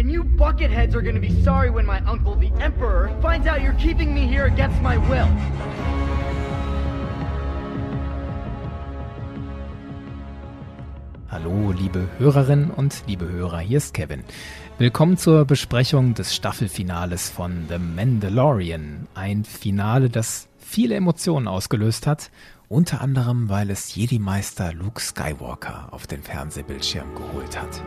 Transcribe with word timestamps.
And 0.00 0.10
you 0.10 0.24
bucketheads 0.24 0.94
are 0.94 1.02
gonna 1.02 1.20
be 1.20 1.42
sorry 1.44 1.68
when 1.68 1.84
my 1.84 2.00
uncle, 2.06 2.34
the 2.34 2.50
Emperor, 2.58 3.10
finds 3.20 3.46
out 3.46 3.60
you're 3.60 3.74
keeping 3.74 4.14
me 4.14 4.26
here 4.26 4.46
against 4.46 4.80
my 4.80 4.96
will. 4.96 5.28
Hallo, 11.28 11.72
liebe 11.72 12.08
Hörerinnen 12.16 12.70
und 12.70 13.02
liebe 13.08 13.28
Hörer, 13.28 13.58
hier 13.58 13.76
ist 13.76 13.92
Kevin. 13.92 14.24
Willkommen 14.78 15.18
zur 15.18 15.44
Besprechung 15.44 16.14
des 16.14 16.34
Staffelfinales 16.34 17.28
von 17.28 17.66
The 17.68 17.78
Mandalorian. 17.78 19.06
Ein 19.14 19.44
Finale, 19.44 20.08
das 20.08 20.48
viele 20.56 20.94
Emotionen 20.94 21.46
ausgelöst 21.46 22.06
hat, 22.06 22.30
unter 22.68 23.02
anderem, 23.02 23.50
weil 23.50 23.68
es 23.68 23.94
Jedi-Meister 23.94 24.72
Luke 24.72 25.02
Skywalker 25.02 25.88
auf 25.90 26.06
den 26.06 26.22
Fernsehbildschirm 26.22 27.14
geholt 27.14 27.60
hat. 27.60 27.82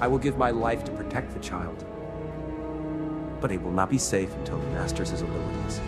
I 0.00 0.06
will 0.06 0.18
give 0.18 0.38
my 0.38 0.50
life 0.50 0.84
to 0.84 0.92
protect 0.92 1.34
the 1.34 1.40
child. 1.40 1.84
But 3.40 3.50
he 3.50 3.58
will 3.58 3.72
not 3.72 3.90
be 3.90 3.98
safe 3.98 4.28
until 4.38 4.60
he 4.60 4.66
masters 4.74 5.10
his 5.10 5.22
abilities. 5.22 5.80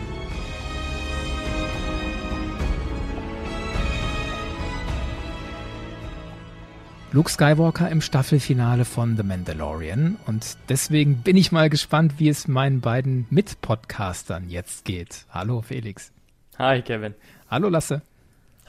Luke 7.12 7.28
Skywalker 7.28 7.88
im 7.90 8.00
Staffelfinale 8.00 8.84
von 8.84 9.16
The 9.16 9.24
Mandalorian 9.24 10.16
und 10.26 10.56
deswegen 10.68 11.22
bin 11.22 11.36
ich 11.36 11.50
mal 11.50 11.68
gespannt, 11.68 12.14
wie 12.18 12.28
es 12.28 12.46
meinen 12.46 12.80
beiden 12.80 13.26
Mitpodcastern 13.30 14.48
jetzt 14.48 14.84
geht. 14.84 15.26
Hallo 15.30 15.60
Felix. 15.60 16.12
Hi 16.58 16.82
Kevin. 16.82 17.14
Hallo 17.50 17.68
Lasse. 17.68 18.02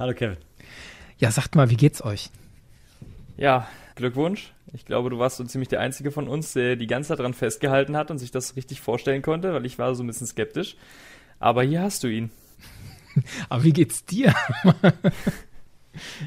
Hallo 0.01 0.15
Kevin. 0.15 0.37
Ja, 1.19 1.29
sagt 1.29 1.53
mal, 1.53 1.69
wie 1.69 1.75
geht's 1.75 2.03
euch? 2.03 2.31
Ja, 3.37 3.67
Glückwunsch. 3.93 4.51
Ich 4.73 4.83
glaube, 4.83 5.11
du 5.11 5.19
warst 5.19 5.37
so 5.37 5.43
ziemlich 5.43 5.69
der 5.69 5.79
Einzige 5.79 6.09
von 6.09 6.27
uns, 6.27 6.53
der 6.53 6.75
die 6.75 6.87
ganze 6.87 7.09
Zeit 7.09 7.19
daran 7.19 7.35
festgehalten 7.35 7.95
hat 7.95 8.09
und 8.09 8.17
sich 8.17 8.31
das 8.31 8.55
richtig 8.55 8.81
vorstellen 8.81 9.21
konnte, 9.21 9.53
weil 9.53 9.63
ich 9.63 9.77
war 9.77 9.93
so 9.93 10.01
ein 10.01 10.07
bisschen 10.07 10.25
skeptisch. 10.25 10.75
Aber 11.37 11.61
hier 11.61 11.83
hast 11.83 12.03
du 12.03 12.07
ihn. 12.07 12.31
Aber 13.49 13.63
wie 13.63 13.73
geht's 13.73 14.03
dir? 14.03 14.33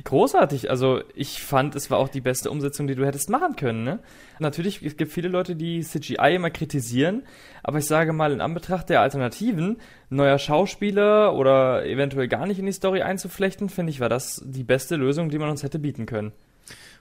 Großartig. 0.04 0.70
Also 0.70 1.02
ich 1.14 1.42
fand, 1.42 1.74
es 1.74 1.90
war 1.90 1.98
auch 1.98 2.08
die 2.08 2.20
beste 2.20 2.50
Umsetzung, 2.50 2.86
die 2.86 2.94
du 2.94 3.06
hättest 3.06 3.30
machen 3.30 3.56
können. 3.56 3.84
Ne? 3.84 4.00
Natürlich, 4.38 4.82
es 4.82 4.96
gibt 4.96 5.12
viele 5.12 5.28
Leute, 5.28 5.56
die 5.56 5.80
CGI 5.80 6.34
immer 6.34 6.50
kritisieren, 6.50 7.22
aber 7.62 7.78
ich 7.78 7.86
sage 7.86 8.12
mal, 8.12 8.32
in 8.32 8.40
Anbetracht 8.40 8.88
der 8.90 9.00
Alternativen, 9.00 9.78
neuer 10.10 10.38
Schauspieler 10.38 11.34
oder 11.34 11.86
eventuell 11.86 12.28
gar 12.28 12.46
nicht 12.46 12.58
in 12.58 12.66
die 12.66 12.72
Story 12.72 13.02
einzuflechten, 13.02 13.68
finde 13.68 13.90
ich, 13.90 14.00
war 14.00 14.08
das 14.08 14.42
die 14.44 14.64
beste 14.64 14.96
Lösung, 14.96 15.30
die 15.30 15.38
man 15.38 15.50
uns 15.50 15.62
hätte 15.62 15.78
bieten 15.78 16.06
können. 16.06 16.32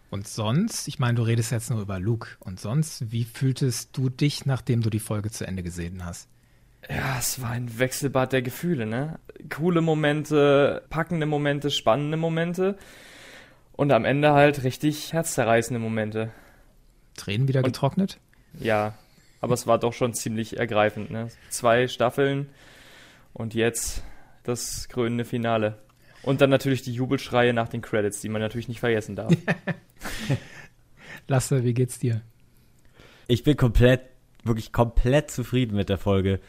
Und 0.09 0.27
sonst, 0.27 0.87
ich 0.87 0.99
meine, 0.99 1.15
du 1.15 1.23
redest 1.23 1.51
jetzt 1.51 1.71
nur 1.71 1.81
über 1.81 1.99
Luke. 1.99 2.27
Und 2.39 2.59
sonst, 2.59 3.11
wie 3.11 3.23
fühltest 3.23 3.97
du 3.97 4.09
dich, 4.09 4.45
nachdem 4.45 4.81
du 4.81 4.91
die 4.91 4.99
Folge 4.99 5.31
zu 5.31 5.47
Ende 5.47 5.63
gesehen 5.63 6.05
hast? 6.05 6.29
Ja, 6.89 7.17
es 7.17 7.41
war 7.41 7.51
ein 7.51 7.79
Wechselbad 7.79 8.33
der 8.33 8.41
Gefühle, 8.41 8.85
ne? 8.85 9.19
Coole 9.49 9.81
Momente, 9.81 10.83
packende 10.89 11.25
Momente, 11.25 11.71
spannende 11.71 12.17
Momente 12.17 12.77
und 13.71 13.91
am 13.91 14.05
Ende 14.05 14.33
halt 14.33 14.63
richtig 14.63 15.13
herzzerreißende 15.13 15.79
Momente. 15.79 16.31
Tränen 17.15 17.47
wieder 17.47 17.59
Und- 17.59 17.65
getrocknet? 17.67 18.19
Ja, 18.59 18.93
aber 19.41 19.53
es 19.53 19.65
war 19.65 19.79
doch 19.79 19.93
schon 19.93 20.13
ziemlich 20.13 20.57
ergreifend, 20.57 21.09
ne? 21.09 21.29
Zwei 21.49 21.87
Staffeln 21.87 22.49
und 23.33 23.53
jetzt 23.53 24.03
das 24.43 24.87
krönende 24.89 25.25
Finale. 25.25 25.79
Und 26.21 26.39
dann 26.41 26.49
natürlich 26.49 26.81
die 26.83 26.93
Jubelschreie 26.93 27.53
nach 27.53 27.67
den 27.67 27.81
Credits, 27.81 28.21
die 28.21 28.29
man 28.29 28.41
natürlich 28.41 28.67
nicht 28.67 28.79
vergessen 28.79 29.15
darf. 29.15 29.33
Lasse, 31.27 31.63
wie 31.63 31.73
geht's 31.73 31.99
dir? 31.99 32.21
Ich 33.27 33.43
bin 33.43 33.57
komplett, 33.57 34.01
wirklich 34.43 34.71
komplett 34.71 35.31
zufrieden 35.31 35.75
mit 35.75 35.89
der 35.89 35.97
Folge. 35.97 36.39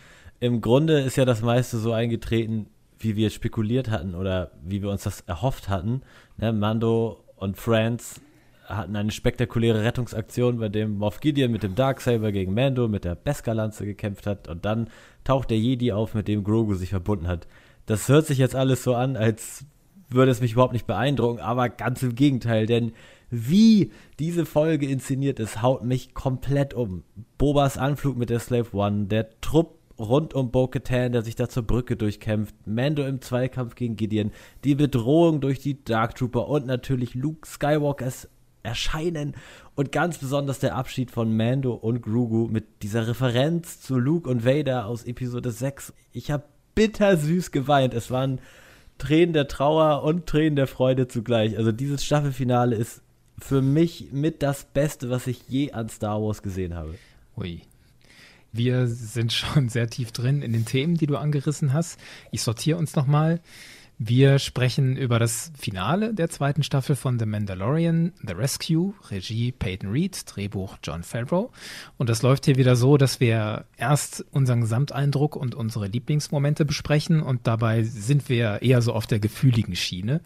Im 0.41 0.61
Grunde 0.61 1.01
ist 1.01 1.17
ja 1.17 1.25
das 1.25 1.43
meiste 1.43 1.79
so 1.79 1.93
eingetreten, 1.93 2.67
wie 2.99 3.17
wir 3.17 3.31
spekuliert 3.31 3.91
hatten 3.91 4.15
oder 4.15 4.51
wie 4.63 4.83
wir 4.83 4.91
uns 4.91 5.05
das 5.05 5.21
erhofft 5.23 5.69
hatten. 5.69 6.03
Ne, 6.37 6.53
Mando 6.53 7.25
und 7.37 7.57
Friends 7.57 8.21
hatten 8.67 8.97
eine 8.97 9.11
spektakuläre 9.11 9.83
Rettungsaktion, 9.83 10.59
bei 10.59 10.69
dem 10.69 10.99
Moff 10.99 11.21
Gideon 11.21 11.53
mit 11.53 11.63
dem 11.63 11.75
Darksaber 11.75 12.33
gegen 12.33 12.55
Mando 12.55 12.89
mit 12.89 13.05
der 13.05 13.15
Beskar-Lanze 13.15 13.85
gekämpft 13.85 14.27
hat 14.27 14.49
und 14.49 14.65
dann 14.65 14.89
taucht 15.23 15.51
der 15.51 15.59
Jedi 15.59 15.93
auf, 15.93 16.15
mit 16.15 16.29
dem 16.29 16.45
Grogu 16.45 16.75
sich 16.75 16.91
verbunden 16.91 17.29
hat. 17.29 17.47
Das 17.87 18.09
hört 18.09 18.27
sich 18.27 18.39
jetzt 18.39 18.55
alles 18.55 18.83
so 18.83 18.95
an, 18.95 19.17
als 19.17 19.67
würde 20.09 20.31
es 20.31 20.41
mich 20.41 20.53
überhaupt 20.53 20.73
nicht 20.73 20.87
beeindrucken, 20.87 21.41
aber 21.41 21.69
ganz 21.69 22.03
im 22.03 22.15
Gegenteil, 22.15 22.67
denn 22.67 22.93
wie 23.31 23.91
diese 24.19 24.47
Folge 24.47 24.87
inszeniert 24.87 25.41
ist, 25.41 25.61
haut 25.61 25.85
mich 25.85 26.15
komplett 26.15 26.73
um. 26.73 27.03
Bobas 27.37 27.77
Anflug 27.77 28.17
mit 28.17 28.31
der 28.31 28.39
Slave 28.39 28.75
One, 28.75 29.07
der 29.07 29.41
Trupp 29.41 29.79
rund 29.99 30.35
um 30.35 30.51
Bo-Katan, 30.51 31.13
der 31.13 31.23
sich 31.23 31.37
da 31.37 31.49
zur 31.49 31.63
Brücke 31.63 31.97
durchkämpft, 31.97 32.55
Mando 32.67 33.05
im 33.05 33.21
Zweikampf 33.21 33.75
gegen 33.75 33.97
Gideon, 33.97 34.33
die 34.65 34.75
Bedrohung 34.75 35.41
durch 35.41 35.61
die 35.61 35.83
Dark 35.85 36.17
Trooper 36.17 36.49
und 36.49 36.67
natürlich 36.67 37.15
Luke 37.15 37.47
Skywalkers 37.47 38.29
Erscheinen 38.65 39.37
und 39.75 39.93
ganz 39.93 40.19
besonders 40.19 40.59
der 40.59 40.75
Abschied 40.75 41.11
von 41.11 41.37
Mando 41.37 41.75
und 41.75 42.01
Grogu 42.01 42.49
mit 42.49 42.83
dieser 42.83 43.07
Referenz 43.07 43.81
zu 43.81 43.99
Luke 43.99 44.29
und 44.29 44.45
Vader 44.45 44.87
aus 44.87 45.05
Episode 45.05 45.51
6. 45.51 45.93
Ich 46.13 46.31
habe 46.31 46.45
bittersüß 46.75 47.51
geweint. 47.51 47.93
Es 47.93 48.11
waren 48.11 48.41
Tränen 48.97 49.35
der 49.35 49.49
Trauer 49.49 50.03
und 50.03 50.27
Tränen 50.27 50.57
der 50.57 50.67
Freude 50.67 51.09
zugleich. 51.09 51.59
Also 51.59 51.73
dieses 51.73 52.05
Staffelfinale 52.05 52.75
ist 52.75 53.03
für 53.39 53.61
mich 53.61 54.13
mit 54.13 54.43
das 54.43 54.65
Beste, 54.65 55.11
was 55.11 55.27
ich 55.27 55.43
je 55.49 55.73
an 55.73 55.89
Star 55.89 56.23
Wars 56.23 56.43
gesehen 56.43 56.75
habe. 56.75 56.95
Ui. 57.37 57.63
Wir 58.57 58.87
sind 58.87 59.33
schon 59.33 59.69
sehr 59.69 59.91
tief 59.91 60.13
drin 60.13 60.41
in 60.41 60.53
den 60.53 60.65
Themen, 60.65 60.95
die 60.95 61.09
du 61.09 61.17
angerissen 61.17 61.73
hast. 61.73 61.99
Ich 62.31 62.43
sortiere 62.43 62.79
uns 62.79 62.95
nochmal. 62.95 63.41
Wir 63.99 64.39
sprechen 64.41 64.97
über 64.97 65.19
das 65.19 65.53
Finale 65.57 66.15
der 66.15 66.29
zweiten 66.29 66.63
Staffel 66.63 66.95
von 66.95 67.19
The 67.19 67.27
Mandalorian, 67.27 68.13
The 68.25 68.33
Rescue, 68.35 68.95
Regie 69.11 69.53
Peyton 69.53 69.91
Reed, 69.91 70.21
Drehbuch 70.27 70.79
John 70.85 71.03
Favreau. 71.03 71.51
Und 71.97 72.09
das 72.09 72.23
läuft 72.23 72.45
hier 72.45 72.57
wieder 72.57 72.77
so, 72.77 72.97
dass 72.97 73.19
wir 73.19 73.67
erst 73.77 74.25
unseren 74.31 74.63
Gesamteindruck 74.63 75.35
und 75.35 75.55
unsere 75.55 75.87
Lieblingsmomente 75.87 76.65
besprechen 76.65 77.23
und 77.23 77.47
dabei 77.49 77.83
sind 77.83 78.29
wir 78.29 78.63
eher 78.63 78.83
so 78.83 78.93
auf 78.93 79.07
der 79.07 79.21
gefühligen 79.21 79.75
Schiene 79.75 80.21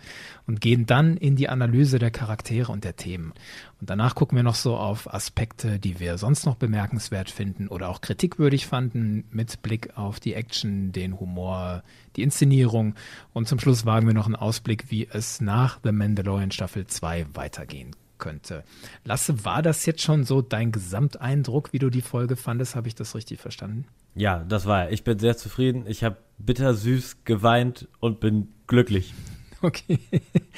und 0.48 0.62
gehen 0.62 0.86
dann 0.86 1.16
in 1.16 1.36
die 1.36 1.48
Analyse 1.48 1.98
der 1.98 2.10
Charaktere 2.10 2.72
und 2.72 2.82
der 2.82 2.96
Themen. 2.96 3.32
Und 3.80 3.90
danach 3.90 4.14
gucken 4.14 4.34
wir 4.34 4.42
noch 4.42 4.54
so 4.54 4.76
auf 4.76 5.12
Aspekte, 5.12 5.78
die 5.78 6.00
wir 6.00 6.16
sonst 6.18 6.46
noch 6.46 6.56
bemerkenswert 6.56 7.30
finden 7.30 7.68
oder 7.68 7.90
auch 7.90 8.00
kritikwürdig 8.00 8.66
fanden, 8.66 9.24
mit 9.30 9.62
Blick 9.62 9.96
auf 9.96 10.18
die 10.18 10.34
Action, 10.34 10.90
den 10.90 11.20
Humor, 11.20 11.84
die 12.16 12.22
Inszenierung. 12.22 12.94
Und 13.34 13.46
zum 13.46 13.60
Schluss 13.60 13.84
wagen 13.84 14.06
wir 14.06 14.14
noch 14.14 14.26
einen 14.26 14.36
Ausblick, 14.36 14.90
wie 14.90 15.06
es 15.06 15.42
nach 15.42 15.80
The 15.84 15.92
Mandalorian 15.92 16.50
Staffel 16.50 16.86
2 16.86 17.26
weitergehen 17.34 17.94
könnte. 18.16 18.64
Lasse, 19.04 19.44
war 19.44 19.62
das 19.62 19.84
jetzt 19.84 20.02
schon 20.02 20.24
so 20.24 20.42
dein 20.42 20.72
Gesamteindruck, 20.72 21.72
wie 21.74 21.78
du 21.78 21.90
die 21.90 22.00
Folge 22.00 22.36
fandest? 22.36 22.74
Habe 22.74 22.88
ich 22.88 22.94
das 22.94 23.14
richtig 23.14 23.38
verstanden? 23.38 23.84
Ja, 24.14 24.44
das 24.48 24.64
war 24.64 24.84
er. 24.84 24.92
Ich 24.92 25.04
bin 25.04 25.18
sehr 25.18 25.36
zufrieden. 25.36 25.84
Ich 25.86 26.02
habe 26.02 26.16
bittersüß 26.38 27.18
geweint 27.24 27.86
und 28.00 28.18
bin 28.18 28.48
glücklich. 28.66 29.12
Okay. 29.60 29.98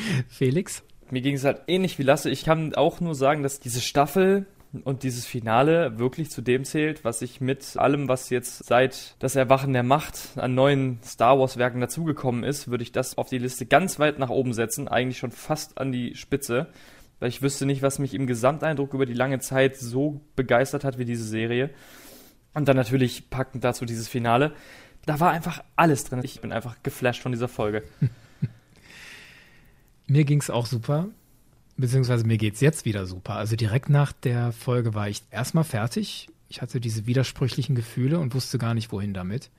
Felix? 0.29 0.83
Mir 1.11 1.23
ging 1.23 1.35
es 1.35 1.45
halt 1.45 1.63
ähnlich 1.67 1.99
wie 1.99 2.05
Lasse. 2.05 2.31
Ich 2.31 2.45
kann 2.45 2.75
auch 2.75 3.01
nur 3.01 3.15
sagen, 3.15 3.43
dass 3.43 3.61
diese 3.61 3.81
Staffel 3.81 4.47
und 4.85 5.03
dieses 5.03 5.27
Finale 5.27 5.99
wirklich 5.99 6.31
zu 6.31 6.43
dem 6.43 6.65
zählt, 6.65 7.05
was 7.05 7.23
ich 7.23 7.41
mit 7.41 7.77
allem, 7.77 8.09
was 8.09 8.31
jetzt 8.31 8.65
seit 8.65 9.17
das 9.19 9.35
Erwachen 9.35 9.73
der 9.73 9.83
Macht 9.83 10.31
an 10.37 10.55
neuen 10.55 11.01
Star 11.05 11.39
Wars 11.39 11.57
Werken 11.57 11.81
dazugekommen 11.81 12.45
ist, 12.45 12.71
würde 12.71 12.85
ich 12.85 12.93
das 12.93 13.19
auf 13.19 13.29
die 13.29 13.39
Liste 13.39 13.67
ganz 13.67 13.99
weit 13.99 14.19
nach 14.19 14.31
oben 14.31 14.53
setzen, 14.53 14.87
eigentlich 14.87 15.19
schon 15.19 15.33
fast 15.33 15.79
an 15.79 15.91
die 15.91 16.15
Spitze, 16.15 16.69
weil 17.19 17.29
ich 17.29 17.43
wüsste 17.43 17.67
nicht, 17.67 17.83
was 17.83 17.99
mich 17.99 18.15
im 18.15 18.29
Gesamteindruck 18.29 18.95
über 18.95 19.07
die 19.07 19.15
lange 19.15 19.41
Zeit 19.41 19.77
so 19.77 20.21
begeistert 20.37 20.85
hat 20.85 20.99
wie 20.99 21.05
diese 21.05 21.25
Serie. 21.25 21.71
Und 22.55 22.69
dann 22.69 22.77
natürlich 22.77 23.31
packend 23.31 23.65
dazu 23.65 23.85
dieses 23.85 24.09
Finale. 24.09 24.53
Da 25.07 25.21
war 25.21 25.31
einfach 25.31 25.63
alles 25.77 26.05
drin. 26.05 26.21
Ich 26.23 26.41
bin 26.41 26.53
einfach 26.53 26.77
geflasht 26.83 27.23
von 27.23 27.33
dieser 27.33 27.49
Folge. 27.49 27.83
Mir 30.11 30.25
ging's 30.25 30.51
auch 30.51 30.67
super, 30.67 31.07
beziehungsweise 31.77 32.27
mir 32.27 32.37
geht's 32.37 32.61
jetzt 32.61 32.85
wieder 32.85 33.07
super. 33.07 33.37
Also 33.37 33.55
direkt 33.55 33.89
nach 33.89 34.11
der 34.11 34.51
Folge 34.51 34.93
war 34.93 35.09
ich 35.09 35.23
erstmal 35.31 35.63
fertig. 35.63 36.29
Ich 36.49 36.61
hatte 36.61 36.81
diese 36.81 37.07
widersprüchlichen 37.07 37.77
Gefühle 37.77 38.19
und 38.19 38.35
wusste 38.35 38.59
gar 38.59 38.75
nicht, 38.75 38.91
wohin 38.91 39.15
damit. 39.15 39.51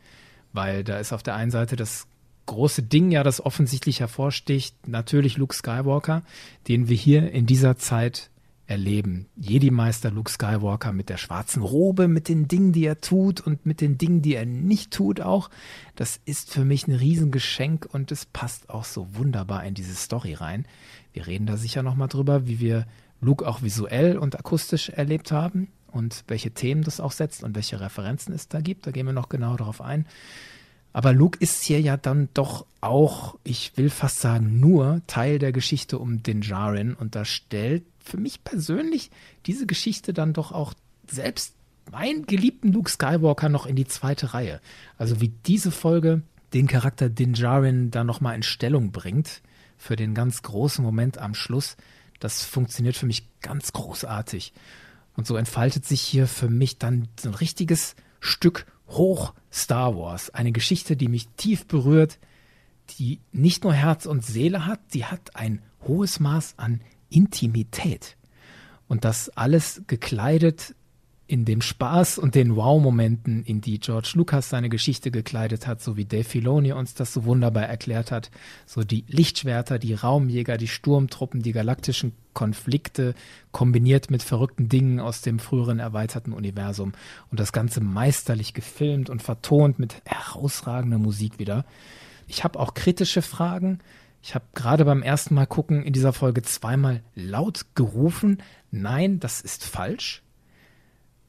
Weil 0.51 0.83
da 0.83 0.99
ist 0.99 1.13
auf 1.13 1.23
der 1.23 1.35
einen 1.35 1.51
Seite 1.51 1.77
das 1.77 2.05
große 2.47 2.83
Ding, 2.83 3.11
ja, 3.11 3.23
das 3.23 3.39
offensichtlich 3.39 4.01
hervorsticht, 4.01 4.75
natürlich 4.89 5.37
Luke 5.37 5.55
Skywalker, 5.55 6.21
den 6.67 6.89
wir 6.89 6.97
hier 6.97 7.31
in 7.31 7.45
dieser 7.45 7.77
Zeit 7.77 8.29
erleben. 8.71 9.27
Jedi-Meister 9.35 10.11
Luke 10.11 10.31
Skywalker 10.31 10.93
mit 10.93 11.09
der 11.09 11.17
schwarzen 11.17 11.61
Robe, 11.61 12.07
mit 12.07 12.29
den 12.29 12.47
Dingen, 12.47 12.71
die 12.71 12.85
er 12.85 13.01
tut 13.01 13.41
und 13.41 13.65
mit 13.65 13.81
den 13.81 13.97
Dingen, 13.97 14.21
die 14.21 14.33
er 14.33 14.45
nicht 14.45 14.91
tut 14.91 15.19
auch. 15.19 15.49
Das 15.97 16.21
ist 16.23 16.53
für 16.53 16.63
mich 16.63 16.87
ein 16.87 16.95
Riesengeschenk 16.95 17.85
und 17.91 18.13
es 18.13 18.25
passt 18.25 18.69
auch 18.69 18.85
so 18.85 19.13
wunderbar 19.17 19.65
in 19.65 19.73
diese 19.73 19.93
Story 19.93 20.35
rein. 20.35 20.65
Wir 21.11 21.27
reden 21.27 21.47
da 21.47 21.57
sicher 21.57 21.83
nochmal 21.83 22.07
drüber, 22.07 22.47
wie 22.47 22.61
wir 22.61 22.87
Luke 23.19 23.45
auch 23.45 23.61
visuell 23.61 24.17
und 24.17 24.39
akustisch 24.39 24.87
erlebt 24.87 25.33
haben 25.33 25.67
und 25.91 26.23
welche 26.29 26.51
Themen 26.51 26.83
das 26.83 27.01
auch 27.01 27.11
setzt 27.11 27.43
und 27.43 27.55
welche 27.55 27.81
Referenzen 27.81 28.33
es 28.33 28.47
da 28.47 28.61
gibt. 28.61 28.87
Da 28.87 28.91
gehen 28.91 29.05
wir 29.05 29.11
noch 29.11 29.27
genau 29.27 29.57
darauf 29.57 29.81
ein. 29.81 30.05
Aber 30.93 31.11
Luke 31.11 31.37
ist 31.39 31.61
hier 31.63 31.81
ja 31.81 31.97
dann 31.97 32.29
doch 32.33 32.65
auch, 32.79 33.37
ich 33.43 33.73
will 33.75 33.89
fast 33.89 34.21
sagen, 34.21 34.61
nur 34.61 35.01
Teil 35.07 35.39
der 35.39 35.51
Geschichte 35.51 35.99
um 35.99 36.23
den 36.23 36.41
Jaren 36.41 36.95
und 36.95 37.15
da 37.15 37.25
stellt 37.25 37.83
für 38.03 38.17
mich 38.17 38.43
persönlich 38.43 39.11
diese 39.45 39.65
Geschichte 39.65 40.13
dann 40.13 40.33
doch 40.33 40.51
auch 40.51 40.73
selbst 41.09 41.55
meinen 41.91 42.25
geliebten 42.25 42.71
Luke 42.71 42.89
Skywalker 42.89 43.49
noch 43.49 43.65
in 43.65 43.75
die 43.75 43.87
zweite 43.87 44.33
Reihe. 44.33 44.61
Also 44.97 45.19
wie 45.21 45.29
diese 45.29 45.71
Folge 45.71 46.21
den 46.53 46.67
Charakter 46.67 47.09
Din 47.09 47.33
Djarin 47.33 47.91
da 47.91 48.03
nochmal 48.03 48.35
in 48.35 48.43
Stellung 48.43 48.91
bringt 48.91 49.41
für 49.77 49.95
den 49.95 50.13
ganz 50.13 50.41
großen 50.41 50.83
Moment 50.83 51.17
am 51.17 51.33
Schluss, 51.33 51.77
das 52.19 52.43
funktioniert 52.43 52.95
für 52.95 53.07
mich 53.07 53.27
ganz 53.41 53.73
großartig. 53.73 54.53
Und 55.15 55.27
so 55.27 55.35
entfaltet 55.35 55.85
sich 55.85 56.01
hier 56.01 56.27
für 56.27 56.49
mich 56.49 56.77
dann 56.77 57.07
so 57.19 57.29
ein 57.29 57.35
richtiges 57.35 57.95
Stück 58.19 58.65
hoch 58.87 59.33
Star 59.51 59.95
Wars. 59.97 60.29
Eine 60.29 60.51
Geschichte, 60.51 60.95
die 60.95 61.07
mich 61.07 61.27
tief 61.29 61.65
berührt, 61.65 62.19
die 62.97 63.19
nicht 63.31 63.63
nur 63.63 63.73
Herz 63.73 64.05
und 64.05 64.25
Seele 64.25 64.65
hat, 64.65 64.79
die 64.93 65.05
hat 65.05 65.35
ein 65.35 65.61
hohes 65.87 66.19
Maß 66.19 66.55
an 66.57 66.81
Intimität. 67.11 68.17
Und 68.87 69.05
das 69.05 69.29
alles 69.29 69.83
gekleidet 69.87 70.75
in 71.31 71.45
dem 71.45 71.61
Spaß 71.61 72.17
und 72.17 72.35
den 72.35 72.57
Wow-Momenten, 72.57 73.43
in 73.43 73.61
die 73.61 73.79
George 73.79 74.11
Lucas 74.15 74.49
seine 74.49 74.67
Geschichte 74.67 75.11
gekleidet 75.11 75.65
hat, 75.65 75.81
so 75.81 75.95
wie 75.95 76.03
Dave 76.03 76.25
Filoni 76.25 76.73
uns 76.73 76.93
das 76.93 77.13
so 77.13 77.23
wunderbar 77.23 77.63
erklärt 77.63 78.11
hat, 78.11 78.31
so 78.65 78.83
die 78.83 79.05
Lichtschwerter, 79.07 79.79
die 79.79 79.93
Raumjäger, 79.93 80.57
die 80.57 80.67
Sturmtruppen, 80.67 81.41
die 81.41 81.53
galaktischen 81.53 82.11
Konflikte 82.33 83.15
kombiniert 83.53 84.11
mit 84.11 84.23
verrückten 84.23 84.67
Dingen 84.67 84.99
aus 84.99 85.21
dem 85.21 85.39
früheren 85.39 85.79
erweiterten 85.79 86.33
Universum 86.33 86.91
und 87.29 87.39
das 87.39 87.53
Ganze 87.53 87.79
meisterlich 87.79 88.53
gefilmt 88.53 89.09
und 89.09 89.21
vertont 89.21 89.79
mit 89.79 90.01
herausragender 90.03 90.97
Musik 90.97 91.39
wieder. 91.39 91.63
Ich 92.27 92.43
habe 92.43 92.59
auch 92.59 92.73
kritische 92.73 93.21
Fragen. 93.21 93.79
Ich 94.23 94.35
habe 94.35 94.45
gerade 94.53 94.85
beim 94.85 95.01
ersten 95.01 95.33
Mal 95.33 95.47
gucken 95.47 95.83
in 95.83 95.93
dieser 95.93 96.13
Folge 96.13 96.41
zweimal 96.43 97.01
laut 97.15 97.65
gerufen, 97.75 98.41
nein, 98.71 99.19
das 99.19 99.41
ist 99.41 99.63
falsch 99.63 100.21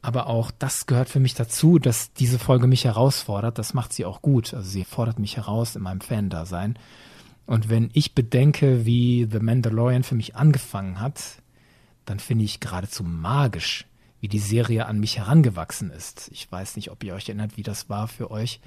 aber 0.02 0.26
auch 0.26 0.50
das 0.50 0.86
gehört 0.86 1.08
für 1.08 1.20
mich 1.20 1.34
dazu, 1.34 1.78
dass 1.78 2.12
diese 2.12 2.40
Folge 2.40 2.66
mich 2.66 2.84
herausfordert. 2.84 3.58
Das 3.58 3.72
macht 3.72 3.92
sie 3.92 4.04
auch 4.04 4.20
gut. 4.20 4.52
Also 4.52 4.68
sie 4.68 4.84
fordert 4.84 5.20
mich 5.20 5.36
heraus 5.36 5.76
in 5.76 5.82
meinem 5.82 6.00
Fan-Dasein. 6.00 6.76
Und 7.46 7.70
wenn 7.70 7.88
ich 7.92 8.14
bedenke, 8.14 8.84
wie 8.84 9.28
The 9.30 9.38
Mandalorian 9.38 10.02
für 10.02 10.16
mich 10.16 10.34
angefangen 10.34 11.00
hat, 11.00 11.22
dann 12.04 12.18
finde 12.18 12.44
ich 12.44 12.58
geradezu 12.58 13.04
magisch, 13.04 13.86
wie 14.20 14.26
die 14.26 14.40
Serie 14.40 14.86
an 14.86 14.98
mich 14.98 15.18
herangewachsen 15.18 15.90
ist. 15.90 16.28
Ich 16.32 16.50
weiß 16.50 16.74
nicht, 16.74 16.90
ob 16.90 17.04
ihr 17.04 17.14
euch 17.14 17.28
erinnert, 17.28 17.56
wie 17.56 17.62
das 17.62 17.88
war 17.88 18.08
für 18.08 18.32
euch 18.32 18.60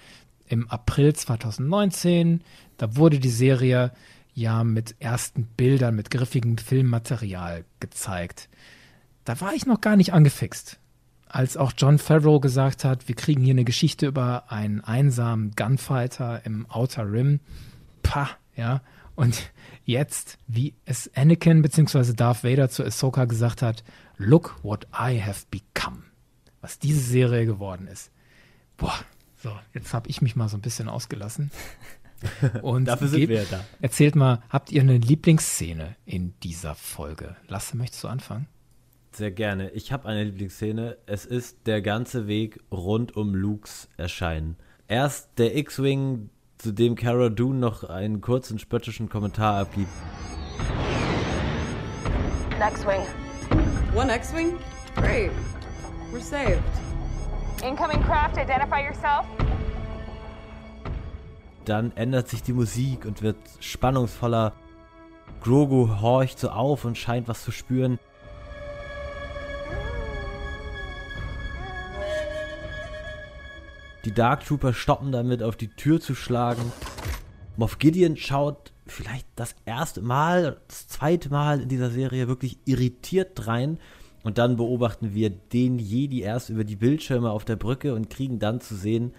im 0.47 0.69
April 0.69 1.13
2019. 1.13 2.41
Da 2.77 2.95
wurde 2.95 3.19
die 3.19 3.29
Serie 3.29 3.91
ja 4.35 4.63
mit 4.63 4.95
ersten 4.99 5.45
Bildern, 5.45 5.95
mit 5.95 6.11
griffigem 6.11 6.59
Filmmaterial 6.59 7.65
gezeigt. 7.79 8.49
Da 9.23 9.41
war 9.41 9.53
ich 9.53 9.65
noch 9.65 9.81
gar 9.81 9.95
nicht 9.95 10.13
angefixt 10.13 10.79
als 11.35 11.57
auch 11.57 11.73
John 11.77 11.97
Favreau 11.97 12.39
gesagt 12.39 12.85
hat, 12.85 13.09
wir 13.09 13.15
kriegen 13.15 13.43
hier 13.43 13.53
eine 13.53 13.65
Geschichte 13.65 14.07
über 14.07 14.51
einen 14.51 14.79
einsamen 14.79 15.51
Gunfighter 15.51 16.45
im 16.45 16.65
Outer 16.69 17.11
Rim. 17.11 17.41
Pah, 18.03 18.29
ja. 18.55 18.81
Und 19.15 19.51
jetzt, 19.83 20.37
wie 20.47 20.75
es 20.85 21.11
Anakin 21.13 21.61
bzw. 21.61 22.13
Darth 22.13 22.45
Vader 22.45 22.69
zu 22.69 22.85
Ahsoka 22.85 23.25
gesagt 23.25 23.61
hat, 23.61 23.83
look 24.17 24.57
what 24.63 24.87
I 24.93 25.21
have 25.21 25.45
become. 25.51 26.03
Was 26.61 26.79
diese 26.79 27.01
Serie 27.01 27.45
geworden 27.45 27.87
ist. 27.87 28.11
Boah, 28.77 28.97
so, 29.43 29.51
jetzt 29.73 29.93
habe 29.93 30.09
ich 30.09 30.21
mich 30.21 30.37
mal 30.37 30.47
so 30.47 30.55
ein 30.55 30.61
bisschen 30.61 30.87
ausgelassen. 30.87 31.51
Und 32.61 32.85
Dafür 32.85 33.07
sind 33.07 33.29
wir 33.29 33.43
ja 33.43 33.47
da. 33.49 33.63
Erzählt 33.81 34.15
mal, 34.15 34.41
habt 34.49 34.71
ihr 34.71 34.81
eine 34.81 34.97
Lieblingsszene 34.97 35.95
in 36.05 36.33
dieser 36.41 36.75
Folge? 36.75 37.35
Lasse, 37.47 37.77
möchtest 37.77 38.03
du 38.03 38.07
anfangen? 38.07 38.47
Sehr 39.11 39.31
gerne. 39.31 39.69
Ich 39.71 39.91
habe 39.91 40.07
eine 40.07 40.23
Lieblingsszene. 40.23 40.97
Es 41.05 41.25
ist 41.25 41.67
der 41.67 41.81
ganze 41.81 42.27
Weg 42.27 42.59
rund 42.71 43.15
um 43.15 43.33
Lukes 43.33 43.89
Erscheinen. 43.97 44.57
Erst 44.87 45.29
der 45.37 45.55
X-Wing, 45.55 46.29
zu 46.57 46.71
dem 46.71 46.95
Cara 46.95 47.29
Dune 47.29 47.59
noch 47.59 47.83
einen 47.83 48.21
kurzen 48.21 48.59
spöttischen 48.59 49.09
Kommentar 49.09 49.59
abgibt. 49.59 49.89
X-Wing. 52.59 53.01
One 53.95 54.13
X-Wing? 54.15 54.57
Great. 54.95 55.31
We're 56.11 56.21
saved. 56.21 56.63
Incoming 57.63 58.01
craft, 58.03 58.37
identify 58.37 58.81
yourself. 58.81 59.25
Dann 61.65 61.91
ändert 61.95 62.29
sich 62.29 62.43
die 62.43 62.53
Musik 62.53 63.05
und 63.05 63.21
wird 63.21 63.37
spannungsvoller. 63.59 64.53
Grogu 65.41 65.99
horcht 65.99 66.39
so 66.39 66.49
auf 66.49 66.85
und 66.85 66.97
scheint 66.97 67.27
was 67.27 67.43
zu 67.43 67.51
spüren. 67.51 67.99
Die 74.05 74.13
Dark 74.13 74.45
Trooper 74.45 74.73
stoppen 74.73 75.11
damit, 75.11 75.41
auf 75.41 75.55
die 75.55 75.69
Tür 75.69 75.99
zu 75.99 76.13
schlagen. 76.13 76.71
Moff 77.57 77.79
Gideon 77.79 78.17
schaut 78.17 78.71
vielleicht 78.85 79.25
das 79.35 79.55
erste 79.65 80.03
Mal, 80.03 80.61
das 80.67 80.87
zweite 80.87 81.29
Mal 81.29 81.61
in 81.61 81.69
dieser 81.69 81.89
Serie 81.89 82.27
wirklich 82.27 82.59
irritiert 82.65 83.47
rein. 83.47 83.79
Und 84.23 84.37
dann 84.37 84.57
beobachten 84.57 85.15
wir 85.15 85.31
den 85.31 85.79
Jedi 85.79 86.21
erst 86.21 86.49
über 86.49 86.63
die 86.63 86.75
Bildschirme 86.75 87.31
auf 87.31 87.45
der 87.45 87.55
Brücke 87.55 87.95
und 87.95 88.09
kriegen 88.09 88.37
dann 88.37 88.61
zu 88.61 88.75
sehen, 88.75 89.13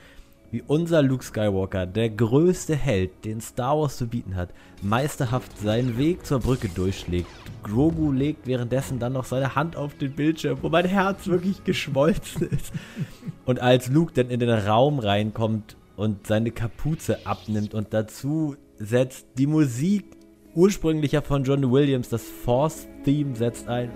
wie 0.50 0.62
unser 0.66 1.02
Luke 1.02 1.24
Skywalker, 1.24 1.86
der 1.86 2.10
größte 2.10 2.74
Held, 2.74 3.24
den 3.24 3.40
Star 3.40 3.78
Wars 3.78 3.96
zu 3.96 4.06
bieten 4.06 4.36
hat, 4.36 4.50
meisterhaft 4.82 5.58
seinen 5.58 5.98
Weg 5.98 6.24
zur 6.24 6.40
Brücke 6.40 6.68
durchschlägt. 6.68 7.28
Grogu 7.62 8.12
legt 8.12 8.46
währenddessen 8.46 8.98
dann 8.98 9.14
noch 9.14 9.24
seine 9.24 9.54
Hand 9.54 9.76
auf 9.76 9.94
den 9.94 10.12
Bildschirm, 10.12 10.58
wo 10.62 10.68
mein 10.68 10.86
Herz 10.86 11.26
wirklich 11.26 11.64
geschmolzen 11.64 12.48
ist. 12.48 12.72
Und 13.44 13.60
als 13.60 13.88
Luke 13.88 14.12
dann 14.14 14.30
in 14.30 14.40
den 14.40 14.50
Raum 14.50 14.98
reinkommt 14.98 15.76
und 15.96 16.26
seine 16.26 16.50
Kapuze 16.50 17.26
abnimmt 17.26 17.74
und 17.74 17.92
dazu 17.92 18.56
setzt 18.78 19.26
die 19.38 19.46
Musik 19.46 20.04
ursprünglicher 20.54 21.22
von 21.22 21.44
John 21.44 21.70
Williams, 21.70 22.08
das 22.08 22.22
Force-Theme 22.22 23.36
setzt 23.36 23.68
ein. 23.68 23.90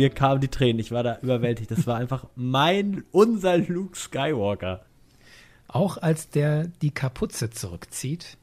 Mir 0.00 0.08
kamen 0.08 0.40
die 0.40 0.48
Tränen. 0.48 0.80
Ich 0.80 0.92
war 0.92 1.02
da 1.02 1.18
überwältigt. 1.20 1.70
Das 1.70 1.86
war 1.86 1.96
einfach 1.96 2.24
mein, 2.34 3.04
unser 3.10 3.58
Luke 3.58 3.98
Skywalker. 3.98 4.86
Auch 5.68 5.98
als 5.98 6.30
der 6.30 6.68
die 6.80 6.90
Kapuze 6.90 7.50
zurückzieht. 7.50 8.38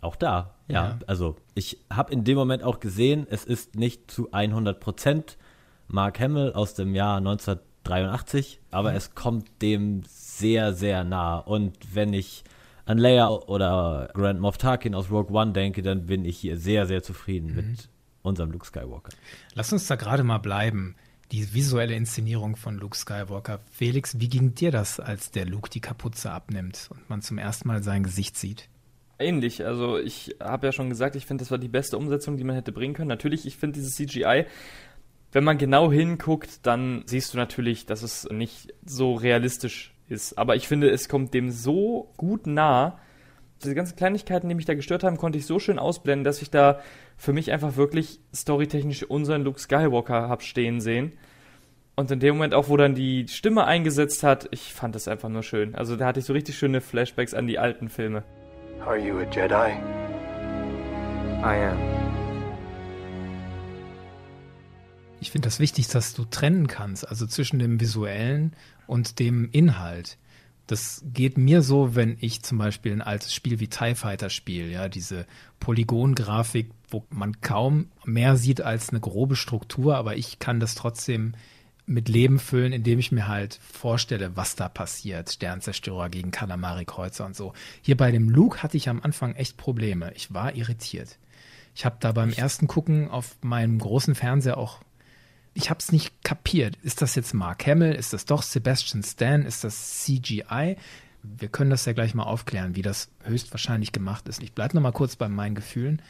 Auch 0.00 0.16
da, 0.16 0.56
ja. 0.66 0.88
ja. 0.88 0.98
Also 1.06 1.36
ich 1.54 1.78
habe 1.92 2.12
in 2.12 2.24
dem 2.24 2.36
Moment 2.36 2.64
auch 2.64 2.80
gesehen, 2.80 3.24
es 3.30 3.44
ist 3.44 3.76
nicht 3.76 4.10
zu 4.10 4.32
100 4.32 4.80
Prozent 4.80 5.38
Mark 5.86 6.18
Hamill 6.18 6.52
aus 6.52 6.74
dem 6.74 6.96
Jahr 6.96 7.18
1983, 7.18 8.60
aber 8.72 8.90
mhm. 8.90 8.96
es 8.96 9.14
kommt 9.14 9.62
dem 9.62 10.02
sehr, 10.08 10.74
sehr 10.74 11.04
nah. 11.04 11.38
Und 11.38 11.94
wenn 11.94 12.12
ich 12.12 12.42
an 12.84 12.98
Leia 12.98 13.28
oder 13.28 14.10
Grand 14.12 14.40
Moff 14.40 14.58
Tarkin 14.58 14.96
aus 14.96 15.08
Rogue 15.08 15.32
One 15.32 15.52
denke, 15.52 15.82
dann 15.82 16.06
bin 16.06 16.24
ich 16.24 16.36
hier 16.38 16.56
sehr, 16.56 16.86
sehr 16.86 17.04
zufrieden 17.04 17.50
mhm. 17.50 17.56
mit 17.56 17.88
unserem 18.26 18.50
Luke 18.50 18.66
Skywalker. 18.66 19.12
Lass 19.54 19.72
uns 19.72 19.86
da 19.86 19.96
gerade 19.96 20.24
mal 20.24 20.38
bleiben. 20.38 20.96
Die 21.32 21.54
visuelle 21.54 21.94
Inszenierung 21.94 22.54
von 22.54 22.76
Luke 22.76 22.96
Skywalker. 22.96 23.60
Felix, 23.70 24.20
wie 24.20 24.28
ging 24.28 24.54
dir 24.54 24.70
das, 24.70 25.00
als 25.00 25.32
der 25.32 25.44
Luke 25.44 25.70
die 25.70 25.80
Kapuze 25.80 26.30
abnimmt 26.30 26.88
und 26.90 27.10
man 27.10 27.20
zum 27.20 27.38
ersten 27.38 27.66
Mal 27.66 27.82
sein 27.82 28.04
Gesicht 28.04 28.36
sieht? 28.36 28.68
Ähnlich. 29.18 29.64
Also 29.64 29.98
ich 29.98 30.36
habe 30.40 30.66
ja 30.66 30.72
schon 30.72 30.90
gesagt, 30.90 31.16
ich 31.16 31.26
finde, 31.26 31.42
das 31.42 31.50
war 31.50 31.58
die 31.58 31.68
beste 31.68 31.96
Umsetzung, 31.98 32.36
die 32.36 32.44
man 32.44 32.54
hätte 32.54 32.70
bringen 32.70 32.94
können. 32.94 33.08
Natürlich, 33.08 33.46
ich 33.46 33.56
finde 33.56 33.78
dieses 33.78 33.96
CGI, 33.96 34.44
wenn 35.32 35.44
man 35.44 35.58
genau 35.58 35.90
hinguckt, 35.90 36.64
dann 36.66 37.02
siehst 37.06 37.34
du 37.34 37.38
natürlich, 37.38 37.86
dass 37.86 38.02
es 38.02 38.28
nicht 38.30 38.72
so 38.84 39.14
realistisch 39.14 39.94
ist. 40.08 40.38
Aber 40.38 40.56
ich 40.56 40.68
finde, 40.68 40.90
es 40.90 41.08
kommt 41.08 41.34
dem 41.34 41.50
so 41.50 42.12
gut 42.16 42.46
nah, 42.46 42.98
diese 43.62 43.74
ganzen 43.74 43.96
Kleinigkeiten, 43.96 44.48
die 44.48 44.54
mich 44.54 44.66
da 44.66 44.74
gestört 44.74 45.04
haben, 45.04 45.16
konnte 45.16 45.38
ich 45.38 45.46
so 45.46 45.58
schön 45.58 45.78
ausblenden, 45.78 46.24
dass 46.24 46.42
ich 46.42 46.50
da 46.50 46.80
für 47.16 47.32
mich 47.32 47.52
einfach 47.52 47.76
wirklich 47.76 48.20
storytechnisch 48.34 49.04
unseren 49.04 49.42
Luke 49.42 49.58
Skywalker 49.58 50.28
hab 50.28 50.42
stehen 50.42 50.80
sehen. 50.80 51.12
Und 51.94 52.10
in 52.10 52.20
dem 52.20 52.34
Moment 52.36 52.52
auch, 52.52 52.68
wo 52.68 52.76
dann 52.76 52.94
die 52.94 53.26
Stimme 53.28 53.64
eingesetzt 53.64 54.22
hat, 54.22 54.48
ich 54.50 54.74
fand 54.74 54.94
das 54.94 55.08
einfach 55.08 55.30
nur 55.30 55.42
schön. 55.42 55.74
Also 55.74 55.96
da 55.96 56.06
hatte 56.06 56.20
ich 56.20 56.26
so 56.26 56.34
richtig 56.34 56.58
schöne 56.58 56.82
Flashbacks 56.82 57.32
an 57.32 57.46
die 57.46 57.58
alten 57.58 57.88
Filme. 57.88 58.22
Are 58.84 58.98
you 58.98 59.18
a 59.18 59.22
Jedi? 59.22 59.72
I 61.42 61.70
am. 61.70 61.78
Ich 65.20 65.30
finde 65.30 65.46
das 65.46 65.58
wichtig, 65.58 65.88
dass 65.88 66.12
du 66.12 66.24
trennen 66.26 66.66
kannst, 66.66 67.08
also 67.08 67.26
zwischen 67.26 67.58
dem 67.58 67.80
visuellen 67.80 68.52
und 68.86 69.18
dem 69.18 69.48
Inhalt. 69.50 70.18
Das 70.66 71.04
geht 71.12 71.38
mir 71.38 71.62
so, 71.62 71.94
wenn 71.94 72.16
ich 72.20 72.42
zum 72.42 72.58
Beispiel 72.58 72.92
ein 72.92 73.02
altes 73.02 73.32
Spiel 73.32 73.60
wie 73.60 73.68
TIE 73.68 73.94
Fighter 73.94 74.30
spiele, 74.30 74.68
ja, 74.68 74.88
diese 74.88 75.26
Polygongrafik, 75.60 76.70
wo 76.90 77.04
man 77.10 77.40
kaum 77.40 77.90
mehr 78.04 78.36
sieht 78.36 78.60
als 78.60 78.90
eine 78.90 79.00
grobe 79.00 79.36
Struktur, 79.36 79.96
aber 79.96 80.16
ich 80.16 80.38
kann 80.38 80.58
das 80.58 80.74
trotzdem 80.74 81.34
mit 81.86 82.08
Leben 82.08 82.40
füllen, 82.40 82.72
indem 82.72 82.98
ich 82.98 83.12
mir 83.12 83.28
halt 83.28 83.60
vorstelle, 83.62 84.36
was 84.36 84.56
da 84.56 84.68
passiert. 84.68 85.30
Sternzerstörer 85.30 86.08
gegen 86.08 86.32
Kalamari-Kreuzer 86.32 87.24
und 87.24 87.36
so. 87.36 87.52
Hier 87.80 87.96
bei 87.96 88.10
dem 88.10 88.28
Luke 88.28 88.62
hatte 88.62 88.76
ich 88.76 88.88
am 88.88 89.00
Anfang 89.02 89.36
echt 89.36 89.56
Probleme. 89.56 90.12
Ich 90.14 90.34
war 90.34 90.54
irritiert. 90.56 91.18
Ich 91.76 91.84
habe 91.84 91.96
da 92.00 92.10
beim 92.10 92.32
ersten 92.32 92.66
Gucken 92.66 93.08
auf 93.08 93.36
meinem 93.42 93.78
großen 93.78 94.14
Fernseher 94.14 94.58
auch 94.58 94.80
ich 95.56 95.70
habe 95.70 95.80
es 95.80 95.90
nicht 95.90 96.22
kapiert. 96.22 96.76
Ist 96.82 97.02
das 97.02 97.14
jetzt 97.14 97.32
Mark 97.32 97.66
Hamill? 97.66 97.92
Ist 97.92 98.12
das 98.12 98.26
doch 98.26 98.42
Sebastian 98.42 99.02
Stan? 99.02 99.42
Ist 99.42 99.64
das 99.64 100.04
CGI? 100.04 100.76
Wir 101.22 101.48
können 101.48 101.70
das 101.70 101.86
ja 101.86 101.92
gleich 101.92 102.14
mal 102.14 102.24
aufklären, 102.24 102.76
wie 102.76 102.82
das 102.82 103.08
höchstwahrscheinlich 103.24 103.90
gemacht 103.90 104.28
ist. 104.28 104.42
Ich 104.42 104.52
bleibe 104.52 104.76
noch 104.76 104.82
mal 104.82 104.92
kurz 104.92 105.16
bei 105.16 105.28
meinen 105.28 105.54
Gefühlen. 105.54 106.02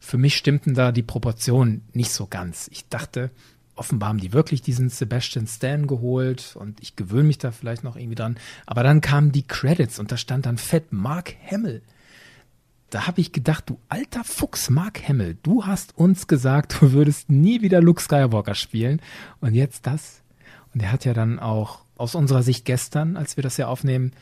Für 0.00 0.18
mich 0.18 0.36
stimmten 0.36 0.74
da 0.74 0.92
die 0.92 1.02
Proportionen 1.02 1.82
nicht 1.92 2.10
so 2.10 2.26
ganz. 2.26 2.68
Ich 2.72 2.88
dachte, 2.88 3.30
offenbar 3.74 4.08
haben 4.08 4.18
die 4.18 4.32
wirklich 4.32 4.62
diesen 4.62 4.88
Sebastian 4.88 5.46
Stan 5.46 5.86
geholt 5.86 6.56
und 6.58 6.80
ich 6.80 6.96
gewöhne 6.96 7.24
mich 7.24 7.38
da 7.38 7.52
vielleicht 7.52 7.84
noch 7.84 7.96
irgendwie 7.96 8.16
dran. 8.16 8.38
Aber 8.64 8.82
dann 8.82 9.02
kamen 9.02 9.30
die 9.30 9.46
Credits 9.46 9.98
und 9.98 10.10
da 10.10 10.16
stand 10.16 10.46
dann 10.46 10.58
fett 10.58 10.92
Mark 10.92 11.34
Hamill 11.50 11.82
da 12.90 13.06
habe 13.06 13.20
ich 13.20 13.32
gedacht, 13.32 13.68
du 13.68 13.78
alter 13.88 14.24
Fuchs, 14.24 14.70
Mark 14.70 15.08
Hamill, 15.08 15.36
du 15.42 15.66
hast 15.66 15.96
uns 15.96 16.26
gesagt, 16.26 16.80
du 16.80 16.92
würdest 16.92 17.28
nie 17.28 17.62
wieder 17.62 17.80
Luke 17.80 18.00
Skywalker 18.00 18.54
spielen. 18.54 19.00
Und 19.40 19.54
jetzt 19.54 19.86
das. 19.86 20.22
Und 20.72 20.82
er 20.82 20.92
hat 20.92 21.04
ja 21.04 21.14
dann 21.14 21.38
auch 21.38 21.80
aus 21.96 22.14
unserer 22.14 22.42
Sicht 22.42 22.64
gestern, 22.64 23.16
als 23.16 23.36
wir 23.36 23.42
das 23.42 23.56
ja 23.56 23.68
aufnehmen, 23.68 24.12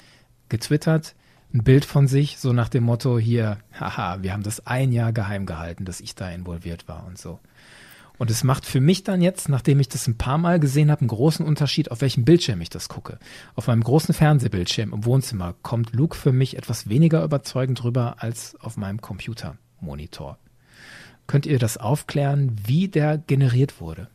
getwittert, 0.49 1.15
ein 1.53 1.63
Bild 1.63 1.85
von 1.85 2.09
sich, 2.09 2.39
so 2.39 2.53
nach 2.53 2.69
dem 2.69 2.85
Motto 2.85 3.19
hier, 3.19 3.59
haha, 3.79 4.23
wir 4.23 4.33
haben 4.33 4.43
das 4.43 4.67
ein 4.67 4.93
Jahr 4.93 5.13
geheim 5.13 5.47
gehalten, 5.47 5.85
dass 5.85 6.01
ich 6.01 6.15
da 6.15 6.31
involviert 6.31 6.89
war 6.89 7.07
und 7.07 7.19
so. 7.19 7.39
Und 8.17 8.31
es 8.31 8.45
macht 8.45 8.65
für 8.65 8.81
mich 8.81 9.03
dann 9.03 9.21
jetzt, 9.21 9.49
nachdem 9.49 9.81
ich 9.81 9.89
das 9.89 10.07
ein 10.07 10.17
paar 10.17 10.39
Mal 10.39 10.61
gesehen 10.61 10.91
habe, 10.91 11.01
einen 11.01 11.09
großen 11.09 11.45
Unterschied, 11.45 11.91
auf 11.91 12.01
welchem 12.01 12.25
Bildschirm 12.25 12.61
ich 12.61 12.71
das 12.71 12.89
gucke. 12.89 13.19
Auf 13.57 13.67
meinem 13.67 13.83
großen 13.83 14.15
Fernsehbildschirm 14.15 14.93
im 14.93 15.05
Wohnzimmer 15.05 15.55
kommt 15.63 15.95
Luke 15.95 16.17
für 16.17 16.33
mich 16.33 16.57
etwas 16.57 16.89
weniger 16.89 17.25
überzeugend 17.25 17.83
rüber 17.83 18.17
als 18.19 18.55
auf 18.61 18.77
meinem 18.77 19.01
Computermonitor. 19.01 20.39
Könnt 21.27 21.47
ihr 21.47 21.59
das 21.59 21.77
aufklären, 21.77 22.53
wie 22.67 22.89
der 22.89 23.19
generiert 23.19 23.81
wurde? 23.81 24.09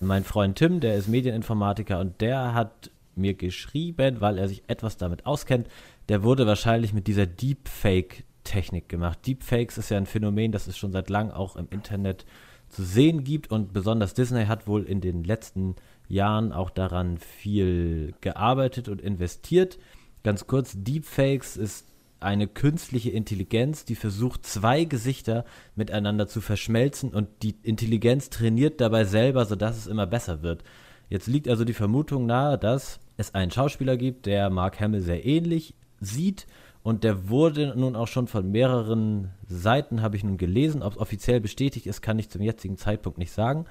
Mein 0.00 0.24
Freund 0.24 0.56
Tim, 0.56 0.80
der 0.80 0.96
ist 0.96 1.08
Medieninformatiker 1.08 2.00
und 2.00 2.20
der 2.20 2.54
hat 2.54 2.90
mir 3.16 3.34
geschrieben, 3.34 4.20
weil 4.20 4.38
er 4.38 4.48
sich 4.48 4.62
etwas 4.68 4.96
damit 4.96 5.26
auskennt, 5.26 5.68
der 6.08 6.22
wurde 6.22 6.46
wahrscheinlich 6.46 6.92
mit 6.92 7.06
dieser 7.06 7.26
Deepfake-Technik 7.26 8.88
gemacht. 8.88 9.26
Deepfakes 9.26 9.78
ist 9.78 9.90
ja 9.90 9.96
ein 9.96 10.06
Phänomen, 10.06 10.52
das 10.52 10.68
ist 10.68 10.78
schon 10.78 10.92
seit 10.92 11.10
langem 11.10 11.32
auch 11.32 11.56
im 11.56 11.66
Internet 11.70 12.26
zu 12.68 12.82
sehen 12.82 13.24
gibt. 13.24 13.50
Und 13.50 13.72
besonders 13.72 14.14
Disney 14.14 14.46
hat 14.46 14.66
wohl 14.66 14.84
in 14.84 15.00
den 15.00 15.24
letzten 15.24 15.76
Jahren 16.08 16.52
auch 16.52 16.70
daran 16.70 17.18
viel 17.18 18.14
gearbeitet 18.20 18.88
und 18.88 19.00
investiert. 19.00 19.78
Ganz 20.22 20.46
kurz, 20.46 20.74
Deepfakes 20.76 21.56
ist 21.56 21.86
eine 22.20 22.48
künstliche 22.48 23.10
Intelligenz, 23.10 23.84
die 23.84 23.94
versucht, 23.94 24.46
zwei 24.46 24.84
Gesichter 24.84 25.44
miteinander 25.74 26.26
zu 26.26 26.40
verschmelzen 26.40 27.10
und 27.10 27.28
die 27.42 27.54
Intelligenz 27.62 28.30
trainiert 28.30 28.80
dabei 28.80 29.04
selber, 29.04 29.44
sodass 29.44 29.76
es 29.76 29.86
immer 29.86 30.06
besser 30.06 30.42
wird. 30.42 30.64
Jetzt 31.08 31.26
liegt 31.26 31.48
also 31.48 31.64
die 31.64 31.74
Vermutung 31.74 32.26
nahe, 32.26 32.58
dass 32.58 33.00
es 33.16 33.34
einen 33.34 33.50
Schauspieler 33.50 33.96
gibt, 33.96 34.26
der 34.26 34.50
Mark 34.50 34.80
Hamill 34.80 35.02
sehr 35.02 35.24
ähnlich 35.24 35.74
sieht 36.00 36.46
und 36.86 37.02
der 37.02 37.28
wurde 37.28 37.74
nun 37.76 37.96
auch 37.96 38.06
schon 38.06 38.28
von 38.28 38.48
mehreren 38.52 39.32
Seiten, 39.48 40.02
habe 40.02 40.14
ich 40.14 40.22
nun 40.22 40.36
gelesen. 40.36 40.84
Ob 40.84 40.92
es 40.92 40.98
offiziell 41.00 41.40
bestätigt 41.40 41.84
ist, 41.84 42.00
kann 42.00 42.16
ich 42.20 42.30
zum 42.30 42.42
jetzigen 42.42 42.76
Zeitpunkt 42.76 43.18
nicht 43.18 43.32
sagen. 43.32 43.64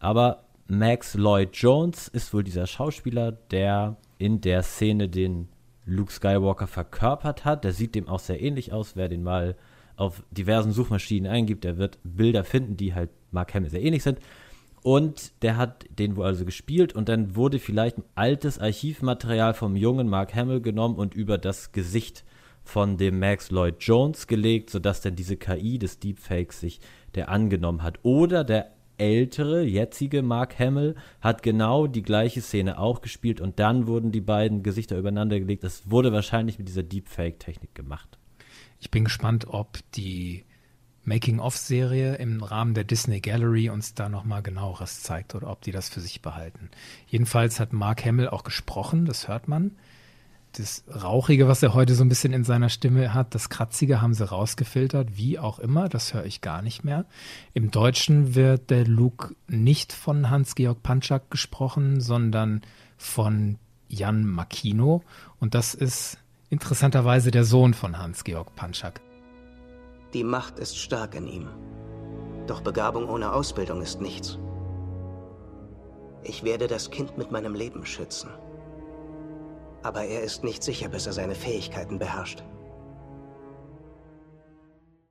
Aber 0.00 0.44
Max 0.66 1.14
Lloyd 1.14 1.56
Jones 1.56 2.08
ist 2.08 2.34
wohl 2.34 2.44
dieser 2.44 2.66
Schauspieler, 2.66 3.32
der 3.32 3.96
in 4.18 4.42
der 4.42 4.62
Szene 4.62 5.08
den 5.08 5.48
Luke 5.86 6.12
Skywalker 6.12 6.66
verkörpert 6.66 7.46
hat. 7.46 7.64
Der 7.64 7.72
sieht 7.72 7.94
dem 7.94 8.06
auch 8.06 8.20
sehr 8.20 8.42
ähnlich 8.42 8.70
aus. 8.70 8.96
Wer 8.96 9.08
den 9.08 9.22
mal 9.22 9.56
auf 9.96 10.22
diversen 10.30 10.72
Suchmaschinen 10.72 11.32
eingibt, 11.32 11.64
der 11.64 11.78
wird 11.78 11.98
Bilder 12.04 12.44
finden, 12.44 12.76
die 12.76 12.92
halt 12.92 13.08
Mark 13.30 13.54
Hamill 13.54 13.70
sehr 13.70 13.82
ähnlich 13.82 14.02
sind. 14.02 14.18
Und 14.82 15.32
der 15.40 15.56
hat 15.56 15.86
den 15.98 16.16
wohl 16.16 16.26
also 16.26 16.44
gespielt 16.44 16.94
und 16.94 17.08
dann 17.08 17.34
wurde 17.34 17.60
vielleicht 17.60 17.96
altes 18.14 18.58
Archivmaterial 18.58 19.54
vom 19.54 19.74
jungen 19.74 20.06
Mark 20.10 20.34
Hamill 20.34 20.60
genommen 20.60 20.96
und 20.96 21.14
über 21.14 21.38
das 21.38 21.72
Gesicht 21.72 22.24
von 22.68 22.98
dem 22.98 23.18
Max 23.18 23.50
Lloyd 23.50 23.76
Jones 23.80 24.26
gelegt, 24.26 24.68
sodass 24.68 25.00
dann 25.00 25.16
diese 25.16 25.38
KI 25.38 25.78
des 25.78 26.00
Deepfakes 26.00 26.60
sich 26.60 26.80
der 27.14 27.30
angenommen 27.30 27.82
hat. 27.82 27.98
Oder 28.02 28.44
der 28.44 28.72
ältere, 28.98 29.62
jetzige 29.62 30.22
Mark 30.22 30.58
Hamill 30.58 30.94
hat 31.22 31.42
genau 31.42 31.86
die 31.86 32.02
gleiche 32.02 32.42
Szene 32.42 32.78
auch 32.78 33.00
gespielt 33.00 33.40
und 33.40 33.58
dann 33.58 33.86
wurden 33.86 34.12
die 34.12 34.20
beiden 34.20 34.62
Gesichter 34.62 34.98
übereinander 34.98 35.38
gelegt. 35.38 35.64
Das 35.64 35.90
wurde 35.90 36.12
wahrscheinlich 36.12 36.58
mit 36.58 36.68
dieser 36.68 36.82
Deepfake-Technik 36.82 37.74
gemacht. 37.74 38.18
Ich 38.80 38.90
bin 38.90 39.04
gespannt, 39.04 39.46
ob 39.48 39.78
die 39.94 40.44
Making-of-Serie 41.04 42.16
im 42.16 42.42
Rahmen 42.42 42.74
der 42.74 42.84
Disney 42.84 43.20
Gallery 43.20 43.70
uns 43.70 43.94
da 43.94 44.10
nochmal 44.10 44.42
genaueres 44.42 45.02
zeigt 45.02 45.34
oder 45.34 45.50
ob 45.50 45.62
die 45.62 45.72
das 45.72 45.88
für 45.88 46.00
sich 46.00 46.20
behalten. 46.20 46.68
Jedenfalls 47.06 47.60
hat 47.60 47.72
Mark 47.72 48.04
Hamill 48.04 48.28
auch 48.28 48.44
gesprochen, 48.44 49.06
das 49.06 49.26
hört 49.26 49.48
man 49.48 49.70
das 50.58 50.84
Rauchige, 51.02 51.48
was 51.48 51.62
er 51.62 51.74
heute 51.74 51.94
so 51.94 52.04
ein 52.04 52.08
bisschen 52.08 52.32
in 52.32 52.44
seiner 52.44 52.68
Stimme 52.68 53.14
hat, 53.14 53.34
das 53.34 53.48
Kratzige 53.48 54.00
haben 54.02 54.14
sie 54.14 54.28
rausgefiltert, 54.28 55.16
wie 55.16 55.38
auch 55.38 55.58
immer, 55.58 55.88
das 55.88 56.14
höre 56.14 56.24
ich 56.24 56.40
gar 56.40 56.62
nicht 56.62 56.84
mehr. 56.84 57.04
Im 57.54 57.70
Deutschen 57.70 58.34
wird 58.34 58.70
der 58.70 58.84
Luke 58.84 59.34
nicht 59.46 59.92
von 59.92 60.30
Hans-Georg 60.30 60.82
Panczak 60.82 61.30
gesprochen, 61.30 62.00
sondern 62.00 62.62
von 62.96 63.58
Jan 63.88 64.24
Makino 64.24 65.02
und 65.40 65.54
das 65.54 65.74
ist 65.74 66.18
interessanterweise 66.50 67.30
der 67.30 67.44
Sohn 67.44 67.74
von 67.74 67.98
Hans-Georg 67.98 68.54
Panczak. 68.56 69.00
Die 70.14 70.24
Macht 70.24 70.58
ist 70.58 70.76
stark 70.76 71.14
in 71.14 71.26
ihm. 71.26 71.48
Doch 72.46 72.62
Begabung 72.62 73.08
ohne 73.08 73.32
Ausbildung 73.32 73.82
ist 73.82 74.00
nichts. 74.00 74.38
Ich 76.22 76.42
werde 76.42 76.66
das 76.66 76.90
Kind 76.90 77.16
mit 77.16 77.30
meinem 77.30 77.54
Leben 77.54 77.84
schützen. 77.86 78.30
Aber 79.82 80.04
er 80.04 80.22
ist 80.22 80.44
nicht 80.44 80.62
sicher, 80.62 80.88
bis 80.88 81.06
er 81.06 81.12
seine 81.12 81.34
Fähigkeiten 81.34 81.98
beherrscht. 81.98 82.42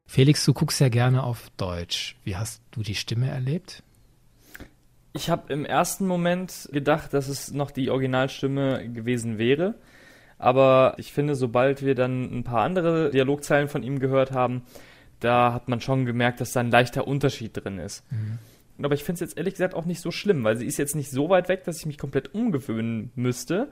Felix, 0.05 0.45
du 0.45 0.53
guckst 0.53 0.79
ja 0.79 0.89
gerne 0.89 1.23
auf 1.23 1.49
Deutsch. 1.57 2.15
Wie 2.23 2.37
hast 2.37 2.61
du 2.71 2.81
die 2.81 2.95
Stimme 2.95 3.29
erlebt? 3.29 3.83
Ich 5.13 5.29
habe 5.29 5.51
im 5.51 5.65
ersten 5.65 6.05
Moment 6.05 6.69
gedacht, 6.71 7.13
dass 7.13 7.27
es 7.27 7.51
noch 7.51 7.71
die 7.71 7.89
Originalstimme 7.89 8.89
gewesen 8.89 9.37
wäre. 9.37 9.75
Aber 10.37 10.93
ich 10.97 11.11
finde, 11.11 11.35
sobald 11.35 11.83
wir 11.83 11.95
dann 11.95 12.23
ein 12.31 12.43
paar 12.43 12.61
andere 12.61 13.09
Dialogzeilen 13.09 13.67
von 13.67 13.83
ihm 13.83 13.99
gehört 13.99 14.31
haben, 14.31 14.63
da 15.19 15.53
hat 15.53 15.67
man 15.67 15.81
schon 15.81 16.05
gemerkt, 16.05 16.39
dass 16.41 16.51
da 16.51 16.59
ein 16.59 16.71
leichter 16.71 17.07
Unterschied 17.07 17.51
drin 17.55 17.79
ist. 17.79 18.03
Mhm. 18.11 18.37
Aber 18.83 18.93
ich 18.93 19.03
finde 19.03 19.15
es 19.15 19.29
jetzt 19.31 19.37
ehrlich 19.37 19.55
gesagt 19.55 19.73
auch 19.73 19.85
nicht 19.85 20.01
so 20.01 20.11
schlimm, 20.11 20.43
weil 20.43 20.55
sie 20.57 20.67
ist 20.67 20.77
jetzt 20.77 20.95
nicht 20.95 21.09
so 21.09 21.29
weit 21.29 21.49
weg, 21.49 21.63
dass 21.63 21.79
ich 21.79 21.87
mich 21.87 21.97
komplett 21.97 22.35
umgewöhnen 22.35 23.11
müsste 23.15 23.69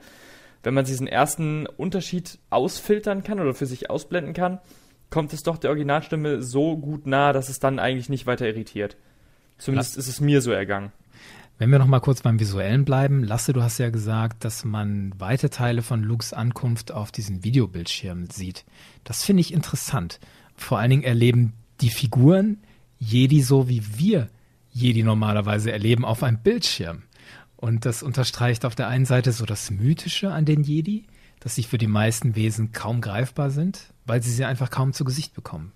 wenn 0.65 0.73
man 0.73 0.85
diesen 0.85 1.07
ersten 1.07 1.67
Unterschied 1.67 2.39
ausfiltern 2.49 3.23
kann 3.23 3.39
oder 3.39 3.53
für 3.53 3.67
sich 3.67 3.89
ausblenden 3.89 4.33
kann, 4.33 4.59
kommt 5.09 5.31
es 5.31 5.43
doch 5.43 5.57
der 5.57 5.69
Originalstimme 5.69 6.41
so 6.41 6.77
gut 6.77 7.05
nahe, 7.05 7.33
dass 7.33 7.49
es 7.49 7.59
dann 7.59 7.79
eigentlich 7.79 8.09
nicht 8.09 8.25
weiter 8.25 8.47
irritiert. 8.47 8.97
Zumindest 9.57 9.95
Lass, 9.95 10.07
ist 10.07 10.13
es 10.13 10.21
mir 10.21 10.41
so 10.41 10.51
ergangen. 10.51 10.91
Wenn 11.57 11.69
wir 11.69 11.79
noch 11.79 11.87
mal 11.87 12.01
kurz 12.01 12.21
beim 12.21 12.39
Visuellen 12.39 12.83
bleiben, 12.83 13.23
Lasse, 13.23 13.53
du 13.53 13.61
hast 13.61 13.77
ja 13.77 13.89
gesagt, 13.89 14.43
dass 14.43 14.65
man 14.65 15.13
weite 15.17 15.49
Teile 15.49 15.83
von 15.83 16.03
Lukes 16.03 16.33
Ankunft 16.33 16.91
auf 16.91 17.11
diesen 17.11 17.43
Videobildschirm 17.43 18.27
sieht. 18.29 18.65
Das 19.03 19.23
finde 19.23 19.41
ich 19.41 19.53
interessant. 19.53 20.19
Vor 20.57 20.79
allen 20.79 20.89
Dingen 20.89 21.03
erleben 21.03 21.53
die 21.79 21.91
Figuren 21.91 22.57
Jedi 22.99 23.41
so, 23.41 23.69
wie 23.69 23.83
wir 23.97 24.29
Jedi 24.71 25.03
normalerweise 25.03 25.71
erleben, 25.71 26.03
auf 26.03 26.23
einem 26.23 26.39
Bildschirm. 26.39 27.03
Und 27.57 27.85
das 27.85 28.03
unterstreicht 28.03 28.65
auf 28.65 28.75
der 28.75 28.87
einen 28.87 29.05
Seite 29.05 29.31
so 29.31 29.45
das 29.45 29.71
Mythische 29.71 30.31
an 30.31 30.45
den 30.45 30.63
Jedi, 30.63 31.05
dass 31.39 31.55
sie 31.55 31.63
für 31.63 31.77
die 31.77 31.87
meisten 31.87 32.35
Wesen 32.35 32.71
kaum 32.71 33.01
greifbar 33.01 33.49
sind, 33.49 33.93
weil 34.05 34.21
sie 34.21 34.31
sie 34.31 34.45
einfach 34.45 34.69
kaum 34.69 34.93
zu 34.93 35.03
Gesicht 35.03 35.33
bekommen. 35.33 35.71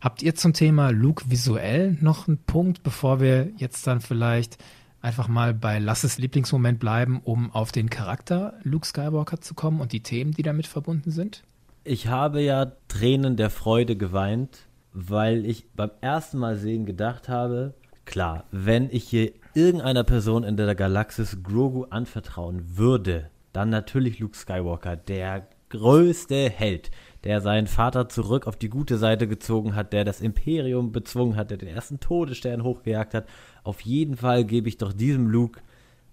Habt 0.00 0.22
ihr 0.22 0.34
zum 0.34 0.52
Thema 0.52 0.90
Luke 0.90 1.24
visuell 1.28 1.96
noch 2.00 2.28
einen 2.28 2.38
Punkt, 2.38 2.82
bevor 2.82 3.20
wir 3.20 3.50
jetzt 3.56 3.86
dann 3.86 4.00
vielleicht 4.00 4.58
einfach 5.00 5.28
mal 5.28 5.54
bei 5.54 5.78
Lasses 5.78 6.18
Lieblingsmoment 6.18 6.78
bleiben, 6.78 7.20
um 7.22 7.50
auf 7.52 7.72
den 7.72 7.90
Charakter 7.90 8.54
Luke 8.62 8.86
Skywalker 8.86 9.40
zu 9.40 9.54
kommen 9.54 9.80
und 9.80 9.92
die 9.92 10.02
Themen, 10.02 10.32
die 10.32 10.42
damit 10.42 10.66
verbunden 10.66 11.10
sind? 11.10 11.44
Ich 11.84 12.08
habe 12.08 12.42
ja 12.42 12.72
Tränen 12.88 13.36
der 13.36 13.50
Freude 13.50 13.96
geweint, 13.96 14.66
weil 14.92 15.46
ich 15.46 15.68
beim 15.74 15.90
ersten 16.00 16.38
Mal 16.38 16.56
sehen 16.56 16.84
gedacht 16.84 17.28
habe, 17.28 17.74
klar, 18.06 18.44
wenn 18.50 18.88
ich 18.90 19.04
hier 19.04 19.32
irgendeiner 19.54 20.04
Person 20.04 20.44
in 20.44 20.56
der 20.56 20.74
Galaxis 20.74 21.42
Grogu 21.42 21.84
anvertrauen 21.90 22.78
würde, 22.78 23.30
dann 23.52 23.68
natürlich 23.70 24.18
Luke 24.18 24.36
Skywalker, 24.36 24.96
der 24.96 25.48
größte 25.68 26.48
Held, 26.48 26.90
der 27.24 27.40
seinen 27.40 27.66
Vater 27.66 28.08
zurück 28.08 28.46
auf 28.46 28.56
die 28.56 28.68
gute 28.68 28.98
Seite 28.98 29.26
gezogen 29.26 29.74
hat, 29.74 29.92
der 29.92 30.04
das 30.04 30.20
Imperium 30.20 30.92
bezwungen 30.92 31.36
hat, 31.36 31.50
der 31.50 31.58
den 31.58 31.68
ersten 31.68 32.00
Todesstern 32.00 32.62
hochgejagt 32.62 33.14
hat. 33.14 33.26
Auf 33.64 33.80
jeden 33.80 34.16
Fall 34.16 34.44
gebe 34.44 34.68
ich 34.68 34.78
doch 34.78 34.92
diesem 34.92 35.26
Luke 35.26 35.60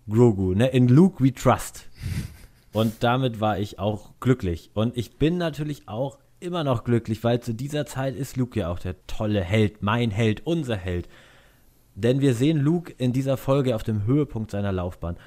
Grogu, 0.10 0.54
ne? 0.54 0.68
In 0.68 0.88
Luke 0.88 1.24
we 1.24 1.34
trust. 1.34 1.88
Und 2.74 3.04
damit 3.04 3.40
war 3.40 3.60
ich 3.60 3.78
auch 3.78 4.12
glücklich. 4.20 4.72
Und 4.74 4.98
ich 4.98 5.18
bin 5.18 5.38
natürlich 5.38 5.88
auch 5.88 6.18
immer 6.40 6.64
noch 6.64 6.84
glücklich, 6.84 7.24
weil 7.24 7.40
zu 7.40 7.54
dieser 7.54 7.86
Zeit 7.86 8.16
ist 8.16 8.36
Luke 8.36 8.60
ja 8.60 8.70
auch 8.70 8.80
der 8.80 8.96
tolle 9.06 9.42
Held, 9.42 9.84
mein 9.84 10.12
Held, 10.12 10.46
unser 10.46 10.76
Held. 10.76 11.08
Denn 11.96 12.22
wir 12.22 12.34
sehen 12.34 12.58
Luke 12.58 12.94
in 12.98 13.14
dieser 13.14 13.38
Folge 13.38 13.76
auf 13.76 13.84
dem 13.84 14.06
Höhepunkt 14.06 14.52
seiner 14.52 14.72
Laufbahn. 14.72 15.18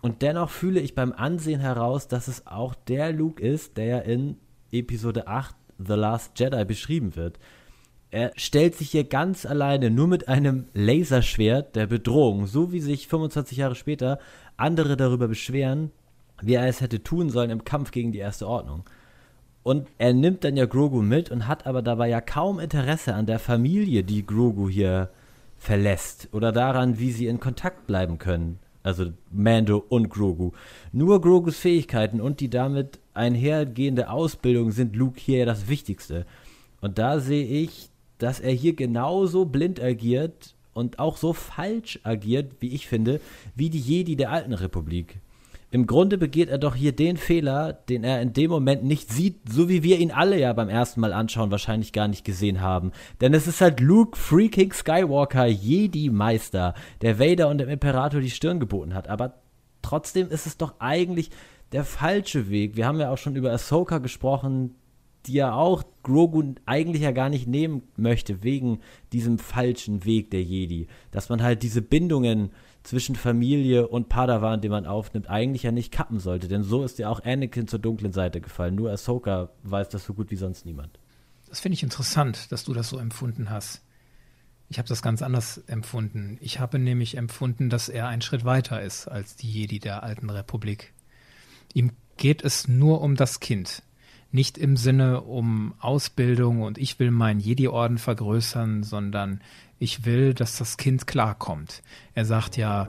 Und 0.00 0.22
dennoch 0.22 0.50
fühle 0.50 0.80
ich 0.80 0.94
beim 0.94 1.12
Ansehen 1.12 1.60
heraus, 1.60 2.08
dass 2.08 2.28
es 2.28 2.46
auch 2.46 2.74
der 2.74 3.12
Luke 3.12 3.42
ist, 3.42 3.76
der 3.76 4.04
in 4.04 4.36
Episode 4.70 5.26
8 5.26 5.54
The 5.78 5.94
Last 5.94 6.38
Jedi 6.38 6.64
beschrieben 6.64 7.16
wird. 7.16 7.38
Er 8.10 8.32
stellt 8.36 8.74
sich 8.74 8.90
hier 8.90 9.04
ganz 9.04 9.44
alleine 9.44 9.90
nur 9.90 10.06
mit 10.06 10.28
einem 10.28 10.64
Laserschwert 10.72 11.76
der 11.76 11.86
Bedrohung, 11.86 12.46
so 12.46 12.72
wie 12.72 12.80
sich 12.80 13.06
25 13.06 13.58
Jahre 13.58 13.74
später 13.74 14.18
andere 14.56 14.96
darüber 14.96 15.28
beschweren, 15.28 15.90
wie 16.40 16.54
er 16.54 16.66
es 16.66 16.80
hätte 16.80 17.02
tun 17.02 17.28
sollen 17.28 17.50
im 17.50 17.64
Kampf 17.64 17.90
gegen 17.90 18.12
die 18.12 18.18
Erste 18.18 18.46
Ordnung. 18.48 18.84
Und 19.62 19.88
er 19.98 20.14
nimmt 20.14 20.44
dann 20.44 20.56
ja 20.56 20.64
Grogu 20.64 21.02
mit 21.02 21.30
und 21.30 21.46
hat 21.46 21.66
aber 21.66 21.82
dabei 21.82 22.08
ja 22.08 22.22
kaum 22.22 22.58
Interesse 22.58 23.14
an 23.14 23.26
der 23.26 23.38
Familie, 23.38 24.04
die 24.04 24.24
Grogu 24.24 24.68
hier 24.68 25.10
verlässt 25.58 26.28
oder 26.32 26.52
daran, 26.52 26.98
wie 26.98 27.10
sie 27.10 27.26
in 27.26 27.40
Kontakt 27.40 27.86
bleiben 27.86 28.18
können. 28.18 28.58
Also 28.82 29.12
Mando 29.30 29.84
und 29.88 30.08
Grogu. 30.08 30.52
Nur 30.92 31.20
Grogus 31.20 31.58
Fähigkeiten 31.58 32.20
und 32.20 32.40
die 32.40 32.48
damit 32.48 33.00
einhergehende 33.12 34.08
Ausbildung 34.08 34.70
sind 34.70 34.96
Luke 34.96 35.20
hier 35.20 35.44
das 35.44 35.68
Wichtigste. 35.68 36.24
Und 36.80 36.98
da 36.98 37.18
sehe 37.18 37.44
ich, 37.44 37.90
dass 38.18 38.40
er 38.40 38.52
hier 38.52 38.74
genauso 38.74 39.44
blind 39.44 39.80
agiert 39.80 40.54
und 40.72 40.98
auch 41.00 41.16
so 41.16 41.32
falsch 41.32 41.98
agiert, 42.04 42.52
wie 42.60 42.72
ich 42.72 42.86
finde, 42.86 43.20
wie 43.56 43.68
die 43.68 43.80
Jedi 43.80 44.16
der 44.16 44.30
alten 44.30 44.52
Republik. 44.52 45.20
Im 45.70 45.86
Grunde 45.86 46.16
begeht 46.16 46.48
er 46.48 46.56
doch 46.56 46.74
hier 46.74 46.92
den 46.92 47.18
Fehler, 47.18 47.74
den 47.74 48.02
er 48.02 48.22
in 48.22 48.32
dem 48.32 48.50
Moment 48.50 48.84
nicht 48.84 49.10
sieht, 49.10 49.36
so 49.50 49.68
wie 49.68 49.82
wir 49.82 49.98
ihn 49.98 50.10
alle 50.10 50.40
ja 50.40 50.52
beim 50.54 50.70
ersten 50.70 51.00
Mal 51.00 51.12
anschauen 51.12 51.50
wahrscheinlich 51.50 51.92
gar 51.92 52.08
nicht 52.08 52.24
gesehen 52.24 52.62
haben. 52.62 52.92
Denn 53.20 53.34
es 53.34 53.46
ist 53.46 53.60
halt 53.60 53.80
Luke 53.80 54.16
freaking 54.16 54.72
Skywalker, 54.72 55.44
Jedi-Meister, 55.44 56.72
der 57.02 57.18
Vader 57.18 57.48
und 57.48 57.58
dem 57.58 57.68
Imperator 57.68 58.20
die 58.22 58.30
Stirn 58.30 58.60
geboten 58.60 58.94
hat. 58.94 59.08
Aber 59.08 59.34
trotzdem 59.82 60.30
ist 60.30 60.46
es 60.46 60.56
doch 60.56 60.74
eigentlich 60.78 61.30
der 61.72 61.84
falsche 61.84 62.48
Weg. 62.48 62.76
Wir 62.76 62.86
haben 62.86 62.98
ja 62.98 63.10
auch 63.10 63.18
schon 63.18 63.36
über 63.36 63.52
Ahsoka 63.52 63.98
gesprochen, 63.98 64.74
die 65.26 65.34
ja 65.34 65.52
auch 65.52 65.84
Grogu 66.02 66.54
eigentlich 66.64 67.02
ja 67.02 67.10
gar 67.10 67.28
nicht 67.28 67.46
nehmen 67.46 67.82
möchte, 67.96 68.42
wegen 68.42 68.78
diesem 69.12 69.38
falschen 69.38 70.06
Weg 70.06 70.30
der 70.30 70.42
Jedi. 70.42 70.86
Dass 71.10 71.28
man 71.28 71.42
halt 71.42 71.62
diese 71.62 71.82
Bindungen 71.82 72.52
zwischen 72.82 73.16
Familie 73.16 73.88
und 73.88 74.08
Padawan, 74.08 74.60
den 74.60 74.70
man 74.70 74.86
aufnimmt, 74.86 75.28
eigentlich 75.28 75.62
ja 75.62 75.72
nicht 75.72 75.92
kappen 75.92 76.20
sollte. 76.20 76.48
Denn 76.48 76.62
so 76.62 76.84
ist 76.84 76.98
ja 76.98 77.08
auch 77.08 77.24
Anakin 77.24 77.68
zur 77.68 77.78
dunklen 77.78 78.12
Seite 78.12 78.40
gefallen. 78.40 78.74
Nur 78.74 78.90
Ahsoka 78.90 79.50
weiß 79.62 79.88
das 79.90 80.04
so 80.04 80.14
gut 80.14 80.30
wie 80.30 80.36
sonst 80.36 80.64
niemand. 80.64 80.98
Das 81.48 81.60
finde 81.60 81.74
ich 81.74 81.82
interessant, 81.82 82.52
dass 82.52 82.64
du 82.64 82.74
das 82.74 82.88
so 82.88 82.98
empfunden 82.98 83.50
hast. 83.50 83.82
Ich 84.70 84.78
habe 84.78 84.88
das 84.88 85.00
ganz 85.00 85.22
anders 85.22 85.58
empfunden. 85.66 86.38
Ich 86.40 86.60
habe 86.60 86.78
nämlich 86.78 87.16
empfunden, 87.16 87.70
dass 87.70 87.88
er 87.88 88.08
einen 88.08 88.22
Schritt 88.22 88.44
weiter 88.44 88.82
ist 88.82 89.08
als 89.08 89.34
die 89.36 89.50
Jedi 89.50 89.78
der 89.78 90.02
alten 90.02 90.28
Republik. 90.28 90.92
Ihm 91.72 91.92
geht 92.18 92.42
es 92.42 92.68
nur 92.68 93.00
um 93.00 93.16
das 93.16 93.40
Kind. 93.40 93.82
Nicht 94.30 94.58
im 94.58 94.76
Sinne 94.76 95.22
um 95.22 95.74
Ausbildung 95.80 96.62
und 96.62 96.76
ich 96.76 96.98
will 96.98 97.10
meinen 97.10 97.40
Jedi-Orden 97.40 97.98
vergrößern, 97.98 98.82
sondern 98.82 99.40
ich 99.78 100.04
will, 100.04 100.34
dass 100.34 100.58
das 100.58 100.76
Kind 100.76 101.06
klarkommt. 101.06 101.82
Er 102.14 102.24
sagt 102.24 102.56
ja, 102.56 102.88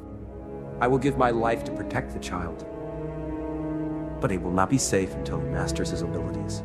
I 0.81 0.89
will 0.89 0.99
give 0.99 1.17
my 1.17 1.31
life 1.31 1.63
to 1.63 1.73
protect 1.73 2.11
the 2.11 2.19
child, 2.19 2.65
but 4.21 4.31
it 4.31 4.41
will 4.41 4.53
not 4.53 4.69
be 4.69 4.79
safe 4.79 5.13
until 5.17 5.39
he 5.39 5.45
masters 5.49 5.91
his 5.91 6.03
abilities. 6.03 6.63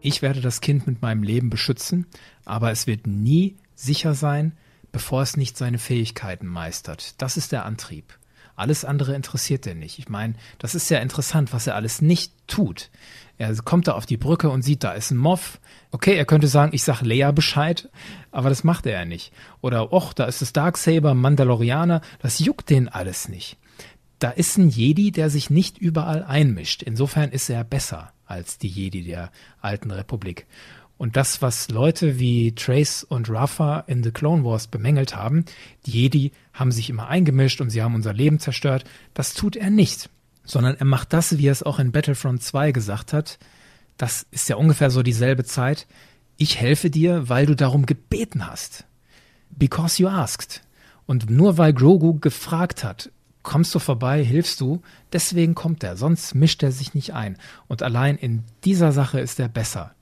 Ich 0.00 0.20
werde 0.20 0.42
das 0.42 0.60
Kind 0.60 0.86
mit 0.86 1.00
meinem 1.00 1.22
Leben 1.22 1.48
beschützen, 1.48 2.06
aber 2.44 2.70
es 2.70 2.86
wird 2.86 3.06
nie 3.06 3.56
sicher 3.74 4.14
sein, 4.14 4.52
bevor 4.92 5.22
es 5.22 5.38
nicht 5.38 5.56
seine 5.56 5.78
Fähigkeiten 5.78 6.46
meistert. 6.46 7.20
Das 7.22 7.38
ist 7.38 7.52
der 7.52 7.64
Antrieb. 7.64 8.18
Alles 8.56 8.84
andere 8.84 9.14
interessiert 9.14 9.66
er 9.66 9.74
nicht. 9.74 9.98
Ich 9.98 10.08
meine, 10.08 10.34
das 10.58 10.74
ist 10.74 10.88
ja 10.88 10.98
interessant, 10.98 11.52
was 11.52 11.66
er 11.66 11.74
alles 11.74 12.00
nicht 12.00 12.32
tut. 12.46 12.90
Er 13.36 13.54
kommt 13.56 13.88
da 13.88 13.92
auf 13.92 14.06
die 14.06 14.16
Brücke 14.16 14.48
und 14.48 14.62
sieht, 14.62 14.84
da 14.84 14.92
ist 14.92 15.10
ein 15.10 15.16
Moff. 15.16 15.60
Okay, 15.90 16.14
er 16.14 16.24
könnte 16.24 16.46
sagen, 16.46 16.72
ich 16.72 16.84
sag 16.84 17.02
Leia 17.02 17.32
Bescheid, 17.32 17.88
aber 18.30 18.48
das 18.48 18.62
macht 18.62 18.86
er 18.86 18.92
ja 18.92 19.04
nicht. 19.04 19.32
Oder, 19.60 19.92
och, 19.92 20.12
da 20.12 20.24
ist 20.26 20.40
das 20.40 20.52
Darksaber, 20.52 21.14
Mandalorianer, 21.14 22.00
das 22.20 22.38
juckt 22.38 22.70
den 22.70 22.88
alles 22.88 23.28
nicht. 23.28 23.56
Da 24.20 24.30
ist 24.30 24.56
ein 24.56 24.68
Jedi, 24.68 25.10
der 25.10 25.30
sich 25.30 25.50
nicht 25.50 25.78
überall 25.78 26.22
einmischt. 26.22 26.82
Insofern 26.82 27.30
ist 27.30 27.50
er 27.50 27.64
besser 27.64 28.12
als 28.26 28.58
die 28.58 28.68
Jedi 28.68 29.02
der 29.02 29.30
alten 29.60 29.90
Republik. 29.90 30.46
Und 31.04 31.16
das, 31.16 31.42
was 31.42 31.68
Leute 31.68 32.18
wie 32.18 32.54
Trace 32.54 33.04
und 33.04 33.28
Rafa 33.28 33.80
in 33.80 34.02
The 34.02 34.10
Clone 34.10 34.42
Wars 34.42 34.68
bemängelt 34.68 35.14
haben, 35.14 35.44
die 35.84 35.90
Jedi 35.90 36.32
haben 36.54 36.72
sich 36.72 36.88
immer 36.88 37.08
eingemischt 37.08 37.60
und 37.60 37.68
sie 37.68 37.82
haben 37.82 37.94
unser 37.94 38.14
Leben 38.14 38.38
zerstört, 38.38 38.84
das 39.12 39.34
tut 39.34 39.54
er 39.54 39.68
nicht 39.68 40.08
sondern 40.44 40.76
er 40.76 40.84
macht 40.84 41.12
das, 41.12 41.38
wie 41.38 41.48
er 41.48 41.52
es 41.52 41.62
auch 41.62 41.78
in 41.78 41.92
Battlefront 41.92 42.42
2 42.42 42.72
gesagt 42.72 43.12
hat. 43.12 43.38
Das 43.96 44.26
ist 44.30 44.48
ja 44.48 44.56
ungefähr 44.56 44.90
so 44.90 45.02
dieselbe 45.02 45.44
Zeit. 45.44 45.86
Ich 46.36 46.60
helfe 46.60 46.90
dir, 46.90 47.28
weil 47.28 47.46
du 47.46 47.56
darum 47.56 47.86
gebeten 47.86 48.46
hast. 48.46 48.84
Because 49.50 50.02
you 50.02 50.08
asked. 50.08 50.62
Und 51.06 51.30
nur 51.30 51.58
weil 51.58 51.72
Grogu 51.72 52.18
gefragt 52.18 52.84
hat, 52.84 53.10
kommst 53.42 53.74
du 53.74 53.78
vorbei, 53.78 54.24
hilfst 54.24 54.60
du, 54.60 54.82
deswegen 55.12 55.54
kommt 55.54 55.82
er, 55.84 55.96
sonst 55.96 56.34
mischt 56.34 56.62
er 56.62 56.72
sich 56.72 56.94
nicht 56.94 57.12
ein. 57.12 57.36
Und 57.68 57.82
allein 57.82 58.16
in 58.16 58.42
dieser 58.64 58.92
Sache 58.92 59.20
ist 59.20 59.38
er 59.38 59.48
besser 59.48 59.93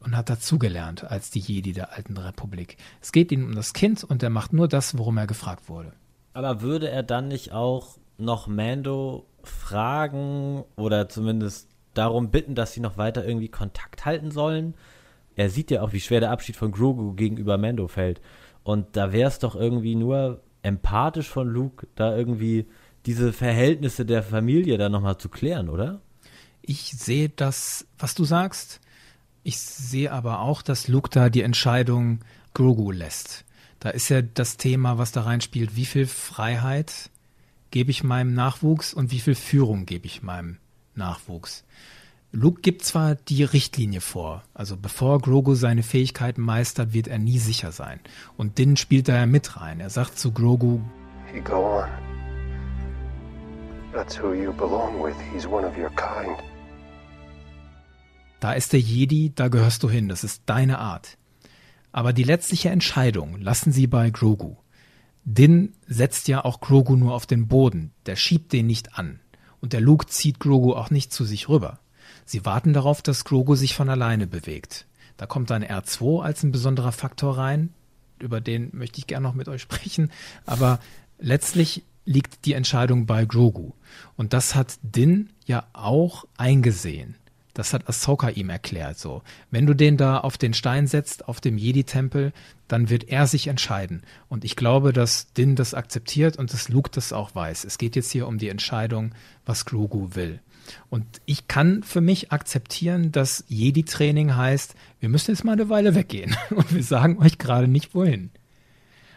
und 0.00 0.16
hat 0.16 0.30
dazugelernt 0.30 1.04
als 1.04 1.30
die 1.30 1.40
Jedi 1.40 1.72
der 1.72 1.92
alten 1.92 2.16
Republik. 2.16 2.76
Es 3.00 3.12
geht 3.12 3.32
ihm 3.32 3.44
um 3.44 3.54
das 3.54 3.72
Kind 3.72 4.02
und 4.02 4.22
er 4.22 4.30
macht 4.30 4.52
nur 4.52 4.68
das, 4.68 4.96
worum 4.98 5.18
er 5.18 5.26
gefragt 5.26 5.68
wurde. 5.68 5.92
Aber 6.32 6.62
würde 6.62 6.90
er 6.90 7.02
dann 7.02 7.28
nicht 7.28 7.52
auch 7.52 7.98
noch 8.18 8.46
Mando 8.46 9.26
fragen 9.42 10.64
oder 10.76 11.08
zumindest 11.08 11.68
darum 11.94 12.30
bitten, 12.30 12.54
dass 12.54 12.72
sie 12.72 12.80
noch 12.80 12.96
weiter 12.96 13.26
irgendwie 13.26 13.48
Kontakt 13.48 14.04
halten 14.04 14.30
sollen. 14.30 14.74
Er 15.36 15.50
sieht 15.50 15.70
ja 15.70 15.82
auch, 15.82 15.92
wie 15.92 16.00
schwer 16.00 16.20
der 16.20 16.30
Abschied 16.30 16.56
von 16.56 16.72
Grogu 16.72 17.14
gegenüber 17.14 17.58
Mando 17.58 17.88
fällt. 17.88 18.20
Und 18.62 18.96
da 18.96 19.12
wäre 19.12 19.28
es 19.28 19.38
doch 19.38 19.54
irgendwie 19.54 19.96
nur 19.96 20.42
empathisch 20.62 21.28
von 21.28 21.48
Luke, 21.48 21.86
da 21.94 22.16
irgendwie 22.16 22.66
diese 23.06 23.32
Verhältnisse 23.32 24.04
der 24.04 24.22
Familie 24.22 24.76
da 24.76 24.88
nochmal 24.88 25.18
zu 25.18 25.28
klären, 25.28 25.68
oder? 25.68 26.00
Ich 26.60 26.92
sehe 26.92 27.30
das, 27.30 27.86
was 27.98 28.14
du 28.14 28.24
sagst. 28.24 28.80
Ich 29.42 29.58
sehe 29.58 30.12
aber 30.12 30.40
auch, 30.40 30.62
dass 30.62 30.88
Luke 30.88 31.08
da 31.10 31.30
die 31.30 31.42
Entscheidung 31.42 32.20
Grogu 32.54 32.90
lässt. 32.90 33.44
Da 33.78 33.90
ist 33.90 34.08
ja 34.10 34.20
das 34.22 34.56
Thema, 34.56 34.98
was 34.98 35.12
da 35.12 35.22
reinspielt, 35.22 35.76
wie 35.76 35.86
viel 35.86 36.06
Freiheit 36.06 37.10
gebe 37.70 37.90
ich 37.90 38.04
meinem 38.04 38.34
Nachwuchs 38.34 38.92
und 38.92 39.10
wie 39.10 39.20
viel 39.20 39.34
Führung 39.34 39.86
gebe 39.86 40.06
ich 40.06 40.22
meinem 40.22 40.58
Nachwuchs. 40.94 41.64
Luke 42.32 42.60
gibt 42.60 42.84
zwar 42.84 43.16
die 43.16 43.42
Richtlinie 43.42 44.00
vor, 44.00 44.44
also 44.54 44.76
bevor 44.76 45.20
Grogu 45.20 45.54
seine 45.54 45.82
Fähigkeiten 45.82 46.42
meistert, 46.42 46.92
wird 46.92 47.08
er 47.08 47.18
nie 47.18 47.38
sicher 47.38 47.72
sein. 47.72 47.98
Und 48.36 48.58
Din 48.58 48.76
spielt 48.76 49.08
da 49.08 49.16
ja 49.16 49.26
mit 49.26 49.56
rein. 49.56 49.80
Er 49.80 49.90
sagt 49.90 50.18
zu 50.18 50.30
Grogu, 50.30 50.80
You 51.34 51.42
go 51.42 51.80
on. 51.80 51.88
That's 53.92 54.20
who 54.20 54.32
you 54.32 54.52
belong 54.52 55.02
with. 55.02 55.16
He's 55.32 55.46
one 55.46 55.66
of 55.66 55.76
your 55.76 55.90
kind. 55.90 56.36
Da 58.40 58.52
ist 58.54 58.72
der 58.72 58.80
Jedi, 58.80 59.32
da 59.34 59.48
gehörst 59.48 59.82
du 59.82 59.90
hin, 59.90 60.08
das 60.08 60.24
ist 60.24 60.42
deine 60.46 60.78
Art. 60.78 61.18
Aber 61.92 62.12
die 62.12 62.24
letztliche 62.24 62.70
Entscheidung 62.70 63.40
lassen 63.40 63.70
sie 63.72 63.86
bei 63.86 64.10
Grogu. 64.10 64.56
Din 65.24 65.74
setzt 65.86 66.28
ja 66.28 66.44
auch 66.44 66.60
Grogu 66.60 66.96
nur 66.96 67.14
auf 67.14 67.26
den 67.26 67.48
Boden, 67.48 67.92
der 68.06 68.16
schiebt 68.16 68.52
den 68.52 68.66
nicht 68.66 68.98
an. 68.98 69.20
Und 69.60 69.74
der 69.74 69.82
Luke 69.82 70.06
zieht 70.06 70.40
Grogu 70.40 70.72
auch 70.72 70.90
nicht 70.90 71.12
zu 71.12 71.24
sich 71.24 71.48
rüber. 71.50 71.78
Sie 72.24 72.46
warten 72.46 72.72
darauf, 72.72 73.02
dass 73.02 73.24
Grogu 73.24 73.54
sich 73.56 73.74
von 73.74 73.90
alleine 73.90 74.26
bewegt. 74.26 74.86
Da 75.18 75.26
kommt 75.26 75.50
dann 75.50 75.62
R2 75.62 76.22
als 76.22 76.42
ein 76.42 76.52
besonderer 76.52 76.92
Faktor 76.92 77.36
rein. 77.36 77.74
Über 78.18 78.40
den 78.40 78.70
möchte 78.72 78.98
ich 78.98 79.06
gerne 79.06 79.26
noch 79.26 79.34
mit 79.34 79.48
euch 79.48 79.60
sprechen. 79.60 80.10
Aber 80.46 80.80
letztlich 81.18 81.84
liegt 82.06 82.46
die 82.46 82.54
Entscheidung 82.54 83.04
bei 83.04 83.26
Grogu. 83.26 83.72
Und 84.16 84.32
das 84.32 84.54
hat 84.54 84.78
Din 84.82 85.28
ja 85.44 85.66
auch 85.74 86.24
eingesehen. 86.38 87.16
Das 87.54 87.72
hat 87.72 87.88
Ahsoka 87.88 88.28
ihm 88.28 88.48
erklärt, 88.50 88.98
so. 88.98 89.22
Wenn 89.50 89.66
du 89.66 89.74
den 89.74 89.96
da 89.96 90.18
auf 90.18 90.38
den 90.38 90.54
Stein 90.54 90.86
setzt, 90.86 91.26
auf 91.28 91.40
dem 91.40 91.58
Jedi-Tempel, 91.58 92.32
dann 92.68 92.90
wird 92.90 93.08
er 93.08 93.26
sich 93.26 93.48
entscheiden. 93.48 94.02
Und 94.28 94.44
ich 94.44 94.54
glaube, 94.56 94.92
dass 94.92 95.32
Din 95.32 95.56
das 95.56 95.74
akzeptiert 95.74 96.36
und 96.36 96.52
dass 96.52 96.68
Luke 96.68 96.90
das 96.92 97.12
auch 97.12 97.34
weiß. 97.34 97.64
Es 97.64 97.78
geht 97.78 97.96
jetzt 97.96 98.10
hier 98.12 98.28
um 98.28 98.38
die 98.38 98.48
Entscheidung, 98.48 99.12
was 99.44 99.64
Grogu 99.64 100.14
will. 100.14 100.40
Und 100.88 101.04
ich 101.26 101.48
kann 101.48 101.82
für 101.82 102.00
mich 102.00 102.30
akzeptieren, 102.30 103.10
dass 103.10 103.44
Jedi-Training 103.48 104.36
heißt, 104.36 104.74
wir 105.00 105.08
müssen 105.08 105.32
jetzt 105.32 105.44
mal 105.44 105.52
eine 105.52 105.68
Weile 105.68 105.94
weggehen 105.96 106.36
und 106.50 106.72
wir 106.72 106.84
sagen 106.84 107.18
euch 107.18 107.38
gerade 107.38 107.66
nicht 107.66 107.94
wohin. 107.94 108.30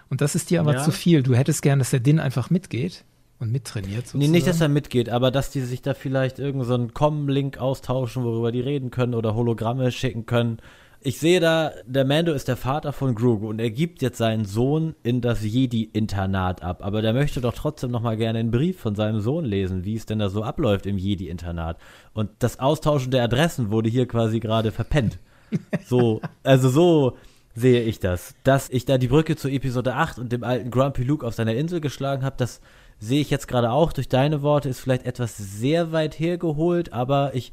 Und 0.09 0.21
das 0.21 0.33
ist 0.35 0.49
dir 0.49 0.59
aber 0.59 0.73
Ja. 0.75 0.83
zu 0.83 0.91
viel. 0.91 1.21
Du 1.21 1.35
hättest 1.35 1.61
gern, 1.61 1.79
dass 1.79 1.91
der 1.91 1.99
Din 1.99 2.19
einfach 2.19 2.49
mitgeht 2.49 3.03
und 3.43 3.51
mittrainiert. 3.51 4.05
Nee, 4.13 4.27
nicht, 4.27 4.47
dass 4.47 4.55
sozusagen. 4.55 4.71
er 4.71 4.73
mitgeht, 4.73 5.09
aber 5.09 5.29
dass 5.29 5.51
die 5.51 5.61
sich 5.61 5.81
da 5.81 5.93
vielleicht 5.93 6.39
irgend 6.39 6.65
so 6.65 6.73
einen 6.73 6.93
Com-Link 6.93 7.59
austauschen, 7.59 8.23
worüber 8.23 8.51
die 8.51 8.61
reden 8.61 8.89
können 8.89 9.13
oder 9.13 9.35
Hologramme 9.35 9.91
schicken 9.91 10.25
können. 10.25 10.57
Ich 11.05 11.19
sehe 11.19 11.41
da, 11.41 11.73
der 11.85 12.05
Mando 12.05 12.31
ist 12.31 12.47
der 12.47 12.55
Vater 12.55 12.93
von 12.93 13.13
Grogu 13.13 13.49
und 13.49 13.59
er 13.59 13.69
gibt 13.69 14.01
jetzt 14.01 14.17
seinen 14.17 14.45
Sohn 14.45 14.95
in 15.03 15.19
das 15.19 15.43
Jedi-Internat 15.43 16.63
ab. 16.63 16.79
Aber 16.81 17.01
der 17.01 17.11
möchte 17.11 17.41
doch 17.41 17.53
trotzdem 17.53 17.91
noch 17.91 18.01
mal 18.01 18.15
gerne 18.15 18.39
einen 18.39 18.51
Brief 18.51 18.79
von 18.79 18.95
seinem 18.95 19.19
Sohn 19.19 19.43
lesen, 19.43 19.83
wie 19.83 19.95
es 19.95 20.05
denn 20.05 20.19
da 20.19 20.29
so 20.29 20.43
abläuft 20.43 20.85
im 20.85 20.97
Jedi-Internat. 20.97 21.77
Und 22.13 22.29
das 22.39 22.59
Austauschen 22.59 23.11
der 23.11 23.23
Adressen 23.23 23.69
wurde 23.69 23.89
hier 23.89 24.07
quasi 24.07 24.39
gerade 24.39 24.71
verpennt. 24.71 25.19
So, 25.85 26.19
also 26.41 26.67
so 26.69 27.17
sehe 27.53 27.83
ich 27.83 27.99
das. 27.99 28.33
Dass 28.43 28.69
ich 28.69 28.85
da 28.85 28.97
die 28.97 29.07
Brücke 29.07 29.35
zu 29.35 29.49
Episode 29.49 29.95
8 29.95 30.17
und 30.17 30.31
dem 30.31 30.43
alten 30.43 30.71
Grumpy 30.71 31.03
Luke 31.03 31.25
auf 31.25 31.35
seiner 31.35 31.53
Insel 31.53 31.81
geschlagen 31.81 32.23
habe, 32.23 32.35
das 32.37 32.61
sehe 33.03 33.21
ich 33.21 33.29
jetzt 33.29 33.47
gerade 33.47 33.71
auch 33.71 33.91
durch 33.91 34.07
deine 34.07 34.41
Worte, 34.41 34.69
ist 34.69 34.79
vielleicht 34.79 35.05
etwas 35.05 35.37
sehr 35.37 35.91
weit 35.91 36.19
hergeholt, 36.19 36.93
aber 36.93 37.35
ich 37.35 37.51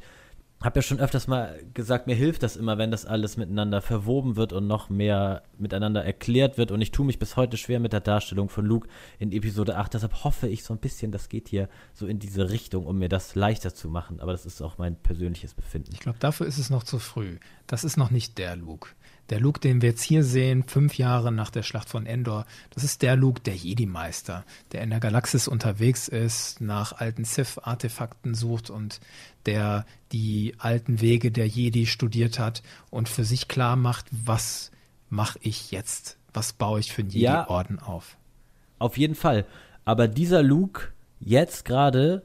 habe 0.61 0.77
ja 0.77 0.83
schon 0.83 0.99
öfters 0.99 1.27
mal 1.27 1.59
gesagt, 1.73 2.05
mir 2.07 2.15
hilft 2.15 2.43
das 2.43 2.55
immer, 2.55 2.77
wenn 2.77 2.91
das 2.91 3.05
alles 3.05 3.35
miteinander 3.35 3.81
verwoben 3.81 4.35
wird 4.35 4.53
und 4.53 4.67
noch 4.67 4.89
mehr 4.89 5.41
miteinander 5.57 6.05
erklärt 6.05 6.57
wird. 6.59 6.71
Und 6.71 6.81
ich 6.81 6.91
tue 6.91 7.05
mich 7.05 7.17
bis 7.17 7.35
heute 7.35 7.57
schwer 7.57 7.79
mit 7.79 7.93
der 7.93 7.99
Darstellung 7.99 8.47
von 8.47 8.65
Luke 8.65 8.87
in 9.17 9.31
Episode 9.31 9.77
8. 9.77 9.95
Deshalb 9.95 10.23
hoffe 10.23 10.47
ich 10.47 10.63
so 10.63 10.73
ein 10.73 10.79
bisschen, 10.79 11.11
das 11.11 11.29
geht 11.29 11.49
hier 11.49 11.67
so 11.93 12.05
in 12.05 12.19
diese 12.19 12.51
Richtung, 12.51 12.85
um 12.85 12.99
mir 12.99 13.09
das 13.09 13.33
leichter 13.33 13.73
zu 13.73 13.89
machen. 13.89 14.19
Aber 14.19 14.33
das 14.33 14.45
ist 14.45 14.61
auch 14.61 14.77
mein 14.77 14.95
persönliches 14.95 15.55
Befinden. 15.55 15.89
Ich 15.93 15.99
glaube, 15.99 16.19
dafür 16.19 16.45
ist 16.45 16.59
es 16.59 16.69
noch 16.69 16.83
zu 16.83 16.99
früh. 16.99 17.39
Das 17.65 17.83
ist 17.83 17.97
noch 17.97 18.11
nicht 18.11 18.37
der 18.37 18.55
Luke. 18.55 18.89
Der 19.31 19.39
Luke, 19.39 19.61
den 19.61 19.81
wir 19.81 19.89
jetzt 19.89 20.03
hier 20.03 20.25
sehen, 20.25 20.63
fünf 20.63 20.97
Jahre 20.97 21.31
nach 21.31 21.49
der 21.49 21.63
Schlacht 21.63 21.87
von 21.87 22.05
Endor, 22.05 22.45
das 22.71 22.83
ist 22.83 23.01
der 23.01 23.15
Luke, 23.15 23.39
der 23.39 23.55
Jedi-Meister, 23.55 24.43
der 24.73 24.81
in 24.81 24.89
der 24.89 24.99
Galaxis 24.99 25.47
unterwegs 25.47 26.09
ist, 26.09 26.59
nach 26.59 26.91
alten 26.99 27.23
Sith-Artefakten 27.23 28.35
sucht 28.35 28.69
und 28.69 28.99
der 29.45 29.85
die 30.11 30.55
alten 30.57 30.99
Wege 30.99 31.31
der 31.31 31.47
Jedi 31.47 31.85
studiert 31.85 32.39
hat 32.39 32.61
und 32.89 33.07
für 33.07 33.23
sich 33.23 33.47
klar 33.47 33.77
macht, 33.77 34.05
was 34.11 34.69
mache 35.09 35.39
ich 35.41 35.71
jetzt? 35.71 36.17
Was 36.33 36.51
baue 36.51 36.81
ich 36.81 36.91
für 36.91 37.01
einen 37.01 37.11
Ja. 37.11 37.39
Jedi-Orden 37.39 37.79
auf? 37.79 38.17
Auf 38.79 38.97
jeden 38.97 39.15
Fall. 39.15 39.45
Aber 39.85 40.09
dieser 40.09 40.43
Luke 40.43 40.89
jetzt 41.21 41.63
gerade, 41.63 42.23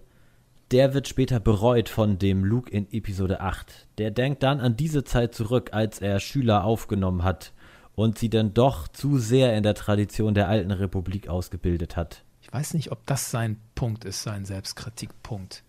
der 0.72 0.94
wird 0.94 1.06
später 1.08 1.38
bereut 1.40 1.88
von 1.88 2.18
dem 2.18 2.44
Luke 2.44 2.70
in 2.70 2.90
Episode 2.92 3.40
8. 3.40 3.86
Der 3.98 4.10
denkt 4.10 4.42
dann 4.42 4.60
an 4.60 4.76
diese 4.76 5.04
Zeit 5.04 5.34
zurück, 5.34 5.70
als 5.72 6.00
er 6.00 6.18
Schüler 6.20 6.64
aufgenommen 6.64 7.22
hat 7.22 7.52
und 7.94 8.18
sie 8.18 8.28
dann 8.30 8.52
doch 8.52 8.88
zu 8.88 9.18
sehr 9.18 9.56
in 9.56 9.62
der 9.62 9.74
Tradition 9.74 10.34
der 10.34 10.48
alten 10.48 10.70
Republik 10.72 11.28
ausgebildet 11.28 11.96
hat. 11.96 12.24
Ich 12.42 12.52
weiß 12.52 12.74
nicht, 12.74 12.92
ob 12.92 13.04
das 13.06 13.30
sein 13.30 13.58
Punkt 13.74 14.04
ist, 14.04 14.22
sein 14.22 14.44
Selbstkritikpunkt. 14.44 15.62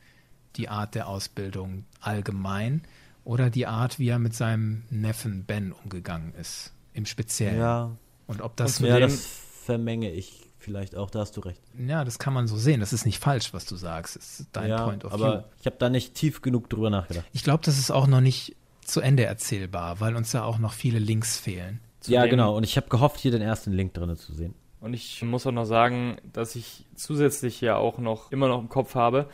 Die 0.56 0.70
Art 0.70 0.96
der 0.96 1.08
Ausbildung 1.08 1.86
allgemein 2.02 2.82
oder 3.24 3.50
die 3.50 3.68
Art, 3.68 4.00
wie 4.00 4.10
er 4.10 4.20
mit 4.20 4.34
seinem 4.34 4.84
Neffen 4.90 5.44
Ben 5.46 5.72
umgegangen 5.72 6.34
ist, 6.34 6.74
im 6.94 7.06
Speziellen. 7.06 7.60
Ja. 7.60 7.92
Und 8.26 8.42
ob 8.42 8.56
das, 8.58 8.80
Und 8.80 8.88
Ja, 8.88 8.96
dem- 9.00 9.10
das 9.10 9.26
vermenge 9.66 10.12
ich 10.12 10.47
vielleicht 10.68 10.98
auch, 10.98 11.10
da 11.10 11.20
hast 11.20 11.38
du 11.38 11.42
recht. 11.42 11.62
ja, 11.78 12.04
das 12.04 12.20
kann 12.20 12.34
man 12.34 12.46
so 12.46 12.58
sehen. 12.58 12.82
Das 12.82 12.92
ist 12.92 13.06
nicht 13.06 13.24
falsch, 13.24 13.54
was 13.54 13.66
du 13.66 13.78
sagst. 13.78 14.18
Das 14.18 14.42
ist 14.42 14.50
dein 14.52 14.70
ja, 14.70 14.84
Point 14.84 15.06
of 15.06 15.14
aber 15.14 15.34
View. 15.34 15.44
ich 15.62 15.66
habe 15.66 15.78
da 15.80 15.90
nicht 15.90 16.14
tief 16.14 16.42
genug 16.42 16.70
drüber 16.70 16.90
nachgedacht. 16.90 17.26
Ich 17.32 17.46
glaube, 17.46 17.64
das 17.64 17.80
ist 17.80 17.90
auch 17.90 18.06
noch 18.06 18.20
nicht 18.20 18.58
zu 18.84 19.00
Ende 19.00 19.24
erzählbar, 19.24 20.02
weil 20.02 20.18
uns 20.18 20.32
da 20.32 20.44
auch 20.44 20.60
noch 20.60 20.74
viele 20.74 21.00
Links 21.00 21.40
fehlen. 21.40 21.80
ja, 22.06 22.26
genau. 22.26 22.58
Und 22.58 22.64
ich 22.66 22.76
habe 22.76 22.90
gehofft, 22.90 23.20
hier 23.22 23.32
den 23.32 23.42
ersten 23.42 23.72
Link 23.72 23.94
drin 23.94 24.14
zu 24.18 24.34
sehen. 24.34 24.54
Und 24.82 24.94
ich 24.94 25.24
muss 25.24 25.48
auch 25.48 25.52
noch 25.52 25.66
sagen, 25.66 26.18
dass 26.34 26.56
ich 26.56 26.86
zusätzlich 26.96 27.62
ja 27.62 27.78
auch 27.78 27.98
noch 27.98 28.32
immer 28.34 28.50
noch 28.50 28.60
im 28.60 28.70
Kopf 28.70 28.94
habe, 28.96 29.30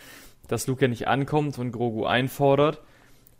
dass 0.47 0.67
Luke 0.67 0.83
ja 0.83 0.87
nicht 0.87 1.07
ankommt 1.07 1.57
und 1.57 1.71
Grogu 1.71 2.05
einfordert, 2.05 2.79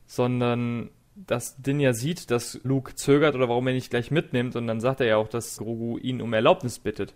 sondern 0.08 0.90
dass 1.16 1.58
Din 1.58 1.80
ja 1.80 1.94
sieht, 1.94 2.32
dass 2.32 2.60
Luke 2.64 2.96
zögert 2.96 3.36
oder 3.36 3.48
warum 3.48 3.68
er 3.68 3.74
nicht 3.74 3.90
gleich 3.92 4.10
mitnimmt 4.10 4.56
und 4.56 4.66
dann 4.66 4.80
sagt 4.82 5.00
er 5.00 5.08
ja 5.08 5.18
auch, 5.18 5.28
dass 5.28 5.58
Grogu 5.58 5.98
ihn 6.00 6.22
um 6.22 6.34
Erlaubnis 6.34 6.80
bittet. 6.80 7.14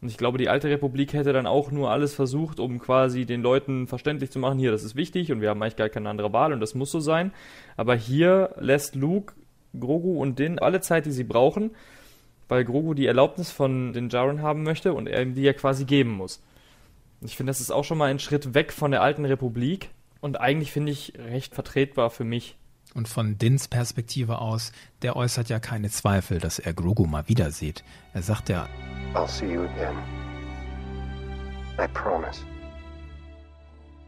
Und 0.00 0.08
ich 0.08 0.16
glaube, 0.16 0.38
die 0.38 0.48
alte 0.48 0.68
Republik 0.68 1.12
hätte 1.12 1.32
dann 1.32 1.46
auch 1.46 1.72
nur 1.72 1.90
alles 1.90 2.14
versucht, 2.14 2.60
um 2.60 2.78
quasi 2.78 3.26
den 3.26 3.42
Leuten 3.42 3.88
verständlich 3.88 4.30
zu 4.30 4.38
machen, 4.38 4.58
hier, 4.58 4.70
das 4.70 4.84
ist 4.84 4.94
wichtig 4.94 5.32
und 5.32 5.40
wir 5.40 5.50
haben 5.50 5.60
eigentlich 5.60 5.76
gar 5.76 5.88
keine 5.88 6.08
andere 6.08 6.32
Wahl 6.32 6.52
und 6.52 6.60
das 6.60 6.74
muss 6.74 6.92
so 6.92 7.00
sein. 7.00 7.32
Aber 7.76 7.96
hier 7.96 8.54
lässt 8.58 8.94
Luke 8.94 9.34
Grogu 9.78 10.20
und 10.20 10.38
Din 10.38 10.58
alle 10.58 10.80
Zeit, 10.80 11.06
die 11.06 11.10
sie 11.10 11.24
brauchen, 11.24 11.72
weil 12.48 12.64
Grogu 12.64 12.94
die 12.94 13.06
Erlaubnis 13.06 13.50
von 13.50 13.92
den 13.92 14.08
Jaren 14.08 14.40
haben 14.40 14.62
möchte 14.62 14.94
und 14.94 15.08
er 15.08 15.22
ihm 15.22 15.34
die 15.34 15.42
ja 15.42 15.52
quasi 15.52 15.84
geben 15.84 16.12
muss. 16.12 16.40
Ich 17.20 17.36
finde, 17.36 17.50
das 17.50 17.60
ist 17.60 17.72
auch 17.72 17.84
schon 17.84 17.98
mal 17.98 18.10
ein 18.10 18.20
Schritt 18.20 18.54
weg 18.54 18.72
von 18.72 18.92
der 18.92 19.02
alten 19.02 19.24
Republik 19.24 19.90
und 20.20 20.40
eigentlich 20.40 20.70
finde 20.70 20.92
ich 20.92 21.14
recht 21.18 21.54
vertretbar 21.54 22.10
für 22.10 22.24
mich. 22.24 22.56
Und 22.98 23.06
von 23.06 23.38
Dins 23.38 23.68
Perspektive 23.68 24.40
aus, 24.40 24.72
der 25.02 25.14
äußert 25.14 25.48
ja 25.50 25.60
keine 25.60 25.88
Zweifel, 25.88 26.40
dass 26.40 26.58
er 26.58 26.72
Grogu 26.72 27.06
mal 27.06 27.28
wieder 27.28 27.52
sieht. 27.52 27.84
Er 28.12 28.22
sagt 28.22 28.48
ja, 28.48 28.68
I'll 29.14 29.28
see 29.28 29.46
you 29.46 29.60
again. 29.60 29.94
I 31.78 31.86
promise. 31.94 32.40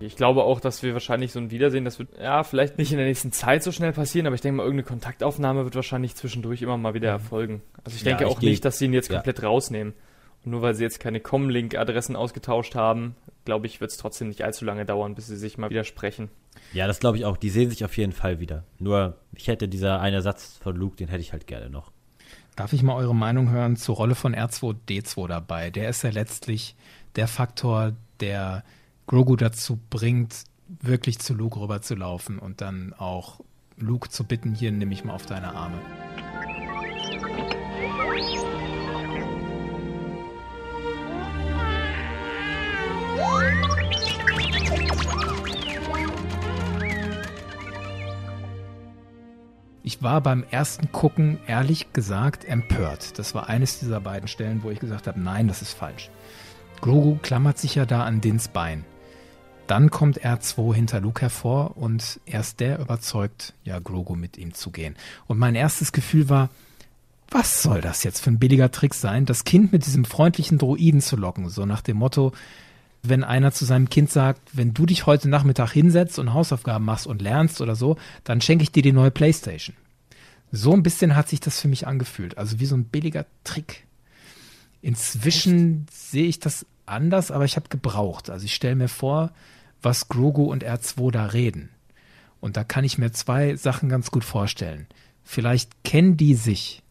Ich 0.00 0.16
glaube 0.16 0.42
auch, 0.42 0.59
dass 0.59 0.83
wir 0.83 0.92
wahrscheinlich 0.92 1.31
so 1.31 1.38
ein 1.38 1.53
Wiedersehen, 1.53 1.85
das 1.85 2.00
wird 2.00 2.18
ja 2.18 2.42
vielleicht 2.42 2.79
nicht 2.79 2.90
in 2.90 2.98
der 2.98 3.07
nächsten 3.07 3.31
Zeit 3.31 3.62
so 3.62 3.70
schnell 3.70 3.92
passieren, 3.92 4.26
aber 4.26 4.35
ich 4.35 4.40
denke 4.40 4.57
mal, 4.57 4.64
irgendeine 4.64 4.88
Kontaktaufnahme 4.88 5.62
wird 5.62 5.76
wahrscheinlich 5.76 6.16
zwischendurch 6.16 6.61
immer 6.61 6.76
mal 6.76 6.92
wieder 6.92 7.11
erfolgen. 7.11 7.62
Also 7.85 7.94
ich 7.94 8.03
Ja, 8.03 8.09
denke 8.09 8.24
ich 8.24 8.31
auch 8.37 8.40
nicht, 8.40 8.64
dass 8.64 8.79
sie 8.79 8.87
ihn 8.87 8.92
jetzt 8.92 9.09
ja. 9.09 9.18
komplett 9.18 9.44
rausnehmen. 9.44 9.94
Und 10.44 10.53
nur 10.53 10.62
weil 10.62 10.74
sie 10.74 10.83
jetzt 10.83 11.00
keine 11.00 11.20
Com-Link-Adressen 11.20 12.16
ausgetauscht 12.16 12.74
haben, 12.74 13.14
glaube 13.44 13.66
ich, 13.66 13.81
wird 13.81 13.90
es 13.90 13.96
trotzdem 13.96 14.29
nicht 14.29 14.42
allzu 14.42 14.64
lange 14.64 14.87
dauern, 14.87 15.14
bis 15.14 15.26
sie 15.26 15.37
sich 15.37 15.59
mal 15.59 15.70
widersprechen. 15.70 16.31
Ja, 16.72 16.87
das 16.87 17.00
glaube 17.00 17.18
ich 17.18 17.24
auch. 17.24 17.37
Die 17.37 17.50
sehen 17.50 17.70
sich 17.70 17.85
auf 17.85 17.96
jeden 17.96 18.12
Fall 18.12 18.40
wieder. 18.40 18.64
Nur, 18.79 19.16
ich 19.35 19.48
hätte 19.48 19.68
dieser 19.68 20.00
eine 20.00 20.22
Satz 20.22 20.59
von 20.62 20.76
Luke, 20.76 20.96
den 20.96 21.09
hätte 21.09 21.20
ich 21.20 21.33
halt 21.33 21.46
gerne 21.46 21.68
noch. 21.68 21.90
Darf 22.57 22.72
ich 22.72 22.83
mal 22.83 22.94
eure 22.94 23.14
Meinung 23.14 23.50
hören 23.50 23.76
zur 23.76 23.96
Rolle 23.96 24.14
von 24.14 24.35
R2D2 24.35 25.29
dabei? 25.29 25.70
Der 25.70 25.88
ist 25.88 26.03
ja 26.03 26.11
letztlich 26.11 26.76
der 27.16 27.26
Faktor, 27.26 27.92
der 28.20 28.64
Grogu 29.07 29.37
dazu 29.37 29.79
bringt, 29.90 30.44
wirklich 30.68 31.18
zu 31.18 31.35
Luke 31.35 31.59
rüberzulaufen 31.59 32.38
und 32.38 32.61
dann 32.61 32.92
auch 32.92 33.40
Luke 33.76 34.09
zu 34.11 34.24
bitten, 34.24 34.55
hier 34.55 34.70
nimm 34.72 34.90
mich 34.90 35.05
mal 35.05 35.14
auf 35.14 35.26
deine 35.26 35.55
Arme. 35.55 35.81
Ich 49.83 50.02
war 50.02 50.20
beim 50.20 50.44
ersten 50.50 50.92
Gucken 50.92 51.38
ehrlich 51.46 51.92
gesagt 51.92 52.44
empört. 52.44 53.18
Das 53.18 53.35
war 53.35 53.48
eines 53.48 53.80
dieser 53.80 54.00
beiden 54.00 54.28
Stellen, 54.28 54.62
wo 54.62 54.70
ich 54.70 54.78
gesagt 54.78 55.06
habe, 55.06 55.20
nein, 55.20 55.48
das 55.48 55.62
ist 55.62 55.72
falsch. 55.72 56.11
Grogu 56.80 57.18
klammert 57.20 57.59
sich 57.59 57.74
ja 57.74 57.87
da 57.87 58.04
an 58.04 58.20
Dins 58.20 58.48
Bein. 58.48 58.85
Dann 59.66 59.90
kommt 59.90 60.24
R2 60.24 60.74
hinter 60.74 61.00
Luke 61.00 61.20
hervor 61.20 61.76
und 61.76 62.20
erst 62.24 62.61
der 62.61 62.78
überzeugt, 62.78 63.54
ja, 63.64 63.78
Grogu 63.78 64.16
mit 64.16 64.38
ihm 64.38 64.54
zu 64.54 64.70
gehen. 64.70 64.96
Und 65.26 65.38
mein 65.38 65.54
erstes 65.54 65.92
Gefühl 65.92 66.28
war, 66.28 66.50
was 67.30 67.62
soll 67.62 67.80
das 67.80 68.02
jetzt 68.02 68.20
für 68.20 68.30
ein 68.30 68.38
billiger 68.38 68.70
Trick 68.70 68.94
sein, 68.94 69.26
das 69.26 69.44
Kind 69.44 69.72
mit 69.72 69.87
diesem 69.87 70.04
freundlichen 70.04 70.59
Droiden 70.59 71.00
zu 71.00 71.16
locken? 71.16 71.48
So 71.48 71.66
nach 71.66 71.83
dem 71.83 71.98
Motto, 71.98 72.33
wenn 73.02 73.24
einer 73.24 73.52
zu 73.52 73.64
seinem 73.64 73.88
Kind 73.88 74.10
sagt, 74.10 74.40
wenn 74.52 74.74
du 74.74 74.86
dich 74.86 75.06
heute 75.06 75.28
Nachmittag 75.28 75.72
hinsetzt 75.72 76.18
und 76.18 76.34
Hausaufgaben 76.34 76.84
machst 76.84 77.06
und 77.06 77.22
lernst 77.22 77.60
oder 77.60 77.74
so, 77.74 77.96
dann 78.24 78.40
schenke 78.40 78.62
ich 78.62 78.72
dir 78.72 78.82
die 78.82 78.92
neue 78.92 79.10
Playstation. 79.10 79.76
So 80.52 80.72
ein 80.72 80.82
bisschen 80.82 81.16
hat 81.16 81.28
sich 81.28 81.40
das 81.40 81.60
für 81.60 81.68
mich 81.68 81.86
angefühlt. 81.86 82.36
Also 82.36 82.60
wie 82.60 82.66
so 82.66 82.76
ein 82.76 82.84
billiger 82.84 83.26
Trick. 83.44 83.86
Inzwischen 84.82 85.86
sehe 85.92 86.26
ich 86.26 86.40
das 86.40 86.66
anders, 86.86 87.30
aber 87.30 87.44
ich 87.44 87.56
habe 87.56 87.68
gebraucht. 87.68 88.30
Also 88.30 88.44
ich 88.44 88.54
stelle 88.54 88.76
mir 88.76 88.88
vor, 88.88 89.30
was 89.80 90.08
Grogu 90.08 90.44
und 90.44 90.64
R2 90.64 91.10
da 91.10 91.26
reden. 91.26 91.70
Und 92.40 92.56
da 92.56 92.64
kann 92.64 92.84
ich 92.84 92.98
mir 92.98 93.12
zwei 93.12 93.56
Sachen 93.56 93.88
ganz 93.88 94.10
gut 94.10 94.24
vorstellen. 94.24 94.86
Vielleicht 95.22 95.84
kennen 95.84 96.16
die 96.16 96.34
sich, 96.34 96.82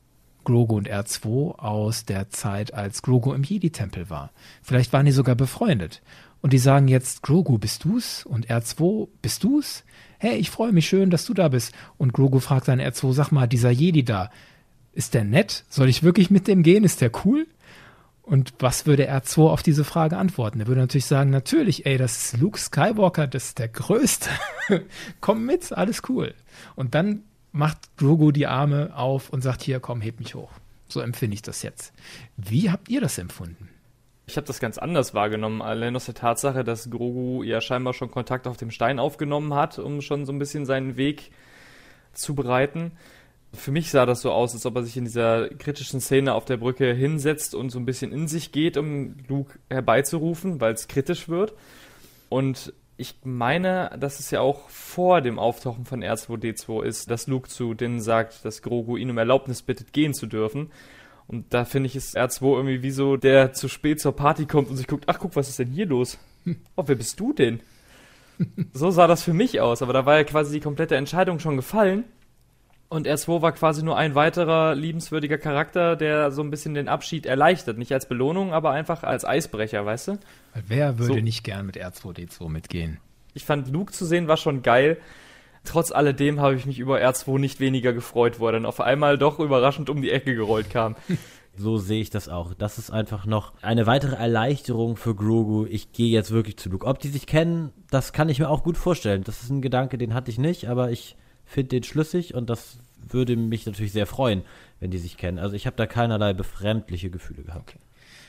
Grogu 0.49 0.77
und 0.77 0.89
R2, 0.89 1.59
aus 1.59 2.05
der 2.05 2.31
Zeit, 2.31 2.73
als 2.73 3.03
Grogu 3.03 3.33
im 3.33 3.43
Jedi-Tempel 3.43 4.09
war. 4.09 4.31
Vielleicht 4.63 4.91
waren 4.93 5.05
die 5.05 5.11
sogar 5.11 5.35
befreundet. 5.35 6.01
und 6.41 6.53
die 6.53 6.57
sagen 6.57 6.87
jetzt, 6.87 7.21
Grogu, 7.21 7.59
bist 7.59 7.83
du's? 7.83 8.25
Und 8.25 8.49
R2, 8.49 9.09
bist 9.21 9.43
du's? 9.43 9.83
Hey, 10.17 10.37
ich 10.37 10.49
freue 10.49 10.71
mich 10.71 10.87
schön, 10.87 11.11
dass 11.11 11.25
du 11.25 11.35
da 11.35 11.49
bist. 11.49 11.71
Und 11.99 12.13
Grogu 12.13 12.39
fragt 12.39 12.67
dann 12.67 12.81
R2, 12.81 13.13
sag 13.13 13.31
mal, 13.31 13.45
dieser 13.45 13.69
Jedi 13.69 14.03
da, 14.03 14.31
ist 14.91 15.13
der 15.13 15.23
nett? 15.23 15.65
Soll 15.69 15.87
ich 15.87 16.01
wirklich 16.01 16.31
mit 16.31 16.47
dem 16.47 16.63
gehen? 16.63 16.83
Ist 16.83 17.01
der 17.01 17.11
cool? 17.25 17.45
Und 18.23 18.53
was 18.57 18.87
würde 18.87 19.11
R2 19.11 19.49
auf 19.51 19.61
diese 19.61 19.83
Frage 19.83 20.17
antworten? 20.17 20.61
Er 20.61 20.67
würde 20.67 20.81
natürlich 20.81 21.05
sagen, 21.05 21.29
natürlich, 21.29 21.85
ey, 21.85 21.99
das 21.99 22.33
ist 22.33 22.37
Luke 22.39 22.57
Skywalker, 22.57 23.27
das 23.27 23.49
ist 23.49 23.59
der 23.59 23.67
Größte. 23.67 24.29
komm 25.21 25.45
mit, 25.45 25.71
alles 25.73 26.01
cool. 26.09 26.33
Und 26.75 26.95
dann 26.95 27.23
macht 27.51 27.97
Grogu 27.97 28.31
die 28.31 28.47
Arme 28.47 28.95
auf 28.95 29.29
und 29.29 29.41
sagt, 29.41 29.63
hier, 29.63 29.79
komm, 29.79 30.01
heb 30.01 30.19
mich 30.19 30.35
hoch. 30.35 30.51
So 30.87 31.01
empfinde 31.01 31.35
ich 31.35 31.41
das 31.41 31.61
jetzt. 31.61 31.93
Wie 32.37 32.69
habt 32.69 32.89
ihr 32.89 33.01
das 33.01 33.17
empfunden? 33.17 33.69
Ich 34.27 34.37
habe 34.37 34.45
das 34.45 34.59
ganz 34.59 34.77
anders 34.77 35.13
wahrgenommen, 35.13 35.61
allein 35.61 35.95
aus 35.95 36.05
der 36.05 36.13
Tatsache, 36.13 36.63
dass 36.63 36.89
Grogu 36.91 37.41
ja 37.43 37.61
scheinbar 37.61 37.93
schon 37.93 38.11
Kontakt 38.11 38.45
auf 38.47 38.57
dem 38.57 38.69
Stein 38.69 38.99
aufgenommen 38.99 39.55
hat, 39.55 39.79
um 39.79 40.01
schon 40.01 40.25
so 40.25 40.31
ein 40.31 40.39
bisschen 40.39 40.65
seinen 40.65 40.97
Weg 40.97 41.31
zu 42.13 42.35
bereiten. 42.35 42.91
Für 43.53 43.71
mich 43.71 43.89
sah 43.89 44.05
das 44.05 44.21
so 44.21 44.31
aus, 44.31 44.53
als 44.53 44.67
ob 44.67 44.75
er 44.75 44.83
sich 44.83 44.97
in 44.97 45.05
dieser 45.05 45.49
kritischen 45.49 45.99
Szene 45.99 46.35
auf 46.35 46.45
der 46.45 46.57
Brücke 46.57 46.93
hinsetzt 46.93 47.55
und 47.55 47.71
so 47.71 47.79
ein 47.79 47.85
bisschen 47.85 48.11
in 48.11 48.27
sich 48.27 48.51
geht, 48.51 48.77
um 48.77 49.15
Luke 49.27 49.57
herbeizurufen, 49.69 50.61
weil 50.61 50.73
es 50.73 50.87
kritisch 50.87 51.27
wird. 51.27 51.53
Und 52.29 52.73
ich 52.99 53.15
meine, 53.23 53.95
dass 53.99 54.19
es 54.19 54.29
ja 54.29 54.41
auch 54.41 54.69
vor 54.69 55.21
dem 55.21 55.39
Auftauchen 55.39 55.85
von 55.85 56.03
R2D2 56.03 56.83
ist, 56.83 57.09
dass 57.09 57.27
Luke 57.27 57.47
zu 57.47 57.73
denen 57.73 58.01
sagt, 58.01 58.43
dass 58.43 58.61
Grogu 58.61 58.97
ihn 58.97 59.09
um 59.09 59.17
Erlaubnis 59.17 59.61
bittet, 59.61 59.93
gehen 59.93 60.13
zu 60.13 60.27
dürfen. 60.27 60.71
Und 61.27 61.53
da 61.53 61.63
finde 61.63 61.87
ich, 61.87 61.95
ist 61.95 62.17
R2 62.17 62.57
irgendwie 62.57 62.83
wie 62.83 62.91
so, 62.91 63.15
der 63.15 63.53
zu 63.53 63.69
spät 63.69 64.01
zur 64.01 64.15
Party 64.15 64.45
kommt 64.45 64.69
und 64.69 64.77
sich 64.77 64.87
guckt, 64.87 65.05
ach 65.07 65.19
guck, 65.19 65.35
was 65.35 65.47
ist 65.47 65.59
denn 65.59 65.71
hier 65.71 65.85
los? 65.85 66.17
Oh, 66.75 66.83
wer 66.87 66.95
bist 66.95 67.19
du 67.19 67.33
denn? 67.33 67.59
so 68.73 68.91
sah 68.91 69.07
das 69.07 69.23
für 69.23 69.33
mich 69.33 69.59
aus, 69.59 69.81
aber 69.81 69.93
da 69.93 70.05
war 70.05 70.17
ja 70.17 70.23
quasi 70.23 70.53
die 70.53 70.63
komplette 70.63 70.95
Entscheidung 70.95 71.39
schon 71.39 71.57
gefallen. 71.57 72.05
Und 72.89 73.07
R2 73.07 73.43
war 73.43 73.51
quasi 73.51 73.83
nur 73.83 73.97
ein 73.97 74.15
weiterer 74.15 74.73
liebenswürdiger 74.73 75.37
Charakter, 75.37 75.95
der 75.95 76.31
so 76.31 76.41
ein 76.41 76.49
bisschen 76.49 76.73
den 76.73 76.87
Abschied 76.87 77.27
erleichtert. 77.27 77.77
Nicht 77.77 77.93
als 77.93 78.07
Belohnung, 78.07 78.51
aber 78.51 78.71
einfach 78.71 79.03
als 79.03 79.25
Eisbrecher, 79.25 79.85
weißt 79.85 80.07
du? 80.07 80.19
Wer 80.67 80.97
würde 80.97 81.13
so. 81.13 81.19
nicht 81.19 81.43
gern 81.43 81.67
mit 81.67 81.77
R2D2 81.77 82.49
mitgehen? 82.49 82.97
Ich 83.35 83.45
fand 83.45 83.69
Luke 83.69 83.93
zu 83.93 84.05
sehen 84.05 84.27
war 84.27 84.37
schon 84.37 84.63
geil. 84.63 84.97
Trotz 85.65 85.91
alledem 85.91 86.39
habe 86.39 86.55
ich 86.55 86.65
mich 86.65 86.79
über 86.79 86.97
R2 86.99 87.37
nicht 87.37 87.59
weniger 87.59 87.93
gefreut, 87.93 88.39
wo 88.39 88.47
er 88.47 88.53
dann 88.53 88.65
auf 88.65 88.81
einmal 88.81 89.19
doch 89.19 89.39
überraschend 89.39 89.91
um 89.91 90.01
die 90.01 90.09
Ecke 90.09 90.33
gerollt 90.35 90.69
kam. 90.69 90.95
So 91.57 91.75
sehe 91.75 91.99
ich 91.99 92.09
das 92.09 92.29
auch. 92.29 92.53
Das 92.53 92.77
ist 92.77 92.89
einfach 92.89 93.25
noch 93.25 93.51
eine 93.61 93.85
weitere 93.85 94.15
Erleichterung 94.15 94.95
für 94.95 95.13
Grogu. 95.13 95.65
Ich 95.65 95.91
gehe 95.91 96.07
jetzt 96.07 96.31
wirklich 96.31 96.55
zu 96.55 96.69
Luke. 96.69 96.87
Ob 96.87 96.99
die 96.99 97.09
sich 97.09 97.27
kennen, 97.27 97.73
das 97.91 98.13
kann 98.13 98.29
ich 98.29 98.39
mir 98.39 98.49
auch 98.49 98.63
gut 98.63 98.77
vorstellen. 98.77 99.25
Das 99.25 99.43
ist 99.43 99.49
ein 99.49 99.61
Gedanke, 99.61 99.97
den 99.97 100.13
hatte 100.13 100.31
ich 100.31 100.37
nicht, 100.37 100.69
aber 100.69 100.89
ich 100.89 101.17
finde 101.49 101.69
den 101.69 101.83
schlüssig 101.83 102.33
und 102.35 102.49
das 102.49 102.79
würde 103.11 103.35
mich 103.35 103.65
natürlich 103.65 103.91
sehr 103.91 104.05
freuen, 104.05 104.43
wenn 104.79 104.91
die 104.91 104.97
sich 104.97 105.17
kennen. 105.17 105.39
Also 105.39 105.55
ich 105.55 105.65
habe 105.65 105.75
da 105.75 105.87
keinerlei 105.87 106.33
befremdliche 106.33 107.09
Gefühle 107.09 107.43
gehabt. 107.43 107.69
Okay. 107.69 107.79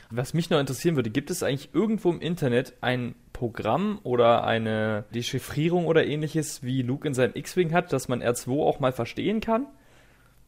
Was 0.09 0.33
mich 0.33 0.49
noch 0.49 0.59
interessieren 0.59 0.97
würde, 0.97 1.09
gibt 1.09 1.29
es 1.29 1.41
eigentlich 1.41 1.69
irgendwo 1.73 2.11
im 2.11 2.19
Internet 2.19 2.73
ein 2.81 3.15
Programm 3.31 3.99
oder 4.03 4.43
eine 4.43 5.05
Dechiffrierung 5.15 5.85
oder 5.85 6.05
ähnliches, 6.05 6.63
wie 6.63 6.81
Luke 6.81 7.07
in 7.07 7.13
seinem 7.13 7.31
X-Wing 7.33 7.73
hat, 7.73 7.93
dass 7.93 8.09
man 8.09 8.21
R2 8.21 8.61
auch 8.61 8.79
mal 8.81 8.91
verstehen 8.91 9.39
kann? 9.39 9.67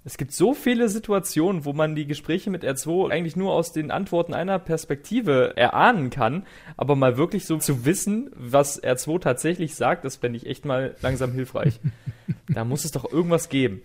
Es 0.05 0.17
gibt 0.17 0.33
so 0.33 0.53
viele 0.53 0.89
Situationen, 0.89 1.63
wo 1.63 1.71
man 1.71 1.95
die 1.95 2.05
Gespräche 2.05 2.49
mit 2.49 2.65
R2 2.65 3.09
eigentlich 3.09 3.37
nur 3.37 3.53
aus 3.53 3.71
den 3.71 3.89
Antworten 3.89 4.33
einer 4.33 4.59
Perspektive 4.59 5.55
erahnen 5.55 6.09
kann, 6.09 6.45
aber 6.75 6.97
mal 6.97 7.15
wirklich 7.15 7.45
so 7.45 7.57
zu 7.57 7.85
wissen, 7.85 8.29
was 8.35 8.83
R2 8.83 9.21
tatsächlich 9.21 9.75
sagt, 9.75 10.03
das 10.03 10.17
fände 10.17 10.37
ich 10.37 10.45
echt 10.45 10.65
mal 10.65 10.97
langsam 11.01 11.31
hilfreich. 11.31 11.79
da 12.49 12.65
muss 12.65 12.83
es 12.83 12.91
doch 12.91 13.09
irgendwas 13.09 13.47
geben. 13.47 13.81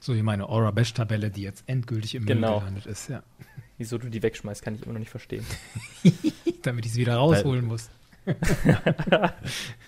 So 0.00 0.16
wie 0.16 0.22
meine 0.22 0.48
Aura 0.48 0.72
Bash 0.72 0.94
Tabelle, 0.94 1.30
die 1.30 1.42
jetzt 1.42 1.62
endgültig 1.68 2.16
im 2.16 2.26
genau. 2.26 2.50
Müll 2.50 2.58
gelandet 2.60 2.86
ist, 2.86 3.08
ja. 3.08 3.22
Wieso 3.78 3.98
du 3.98 4.08
die 4.08 4.22
wegschmeißt, 4.22 4.62
kann 4.62 4.74
ich 4.74 4.82
immer 4.82 4.94
noch 4.94 5.00
nicht 5.00 5.10
verstehen. 5.10 5.44
Damit 6.62 6.86
ich 6.86 6.92
sie 6.92 7.00
wieder 7.02 7.16
rausholen 7.16 7.66
muss. 7.66 7.90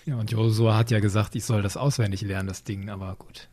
ja, 0.05 0.15
und 0.15 0.31
Joshua 0.31 0.77
hat 0.77 0.91
ja 0.91 0.99
gesagt, 0.99 1.35
ich 1.35 1.43
soll 1.43 1.61
das 1.61 1.75
auswendig 1.75 2.21
lernen, 2.21 2.47
das 2.47 2.63
Ding, 2.63 2.89
aber 2.89 3.15
gut. 3.15 3.49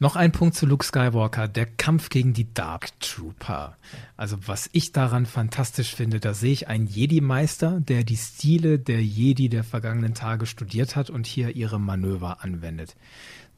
Noch 0.00 0.14
ein 0.14 0.30
Punkt 0.30 0.54
zu 0.54 0.64
Luke 0.64 0.84
Skywalker, 0.84 1.48
der 1.48 1.66
Kampf 1.66 2.08
gegen 2.08 2.32
die 2.32 2.54
Dark 2.54 3.00
Trooper. 3.00 3.76
Also 4.16 4.36
was 4.46 4.70
ich 4.72 4.92
daran 4.92 5.26
fantastisch 5.26 5.92
finde, 5.92 6.20
da 6.20 6.34
sehe 6.34 6.52
ich 6.52 6.68
einen 6.68 6.86
Jedi-Meister, 6.86 7.80
der 7.80 8.04
die 8.04 8.16
Stile 8.16 8.78
der 8.78 9.02
Jedi 9.02 9.48
der 9.48 9.64
vergangenen 9.64 10.14
Tage 10.14 10.46
studiert 10.46 10.94
hat 10.94 11.10
und 11.10 11.26
hier 11.26 11.56
ihre 11.56 11.80
Manöver 11.80 12.44
anwendet. 12.44 12.94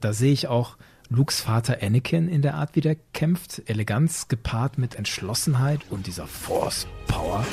Da 0.01 0.15
sehe 0.15 0.33
ich 0.33 0.49
auch 0.49 0.79
Lukes 1.11 1.43
Vater 1.43 1.83
Anakin 1.83 2.27
in 2.27 2.41
der 2.41 2.55
Art, 2.55 2.75
wie 2.75 2.81
der 2.81 2.97
kämpft. 3.13 3.63
Eleganz 3.67 4.29
gepaart 4.29 4.79
mit 4.79 4.95
Entschlossenheit 4.95 5.81
und 5.91 6.07
dieser 6.07 6.27
Force 6.27 6.87
Power. 7.07 7.45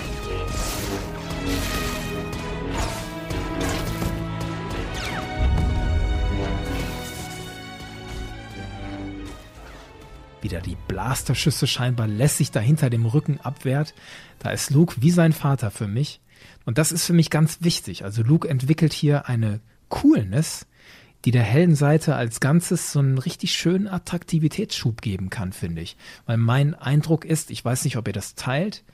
Wieder 10.47 10.61
die 10.61 10.77
Blasterschüsse 10.87 11.67
scheinbar 11.67 12.07
lässig 12.07 12.51
dahinter 12.51 12.89
dem 12.89 13.05
Rücken 13.05 13.37
abwehrt. 13.41 13.93
Da 14.39 14.51
ist 14.51 14.69
Luke 14.69 14.95
wie 15.01 15.11
sein 15.11 15.33
Vater 15.33 15.71
für 15.71 15.89
mich. 15.89 16.21
Und 16.63 16.77
das 16.77 16.93
ist 16.93 17.05
für 17.05 17.11
mich 17.11 17.29
ganz 17.29 17.57
wichtig. 17.63 18.05
Also 18.05 18.23
Luke 18.23 18.47
entwickelt 18.47 18.93
hier 18.93 19.27
eine 19.27 19.59
Coolness, 19.89 20.65
die 21.25 21.31
der 21.31 21.43
hellen 21.43 21.75
Seite 21.75 22.15
als 22.15 22.39
Ganzes 22.39 22.93
so 22.93 22.99
einen 22.99 23.17
richtig 23.17 23.55
schönen 23.55 23.89
Attraktivitätsschub 23.89 25.01
geben 25.01 25.29
kann, 25.29 25.51
finde 25.51 25.81
ich. 25.81 25.97
Weil 26.25 26.37
mein 26.37 26.75
Eindruck 26.75 27.25
ist, 27.25 27.51
ich 27.51 27.65
weiß 27.65 27.83
nicht, 27.83 27.97
ob 27.97 28.07
ihr 28.07 28.13
das 28.13 28.35
teilt, 28.35 28.85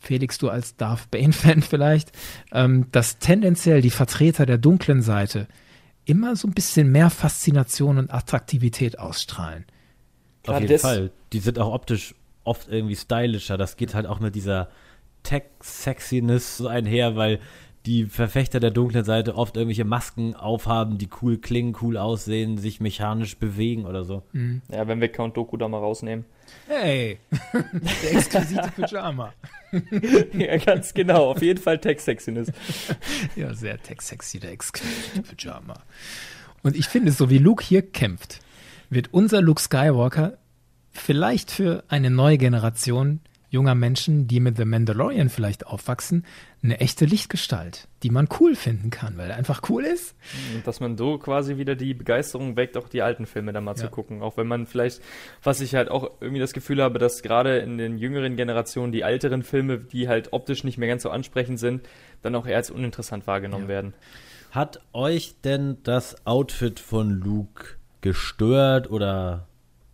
Felix, 0.00 0.36
du 0.36 0.50
als 0.50 0.76
Darth 0.76 1.10
Bane-Fan 1.10 1.62
vielleicht, 1.66 2.12
ähm, 2.52 2.88
dass 2.92 3.18
tendenziell 3.20 3.80
die 3.80 3.88
Vertreter 3.88 4.44
der 4.44 4.58
dunklen 4.58 5.00
Seite 5.00 5.48
immer 6.04 6.36
so 6.36 6.46
ein 6.46 6.52
bisschen 6.52 6.92
mehr 6.92 7.08
Faszination 7.08 7.96
und 7.96 8.12
Attraktivität 8.12 8.98
ausstrahlen. 8.98 9.64
Auf 10.46 10.60
jeden 10.60 10.78
Fall. 10.78 11.10
Die 11.32 11.38
sind 11.38 11.58
auch 11.58 11.72
optisch 11.72 12.14
oft 12.44 12.68
irgendwie 12.68 12.96
stylischer. 12.96 13.56
Das 13.56 13.76
geht 13.76 13.94
halt 13.94 14.06
auch 14.06 14.20
mit 14.20 14.34
dieser 14.34 14.68
Tech-Sexiness 15.22 16.58
so 16.58 16.68
einher, 16.68 17.16
weil 17.16 17.40
die 17.86 18.06
Verfechter 18.06 18.60
der 18.60 18.70
dunklen 18.70 19.04
Seite 19.04 19.34
oft 19.36 19.56
irgendwelche 19.56 19.84
Masken 19.84 20.34
aufhaben, 20.34 20.96
die 20.96 21.08
cool 21.20 21.36
klingen, 21.36 21.76
cool 21.82 21.98
aussehen, 21.98 22.56
sich 22.56 22.80
mechanisch 22.80 23.36
bewegen 23.36 23.84
oder 23.84 24.04
so. 24.04 24.22
Mhm. 24.32 24.62
Ja, 24.70 24.88
wenn 24.88 25.00
wir 25.00 25.08
Count 25.08 25.36
Doku 25.36 25.56
da 25.56 25.68
mal 25.68 25.78
rausnehmen. 25.78 26.24
Hey, 26.66 27.18
der 27.52 28.12
exquisite 28.12 28.70
Pyjama. 28.74 29.34
ja, 30.32 30.56
ganz 30.56 30.94
genau. 30.94 31.30
Auf 31.30 31.42
jeden 31.42 31.60
Fall 31.60 31.78
Tech-Sexiness. 31.78 32.52
ja, 33.36 33.52
sehr 33.52 33.82
tech-sexy, 33.82 34.40
der 34.40 34.52
exquisite 34.52 35.22
Pyjama. 35.22 35.74
Und 36.62 36.76
ich 36.76 36.86
finde, 36.86 37.12
so 37.12 37.28
wie 37.28 37.38
Luke 37.38 37.62
hier 37.62 37.82
kämpft, 37.82 38.40
wird 38.90 39.12
unser 39.12 39.42
Luke 39.42 39.60
Skywalker 39.60 40.38
vielleicht 40.90 41.50
für 41.50 41.84
eine 41.88 42.10
neue 42.10 42.38
Generation 42.38 43.20
junger 43.54 43.76
Menschen, 43.76 44.26
die 44.26 44.40
mit 44.40 44.56
The 44.56 44.64
Mandalorian 44.64 45.28
vielleicht 45.28 45.66
aufwachsen, 45.66 46.26
eine 46.62 46.80
echte 46.80 47.04
Lichtgestalt, 47.04 47.86
die 48.02 48.10
man 48.10 48.28
cool 48.40 48.56
finden 48.56 48.90
kann, 48.90 49.16
weil 49.16 49.30
er 49.30 49.36
einfach 49.36 49.62
cool 49.68 49.84
ist. 49.84 50.16
Und 50.54 50.66
dass 50.66 50.80
man 50.80 50.98
so 50.98 51.18
quasi 51.18 51.56
wieder 51.56 51.76
die 51.76 51.94
Begeisterung 51.94 52.56
weckt, 52.56 52.76
auch 52.76 52.88
die 52.88 53.00
alten 53.00 53.26
Filme 53.26 53.52
dann 53.52 53.62
mal 53.62 53.76
ja. 53.76 53.76
zu 53.76 53.88
gucken. 53.88 54.22
Auch 54.22 54.36
wenn 54.36 54.48
man 54.48 54.66
vielleicht, 54.66 55.00
was 55.42 55.60
ich 55.60 55.76
halt 55.76 55.88
auch 55.88 56.10
irgendwie 56.20 56.40
das 56.40 56.52
Gefühl 56.52 56.82
habe, 56.82 56.98
dass 56.98 57.22
gerade 57.22 57.58
in 57.58 57.78
den 57.78 57.96
jüngeren 57.96 58.34
Generationen 58.34 58.90
die 58.90 59.02
älteren 59.02 59.44
Filme, 59.44 59.78
die 59.78 60.08
halt 60.08 60.32
optisch 60.32 60.64
nicht 60.64 60.76
mehr 60.76 60.88
ganz 60.88 61.04
so 61.04 61.10
ansprechend 61.10 61.60
sind, 61.60 61.86
dann 62.22 62.34
auch 62.34 62.46
eher 62.46 62.56
als 62.56 62.72
uninteressant 62.72 63.26
wahrgenommen 63.28 63.64
ja. 63.64 63.68
werden. 63.68 63.94
Hat 64.50 64.80
euch 64.92 65.36
denn 65.42 65.78
das 65.84 66.26
Outfit 66.26 66.80
von 66.80 67.10
Luke 67.10 67.76
gestört 68.04 68.90
oder 68.90 69.48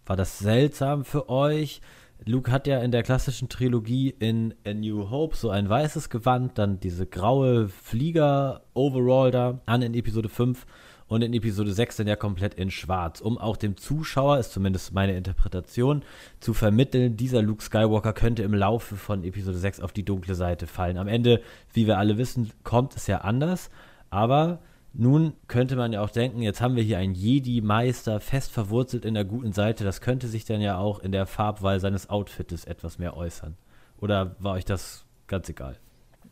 war 0.05 0.17
das 0.17 0.41
seltsam 0.41 1.05
für 1.05 1.29
euch? 1.29 1.81
Luke 2.25 2.51
hat 2.51 2.67
ja 2.67 2.81
in 2.81 2.91
der 2.91 3.05
klassischen 3.05 3.49
Trilogie 3.49 4.11
in 4.11 4.53
A 4.67 4.75
New 4.75 5.11
Hope 5.11 5.37
so 5.37 5.49
ein 5.49 5.69
weißes 5.69 6.11
Gewand, 6.11 6.59
dann 6.59 6.81
diese 6.81 7.07
graue 7.07 7.69
Flieger-Overall 7.69 9.31
da 9.31 9.61
an 9.65 9.83
in 9.83 9.95
Episode 9.95 10.29
5 10.29 10.67
und 11.07 11.23
in 11.23 11.33
Episode 11.33 11.73
6 11.73 11.99
dann 11.99 12.09
ja 12.09 12.17
komplett 12.17 12.55
in 12.55 12.73
schwarz, 12.73 13.21
um 13.21 13.39
auch 13.39 13.57
dem 13.57 13.77
Zuschauer, 13.77 14.39
ist 14.39 14.51
zumindest 14.51 14.93
meine 14.93 15.17
Interpretation, 15.17 16.03
zu 16.41 16.53
vermitteln, 16.53 17.17
dieser 17.17 17.43
Luke 17.43 17.63
Skywalker 17.63 18.13
könnte 18.13 18.43
im 18.43 18.55
Laufe 18.55 18.97
von 18.97 19.23
Episode 19.23 19.57
6 19.57 19.79
auf 19.79 19.93
die 19.93 20.05
dunkle 20.05 20.35
Seite 20.35 20.67
fallen. 20.67 20.99
Am 20.99 21.07
Ende, 21.07 21.43
wie 21.73 21.87
wir 21.87 21.99
alle 21.99 22.19
wissen, 22.19 22.51
kommt 22.65 22.97
es 22.97 23.07
ja 23.07 23.19
anders, 23.19 23.71
aber 24.11 24.59
nun 24.93 25.35
könnte 25.47 25.77
man 25.77 25.93
ja 25.93 26.03
auch 26.03 26.11
denken, 26.11 26.43
jetzt 26.43 26.61
haben 26.61 26.77
wir 26.77 26.83
hier 26.83 26.99
einen 26.99 27.15
Jedi-Meister 27.15 28.21
fest 28.21 28.51
verwurzelt 28.51 29.05
in 29.05 29.15
der 29.15 29.25
guten 29.25 29.53
Seite. 29.53 29.85
Das 29.85 30.01
könnte 30.01 30.27
sich 30.27 30.45
dann 30.45 30.61
ja 30.61 30.79
auch 30.79 30.99
in 30.99 31.13
der 31.13 31.27
Farbwahl 31.27 31.79
seines 31.79 32.11
Outfits 32.11 32.65
etwas 32.65 32.99
mehr 32.99 33.17
äußern. 33.17 33.57
Oder 33.99 34.35
war 34.41 34.55
euch 34.55 34.65
das 34.65 35.05
ganz 35.27 35.49
egal? 35.49 35.77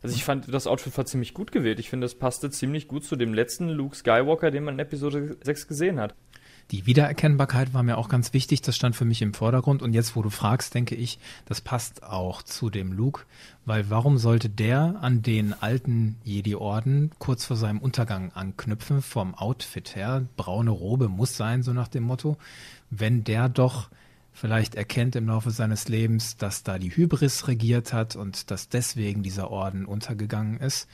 Also 0.01 0.15
ich 0.15 0.23
fand, 0.23 0.53
das 0.53 0.67
Outfit 0.67 0.97
war 0.97 1.05
ziemlich 1.05 1.33
gut 1.33 1.51
gewählt. 1.51 1.79
Ich 1.79 1.89
finde, 1.89 2.05
das 2.05 2.15
passte 2.15 2.49
ziemlich 2.49 2.87
gut 2.87 3.03
zu 3.03 3.15
dem 3.15 3.33
letzten 3.33 3.69
Luke 3.69 3.95
Skywalker, 3.95 4.51
den 4.51 4.63
man 4.63 4.75
in 4.75 4.79
Episode 4.79 5.37
6 5.43 5.67
gesehen 5.67 5.99
hat. 5.99 6.15
Die 6.71 6.85
Wiedererkennbarkeit 6.85 7.73
war 7.73 7.81
mir 7.81 7.97
auch 7.97 8.09
ganz 8.09 8.31
wichtig, 8.33 8.61
das 8.61 8.75
stand 8.75 8.95
für 8.95 9.05
mich 9.05 9.23
im 9.23 9.33
Vordergrund. 9.33 9.81
Und 9.81 9.93
jetzt, 9.93 10.15
wo 10.15 10.21
du 10.21 10.29
fragst, 10.29 10.75
denke 10.75 10.93
ich, 10.93 11.17
das 11.45 11.61
passt 11.61 12.03
auch 12.03 12.43
zu 12.43 12.69
dem 12.69 12.93
Luke, 12.93 13.23
weil 13.65 13.89
warum 13.89 14.19
sollte 14.19 14.49
der 14.49 14.97
an 15.01 15.23
den 15.23 15.53
alten 15.53 16.17
Jedi-Orden 16.23 17.11
kurz 17.17 17.45
vor 17.45 17.57
seinem 17.57 17.79
Untergang 17.79 18.31
anknüpfen, 18.33 19.01
vom 19.01 19.33
Outfit 19.33 19.95
her? 19.95 20.27
Braune 20.37 20.69
Robe 20.69 21.09
muss 21.09 21.35
sein, 21.35 21.63
so 21.63 21.73
nach 21.73 21.87
dem 21.87 22.03
Motto. 22.03 22.37
Wenn 22.91 23.23
der 23.23 23.49
doch 23.49 23.89
vielleicht 24.31 24.75
erkennt 24.75 25.15
im 25.15 25.27
Laufe 25.27 25.51
seines 25.51 25.89
Lebens, 25.89 26.37
dass 26.37 26.63
da 26.63 26.77
die 26.79 26.95
Hybris 26.95 27.47
regiert 27.47 27.93
hat 27.93 28.15
und 28.15 28.51
dass 28.51 28.69
deswegen 28.69 29.23
dieser 29.23 29.51
Orden 29.51 29.85
untergegangen 29.85 30.59
ist. 30.59 30.87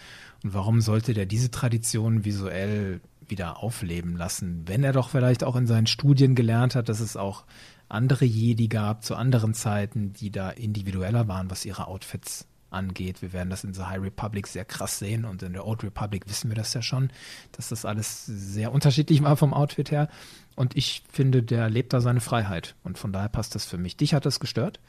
Und 0.44 0.54
warum 0.54 0.82
sollte 0.82 1.14
der 1.14 1.26
diese 1.26 1.52
Tradition 1.52 2.26
visuell 2.26 3.02
wieder 3.28 3.62
aufleben 3.62 4.16
lassen, 4.16 4.64
wenn 4.68 4.84
er 4.84 4.94
doch 4.94 5.10
vielleicht 5.10 5.44
auch 5.44 5.56
in 5.56 5.68
seinen 5.68 5.88
Studien 5.88 6.36
gelernt 6.36 6.76
hat, 6.76 6.90
dass 6.90 7.00
es 7.00 7.18
auch 7.18 7.46
andere 7.90 8.26
Jedi 8.26 8.68
gab 8.68 9.04
zu 9.04 9.16
anderen 9.16 9.54
Zeiten, 9.54 10.14
die 10.14 10.32
da 10.32 10.50
individueller 10.50 11.28
waren, 11.28 11.50
was 11.50 11.66
ihre 11.66 11.88
Outfits 11.88 12.48
angeht. 12.72 13.22
Wir 13.22 13.34
werden 13.34 13.50
das 13.50 13.64
in 13.64 13.74
The 13.74 13.84
High 13.84 14.02
Republic 14.02 14.48
sehr 14.48 14.66
krass 14.66 15.00
sehen 15.00 15.26
und 15.26 15.42
in 15.44 15.54
der 15.54 15.66
Old 15.66 15.84
Republic 15.84 16.28
wissen 16.28 16.50
wir 16.50 16.56
das 16.56 16.74
ja 16.74 16.82
schon, 16.82 17.10
dass 17.54 17.70
das 17.70 17.86
alles 17.86 18.26
sehr 18.26 18.72
unterschiedlich 18.72 19.24
war 19.24 19.38
vom 19.38 19.54
Outfit 19.54 19.92
her. 19.92 20.10
Und 20.56 20.76
ich 20.76 21.04
finde, 21.12 21.44
der 21.44 21.70
lebt 21.70 21.94
da 21.94 22.02
seine 22.02 22.22
Freiheit 22.22 22.76
und 22.84 22.98
von 22.98 23.12
daher 23.12 23.30
passt 23.30 23.56
das 23.56 23.66
für 23.66 23.78
mich. 23.78 23.98
Dich 23.98 24.14
hat 24.14 24.26
das 24.26 24.40
gestört? 24.40 24.80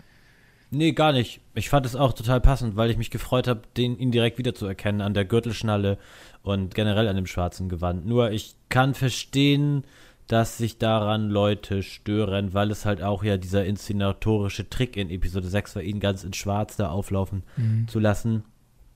Nee, 0.70 0.92
gar 0.92 1.12
nicht. 1.12 1.40
Ich 1.54 1.68
fand 1.68 1.86
es 1.86 1.94
auch 1.94 2.12
total 2.12 2.40
passend, 2.40 2.76
weil 2.76 2.90
ich 2.90 2.96
mich 2.96 3.10
gefreut 3.10 3.46
habe, 3.46 3.62
den 3.76 3.98
ihn 3.98 4.10
direkt 4.10 4.38
wiederzuerkennen 4.38 5.00
an 5.00 5.14
der 5.14 5.24
Gürtelschnalle 5.24 5.98
und 6.42 6.74
generell 6.74 7.08
an 7.08 7.16
dem 7.16 7.26
schwarzen 7.26 7.68
Gewand. 7.68 8.06
Nur 8.06 8.30
ich 8.30 8.56
kann 8.68 8.94
verstehen, 8.94 9.84
dass 10.26 10.58
sich 10.58 10.78
daran 10.78 11.30
Leute 11.30 11.84
stören, 11.84 12.52
weil 12.52 12.72
es 12.72 12.84
halt 12.84 13.00
auch 13.00 13.22
ja 13.22 13.36
dieser 13.36 13.64
inszenatorische 13.64 14.68
Trick 14.68 14.96
in 14.96 15.08
Episode 15.08 15.46
6 15.46 15.76
war, 15.76 15.82
ihn 15.82 16.00
ganz 16.00 16.24
in 16.24 16.32
Schwarz 16.32 16.76
da 16.76 16.90
auflaufen 16.90 17.44
mhm. 17.56 17.86
zu 17.86 18.00
lassen 18.00 18.42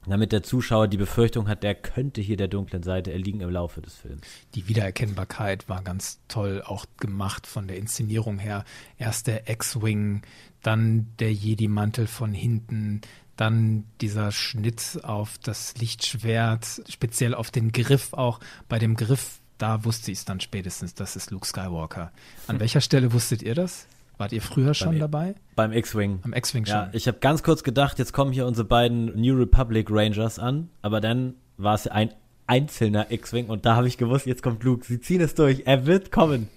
damit 0.07 0.33
der 0.33 0.43
Zuschauer 0.43 0.89
die 0.89 0.97
Befürchtung 0.97 1.49
hat, 1.49 1.63
der 1.63 1.75
könnte 1.75 2.21
hier 2.21 2.37
der 2.37 2.49
dunklen 2.49 2.83
Seite 2.83 3.13
erliegen 3.13 3.41
im 3.41 3.51
Laufe 3.51 3.83
des 3.83 3.97
Films. 3.97 4.23
Die 4.55 4.67
Wiedererkennbarkeit 4.67 5.69
war 5.69 5.83
ganz 5.83 6.21
toll 6.29 6.63
auch 6.65 6.87
gemacht 6.99 7.47
von 7.47 7.69
der 7.69 7.77
Inszenierung 7.77 8.39
her. 8.39 8.65
Erst 8.99 9.27
der 9.27 9.51
X-Wing, 9.51 10.23
dann 10.63 11.09
der 11.19 11.33
Jedi-Mantel 11.33 12.07
von 12.07 12.33
hinten, 12.33 13.03
dann 13.37 13.85
dieser 14.01 14.33
Schnitt 14.33 15.01
auf 15.03 15.39
das 15.39 15.75
Lichtschwert, 15.77 16.83
speziell 16.89 17.35
auf 17.35 17.51
den 17.51 17.73
Griff 17.73 18.13
auch. 18.13 18.41
Bei 18.69 18.79
dem 18.79 18.97
Griff, 18.97 19.41
da 19.59 19.85
wusste 19.85 20.13
ich 20.13 20.19
es 20.19 20.25
dann 20.25 20.41
spätestens, 20.41 20.95
das 20.95 21.17
ist 21.17 21.31
Luke 21.31 21.47
Skywalker. 21.47 22.13
An 22.47 22.57
hm. 22.57 22.61
welcher 22.61 22.81
Stelle 22.81 23.13
wusstet 23.13 23.43
ihr 23.43 23.55
das? 23.55 23.87
Wart 24.21 24.33
ihr 24.33 24.43
früher 24.43 24.75
schon 24.75 24.91
beim, 24.91 24.99
dabei? 24.99 25.35
Beim 25.57 25.73
X-Wing. 25.73 26.21
Am 26.25 26.35
X-Wing 26.35 26.67
schon. 26.67 26.75
Ja, 26.75 26.91
ich 26.93 27.09
habe 27.09 27.21
ganz 27.21 27.43
kurz 27.43 27.65
gedacht, 27.65 27.99
jetzt 27.99 28.13
kommen 28.13 28.33
hier 28.33 28.47
unsere 28.47 28.67
beiden 28.67 29.19
New 29.19 29.35
Republic 29.35 29.89
Rangers 29.91 30.39
an, 30.39 30.69
aber 30.83 31.01
dann 31.01 31.37
war 31.57 31.75
es 31.75 31.87
ein 31.87 32.13
einzelner 32.47 33.11
X-Wing 33.11 33.47
und 33.47 33.65
da 33.65 33.77
habe 33.77 33.89
ich 33.89 33.97
gewusst, 33.97 34.27
jetzt 34.27 34.43
kommt 34.43 34.63
Luke. 34.63 34.85
Sie 34.85 35.01
ziehen 35.01 35.23
es 35.23 35.35
durch, 35.35 35.63
er 35.65 35.87
wird 35.87 36.13
kommen. 36.13 36.51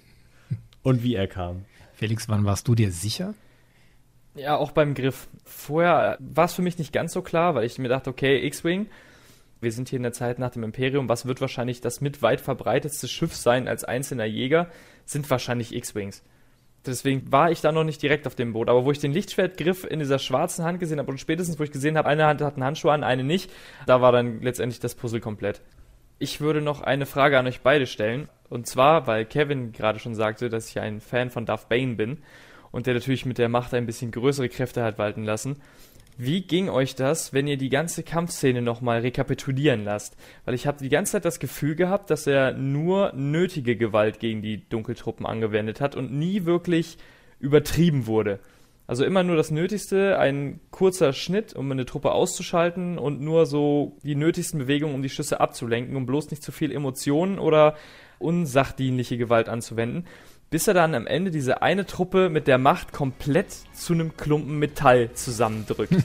Und 0.82 1.02
wie 1.02 1.14
er 1.14 1.26
kam. 1.26 1.64
Felix, 1.94 2.28
wann 2.28 2.44
warst 2.44 2.68
du 2.68 2.74
dir 2.74 2.92
sicher? 2.92 3.32
Ja, 4.34 4.56
auch 4.56 4.72
beim 4.72 4.92
Griff. 4.92 5.26
Vorher 5.46 6.18
war 6.20 6.44
es 6.44 6.52
für 6.52 6.60
mich 6.60 6.76
nicht 6.76 6.92
ganz 6.92 7.14
so 7.14 7.22
klar, 7.22 7.54
weil 7.54 7.64
ich 7.64 7.78
mir 7.78 7.88
dachte, 7.88 8.10
okay, 8.10 8.46
X-Wing, 8.46 8.88
wir 9.62 9.72
sind 9.72 9.88
hier 9.88 9.96
in 9.96 10.02
der 10.02 10.12
Zeit 10.12 10.38
nach 10.38 10.50
dem 10.50 10.64
Imperium, 10.64 11.08
was 11.08 11.24
wird 11.24 11.40
wahrscheinlich 11.40 11.80
das 11.80 12.02
mit 12.02 12.20
weit 12.20 12.42
verbreitetste 12.42 13.08
Schiff 13.08 13.34
sein 13.34 13.68
als 13.68 13.84
einzelner 13.84 14.26
Jäger, 14.26 14.68
sind 15.06 15.30
wahrscheinlich 15.30 15.74
X-Wings. 15.74 16.22
Deswegen 16.86 17.30
war 17.32 17.50
ich 17.50 17.60
da 17.60 17.72
noch 17.72 17.84
nicht 17.84 18.02
direkt 18.02 18.26
auf 18.26 18.34
dem 18.34 18.52
Boot. 18.52 18.68
Aber 18.68 18.84
wo 18.84 18.90
ich 18.90 18.98
den 18.98 19.12
Lichtschwertgriff 19.12 19.84
in 19.84 19.98
dieser 19.98 20.18
schwarzen 20.18 20.64
Hand 20.64 20.80
gesehen 20.80 20.98
habe 20.98 21.10
und 21.10 21.18
spätestens, 21.18 21.58
wo 21.58 21.62
ich 21.62 21.72
gesehen 21.72 21.96
habe, 21.96 22.08
eine 22.08 22.26
Hand 22.26 22.40
hat 22.42 22.54
einen 22.54 22.64
Handschuh 22.64 22.90
an, 22.90 23.04
eine 23.04 23.24
nicht, 23.24 23.50
da 23.86 24.00
war 24.00 24.12
dann 24.12 24.42
letztendlich 24.42 24.80
das 24.80 24.94
Puzzle 24.94 25.20
komplett. 25.20 25.62
Ich 26.18 26.40
würde 26.40 26.60
noch 26.60 26.80
eine 26.80 27.06
Frage 27.06 27.38
an 27.38 27.46
euch 27.46 27.60
beide 27.60 27.86
stellen. 27.86 28.28
Und 28.48 28.66
zwar, 28.66 29.06
weil 29.06 29.24
Kevin 29.24 29.72
gerade 29.72 29.98
schon 29.98 30.14
sagte, 30.14 30.48
dass 30.48 30.68
ich 30.68 30.78
ein 30.78 31.00
Fan 31.00 31.30
von 31.30 31.46
Darth 31.46 31.68
Bane 31.68 31.94
bin 31.94 32.18
und 32.70 32.86
der 32.86 32.94
natürlich 32.94 33.24
mit 33.24 33.38
der 33.38 33.48
Macht 33.48 33.72
ein 33.72 33.86
bisschen 33.86 34.10
größere 34.10 34.48
Kräfte 34.48 34.82
hat 34.82 34.98
walten 34.98 35.24
lassen. 35.24 35.56
Wie 36.16 36.42
ging 36.42 36.68
euch 36.68 36.94
das, 36.94 37.32
wenn 37.32 37.48
ihr 37.48 37.56
die 37.56 37.70
ganze 37.70 38.04
Kampfszene 38.04 38.62
nochmal 38.62 39.00
rekapitulieren 39.00 39.84
lasst? 39.84 40.16
Weil 40.44 40.54
ich 40.54 40.66
habe 40.66 40.78
die 40.78 40.88
ganze 40.88 41.12
Zeit 41.12 41.24
das 41.24 41.40
Gefühl 41.40 41.74
gehabt, 41.74 42.08
dass 42.08 42.28
er 42.28 42.52
nur 42.52 43.12
nötige 43.14 43.76
Gewalt 43.76 44.20
gegen 44.20 44.40
die 44.40 44.68
Dunkeltruppen 44.68 45.26
angewendet 45.26 45.80
hat 45.80 45.96
und 45.96 46.12
nie 46.12 46.44
wirklich 46.44 46.98
übertrieben 47.40 48.06
wurde. 48.06 48.38
Also 48.86 49.04
immer 49.04 49.24
nur 49.24 49.34
das 49.34 49.50
Nötigste, 49.50 50.18
ein 50.18 50.60
kurzer 50.70 51.12
Schnitt, 51.12 51.56
um 51.56 51.72
eine 51.72 51.86
Truppe 51.86 52.12
auszuschalten 52.12 52.98
und 52.98 53.20
nur 53.20 53.46
so 53.46 53.96
die 54.04 54.14
nötigsten 54.14 54.60
Bewegungen, 54.60 54.94
um 54.94 55.02
die 55.02 55.08
Schüsse 55.08 55.40
abzulenken, 55.40 55.96
um 55.96 56.06
bloß 56.06 56.30
nicht 56.30 56.42
zu 56.42 56.52
viel 56.52 56.70
Emotionen 56.70 57.38
oder 57.38 57.76
unsachdienliche 58.18 59.16
Gewalt 59.16 59.48
anzuwenden 59.48 60.06
bis 60.50 60.68
er 60.68 60.74
dann 60.74 60.94
am 60.94 61.06
Ende 61.06 61.30
diese 61.30 61.62
eine 61.62 61.86
Truppe 61.86 62.28
mit 62.28 62.46
der 62.46 62.58
Macht 62.58 62.92
komplett 62.92 63.52
zu 63.72 63.92
einem 63.92 64.16
Klumpen 64.16 64.58
Metall 64.58 65.12
zusammendrückt. 65.14 65.94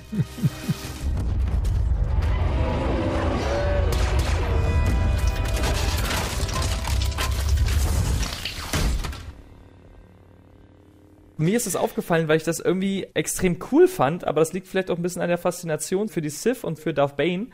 mir 11.40 11.56
ist 11.56 11.68
es 11.68 11.76
aufgefallen, 11.76 12.28
weil 12.28 12.38
ich 12.38 12.44
das 12.44 12.60
irgendwie 12.60 13.08
extrem 13.14 13.58
cool 13.72 13.88
fand, 13.88 14.26
aber 14.26 14.42
das 14.42 14.54
liegt 14.54 14.68
vielleicht 14.68 14.92
auch 14.92 14.98
ein 14.98 15.02
bisschen 15.02 15.22
an 15.22 15.30
der 15.30 15.38
Faszination 15.38 16.10
für 16.10 16.22
die 16.22 16.30
Sith 16.30 16.64
und 16.64 16.78
für 16.78 16.94
Darth 16.94 17.18
Bane. 17.18 17.48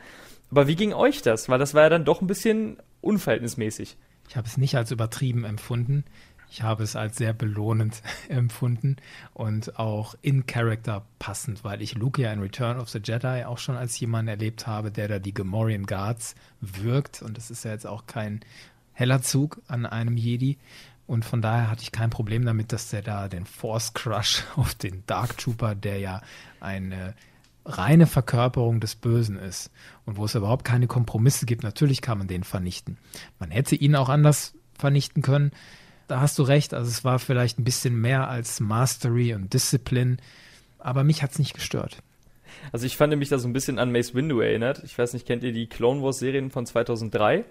Aber 0.50 0.66
wie 0.66 0.76
ging 0.76 0.92
euch 0.92 1.22
das? 1.22 1.48
Weil 1.48 1.58
das 1.58 1.74
war 1.74 1.84
ja 1.84 1.88
dann 1.88 2.04
doch 2.04 2.20
ein 2.20 2.26
bisschen 2.26 2.78
unverhältnismäßig. 3.00 3.96
Ich 4.28 4.36
habe 4.36 4.46
es 4.46 4.56
nicht 4.56 4.76
als 4.76 4.90
übertrieben 4.90 5.44
empfunden. 5.44 6.04
Ich 6.50 6.62
habe 6.62 6.84
es 6.84 6.96
als 6.96 7.16
sehr 7.16 7.32
belohnend 7.32 8.02
empfunden 8.28 8.96
und 9.34 9.78
auch 9.78 10.14
in 10.22 10.46
Character 10.46 11.04
passend, 11.18 11.64
weil 11.64 11.82
ich 11.82 11.94
Luke 11.94 12.20
ja 12.20 12.32
in 12.32 12.40
Return 12.40 12.78
of 12.78 12.88
the 12.88 13.00
Jedi 13.02 13.44
auch 13.44 13.58
schon 13.58 13.76
als 13.76 13.98
jemand 13.98 14.28
erlebt 14.28 14.66
habe, 14.66 14.90
der 14.90 15.08
da 15.08 15.18
die 15.18 15.34
Gamorrean 15.34 15.86
Guards 15.86 16.34
wirkt. 16.60 17.22
Und 17.22 17.36
das 17.36 17.50
ist 17.50 17.64
ja 17.64 17.72
jetzt 17.72 17.86
auch 17.86 18.06
kein 18.06 18.40
heller 18.92 19.22
Zug 19.22 19.60
an 19.68 19.86
einem 19.86 20.16
Jedi. 20.16 20.58
Und 21.06 21.24
von 21.24 21.40
daher 21.40 21.70
hatte 21.70 21.82
ich 21.82 21.92
kein 21.92 22.10
Problem 22.10 22.44
damit, 22.44 22.72
dass 22.72 22.90
der 22.90 23.02
da 23.02 23.28
den 23.28 23.46
Force 23.46 23.94
Crush 23.94 24.44
auf 24.56 24.74
den 24.74 25.04
Dark 25.06 25.38
Trooper, 25.38 25.74
der 25.74 25.98
ja 25.98 26.20
eine 26.60 27.14
reine 27.64 28.06
Verkörperung 28.06 28.78
des 28.80 28.94
Bösen 28.94 29.36
ist 29.36 29.72
und 30.04 30.16
wo 30.16 30.24
es 30.24 30.36
überhaupt 30.36 30.64
keine 30.64 30.86
Kompromisse 30.86 31.46
gibt, 31.46 31.64
natürlich 31.64 32.00
kann 32.00 32.18
man 32.18 32.28
den 32.28 32.44
vernichten. 32.44 32.96
Man 33.40 33.50
hätte 33.50 33.74
ihn 33.74 33.96
auch 33.96 34.08
anders 34.08 34.54
vernichten 34.78 35.20
können 35.22 35.50
da 36.08 36.20
hast 36.20 36.38
du 36.38 36.42
recht. 36.42 36.74
Also 36.74 36.90
es 36.90 37.04
war 37.04 37.18
vielleicht 37.18 37.58
ein 37.58 37.64
bisschen 37.64 38.00
mehr 38.00 38.28
als 38.28 38.60
Mastery 38.60 39.34
und 39.34 39.52
Discipline, 39.52 40.18
aber 40.78 41.04
mich 41.04 41.22
hat 41.22 41.32
es 41.32 41.38
nicht 41.38 41.54
gestört. 41.54 41.98
Also 42.72 42.86
ich 42.86 42.96
fand 42.96 43.16
mich 43.16 43.28
da 43.28 43.38
so 43.38 43.48
ein 43.48 43.52
bisschen 43.52 43.78
an 43.78 43.92
Mace 43.92 44.14
Windu 44.14 44.40
erinnert. 44.40 44.82
Ich 44.84 44.96
weiß 44.98 45.12
nicht, 45.12 45.26
kennt 45.26 45.42
ihr 45.42 45.52
die 45.52 45.66
Clone 45.66 46.02
Wars 46.02 46.18
Serien 46.18 46.50
von 46.50 46.66
2003? 46.66 47.44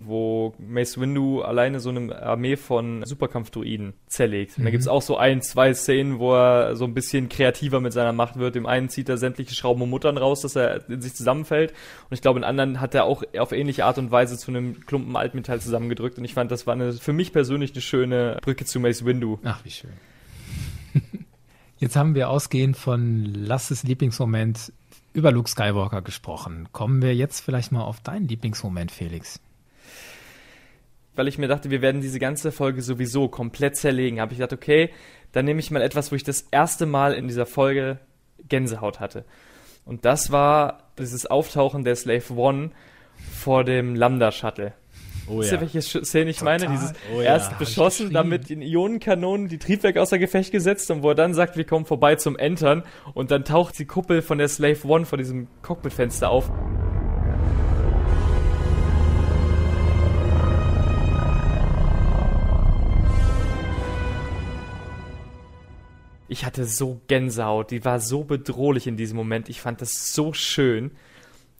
Wo 0.00 0.54
Mace 0.58 0.98
Windu 0.98 1.42
alleine 1.42 1.78
so 1.78 1.90
eine 1.90 2.20
Armee 2.22 2.56
von 2.56 3.04
Superkampfdruiden 3.04 3.92
zerlegt. 4.06 4.56
Und 4.56 4.64
da 4.64 4.70
mhm. 4.70 4.72
gibt's 4.72 4.88
auch 4.88 5.02
so 5.02 5.18
ein, 5.18 5.42
zwei 5.42 5.74
Szenen, 5.74 6.18
wo 6.18 6.34
er 6.34 6.74
so 6.74 6.86
ein 6.86 6.94
bisschen 6.94 7.28
kreativer 7.28 7.80
mit 7.80 7.92
seiner 7.92 8.14
Macht 8.14 8.38
wird. 8.38 8.56
Im 8.56 8.64
einen 8.64 8.88
zieht 8.88 9.10
er 9.10 9.18
sämtliche 9.18 9.54
Schrauben 9.54 9.82
und 9.82 9.90
Muttern 9.90 10.16
raus, 10.16 10.40
dass 10.40 10.56
er 10.56 10.88
in 10.88 11.02
sich 11.02 11.14
zusammenfällt. 11.14 11.72
Und 11.72 12.14
ich 12.14 12.22
glaube, 12.22 12.38
in 12.38 12.44
anderen 12.44 12.80
hat 12.80 12.94
er 12.94 13.04
auch 13.04 13.22
auf 13.38 13.52
ähnliche 13.52 13.84
Art 13.84 13.98
und 13.98 14.10
Weise 14.10 14.38
zu 14.38 14.50
einem 14.50 14.86
Klumpen 14.86 15.14
Altmetall 15.16 15.60
zusammengedrückt. 15.60 16.16
Und 16.16 16.24
ich 16.24 16.32
fand, 16.32 16.50
das 16.50 16.66
war 16.66 16.72
eine, 16.72 16.94
für 16.94 17.12
mich 17.12 17.32
persönlich 17.32 17.72
eine 17.72 17.82
schöne 17.82 18.38
Brücke 18.40 18.64
zu 18.64 18.80
Mace 18.80 19.04
Windu. 19.04 19.38
Ach, 19.44 19.62
wie 19.64 19.70
schön. 19.70 19.92
Jetzt 21.78 21.96
haben 21.96 22.14
wir 22.14 22.30
ausgehend 22.30 22.76
von 22.76 23.24
Lasses 23.24 23.82
Lieblingsmoment 23.82 24.72
über 25.12 25.30
Luke 25.30 25.48
Skywalker 25.48 26.00
gesprochen. 26.02 26.68
Kommen 26.72 27.02
wir 27.02 27.14
jetzt 27.14 27.40
vielleicht 27.40 27.72
mal 27.72 27.82
auf 27.82 28.00
deinen 28.00 28.28
Lieblingsmoment, 28.28 28.92
Felix 28.92 29.40
weil 31.14 31.28
ich 31.28 31.38
mir 31.38 31.48
dachte, 31.48 31.70
wir 31.70 31.82
werden 31.82 32.00
diese 32.00 32.18
ganze 32.18 32.52
Folge 32.52 32.82
sowieso 32.82 33.28
komplett 33.28 33.76
zerlegen, 33.76 34.20
habe 34.20 34.32
ich 34.32 34.38
gedacht, 34.38 34.52
okay, 34.52 34.90
dann 35.32 35.44
nehme 35.44 35.60
ich 35.60 35.70
mal 35.70 35.82
etwas, 35.82 36.10
wo 36.12 36.16
ich 36.16 36.24
das 36.24 36.46
erste 36.50 36.86
Mal 36.86 37.14
in 37.14 37.28
dieser 37.28 37.46
Folge 37.46 37.98
Gänsehaut 38.48 39.00
hatte. 39.00 39.24
Und 39.84 40.04
das 40.04 40.30
war 40.30 40.90
dieses 40.98 41.26
Auftauchen 41.26 41.84
der 41.84 41.96
Slave 41.96 42.34
One 42.34 42.70
vor 43.32 43.64
dem 43.64 43.94
Lambda-Shuttle. 43.94 44.72
Oh, 45.26 45.38
Wisst 45.38 45.52
ihr, 45.52 45.60
welche 45.60 45.82
Szene 45.82 46.30
ich 46.30 46.38
Total. 46.38 46.58
meine? 46.58 46.72
Dieses 46.72 46.92
oh, 47.14 47.20
erst 47.20 47.52
ja. 47.52 47.58
beschossen, 47.58 48.12
dann 48.12 48.28
mit 48.28 48.50
den 48.50 48.62
Ionenkanonen 48.62 49.48
die 49.48 49.58
Triebwerke 49.58 50.00
außer 50.02 50.18
Gefecht 50.18 50.50
gesetzt 50.50 50.90
und 50.90 51.02
wo 51.02 51.10
er 51.10 51.14
dann 51.14 51.34
sagt, 51.34 51.56
wir 51.56 51.64
kommen 51.64 51.84
vorbei 51.84 52.16
zum 52.16 52.36
Entern 52.36 52.82
und 53.14 53.30
dann 53.30 53.44
taucht 53.44 53.78
die 53.78 53.86
Kuppel 53.86 54.22
von 54.22 54.38
der 54.38 54.48
Slave 54.48 54.78
One 54.84 55.04
vor 55.04 55.18
diesem 55.18 55.46
Cockpitfenster 55.62 56.30
auf. 56.30 56.50
Ich 66.30 66.44
hatte 66.44 66.64
so 66.64 67.00
Gänsehaut, 67.08 67.72
die 67.72 67.84
war 67.84 67.98
so 67.98 68.22
bedrohlich 68.22 68.86
in 68.86 68.96
diesem 68.96 69.16
Moment. 69.16 69.48
Ich 69.48 69.60
fand 69.60 69.80
das 69.80 70.14
so 70.14 70.32
schön. 70.32 70.92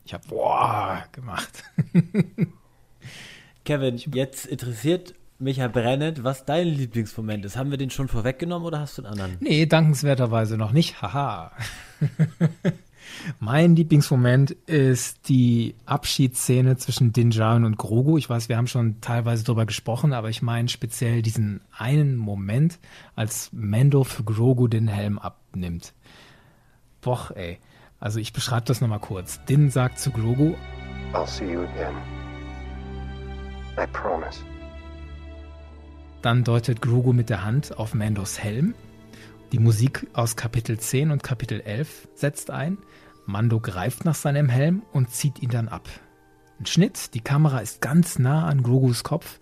Ich 0.04 0.14
habe 0.14 0.28
boah 0.28 1.04
gemacht. 1.10 1.64
Kevin, 3.64 3.96
jetzt 3.96 4.46
interessiert 4.46 5.14
mich 5.40 5.56
ja 5.56 5.66
brennend, 5.66 6.22
was 6.22 6.44
dein 6.44 6.68
Lieblingsmoment 6.68 7.44
ist. 7.46 7.56
Haben 7.56 7.72
wir 7.72 7.78
den 7.78 7.90
schon 7.90 8.06
vorweggenommen 8.06 8.64
oder 8.64 8.78
hast 8.78 8.96
du 8.96 9.02
einen 9.02 9.10
anderen? 9.14 9.38
Nee, 9.40 9.66
dankenswerterweise 9.66 10.56
noch 10.56 10.70
nicht. 10.70 11.02
Haha. 11.02 11.50
mein 13.38 13.76
Lieblingsmoment 13.76 14.52
ist 14.66 15.28
die 15.28 15.74
Abschiedsszene 15.86 16.76
zwischen 16.76 17.12
Din 17.12 17.30
Djarin 17.30 17.64
und 17.64 17.76
Grogu. 17.76 18.18
Ich 18.18 18.28
weiß, 18.28 18.48
wir 18.48 18.56
haben 18.56 18.66
schon 18.66 19.00
teilweise 19.00 19.44
darüber 19.44 19.66
gesprochen, 19.66 20.12
aber 20.12 20.28
ich 20.28 20.42
meine 20.42 20.68
speziell 20.68 21.22
diesen 21.22 21.60
einen 21.76 22.16
Moment, 22.16 22.78
als 23.16 23.50
Mando 23.52 24.04
für 24.04 24.24
Grogu 24.24 24.68
den 24.68 24.88
Helm 24.88 25.18
abnimmt. 25.18 25.92
Boah, 27.00 27.30
ey. 27.34 27.58
Also 27.98 28.18
ich 28.18 28.32
beschreibe 28.32 28.66
das 28.66 28.80
nochmal 28.80 29.00
kurz. 29.00 29.44
Din 29.44 29.70
sagt 29.70 29.98
zu 29.98 30.10
Grogu, 30.10 30.54
I'll 31.12 31.26
see 31.26 31.52
you 31.52 31.60
again. 31.60 31.94
I 33.78 33.86
promise. 33.92 34.40
Dann 36.22 36.44
deutet 36.44 36.82
Grogu 36.82 37.12
mit 37.12 37.30
der 37.30 37.44
Hand 37.44 37.78
auf 37.78 37.94
Mandos 37.94 38.38
Helm. 38.38 38.74
Die 39.52 39.58
Musik 39.58 40.06
aus 40.12 40.36
Kapitel 40.36 40.78
10 40.78 41.10
und 41.10 41.22
Kapitel 41.22 41.60
11 41.60 42.08
setzt 42.14 42.50
ein. 42.50 42.78
Mando 43.30 43.60
greift 43.60 44.04
nach 44.04 44.14
seinem 44.14 44.48
Helm 44.48 44.82
und 44.92 45.10
zieht 45.10 45.42
ihn 45.42 45.50
dann 45.50 45.68
ab. 45.68 45.88
Ein 46.58 46.66
Schnitt, 46.66 47.14
die 47.14 47.20
Kamera 47.20 47.58
ist 47.60 47.80
ganz 47.80 48.18
nah 48.18 48.46
an 48.46 48.62
Grogus 48.62 49.02
Kopf 49.04 49.38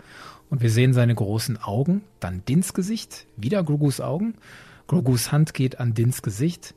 und 0.50 0.62
wir 0.62 0.70
sehen 0.70 0.92
seine 0.92 1.14
großen 1.14 1.60
Augen, 1.60 2.02
dann 2.20 2.44
Dins 2.44 2.74
Gesicht, 2.74 3.26
wieder 3.36 3.62
Grogus 3.64 4.00
Augen. 4.00 4.34
Grogus 4.86 5.32
Hand 5.32 5.52
geht 5.52 5.80
an 5.80 5.94
Dins 5.94 6.22
Gesicht. 6.22 6.74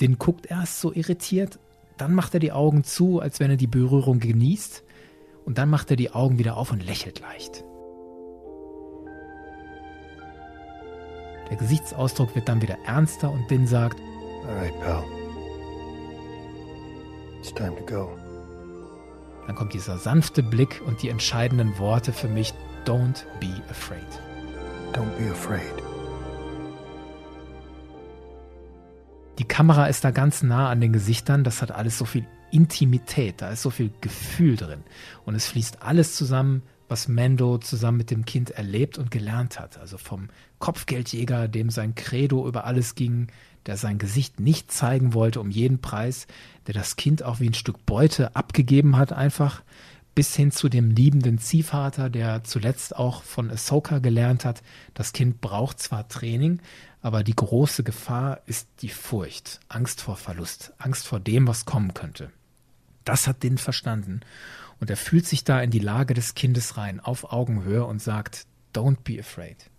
Din 0.00 0.18
guckt 0.18 0.46
erst 0.46 0.80
so 0.80 0.92
irritiert, 0.92 1.58
dann 1.96 2.14
macht 2.14 2.34
er 2.34 2.40
die 2.40 2.52
Augen 2.52 2.82
zu, 2.82 3.20
als 3.20 3.38
wenn 3.38 3.50
er 3.50 3.56
die 3.56 3.68
Berührung 3.68 4.18
genießt, 4.18 4.82
und 5.44 5.58
dann 5.58 5.70
macht 5.70 5.90
er 5.90 5.96
die 5.96 6.10
Augen 6.10 6.38
wieder 6.38 6.56
auf 6.56 6.72
und 6.72 6.84
lächelt 6.84 7.20
leicht. 7.20 7.64
Der 11.50 11.56
Gesichtsausdruck 11.58 12.34
wird 12.34 12.48
dann 12.48 12.62
wieder 12.62 12.78
ernster 12.86 13.30
und 13.30 13.50
Din 13.50 13.66
sagt, 13.66 14.00
All 14.46 14.56
right, 14.56 14.80
pal. 14.80 15.04
It's 17.44 17.52
time 17.52 17.76
to 17.76 17.84
go. 17.84 18.16
dann 19.46 19.54
kommt 19.54 19.74
dieser 19.74 19.98
sanfte 19.98 20.42
Blick 20.42 20.80
und 20.86 21.02
die 21.02 21.10
entscheidenden 21.10 21.78
Worte 21.78 22.14
für 22.14 22.26
mich, 22.26 22.54
Don't 22.86 23.22
be 23.38 23.62
afraid. 23.68 24.00
Don't 24.94 25.10
be 25.18 25.30
afraid. 25.30 25.60
Die 29.38 29.44
Kamera 29.44 29.88
ist 29.88 30.04
da 30.04 30.10
ganz 30.10 30.42
nah 30.42 30.70
an 30.70 30.80
den 30.80 30.94
Gesichtern, 30.94 31.44
das 31.44 31.60
hat 31.60 31.70
alles 31.70 31.98
so 31.98 32.06
viel 32.06 32.26
Intimität, 32.50 33.42
da 33.42 33.50
ist 33.50 33.60
so 33.60 33.68
viel 33.68 33.90
Gefühl 34.00 34.56
drin. 34.56 34.82
Und 35.26 35.34
es 35.34 35.46
fließt 35.46 35.82
alles 35.82 36.16
zusammen, 36.16 36.62
was 36.88 37.08
Mando 37.08 37.58
zusammen 37.58 37.98
mit 37.98 38.10
dem 38.10 38.24
Kind 38.24 38.52
erlebt 38.52 38.96
und 38.96 39.10
gelernt 39.10 39.60
hat. 39.60 39.76
Also 39.76 39.98
vom 39.98 40.28
Kopfgeldjäger, 40.60 41.48
dem 41.48 41.68
sein 41.68 41.94
Credo 41.94 42.48
über 42.48 42.64
alles 42.64 42.94
ging, 42.94 43.26
der 43.66 43.76
sein 43.76 43.98
Gesicht 43.98 44.40
nicht 44.40 44.70
zeigen 44.70 45.14
wollte 45.14 45.40
um 45.40 45.50
jeden 45.50 45.80
Preis, 45.80 46.26
der 46.66 46.74
das 46.74 46.96
Kind 46.96 47.22
auch 47.22 47.40
wie 47.40 47.48
ein 47.48 47.54
Stück 47.54 47.84
Beute 47.86 48.36
abgegeben 48.36 48.96
hat 48.96 49.12
einfach, 49.12 49.62
bis 50.14 50.36
hin 50.36 50.52
zu 50.52 50.68
dem 50.68 50.90
liebenden 50.90 51.38
Ziehvater, 51.38 52.08
der 52.08 52.44
zuletzt 52.44 52.94
auch 52.94 53.22
von 53.22 53.50
Ahsoka 53.50 53.98
gelernt 53.98 54.44
hat, 54.44 54.62
das 54.94 55.12
Kind 55.12 55.40
braucht 55.40 55.80
zwar 55.80 56.08
Training, 56.08 56.60
aber 57.02 57.24
die 57.24 57.34
große 57.34 57.82
Gefahr 57.82 58.40
ist 58.46 58.68
die 58.80 58.88
Furcht, 58.88 59.60
Angst 59.68 60.00
vor 60.00 60.16
Verlust, 60.16 60.72
Angst 60.78 61.06
vor 61.06 61.20
dem, 61.20 61.48
was 61.48 61.64
kommen 61.64 61.94
könnte. 61.94 62.30
Das 63.04 63.26
hat 63.26 63.42
Din 63.42 63.58
verstanden 63.58 64.20
und 64.80 64.88
er 64.88 64.96
fühlt 64.96 65.26
sich 65.26 65.44
da 65.44 65.60
in 65.60 65.70
die 65.70 65.80
Lage 65.80 66.14
des 66.14 66.34
Kindes 66.34 66.76
rein, 66.76 67.00
auf 67.00 67.32
Augenhöhe 67.32 67.84
und 67.84 68.00
sagt, 68.00 68.46
don't 68.74 68.98
be 69.04 69.18
afraid. 69.18 69.70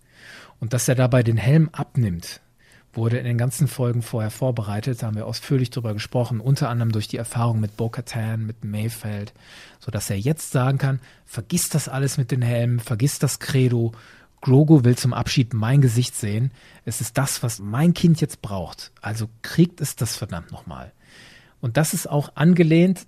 Und 0.60 0.74
dass 0.74 0.88
er 0.88 0.96
dabei 0.96 1.24
den 1.24 1.38
Helm 1.38 1.70
abnimmt, 1.72 2.42
wurde 2.96 3.18
in 3.18 3.26
den 3.26 3.38
ganzen 3.38 3.68
Folgen 3.68 4.02
vorher 4.02 4.32
vorbereitet, 4.32 5.02
da 5.02 5.08
haben 5.08 5.16
wir 5.16 5.28
ausführlich 5.28 5.70
drüber 5.70 5.94
gesprochen, 5.94 6.40
unter 6.40 6.70
anderem 6.70 6.92
durch 6.92 7.08
die 7.08 7.18
Erfahrung 7.18 7.60
mit 7.60 7.78
Bo-Katan, 7.78 8.46
mit 8.46 8.64
Mayfeld, 8.64 9.34
so 9.80 9.92
dass 9.92 10.10
er 10.10 10.18
jetzt 10.18 10.52
sagen 10.52 10.78
kann, 10.78 11.00
vergiss 11.26 11.70
das 11.70 11.90
alles 11.90 12.18
mit 12.18 12.32
den 12.32 12.42
Helmen, 12.42 12.80
vergiss 12.80 13.20
das 13.20 13.40
Credo, 13.40 13.92
Grogu 14.42 14.84
will 14.84 14.96
zum 14.96 15.14
Abschied 15.14 15.54
mein 15.54 15.82
Gesicht 15.82 16.16
sehen, 16.16 16.52
es 16.86 17.02
ist 17.02 17.18
das, 17.18 17.42
was 17.44 17.60
mein 17.60 17.94
Kind 17.94 18.22
jetzt 18.22 18.42
braucht, 18.42 18.92
also 19.02 19.28
kriegt 19.42 19.82
es 19.82 19.96
das 19.96 20.16
verdammt 20.16 20.52
nochmal. 20.52 20.92
Und 21.62 21.78
das 21.78 21.94
ist 21.94 22.08
auch 22.10 22.36
angelehnt, 22.36 23.08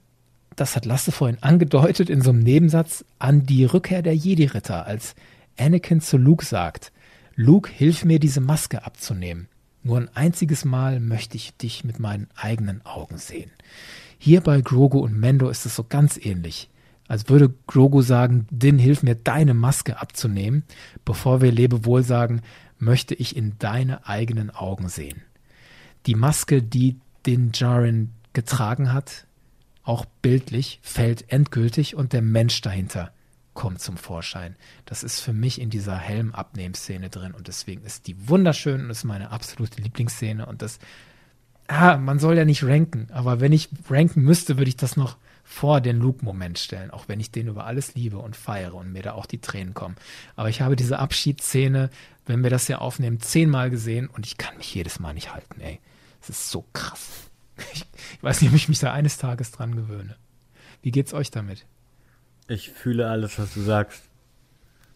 das 0.55 0.75
hat 0.75 0.85
Lasse 0.85 1.11
vorhin 1.11 1.37
angedeutet 1.41 2.09
in 2.09 2.21
so 2.21 2.31
einem 2.31 2.39
Nebensatz, 2.39 3.05
an 3.19 3.45
die 3.45 3.65
Rückkehr 3.65 4.01
der 4.01 4.15
Jedi-Ritter, 4.15 4.85
als 4.85 5.15
Anakin 5.59 6.01
zu 6.01 6.17
Luke 6.17 6.43
sagt, 6.43 6.91
Luke, 7.35 7.69
hilf 7.71 8.03
mir, 8.03 8.19
diese 8.19 8.41
Maske 8.41 8.83
abzunehmen. 8.83 9.47
Nur 9.87 9.99
ein 9.99 10.13
einziges 10.15 10.65
Mal 10.65 10.99
möchte 10.99 11.37
ich 11.37 11.55
dich 11.55 11.85
mit 11.85 11.97
meinen 11.97 12.27
eigenen 12.35 12.85
Augen 12.85 13.17
sehen. 13.17 13.51
Hier 14.17 14.41
bei 14.41 14.59
Grogu 14.59 14.99
und 14.99 15.17
Mendo 15.17 15.47
ist 15.47 15.65
es 15.65 15.77
so 15.77 15.85
ganz 15.85 16.17
ähnlich. 16.17 16.69
Als 17.07 17.29
würde 17.29 17.53
Grogu 17.67 18.01
sagen, 18.01 18.47
Din, 18.51 18.79
hilf 18.79 19.01
mir, 19.01 19.15
deine 19.15 19.53
Maske 19.53 20.01
abzunehmen. 20.01 20.63
Bevor 21.05 21.41
wir 21.41 21.53
Lebewohl 21.53 22.03
sagen, 22.03 22.41
möchte 22.77 23.15
ich 23.15 23.37
in 23.37 23.57
deine 23.59 24.05
eigenen 24.05 24.49
Augen 24.49 24.89
sehen. 24.89 25.21
Die 26.05 26.15
Maske, 26.15 26.61
die 26.61 26.97
Din 27.25 27.53
Djarin 27.53 28.09
getragen 28.33 28.91
hat, 28.91 29.25
auch 29.83 30.03
bildlich, 30.21 30.81
fällt 30.83 31.31
endgültig 31.31 31.95
und 31.95 32.11
der 32.11 32.21
Mensch 32.21 32.59
dahinter 32.59 33.13
kommt 33.57 33.81
zum 33.81 33.97
Vorschein. 33.97 34.55
Das 34.85 35.03
ist 35.03 35.19
für 35.19 35.33
mich 35.33 35.59
in 35.59 35.71
dieser 35.71 35.97
Helm-Abnehm-Szene 35.97 37.09
drin 37.09 37.33
und 37.33 37.47
deswegen 37.47 37.83
ist 37.83 38.05
die 38.05 38.29
wunderschön 38.29 38.81
und 38.85 38.91
ist 38.91 39.03
meine 39.03 39.31
absolute 39.31 39.81
Lieblingsszene 39.81 40.45
und 40.45 40.61
das, 40.61 40.77
ah, 41.67 41.97
man 41.97 42.19
soll 42.19 42.37
ja 42.37 42.45
nicht 42.45 42.63
ranken, 42.63 43.07
aber 43.11 43.39
wenn 43.39 43.51
ich 43.51 43.69
ranken 43.89 44.21
müsste, 44.21 44.59
würde 44.59 44.69
ich 44.69 44.77
das 44.77 44.95
noch 44.95 45.17
vor 45.43 45.81
den 45.81 45.97
Luke-Moment 45.97 46.59
stellen, 46.59 46.91
auch 46.91 47.07
wenn 47.07 47.19
ich 47.19 47.31
den 47.31 47.47
über 47.47 47.65
alles 47.65 47.95
liebe 47.95 48.19
und 48.19 48.35
feiere 48.35 48.75
und 48.75 48.93
mir 48.93 49.01
da 49.01 49.13
auch 49.13 49.25
die 49.25 49.41
Tränen 49.41 49.73
kommen. 49.73 49.95
Aber 50.35 50.49
ich 50.49 50.61
habe 50.61 50.75
diese 50.75 50.99
Abschiedsszene, 50.99 51.89
wenn 52.27 52.43
wir 52.43 52.51
das 52.51 52.67
ja 52.67 52.77
aufnehmen, 52.77 53.21
zehnmal 53.21 53.71
gesehen 53.71 54.07
und 54.07 54.27
ich 54.27 54.37
kann 54.37 54.55
mich 54.57 54.75
jedes 54.75 54.99
Mal 54.99 55.15
nicht 55.15 55.33
halten, 55.33 55.59
ey. 55.61 55.79
Es 56.21 56.29
ist 56.29 56.51
so 56.51 56.63
krass. 56.73 57.31
Ich, 57.73 57.85
ich 58.13 58.23
weiß 58.23 58.41
nicht, 58.41 58.51
ob 58.51 58.55
ich 58.55 58.69
mich 58.69 58.79
da 58.79 58.93
eines 58.93 59.17
Tages 59.17 59.51
dran 59.51 59.75
gewöhne. 59.75 60.15
Wie 60.83 60.91
geht's 60.91 61.15
euch 61.15 61.31
damit? 61.31 61.65
Ich 62.47 62.69
fühle 62.69 63.09
alles, 63.09 63.37
was 63.39 63.53
du 63.53 63.61
sagst. 63.61 64.03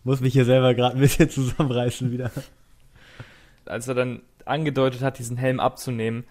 Muss 0.03 0.21
mich 0.21 0.33
hier 0.33 0.45
selber 0.45 0.73
gerade 0.73 0.95
ein 0.95 1.01
bisschen 1.01 1.29
zusammenreißen 1.29 2.11
wieder. 2.11 2.31
Als 3.65 3.87
er 3.87 3.93
dann 3.93 4.21
angedeutet 4.45 5.01
hat, 5.01 5.19
diesen 5.19 5.37
Helm 5.37 5.59
abzunehmen, 5.59 6.23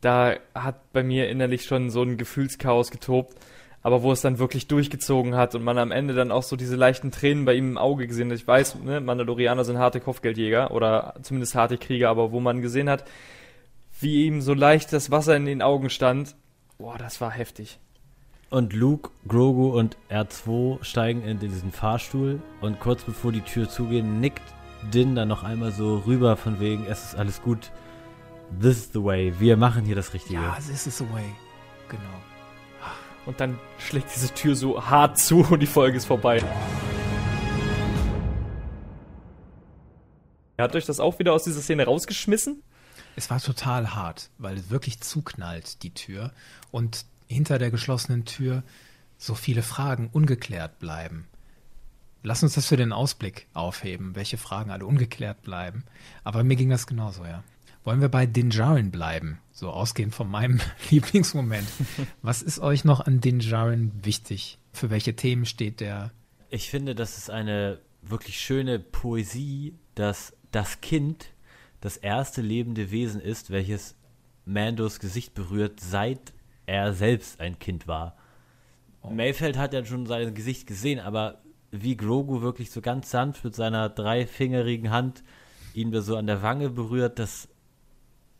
da 0.00 0.36
hat 0.54 0.92
bei 0.92 1.02
mir 1.02 1.28
innerlich 1.28 1.64
schon 1.64 1.90
so 1.90 2.02
ein 2.02 2.16
Gefühlschaos 2.16 2.90
getobt. 2.90 3.36
Aber 3.84 4.04
wo 4.04 4.12
es 4.12 4.20
dann 4.20 4.38
wirklich 4.38 4.68
durchgezogen 4.68 5.34
hat 5.34 5.56
und 5.56 5.64
man 5.64 5.76
am 5.76 5.90
Ende 5.90 6.14
dann 6.14 6.30
auch 6.30 6.44
so 6.44 6.54
diese 6.54 6.76
leichten 6.76 7.10
Tränen 7.10 7.44
bei 7.44 7.54
ihm 7.54 7.70
im 7.70 7.78
Auge 7.78 8.06
gesehen 8.06 8.30
hat. 8.30 8.38
Ich 8.38 8.46
weiß, 8.46 8.76
ne, 8.76 9.00
Mandalorianer 9.00 9.64
sind 9.64 9.78
harte 9.78 9.98
Kopfgeldjäger 9.98 10.70
oder 10.70 11.14
zumindest 11.22 11.56
harte 11.56 11.78
Krieger, 11.78 12.08
aber 12.08 12.30
wo 12.30 12.38
man 12.38 12.62
gesehen 12.62 12.88
hat, 12.88 13.04
wie 13.98 14.26
ihm 14.26 14.40
so 14.40 14.54
leicht 14.54 14.92
das 14.92 15.10
Wasser 15.10 15.34
in 15.34 15.46
den 15.46 15.62
Augen 15.62 15.90
stand, 15.90 16.36
boah, 16.78 16.96
das 16.96 17.20
war 17.20 17.32
heftig. 17.32 17.80
Und 18.52 18.74
Luke, 18.74 19.12
Grogu 19.26 19.78
und 19.78 19.96
R2 20.10 20.84
steigen 20.84 21.22
in 21.22 21.38
diesen 21.38 21.72
Fahrstuhl 21.72 22.42
und 22.60 22.80
kurz 22.80 23.02
bevor 23.02 23.32
die 23.32 23.40
Tür 23.40 23.66
zugeht, 23.66 24.04
nickt 24.04 24.42
Din 24.92 25.14
dann 25.14 25.28
noch 25.28 25.42
einmal 25.42 25.72
so 25.72 26.00
rüber 26.00 26.36
von 26.36 26.60
wegen, 26.60 26.84
es 26.84 27.02
ist 27.02 27.14
alles 27.14 27.40
gut. 27.40 27.70
This 28.60 28.76
is 28.76 28.90
the 28.92 29.02
way. 29.02 29.32
Wir 29.38 29.56
machen 29.56 29.86
hier 29.86 29.94
das 29.94 30.12
Richtige. 30.12 30.42
Ja, 30.42 30.54
this 30.56 30.86
is 30.86 30.98
the 30.98 31.10
way. 31.14 31.24
Genau. 31.88 32.02
Und 33.24 33.40
dann 33.40 33.58
schlägt 33.78 34.14
diese 34.14 34.34
Tür 34.34 34.54
so 34.54 34.84
hart 34.84 35.18
zu 35.18 35.46
und 35.50 35.60
die 35.60 35.66
Folge 35.66 35.96
ist 35.96 36.04
vorbei. 36.04 36.44
Hat 40.60 40.76
euch 40.76 40.84
das 40.84 41.00
auch 41.00 41.18
wieder 41.18 41.32
aus 41.32 41.44
dieser 41.44 41.62
Szene 41.62 41.86
rausgeschmissen? 41.86 42.62
Es 43.16 43.30
war 43.30 43.40
total 43.40 43.94
hart, 43.94 44.28
weil 44.36 44.58
es 44.58 44.68
wirklich 44.68 45.00
zuknallt, 45.00 45.82
die 45.82 45.94
Tür. 45.94 46.32
Und 46.70 47.06
hinter 47.32 47.58
der 47.58 47.70
geschlossenen 47.70 48.24
Tür 48.24 48.62
so 49.18 49.34
viele 49.34 49.62
Fragen 49.62 50.08
ungeklärt 50.12 50.78
bleiben. 50.78 51.26
Lass 52.22 52.42
uns 52.42 52.54
das 52.54 52.66
für 52.66 52.76
den 52.76 52.92
Ausblick 52.92 53.46
aufheben, 53.52 54.14
welche 54.14 54.38
Fragen 54.38 54.70
alle 54.70 54.86
ungeklärt 54.86 55.42
bleiben. 55.42 55.84
Aber 56.22 56.44
mir 56.44 56.56
ging 56.56 56.70
das 56.70 56.86
genauso, 56.86 57.24
ja. 57.24 57.42
Wollen 57.84 58.00
wir 58.00 58.08
bei 58.08 58.26
Din 58.26 58.50
Djarin 58.50 58.92
bleiben? 58.92 59.40
So 59.50 59.70
ausgehend 59.70 60.14
von 60.14 60.30
meinem 60.30 60.60
Lieblingsmoment. 60.90 61.66
Was 62.22 62.42
ist 62.42 62.60
euch 62.60 62.84
noch 62.84 63.00
an 63.00 63.20
Din 63.20 63.40
Djarin 63.40 63.90
wichtig? 64.04 64.58
Für 64.72 64.90
welche 64.90 65.16
Themen 65.16 65.46
steht 65.46 65.80
der? 65.80 66.12
Ich 66.48 66.70
finde, 66.70 66.94
das 66.94 67.18
ist 67.18 67.30
eine 67.30 67.80
wirklich 68.02 68.40
schöne 68.40 68.78
Poesie, 68.78 69.74
dass 69.94 70.32
das 70.52 70.80
Kind 70.80 71.26
das 71.80 71.96
erste 71.96 72.40
lebende 72.40 72.90
Wesen 72.92 73.20
ist, 73.20 73.50
welches 73.50 73.96
Mandos 74.44 75.00
Gesicht 75.00 75.34
berührt, 75.34 75.80
seit 75.80 76.32
er 76.66 76.92
selbst 76.92 77.40
ein 77.40 77.58
Kind 77.58 77.86
war. 77.86 78.16
Oh. 79.02 79.10
Mayfeld 79.10 79.58
hat 79.58 79.74
ja 79.74 79.84
schon 79.84 80.06
sein 80.06 80.34
Gesicht 80.34 80.66
gesehen, 80.66 81.00
aber 81.00 81.42
wie 81.70 81.96
Grogu 81.96 82.42
wirklich 82.42 82.70
so 82.70 82.80
ganz 82.80 83.10
sanft 83.10 83.44
mit 83.44 83.54
seiner 83.54 83.88
dreifingerigen 83.88 84.90
Hand 84.90 85.22
ihn 85.74 85.98
so 86.02 86.16
an 86.16 86.26
der 86.26 86.42
Wange 86.42 86.70
berührt, 86.70 87.18
das, 87.18 87.48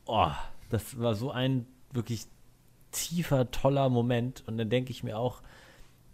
oh, 0.07 0.31
das 0.69 0.99
war 0.99 1.15
so 1.15 1.31
ein 1.31 1.67
wirklich 1.93 2.27
tiefer, 2.93 3.51
toller 3.51 3.89
Moment. 3.89 4.45
Und 4.47 4.59
dann 4.59 4.71
denke 4.71 4.91
ich 4.91 5.03
mir 5.03 5.19
auch, 5.19 5.43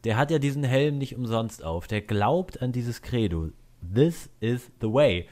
der 0.04 0.16
hat 0.16 0.30
ja 0.30 0.38
diesen 0.38 0.64
Helm 0.64 0.98
nicht 0.98 1.16
umsonst 1.16 1.64
auf. 1.64 1.88
Der 1.88 2.00
glaubt 2.00 2.62
an 2.62 2.72
dieses 2.72 3.02
Credo. 3.02 3.50
This 3.94 4.30
is 4.40 4.70
the 4.80 4.92
way. 4.92 5.28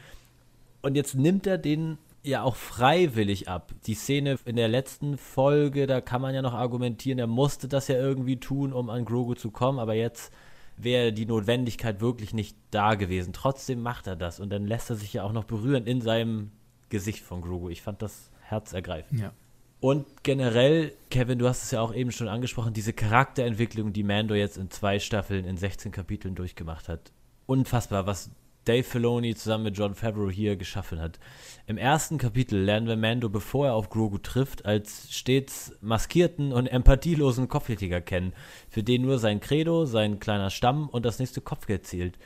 Und 0.83 0.97
jetzt 0.97 1.15
nimmt 1.15 1.47
er 1.47 1.59
den 1.59 1.99
ja 2.27 2.43
auch 2.43 2.57
freiwillig 2.57 3.49
ab. 3.49 3.73
Die 3.87 3.95
Szene 3.95 4.37
in 4.45 4.57
der 4.57 4.69
letzten 4.69 5.17
Folge, 5.17 5.87
da 5.87 6.01
kann 6.01 6.21
man 6.21 6.35
ja 6.35 6.43
noch 6.43 6.55
argumentieren, 6.55 7.19
er 7.19 7.27
musste 7.27 7.69
das 7.69 7.89
ja 7.89 7.97
irgendwie 7.97 8.39
tun, 8.39 8.73
um 8.73 8.91
an 8.91 9.05
Grogu 9.05 9.35
zu 9.35 9.51
kommen, 9.51 9.79
aber 9.79 9.95
jetzt 9.95 10.33
wäre 10.77 11.13
die 11.13 11.27
Notwendigkeit 11.27 12.01
wirklich 12.01 12.35
nicht 12.35 12.57
da 12.71 12.95
gewesen. 12.95 13.33
Trotzdem 13.33 13.81
macht 13.81 14.07
er 14.07 14.17
das 14.17 14.41
und 14.41 14.51
dann 14.51 14.67
lässt 14.67 14.91
er 14.91 14.97
sich 14.97 15.13
ja 15.13 15.23
auch 15.23 15.33
noch 15.33 15.45
berühren 15.45 15.87
in 15.87 16.01
seinem 16.01 16.51
Gesicht 16.89 17.23
von 17.25 17.41
Grogu. 17.41 17.71
Ich 17.71 17.83
fand 17.83 18.03
das 18.03 18.31
herzergreifend. 18.43 19.21
Ja. 19.21 19.33
Und 19.81 20.07
generell, 20.23 20.93
Kevin, 21.11 21.39
du 21.39 21.49
hast 21.49 21.63
es 21.63 21.71
ja 21.71 21.81
auch 21.81 21.95
eben 21.95 22.11
schon 22.11 22.29
angesprochen, 22.29 22.73
diese 22.73 22.93
Charakterentwicklung, 22.93 23.93
die 23.93 24.03
Mando 24.03 24.35
jetzt 24.35 24.57
in 24.57 24.71
zwei 24.71 24.99
Staffeln, 24.99 25.45
in 25.45 25.57
16 25.57 25.93
Kapiteln 25.93 26.35
durchgemacht 26.35 26.89
hat. 26.89 27.13
Unfassbar, 27.47 28.07
was 28.07 28.31
Dave 28.67 28.83
Filoni 28.83 29.35
zusammen 29.35 29.65
mit 29.65 29.79
John 29.79 29.95
Favreau 29.95 30.29
hier 30.29 30.57
geschaffen 30.57 31.01
hat. 31.01 31.19
Im 31.67 31.79
ersten 31.79 32.19
Kapitel 32.19 32.59
lernen 32.59 32.89
wir 32.89 32.97
Mando, 32.97 33.29
bevor 33.29 33.69
er 33.69 33.75
auf 33.75 33.89
Grogu 33.89 34.19
trifft, 34.19 34.67
als 34.67 35.09
stets 35.11 35.73
maskierten 35.81 36.53
und 36.53 36.67
empathielosen 36.67 37.49
Kopfgeldjäger 37.49 38.01
kennen, 38.01 38.33
für 38.69 38.83
den 38.83 39.03
nur 39.03 39.19
sein 39.19 39.41
Credo, 39.41 39.87
sein 39.87 40.19
kleiner 40.19 40.51
Stamm 40.51 40.89
und 40.89 41.07
das 41.07 41.19
nächste 41.19 41.41
Kopfgeld 41.41 41.87
zählt. 41.87 42.19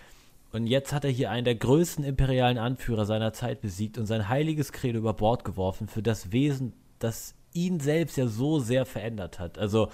Und 0.52 0.66
jetzt 0.66 0.92
hat 0.92 1.04
er 1.04 1.10
hier 1.10 1.30
einen 1.30 1.44
der 1.44 1.54
größten 1.54 2.04
imperialen 2.04 2.58
Anführer 2.58 3.04
seiner 3.04 3.32
Zeit 3.32 3.60
besiegt 3.60 3.98
und 3.98 4.06
sein 4.06 4.28
heiliges 4.28 4.72
Credo 4.72 4.98
über 4.98 5.14
Bord 5.14 5.44
geworfen 5.44 5.88
für 5.88 6.02
das 6.02 6.32
Wesen, 6.32 6.72
das 6.98 7.34
ihn 7.52 7.80
selbst 7.80 8.16
ja 8.16 8.26
so 8.26 8.58
sehr 8.58 8.86
verändert 8.86 9.38
hat. 9.38 9.58
Also, 9.58 9.90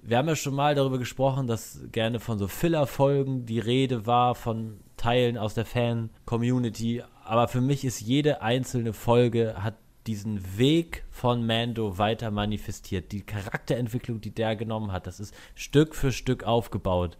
wir 0.00 0.18
haben 0.18 0.28
ja 0.28 0.36
schon 0.36 0.54
mal 0.54 0.74
darüber 0.74 0.98
gesprochen, 0.98 1.46
dass 1.46 1.80
gerne 1.90 2.20
von 2.20 2.38
so 2.38 2.48
Filler-Folgen 2.48 3.46
die 3.46 3.58
Rede 3.58 4.06
war, 4.06 4.34
von 4.34 4.80
Teilen 4.98 5.38
aus 5.38 5.54
der 5.54 5.64
Fan-Community. 5.64 7.02
Aber 7.24 7.48
für 7.48 7.62
mich 7.62 7.84
ist 7.84 8.00
jede 8.00 8.42
einzelne 8.42 8.92
Folge 8.92 9.62
hat 9.62 9.74
diesen 10.06 10.58
Weg 10.58 11.04
von 11.10 11.46
Mando 11.46 11.96
weiter 11.98 12.30
manifestiert. 12.30 13.12
Die 13.12 13.22
Charakterentwicklung, 13.22 14.20
die 14.20 14.30
der 14.30 14.56
genommen 14.56 14.92
hat, 14.92 15.06
das 15.06 15.20
ist 15.20 15.34
Stück 15.54 15.94
für 15.94 16.12
Stück 16.12 16.44
aufgebaut. 16.44 17.16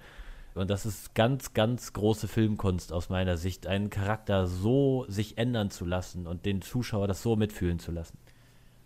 Und 0.55 0.71
das 0.71 0.87
ist 0.87 1.15
ganz, 1.15 1.55
ganz 1.55 1.93
große 1.93 2.29
Filmkunst 2.29 2.93
aus 2.93 3.11
meiner 3.11 3.37
Sicht, 3.37 3.67
einen 3.67 3.91
Charakter 3.91 4.47
so 4.47 5.05
sich 5.09 5.39
ändern 5.39 5.71
zu 5.71 5.85
lassen 5.85 6.27
und 6.27 6.45
den 6.47 6.63
Zuschauer 6.63 7.07
das 7.07 7.23
so 7.23 7.37
mitfühlen 7.37 7.79
zu 7.79 7.93
lassen 7.93 8.19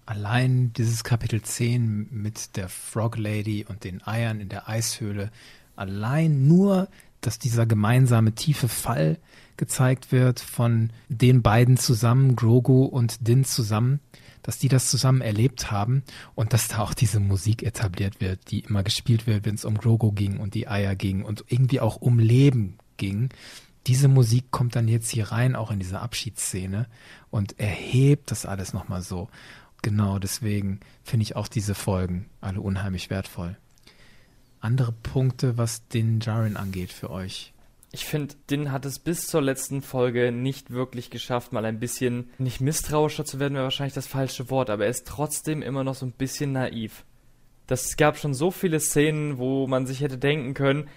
allein 0.06 0.72
dieses 0.72 1.04
Kapitel 1.04 1.42
10 1.42 2.08
mit 2.10 2.56
der 2.56 2.68
Frog 2.68 3.16
Lady 3.16 3.64
und 3.68 3.84
den 3.84 4.06
Eiern 4.06 4.40
in 4.40 4.48
der 4.48 4.68
Eishöhle, 4.68 5.30
allein 5.76 6.46
nur, 6.46 6.88
dass 7.22 7.38
dieser 7.38 7.64
gemeinsame 7.64 8.32
tiefe 8.32 8.68
Fall 8.68 9.18
gezeigt 9.56 10.12
wird 10.12 10.40
von 10.40 10.90
den 11.08 11.40
beiden 11.40 11.78
zusammen, 11.78 12.36
Grogu 12.36 12.84
und 12.84 13.26
Din 13.26 13.44
zusammen, 13.44 14.00
dass 14.42 14.58
die 14.58 14.68
das 14.68 14.90
zusammen 14.90 15.20
erlebt 15.20 15.70
haben 15.70 16.02
und 16.34 16.52
dass 16.52 16.68
da 16.68 16.80
auch 16.80 16.94
diese 16.94 17.20
Musik 17.20 17.62
etabliert 17.62 18.20
wird, 18.20 18.50
die 18.50 18.60
immer 18.60 18.82
gespielt 18.82 19.26
wird, 19.26 19.46
wenn 19.46 19.54
es 19.54 19.64
um 19.64 19.78
Grogu 19.78 20.12
ging 20.12 20.38
und 20.38 20.54
die 20.54 20.68
Eier 20.68 20.96
ging 20.96 21.24
und 21.24 21.44
irgendwie 21.48 21.80
auch 21.80 21.96
um 21.96 22.18
Leben 22.18 22.76
ging. 22.96 23.30
Diese 23.86 24.08
Musik 24.08 24.50
kommt 24.50 24.76
dann 24.76 24.88
jetzt 24.88 25.10
hier 25.10 25.32
rein, 25.32 25.56
auch 25.56 25.70
in 25.70 25.78
diese 25.78 26.00
Abschiedsszene 26.00 26.86
und 27.30 27.58
erhebt 27.58 28.30
das 28.30 28.46
alles 28.46 28.72
nochmal 28.72 29.02
so. 29.02 29.28
Genau, 29.82 30.18
deswegen 30.18 30.80
finde 31.02 31.24
ich 31.24 31.36
auch 31.36 31.48
diese 31.48 31.74
Folgen 31.74 32.26
alle 32.40 32.60
unheimlich 32.60 33.10
wertvoll. 33.10 33.56
Andere 34.62 34.92
Punkte, 34.92 35.58
was 35.58 35.88
den 35.88 36.20
Jaren 36.20 36.56
angeht 36.56 36.92
für 36.92 37.10
euch? 37.10 37.52
Ich 37.90 38.04
finde, 38.04 38.36
Din 38.48 38.70
hat 38.70 38.86
es 38.86 39.00
bis 39.00 39.26
zur 39.26 39.42
letzten 39.42 39.82
Folge 39.82 40.30
nicht 40.30 40.70
wirklich 40.70 41.10
geschafft, 41.10 41.52
mal 41.52 41.64
ein 41.64 41.80
bisschen, 41.80 42.30
nicht 42.38 42.60
misstrauischer 42.60 43.24
zu 43.24 43.40
werden, 43.40 43.54
wäre 43.54 43.64
wahrscheinlich 43.64 43.92
das 43.92 44.06
falsche 44.06 44.50
Wort, 44.50 44.70
aber 44.70 44.84
er 44.84 44.90
ist 44.90 45.08
trotzdem 45.08 45.62
immer 45.62 45.82
noch 45.82 45.96
so 45.96 46.06
ein 46.06 46.12
bisschen 46.12 46.52
naiv. 46.52 47.04
Das 47.66 47.96
gab 47.96 48.16
schon 48.16 48.34
so 48.34 48.52
viele 48.52 48.78
Szenen, 48.78 49.36
wo 49.38 49.66
man 49.66 49.84
sich 49.84 50.00
hätte 50.00 50.16
denken 50.16 50.54
können, 50.54 50.88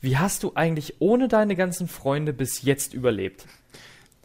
wie 0.00 0.16
hast 0.16 0.42
du 0.42 0.52
eigentlich 0.56 0.96
ohne 0.98 1.28
deine 1.28 1.54
ganzen 1.54 1.86
Freunde 1.86 2.32
bis 2.32 2.62
jetzt 2.62 2.94
überlebt? 2.94 3.46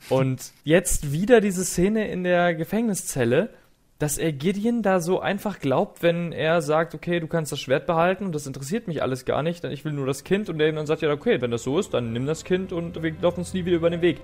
Und 0.09 0.51
jetzt 0.63 1.11
wieder 1.11 1.41
diese 1.41 1.63
Szene 1.63 2.07
in 2.09 2.23
der 2.23 2.55
Gefängniszelle, 2.55 3.53
dass 3.99 4.19
er 4.19 4.31
Gideon 4.31 4.83
da 4.83 4.99
so 4.99 5.19
einfach 5.19 5.59
glaubt, 5.59 6.03
wenn 6.03 6.31
er 6.31 6.61
sagt, 6.61 6.93
okay, 6.93 7.19
du 7.19 7.27
kannst 7.27 7.51
das 7.51 7.59
Schwert 7.59 7.87
behalten 7.87 8.25
und 8.25 8.35
das 8.35 8.45
interessiert 8.45 8.87
mich 8.87 9.01
alles 9.01 9.25
gar 9.25 9.41
nicht, 9.41 9.63
denn 9.63 9.71
ich 9.71 9.85
will 9.85 9.91
nur 9.91 10.05
das 10.05 10.23
Kind 10.23 10.49
und 10.49 10.59
er 10.59 10.71
dann 10.71 10.85
sagt 10.85 11.01
ja, 11.01 11.11
okay, 11.11 11.41
wenn 11.41 11.49
das 11.49 11.63
so 11.63 11.79
ist, 11.79 11.93
dann 11.95 12.13
nimm 12.13 12.27
das 12.27 12.43
Kind 12.43 12.71
und 12.71 13.01
wir 13.01 13.15
laufen 13.21 13.39
uns 13.39 13.53
nie 13.53 13.65
wieder 13.65 13.77
über 13.77 13.89
den 13.89 14.01
Weg. 14.01 14.21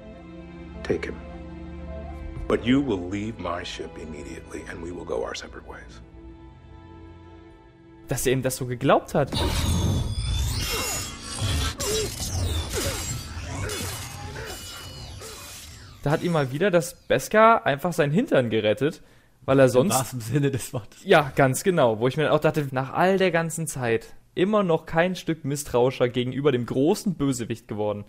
Take 0.84 1.08
him. 1.08 1.16
But 2.48 2.64
you 2.64 2.86
will 2.86 3.10
leave 3.10 3.42
my 3.42 3.66
ship 3.66 3.90
immediately 3.98 4.62
and 4.70 4.84
we 4.84 4.96
will 4.96 5.06
go 5.06 5.24
our 5.24 5.34
separate 5.34 5.68
ways. 5.68 6.02
Dass 8.08 8.28
er 8.28 8.34
ihm 8.34 8.44
das 8.44 8.58
so 8.58 8.68
geglaubt 8.68 9.16
hat. 9.16 9.32
Da 16.04 16.12
hat 16.12 16.22
ihm 16.22 16.34
mal 16.34 16.52
wieder 16.52 16.70
das 16.70 16.94
Beskar 16.94 17.66
einfach 17.66 17.94
sein 17.94 18.12
Hintern 18.12 18.50
gerettet 18.50 19.02
weil 19.46 19.60
er 19.60 19.70
sonst. 19.70 20.14
Im 20.14 20.22
Sinne 20.22 20.52
des 20.52 20.74
Wortes. 20.74 21.04
Ja, 21.04 21.32
ganz 21.36 21.64
genau. 21.64 22.00
Wo 22.00 22.08
ich 22.08 22.18
mir 22.18 22.32
auch 22.32 22.40
dachte, 22.40 22.68
nach 22.72 22.94
all 22.94 23.18
der 23.18 23.32
ganzen 23.32 23.68
Zeit 23.68 24.14
immer 24.36 24.64
noch 24.64 24.86
kein 24.86 25.16
Stück 25.16 25.46
misstrauischer 25.46 26.10
gegenüber 26.10 26.52
dem 26.52 26.66
großen 26.66 27.16
Bösewicht 27.16 27.68
geworden. 27.68 28.06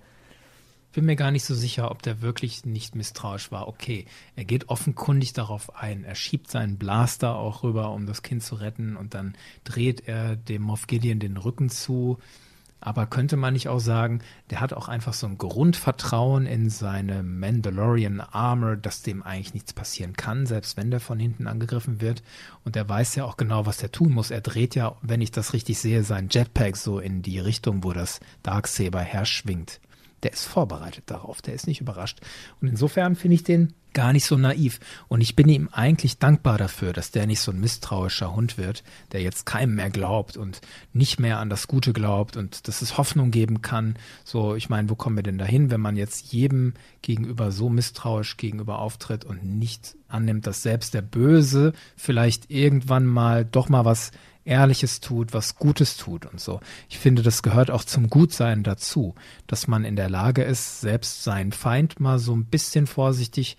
Bin 0.93 1.07
mir 1.07 1.17
gar 1.17 1.33
nicht 1.33 1.45
so 1.45 1.55
sicher, 1.55 1.91
ob 1.91 2.03
der 2.03 2.23
wirklich 2.23 2.65
nicht 2.65 2.95
misstrauisch 2.95 3.51
war. 3.51 3.67
Okay, 3.67 4.07
er 4.37 4.45
geht 4.45 4.69
offenkundig 4.69 5.33
darauf 5.33 5.75
ein. 5.75 6.05
Er 6.05 6.15
schiebt 6.15 6.49
seinen 6.49 6.79
Blaster 6.79 7.35
auch 7.35 7.65
rüber, 7.65 7.91
um 7.91 8.07
das 8.07 8.23
Kind 8.23 8.45
zu 8.45 8.55
retten, 8.55 8.97
und 8.97 9.13
dann 9.13 9.35
dreht 9.65 10.07
er 10.07 10.37
dem 10.37 10.63
Moff 10.63 10.87
Gideon 10.87 11.19
den 11.19 11.37
Rücken 11.37 11.69
zu. 11.69 12.19
Aber 12.85 13.07
könnte 13.07 13.39
man 13.39 13.55
nicht 13.55 13.69
auch 13.69 13.79
sagen, 13.79 14.21
der 14.51 14.61
hat 14.61 14.75
auch 14.75 14.89
einfach 14.89 15.15
so 15.15 15.27
ein 15.27 15.39
Grundvertrauen 15.39 16.45
in 16.45 16.69
seine 16.69 17.23
Mandalorian 17.23 18.21
Armor, 18.21 18.77
dass 18.77 19.01
dem 19.01 19.23
eigentlich 19.23 19.55
nichts 19.55 19.73
passieren 19.73 20.13
kann, 20.13 20.45
selbst 20.45 20.77
wenn 20.77 20.91
der 20.91 21.01
von 21.01 21.19
hinten 21.19 21.47
angegriffen 21.47 22.03
wird. 22.03 22.23
Und 22.63 22.77
er 22.77 22.87
weiß 22.87 23.15
ja 23.15 23.25
auch 23.25 23.39
genau, 23.39 23.65
was 23.65 23.83
er 23.83 23.91
tun 23.91 24.13
muss. 24.13 24.31
Er 24.31 24.43
dreht 24.43 24.75
ja, 24.75 24.97
wenn 25.01 25.23
ich 25.23 25.31
das 25.31 25.55
richtig 25.55 25.79
sehe, 25.79 26.05
sein 26.05 26.29
Jetpack 26.31 26.77
so 26.77 26.99
in 26.99 27.23
die 27.23 27.39
Richtung, 27.39 27.85
wo 27.85 27.95
das 27.95 28.21
Darksaber 28.43 29.01
herschwingt. 29.01 29.81
Der 30.25 30.33
ist 30.33 30.47
vorbereitet 30.47 31.05
darauf, 31.07 31.43
der 31.43 31.55
ist 31.55 31.67
nicht 31.67 31.81
überrascht. 31.81 32.21
Und 32.61 32.69
insofern 32.69 33.15
finde 33.15 33.37
ich 33.37 33.45
den 33.45 33.75
gar 33.95 34.13
nicht 34.13 34.27
so 34.27 34.37
naiv. 34.37 34.81
Und 35.09 35.23
ich 35.23 35.37
bin 35.37 35.49
ihm 35.49 35.69
eigentlich 35.73 36.19
dankbar 36.19 36.59
dafür, 36.59 36.93
dass 36.93 37.13
der 37.13 37.27
nicht 37.27 37.41
so 37.41 37.53
ein 37.53 37.61
misstrauischer 37.61 38.35
Hund 38.35 38.59
wird, 38.59 38.83
der 39.13 39.23
jetzt 39.23 39.47
keinem 39.47 39.77
mehr 39.77 39.89
glaubt 39.89 40.37
und 40.37 40.61
nicht 40.93 41.19
mehr 41.19 41.39
an 41.39 41.49
das 41.49 41.69
Gute 41.69 41.93
glaubt 41.93 42.37
und 42.37 42.69
dass 42.69 42.83
es 42.83 42.99
Hoffnung 42.99 43.31
geben 43.31 43.63
kann. 43.63 43.97
So, 44.25 44.57
ich 44.57 44.69
meine, 44.69 44.91
wo 44.91 44.97
kommen 44.97 45.17
wir 45.17 45.23
denn 45.23 45.39
dahin, 45.39 45.71
wenn 45.71 45.81
man 45.81 45.97
jetzt 45.97 46.33
jedem 46.33 46.75
gegenüber 47.01 47.53
so 47.53 47.71
misstrauisch 47.71 48.37
gegenüber 48.37 48.81
auftritt 48.81 49.25
und 49.25 49.45
nicht 49.45 49.97
annimmt, 50.09 50.47
dass 50.47 50.63
selbst 50.63 50.93
der 50.93 51.03
Böse 51.03 51.73
vielleicht 51.97 52.51
irgendwann 52.51 53.07
mal 53.07 53.45
doch 53.45 53.69
mal 53.69 53.85
was 53.85 54.11
Ehrliches 54.45 55.01
tut, 55.01 55.33
was 55.33 55.57
Gutes 55.57 55.97
tut 55.97 56.27
und 56.27 56.41
so. 56.41 56.61
Ich 56.89 56.99
finde, 56.99 57.23
das 57.23 57.43
gehört 57.43 57.71
auch 57.71 57.85
zum 57.85 58.11
Gutsein 58.11 58.63
dazu, 58.63 59.15
dass 59.47 59.69
man 59.69 59.85
in 59.85 59.97
der 59.97 60.11
Lage 60.11 60.43
ist, 60.43 60.81
selbst 60.81 61.25
seinen 61.25 61.53
Feind 61.53 62.01
mal 62.01 62.19
so 62.19 62.35
ein 62.35 62.45
bisschen 62.45 62.87
vorsichtig 62.87 63.57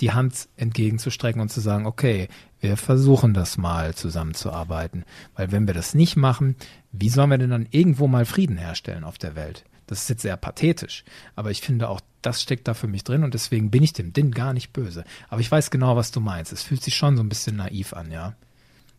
die 0.00 0.12
Hand 0.12 0.48
entgegenzustrecken 0.56 1.40
und 1.40 1.50
zu 1.50 1.60
sagen, 1.60 1.86
okay, 1.86 2.28
wir 2.60 2.76
versuchen 2.76 3.32
das 3.32 3.56
mal 3.56 3.94
zusammenzuarbeiten. 3.94 5.04
Weil 5.34 5.52
wenn 5.52 5.66
wir 5.66 5.74
das 5.74 5.94
nicht 5.94 6.16
machen, 6.16 6.56
wie 6.92 7.08
sollen 7.08 7.30
wir 7.30 7.38
denn 7.38 7.50
dann 7.50 7.66
irgendwo 7.70 8.06
mal 8.06 8.26
Frieden 8.26 8.58
herstellen 8.58 9.04
auf 9.04 9.18
der 9.18 9.36
Welt? 9.36 9.64
Das 9.86 10.02
ist 10.02 10.08
jetzt 10.08 10.22
sehr 10.22 10.36
pathetisch, 10.36 11.04
aber 11.36 11.52
ich 11.52 11.60
finde 11.60 11.88
auch, 11.88 12.00
das 12.20 12.42
steckt 12.42 12.66
da 12.66 12.74
für 12.74 12.88
mich 12.88 13.04
drin 13.04 13.22
und 13.22 13.34
deswegen 13.34 13.70
bin 13.70 13.84
ich 13.84 13.92
dem 13.92 14.12
Din 14.12 14.32
gar 14.32 14.52
nicht 14.52 14.72
böse. 14.72 15.04
Aber 15.28 15.40
ich 15.40 15.50
weiß 15.50 15.70
genau, 15.70 15.94
was 15.94 16.10
du 16.10 16.20
meinst. 16.20 16.52
Es 16.52 16.64
fühlt 16.64 16.82
sich 16.82 16.96
schon 16.96 17.16
so 17.16 17.22
ein 17.22 17.28
bisschen 17.28 17.56
naiv 17.56 17.92
an, 17.92 18.10
ja. 18.10 18.34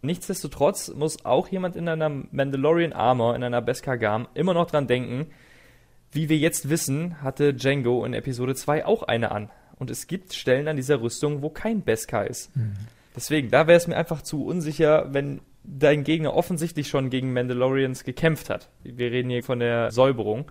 Nichtsdestotrotz 0.02 0.89
muss 0.89 1.26
auch 1.26 1.48
jemand 1.48 1.76
in 1.76 1.89
einer 1.89 2.10
Mandalorian 2.10 2.93
Armor, 2.93 3.36
in 3.36 3.43
einer 3.43 3.62
Beskar 3.62 3.98
Gam, 3.98 4.28
immer 4.34 4.54
noch 4.54 4.70
dran 4.70 4.88
denken, 4.88 5.28
wie 6.12 6.30
wir 6.30 6.38
jetzt 6.38 6.70
wissen, 6.70 7.22
hatte 7.22 7.54
Django 7.54 8.06
in 8.06 8.14
Episode 8.14 8.56
2 8.56 8.86
auch 8.86 9.04
eine 9.04 9.32
an. 9.32 9.50
Und 9.78 9.91
es 9.91 10.08
gibt 10.08 10.34
Stellen 10.34 10.68
an 10.68 10.76
dieser 10.76 11.02
Rüstung, 11.02 11.41
wo 11.41 11.50
kein 11.50 11.84
Beskar 11.84 12.28
ist. 12.28 12.56
Mhm. 12.56 12.76
Deswegen, 13.16 13.50
da 13.50 13.68
wäre 13.68 13.78
es 13.78 13.88
mir 13.88 13.98
einfach 13.98 14.22
zu 14.22 14.45
unsicher, 14.45 15.14
wenn 15.14 15.41
dein 15.64 16.04
Gegner 16.04 16.34
offensichtlich 16.34 16.88
schon 16.88 17.10
gegen 17.10 17.34
Mandalorians 17.34 18.04
gekämpft 18.04 18.50
hat. 18.50 18.70
Wir 18.84 19.12
reden 19.12 19.30
hier 19.30 19.43
von 19.43 19.60
der 19.60 19.91
Säuberung, 19.91 20.50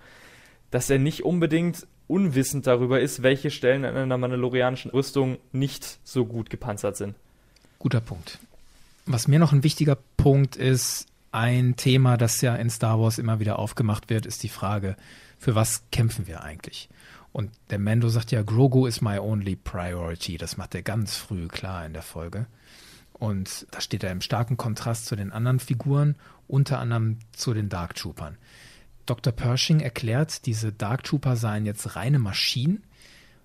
dass 0.70 0.90
er 0.90 0.99
nicht 0.99 1.24
unbedingt 1.24 1.86
unwissend 2.07 2.66
darüber 2.66 3.01
ist, 3.01 3.22
welche 3.22 3.51
Stellen 3.51 3.84
an 3.84 3.97
einer 3.97 4.18
mandalorianischen 4.18 4.90
Rüstung 4.90 5.38
nicht 5.53 5.99
so 6.05 6.26
gut 6.26 6.51
gepanzert 6.51 6.97
sind. 6.97 7.14
Guter 7.78 8.01
Punkt. 8.01 8.38
Was 9.07 9.28
mir 9.28 9.38
noch 9.38 9.52
ein 9.52 9.62
wichtiger 9.62 9.96
Punkt 10.16 10.57
ist, 10.57 11.07
ein 11.32 11.76
Thema, 11.76 12.16
das 12.16 12.40
ja 12.40 12.57
in 12.57 12.70
Star 12.70 13.00
Wars 13.00 13.18
immer 13.18 13.40
wieder 13.40 13.59
aufgemacht 13.59 14.11
wird, 14.11 14.26
ist 14.26 14.42
die 14.42 14.48
Frage, 14.48 14.96
für 15.38 15.54
was 15.54 15.84
kämpfen 15.92 16.26
wir 16.26 16.42
eigentlich? 16.42 16.88
Und 17.32 17.50
der 17.70 17.78
Mando 17.78 18.09
sagt 18.09 18.32
ja, 18.32 18.42
Grogu 18.42 18.86
is 18.86 19.02
my 19.02 19.18
only 19.18 19.57
priority. 19.57 20.38
Das 20.38 20.57
macht 20.57 20.74
er 20.74 20.82
ganz 20.82 21.16
früh 21.16 21.48
klar 21.48 21.84
in 21.84 21.92
der 21.92 22.02
Folge. 22.02 22.46
Und 23.12 23.66
da 23.70 23.80
steht 23.80 24.02
er 24.04 24.12
im 24.12 24.22
starken 24.22 24.57
Kontrast 24.57 25.07
zu 25.07 25.16
den 25.16 25.32
anderen 25.32 25.61
Figuren, 25.61 26.16
unter 26.48 26.78
anderem 26.78 27.18
zu 27.32 27.52
den 27.52 27.68
Dark 27.68 27.94
Troopern. 27.94 28.38
Dr. 29.04 29.32
Pershing 29.32 29.80
erklärt, 29.80 30.46
diese 30.46 30.72
Dark 30.72 31.04
Trooper 31.04 31.36
seien 31.36 31.66
jetzt 31.66 31.94
reine 31.96 32.18
Maschinen. 32.18 32.82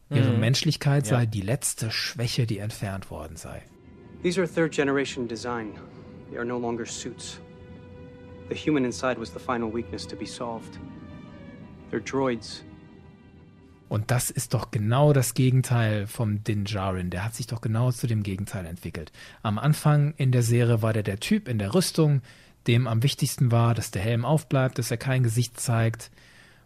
Ihre 0.10 0.32
mhm. 0.32 0.40
Menschlichkeit 0.40 1.06
sei 1.06 1.22
ja. 1.22 1.26
die 1.26 1.42
letzte 1.42 1.92
Schwäche, 1.92 2.48
die 2.48 2.60
entfernt 2.60 3.12
worden 3.12 3.36
sei. 3.36 3.62
These 4.24 4.40
are 4.40 4.48
third 4.48 4.72
generation 4.72 5.28
design. 5.28 5.74
They 6.30 6.38
are 6.38 6.46
no 6.46 6.60
longer 6.60 6.86
suits. 6.86 7.40
The 8.50 8.56
human 8.56 8.86
inside 8.86 9.18
was 9.18 9.34
the 9.34 9.40
final 9.40 9.72
weakness 9.74 10.06
to 10.08 10.16
be 10.16 10.28
solved. 10.28 10.78
They're 11.90 12.04
droids. 12.04 12.64
Und 13.90 14.10
das 14.10 14.30
ist 14.30 14.54
doch 14.54 14.72
genau 14.72 15.12
das 15.12 15.34
Gegenteil 15.34 16.08
vom 16.08 16.44
Din 16.44 16.66
Djarin. 16.66 17.10
Der 17.10 17.26
hat 17.26 17.36
sich 17.36 17.48
doch 17.48 17.62
genau 17.62 17.92
zu 17.92 18.08
dem 18.08 18.24
Gegenteil 18.24 18.66
entwickelt. 18.66 19.12
Am 19.42 19.58
Anfang 19.58 20.14
in 20.18 20.32
der 20.32 20.44
Serie 20.44 20.82
war 20.82 20.94
der 20.94 21.04
der 21.04 21.20
Typ 21.20 21.48
in 21.48 21.58
der 21.58 21.74
Rüstung, 21.74 22.22
dem 22.68 22.88
am 22.88 23.04
wichtigsten 23.04 23.52
war, 23.52 23.74
dass 23.74 23.92
der 23.92 24.02
Helm 24.02 24.24
aufbleibt, 24.24 24.78
dass 24.78 24.92
er 24.92 24.98
kein 24.98 25.24
Gesicht 25.24 25.60
zeigt 25.60 26.12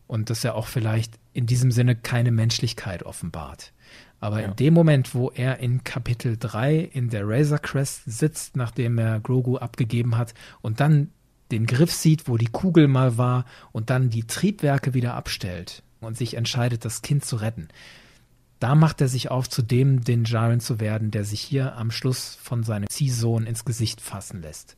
und 0.07 0.29
dass 0.29 0.43
er 0.43 0.55
auch 0.55 0.67
vielleicht 0.67 1.17
in 1.33 1.47
diesem 1.47 1.71
Sinne 1.71 1.95
keine 1.95 2.31
Menschlichkeit 2.31 3.03
offenbart. 3.03 3.71
Aber 4.25 4.41
ja. 4.41 4.47
in 4.47 4.55
dem 4.55 4.73
Moment, 4.73 5.13
wo 5.13 5.29
er 5.29 5.59
in 5.59 5.83
Kapitel 5.83 6.35
3 6.35 6.79
in 6.79 7.09
der 7.11 7.27
Razor 7.27 7.59
Crest 7.59 8.01
sitzt, 8.07 8.55
nachdem 8.55 8.97
er 8.97 9.19
Grogu 9.19 9.57
abgegeben 9.57 10.17
hat 10.17 10.33
und 10.61 10.79
dann 10.79 11.11
den 11.51 11.67
Griff 11.67 11.91
sieht, 11.91 12.27
wo 12.27 12.35
die 12.35 12.47
Kugel 12.47 12.87
mal 12.87 13.19
war 13.19 13.45
und 13.71 13.91
dann 13.91 14.09
die 14.09 14.25
Triebwerke 14.25 14.95
wieder 14.95 15.13
abstellt 15.13 15.83
und 15.99 16.17
sich 16.17 16.33
entscheidet, 16.33 16.85
das 16.85 17.03
Kind 17.03 17.23
zu 17.23 17.35
retten. 17.35 17.67
Da 18.59 18.73
macht 18.73 18.99
er 18.99 19.09
sich 19.09 19.29
auf, 19.29 19.47
zu 19.47 19.61
dem 19.61 20.03
den 20.03 20.23
Jaren 20.23 20.59
zu 20.59 20.79
werden, 20.79 21.11
der 21.11 21.23
sich 21.23 21.41
hier 21.41 21.75
am 21.75 21.91
Schluss 21.91 22.35
von 22.41 22.63
seinem 22.63 22.89
Ziehsohn 22.89 23.45
ins 23.45 23.63
Gesicht 23.63 24.01
fassen 24.01 24.41
lässt. 24.41 24.75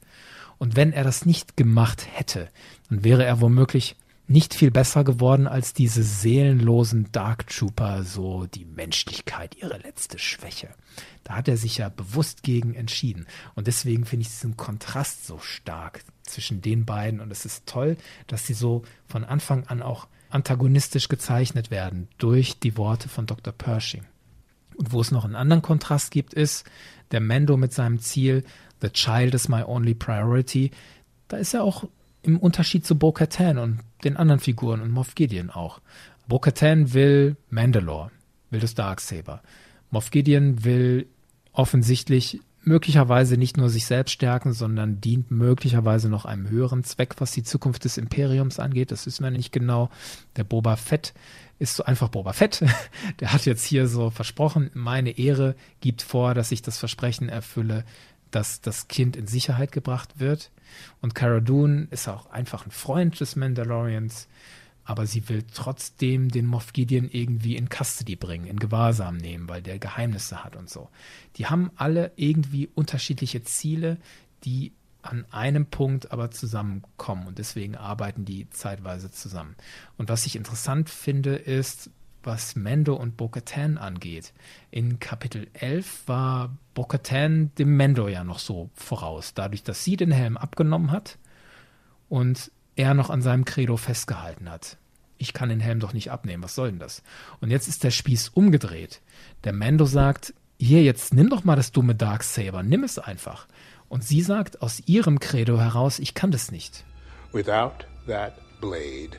Und 0.58 0.76
wenn 0.76 0.91
er 0.91 1.06
das 1.06 1.26
nicht 1.26 1.56
gemacht 1.56 2.06
hätte, 2.12 2.50
dann 2.89 3.06
wäre 3.06 3.24
er 3.24 3.39
womöglich 3.39 3.95
nicht 4.28 4.53
viel 4.53 4.71
besser 4.71 5.03
geworden 5.03 5.47
als 5.47 5.73
diese 5.73 6.03
seelenlosen 6.03 7.11
Dark 7.11 7.47
Trooper, 7.47 8.03
so 8.03 8.45
die 8.45 8.65
Menschlichkeit, 8.65 9.55
ihre 9.55 9.78
letzte 9.78 10.19
Schwäche. 10.19 10.69
Da 11.23 11.36
hat 11.36 11.47
er 11.47 11.57
sich 11.57 11.78
ja 11.78 11.89
bewusst 11.89 12.43
gegen 12.43 12.73
entschieden. 12.73 13.25
Und 13.55 13.67
deswegen 13.67 14.05
finde 14.05 14.23
ich 14.23 14.30
diesen 14.30 14.57
Kontrast 14.57 15.25
so 15.25 15.39
stark 15.39 16.03
zwischen 16.23 16.61
den 16.61 16.86
beiden. 16.86 17.21
Und 17.21 17.32
es 17.32 17.45
ist 17.45 17.65
toll, 17.65 17.97
dass 18.28 18.45
sie 18.45 18.53
so 18.53 18.84
von 19.07 19.23
Anfang 19.23 19.65
an 19.67 19.82
auch 19.82 20.07
antagonistisch 20.30 21.07
gezeichnet 21.07 21.71
werden 21.71 22.09
durch 22.17 22.59
die 22.59 22.78
Worte 22.78 23.07
von 23.07 23.25
Dr. 23.25 23.53
Pershing. 23.53 24.03
Und 24.75 24.91
wo 24.91 24.99
es 24.99 25.11
noch 25.11 25.23
einen 25.23 25.36
anderen 25.36 25.61
Kontrast 25.61 26.11
gibt, 26.11 26.34
ist 26.34 26.65
der 27.11 27.21
Mando 27.21 27.55
mit 27.55 27.73
seinem 27.73 27.99
Ziel, 27.99 28.43
The 28.82 28.89
Child 28.89 29.34
is 29.34 29.47
my 29.47 29.63
only 29.63 29.95
priority. 29.95 30.71
Da 31.30 31.38
ist 31.38 31.53
er 31.53 31.63
auch 31.63 31.86
im 32.28 32.38
Unterschied 32.38 32.86
zu 32.86 32.97
Bo-Katan 32.97 33.57
und 33.57 33.80
den 34.03 34.17
anderen 34.17 34.39
Figuren 34.39 34.82
und 34.82 34.91
Moff 34.91 35.15
Gideon 35.15 35.49
auch. 35.49 35.80
Bo-Katan 36.28 36.93
will 36.93 37.38
Mandalore, 37.49 38.11
will 38.49 38.59
das 38.59 38.75
Darksaber. 38.75 39.41
Moff 39.89 40.11
Gideon 40.11 40.63
will 40.63 41.07
offensichtlich 41.53 42.41
möglicherweise 42.67 43.38
nicht 43.38 43.57
nur 43.57 43.69
sich 43.69 43.86
selbst 43.86 44.11
stärken, 44.11 44.51
sondern 44.51 44.99
dient 44.99 45.32
möglicherweise 45.32 46.09
noch 46.09 46.25
einem 46.25 46.49
höheren 46.49 46.84
Zweck, 46.84 47.15
was 47.19 47.32
die 47.32 47.43
Zukunft 47.43 47.86
des 47.86 47.97
Imperiums 47.97 48.59
angeht. 48.59 48.91
Das 48.91 49.05
wissen 49.05 49.23
wir 49.23 49.32
nicht 49.32 49.53
genau. 49.53 49.89
Der 50.36 50.43
Boba 50.43 50.75
Fett 50.75 51.13
ist 51.59 51.78
so 51.78 51.86
einfach 51.86 52.09
Boba 52.09 52.34
Fett. 52.34 52.63
Der 53.21 53.32
hat 53.32 53.45
jetzt 53.45 53.63
hier 53.63 53.88
so 53.88 54.09
versprochen, 54.09 54.69
meine 54.73 55.17
Ehre 55.17 55.55
gibt 55.80 56.01
vor, 56.01 56.34
dass 56.34 56.51
ich 56.51 56.61
das 56.61 56.78
Versprechen 56.78 57.30
erfülle, 57.30 57.86
dass 58.32 58.61
das 58.61 58.88
Kind 58.88 59.15
in 59.15 59.28
Sicherheit 59.28 59.71
gebracht 59.71 60.19
wird. 60.19 60.51
Und 61.01 61.15
Cara 61.15 61.39
Dune 61.39 61.88
ist 61.91 62.07
auch 62.07 62.30
einfach 62.30 62.65
ein 62.65 62.71
Freund 62.71 63.19
des 63.19 63.36
Mandalorians 63.36 64.28
aber 64.88 65.05
sie 65.05 65.28
will 65.28 65.43
trotzdem 65.53 66.30
den 66.30 66.45
Moff 66.45 66.71
Gideon 66.71 67.09
irgendwie 67.11 67.57
in 67.57 67.67
Custody 67.67 68.15
bringen, 68.15 68.47
in 68.47 68.57
Gewahrsam 68.57 69.17
nehmen, 69.17 69.49
weil 69.49 69.61
der 69.61 69.80
Geheimnisse 69.80 70.45
hat 70.45 70.55
und 70.55 70.69
so. 70.69 70.88
Die 71.36 71.47
haben 71.47 71.71
alle 71.75 72.13
irgendwie 72.15 72.69
unterschiedliche 72.73 73.43
Ziele, 73.43 73.97
die 74.45 74.71
an 75.01 75.25
einem 75.30 75.65
Punkt 75.65 76.13
aber 76.13 76.32
zusammenkommen 76.32 77.28
und 77.28 77.38
deswegen 77.38 77.75
arbeiten 77.75 78.23
die 78.23 78.49
zeitweise 78.49 79.11
zusammen. 79.11 79.55
Und 79.97 80.07
was 80.07 80.25
ich 80.25 80.38
interessant 80.38 80.89
finde, 80.89 81.36
ist, 81.36 81.89
was 82.24 82.55
Mendo 82.55 82.95
und 82.95 83.18
Bo-Katan 83.18 83.78
angeht. 83.78 84.34
In 84.72 84.99
Kapitel 84.99 85.47
11 85.53 86.07
war 86.07 86.57
Bo-Katan 86.74 87.51
dem 87.57 87.78
Mendo 87.78 88.07
ja 88.07 88.24
noch 88.24 88.39
so 88.39 88.70
voraus, 88.74 89.34
dadurch, 89.34 89.63
dass 89.63 89.84
sie 89.84 89.95
den 89.95 90.11
Helm 90.11 90.38
abgenommen 90.38 90.91
hat 90.91 91.18
und 92.09 92.51
er 92.76 92.93
noch 92.93 93.09
an 93.09 93.22
seinem 93.22 93.45
Credo 93.45 93.78
festgehalten 93.78 94.49
hat. 94.49 94.78
Ich 95.18 95.34
kann 95.34 95.49
den 95.49 95.59
Helm 95.59 95.80
doch 95.80 95.93
nicht 95.93 96.11
abnehmen, 96.11 96.43
was 96.43 96.55
soll 96.55 96.70
denn 96.70 96.80
das? 96.80 97.01
Und 97.41 97.49
jetzt 97.49 97.68
ist 97.68 97.84
der 97.84 97.91
Spieß 97.91 98.30
umgedreht. 98.30 99.01
Der 99.43 99.53
Mando 99.53 99.86
sagt, 99.86 100.34
hier, 100.59 100.84
jetzt 100.84 101.13
nimm 101.13 101.30
doch 101.30 101.43
mal 101.43 101.55
das 101.55 101.72
dumme 101.72 101.95
Darksaber, 101.95 102.61
nimm 102.61 102.84
es 102.84 102.99
einfach. 102.99 103.47
Und 103.89 104.03
sie 104.03 104.22
sagt 104.22 104.61
aus 104.61 104.84
ihrem 104.86 105.20
Credo 105.20 105.59
heraus, 105.59 105.97
ich 105.99 106.13
kann 106.13 106.32
das 106.32 106.51
nicht. 106.51 106.84
Without 107.32 107.86
that 108.05 108.34
blade, 108.59 109.18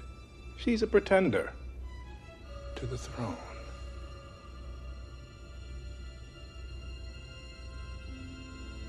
she's 0.57 0.83
a 0.83 0.87
pretender 0.87 1.53
to 2.79 2.87
the 2.87 2.97
throne. 2.97 3.37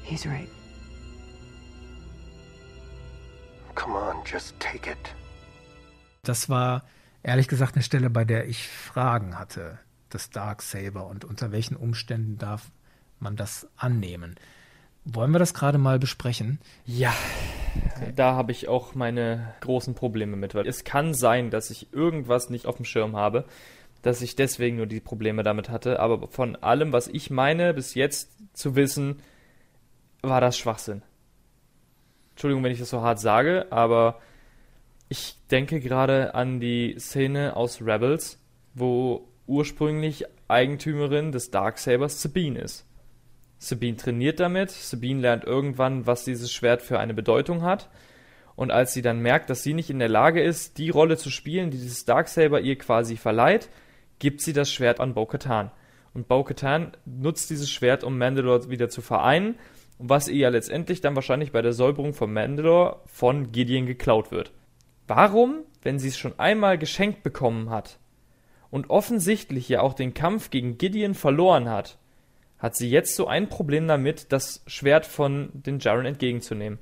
He's 0.04 0.26
right. 0.26 0.50
Come 3.76 3.96
on, 3.96 4.18
just 4.26 4.60
take 4.60 4.90
it. 4.90 4.98
Das 6.24 6.50
war 6.50 6.84
ehrlich 7.24 7.48
gesagt 7.48 7.76
eine 7.76 7.84
Stelle, 7.84 8.10
bei 8.10 8.26
der 8.26 8.48
ich 8.48 8.68
Fragen 8.68 9.38
hatte, 9.38 9.80
das 10.10 10.30
Dark 10.30 10.62
Saber 10.62 11.08
und 11.08 11.26
unter 11.26 11.52
welchen 11.52 11.76
Umständen 11.76 12.38
darf 12.38 12.72
man 13.20 13.36
das 13.36 13.68
annehmen. 13.78 14.36
Wollen 15.06 15.32
wir 15.32 15.40
das 15.40 15.54
gerade 15.54 15.78
mal 15.78 15.98
besprechen? 15.98 16.60
Ja, 16.86 17.14
okay. 17.96 18.14
da 18.16 18.34
habe 18.34 18.52
ich 18.52 18.68
auch 18.68 18.96
meine 18.96 19.54
großen 19.62 19.96
Probleme 19.96 20.36
mit, 20.36 20.56
weil 20.56 20.68
es 20.68 20.84
kann 20.84 21.14
sein, 21.14 21.50
dass 21.52 21.70
ich 21.70 21.94
irgendwas 21.94 22.50
nicht 22.50 22.66
auf 22.66 22.76
dem 22.76 22.86
Schirm 22.86 23.16
habe, 23.16 23.46
dass 24.02 24.22
ich 24.22 24.36
deswegen 24.36 24.78
nur 24.78 24.88
die 24.88 25.00
Probleme 25.00 25.43
damit 25.43 25.70
hatte, 25.70 26.00
aber 26.00 26.28
von 26.28 26.56
allem, 26.56 26.93
was 26.93 27.08
ich 27.08 27.30
meine, 27.30 27.74
bis 27.74 27.95
jetzt 27.95 28.32
zu 28.54 28.76
wissen, 28.76 29.22
war 30.22 30.41
das 30.41 30.58
Schwachsinn. 30.58 31.02
Entschuldigung, 32.32 32.64
wenn 32.64 32.72
ich 32.72 32.80
das 32.80 32.89
so 32.89 33.02
hart 33.02 33.20
sage, 33.20 33.68
aber 33.70 34.20
ich 35.10 35.36
denke 35.52 35.80
gerade 35.80 36.36
an 36.36 36.60
die 36.60 36.95
Szene 37.00 37.56
aus 37.56 37.82
Rebels, 37.82 38.39
wo 38.74 39.28
ursprünglich 39.47 40.26
Eigentümerin 40.47 41.32
des 41.32 41.52
Darksabers 41.52 42.22
Sabine 42.22 42.60
ist. 42.60 42.86
Sabine 43.58 43.97
trainiert 43.97 44.39
damit, 44.39 44.72
Sabine 44.72 45.22
lernt 45.22 45.43
irgendwann, 45.43 46.08
was 46.08 46.24
dieses 46.24 46.52
Schwert 46.52 46.82
für 46.82 47.00
eine 47.00 47.14
Bedeutung 47.14 47.64
hat. 47.64 47.89
Und 48.56 48.72
als 48.72 48.93
sie 48.93 49.02
dann 49.02 49.20
merkt, 49.20 49.50
dass 49.50 49.64
sie 49.64 49.74
nicht 49.74 49.89
in 49.89 50.00
der 50.00 50.10
Lage 50.10 50.41
ist, 50.41 50.78
die 50.78 50.89
Rolle 50.89 51.18
zu 51.18 51.30
spielen, 51.30 51.72
die 51.72 51.78
dieses 51.78 52.06
Darksaber 52.06 52.62
ihr 52.62 52.78
quasi 52.78 53.18
verleiht, 53.18 53.70
gibt 54.20 54.41
sie 54.41 54.53
das 54.53 54.72
Schwert 54.72 54.99
an 54.99 55.13
Bo-Katan. 55.13 55.72
Und 56.13 56.28
Bo-Katan 56.28 56.91
nutzt 57.05 57.49
dieses 57.49 57.70
Schwert, 57.70 58.03
um 58.03 58.17
Mandalore 58.17 58.70
wieder 58.70 58.89
zu 58.89 59.01
vereinen 59.01 59.55
was 59.99 60.30
ihr 60.30 60.38
ja 60.38 60.49
letztendlich 60.49 61.01
dann 61.01 61.15
wahrscheinlich 61.15 61.51
bei 61.51 61.61
der 61.61 61.74
Säuberung 61.74 62.13
von 62.13 62.32
Mandalore 62.32 63.01
von 63.05 63.51
Gideon 63.51 63.86
geklaut 63.86 64.32
wird. 64.32 64.53
Warum, 65.07 65.63
wenn 65.82 65.99
sie 65.99 66.07
es 66.07 66.17
schon 66.17 66.39
einmal 66.39 66.78
geschenkt 66.78 67.22
bekommen 67.22 67.70
hat 67.70 67.99
und 68.72 68.89
offensichtlich 68.89 69.67
ja 69.67 69.82
auch 69.82 69.93
den 69.93 70.13
Kampf 70.13 70.51
gegen 70.51 70.78
Gideon 70.78 71.15
verloren 71.15 71.70
hat, 71.70 71.97
hat 72.57 72.76
sie 72.76 72.89
jetzt 72.89 73.15
so 73.15 73.28
ein 73.28 73.49
Problem 73.49 73.88
damit, 73.88 74.32
das 74.32 74.63
Schwert 74.67 75.05
von 75.05 75.49
den 75.53 75.80
Jaren 75.80 76.05
entgegenzunehmen? 76.05 76.80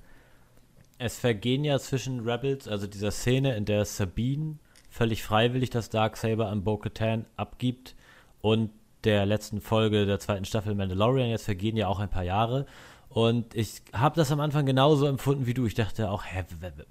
Es 1.00 1.18
vergehen 1.18 1.64
ja 1.64 1.80
zwischen 1.80 2.28
Rebels, 2.28 2.68
also 2.68 2.88
dieser 2.88 3.12
Szene, 3.12 3.56
in 3.56 3.66
der 3.66 3.86
Sabine 3.86 4.58
völlig 4.90 5.24
freiwillig 5.24 5.70
das 5.70 5.90
Darksaber 5.90 6.50
an 6.50 6.64
Bo-Katan 6.64 7.26
abgibt 7.36 7.96
und 8.42 8.72
der 9.04 9.26
letzten 9.26 9.62
Folge 9.62 10.06
der 10.06 10.20
zweiten 10.20 10.46
Staffel 10.46 10.76
Mandalorian. 10.76 11.30
Jetzt 11.30 11.46
vergehen 11.46 11.78
ja 11.78 11.88
auch 11.88 12.00
ein 12.00 12.10
paar 12.10 12.24
Jahre. 12.24 12.66
Und 13.10 13.56
ich 13.56 13.82
habe 13.94 14.16
das 14.16 14.32
am 14.32 14.40
Anfang 14.40 14.66
genauso 14.66 15.08
empfunden 15.08 15.46
wie 15.46 15.54
du. 15.54 15.66
Ich 15.66 15.76
dachte 15.76 16.10
auch, 16.12 16.24
hä, 16.26 16.44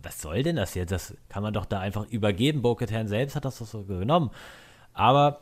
was 0.02 0.22
soll 0.22 0.42
denn 0.42 0.56
das 0.56 0.74
jetzt? 0.74 0.90
Das 0.90 1.14
kann 1.28 1.42
man 1.42 1.52
doch 1.52 1.66
da 1.66 1.80
einfach 1.80 2.06
übergeben. 2.08 2.62
Bo-Katan 2.62 3.06
selbst 3.06 3.36
hat 3.36 3.44
das 3.44 3.58
doch 3.58 3.66
so 3.66 3.84
genommen. 3.84 4.30
Aber 4.92 5.40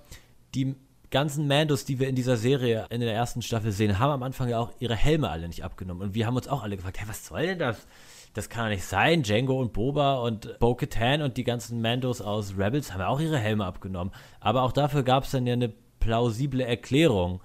die 0.54 0.74
ganzen 1.10 1.46
Mandos, 1.46 1.84
die 1.84 2.00
wir 2.00 2.08
in 2.08 2.16
dieser 2.16 2.36
Serie 2.36 2.86
in 2.90 3.00
der 3.00 3.14
ersten 3.14 3.40
Staffel 3.40 3.70
sehen, 3.70 4.00
haben 4.00 4.10
am 4.10 4.22
Anfang 4.24 4.48
ja 4.48 4.58
auch 4.58 4.72
ihre 4.80 4.96
Helme 4.96 5.30
alle 5.30 5.46
nicht 5.46 5.62
abgenommen. 5.62 6.02
Und 6.02 6.14
wir 6.14 6.26
haben 6.26 6.36
uns 6.36 6.48
auch 6.48 6.64
alle 6.64 6.76
gefragt, 6.76 7.00
hä, 7.00 7.04
was 7.06 7.24
soll 7.24 7.46
denn 7.46 7.60
das? 7.60 7.86
Das 8.34 8.48
kann 8.48 8.64
doch 8.64 8.70
nicht 8.70 8.84
sein. 8.84 9.22
Django 9.22 9.60
und 9.60 9.72
Boba 9.72 10.16
und 10.16 10.58
Bo-Katan 10.58 11.22
und 11.22 11.36
die 11.36 11.44
ganzen 11.44 11.80
Mandos 11.80 12.20
aus 12.20 12.58
Rebels 12.58 12.92
haben 12.92 13.00
ja 13.00 13.08
auch 13.08 13.20
ihre 13.20 13.38
Helme 13.38 13.64
abgenommen. 13.64 14.12
Aber 14.40 14.62
auch 14.62 14.72
dafür 14.72 15.04
gab 15.04 15.24
es 15.24 15.30
dann 15.30 15.46
ja 15.46 15.52
eine 15.52 15.72
plausible 16.00 16.64
Erklärung. 16.64 17.40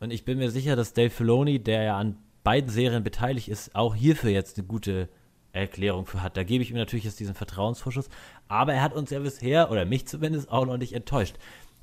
Und 0.00 0.10
ich 0.10 0.24
bin 0.24 0.38
mir 0.38 0.50
sicher, 0.50 0.76
dass 0.76 0.94
Dave 0.94 1.10
Filoni, 1.10 1.62
der 1.62 1.82
ja 1.82 1.98
an 1.98 2.16
beiden 2.42 2.70
Serien 2.70 3.04
beteiligt 3.04 3.48
ist, 3.48 3.74
auch 3.74 3.94
hierfür 3.94 4.30
jetzt 4.30 4.56
eine 4.56 4.66
gute 4.66 5.10
Erklärung 5.52 6.06
für 6.06 6.22
hat. 6.22 6.38
Da 6.38 6.42
gebe 6.42 6.62
ich 6.62 6.70
ihm 6.70 6.76
natürlich 6.76 7.04
jetzt 7.04 7.20
diesen 7.20 7.34
Vertrauensvorschuss. 7.34 8.08
Aber 8.48 8.72
er 8.72 8.82
hat 8.82 8.94
uns 8.94 9.10
ja 9.10 9.18
bisher, 9.18 9.70
oder 9.70 9.84
mich 9.84 10.08
zumindest, 10.08 10.50
auch 10.50 10.64
noch 10.64 10.78
nicht 10.78 10.94
enttäuscht. 10.94 11.36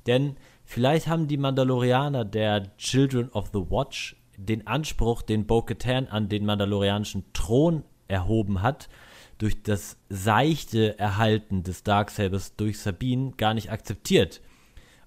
Denn 0.08 0.36
vielleicht 0.64 1.06
haben 1.06 1.28
die 1.28 1.36
Mandalorianer 1.36 2.24
der 2.24 2.76
Children 2.76 3.28
of 3.30 3.50
the 3.52 3.70
Watch 3.70 4.16
den 4.36 4.66
Anspruch, 4.66 5.22
den 5.22 5.46
Bo-Katan 5.46 6.06
an 6.08 6.28
den 6.28 6.46
mandalorianischen 6.46 7.24
Thron 7.32 7.84
erhoben 8.08 8.62
hat, 8.62 8.88
durch 9.38 9.62
das 9.62 9.96
seichte 10.08 10.98
Erhalten 10.98 11.62
des 11.62 11.84
Darksabers 11.84 12.56
durch 12.56 12.80
Sabine 12.80 13.32
gar 13.36 13.54
nicht 13.54 13.70
akzeptiert. 13.70 14.40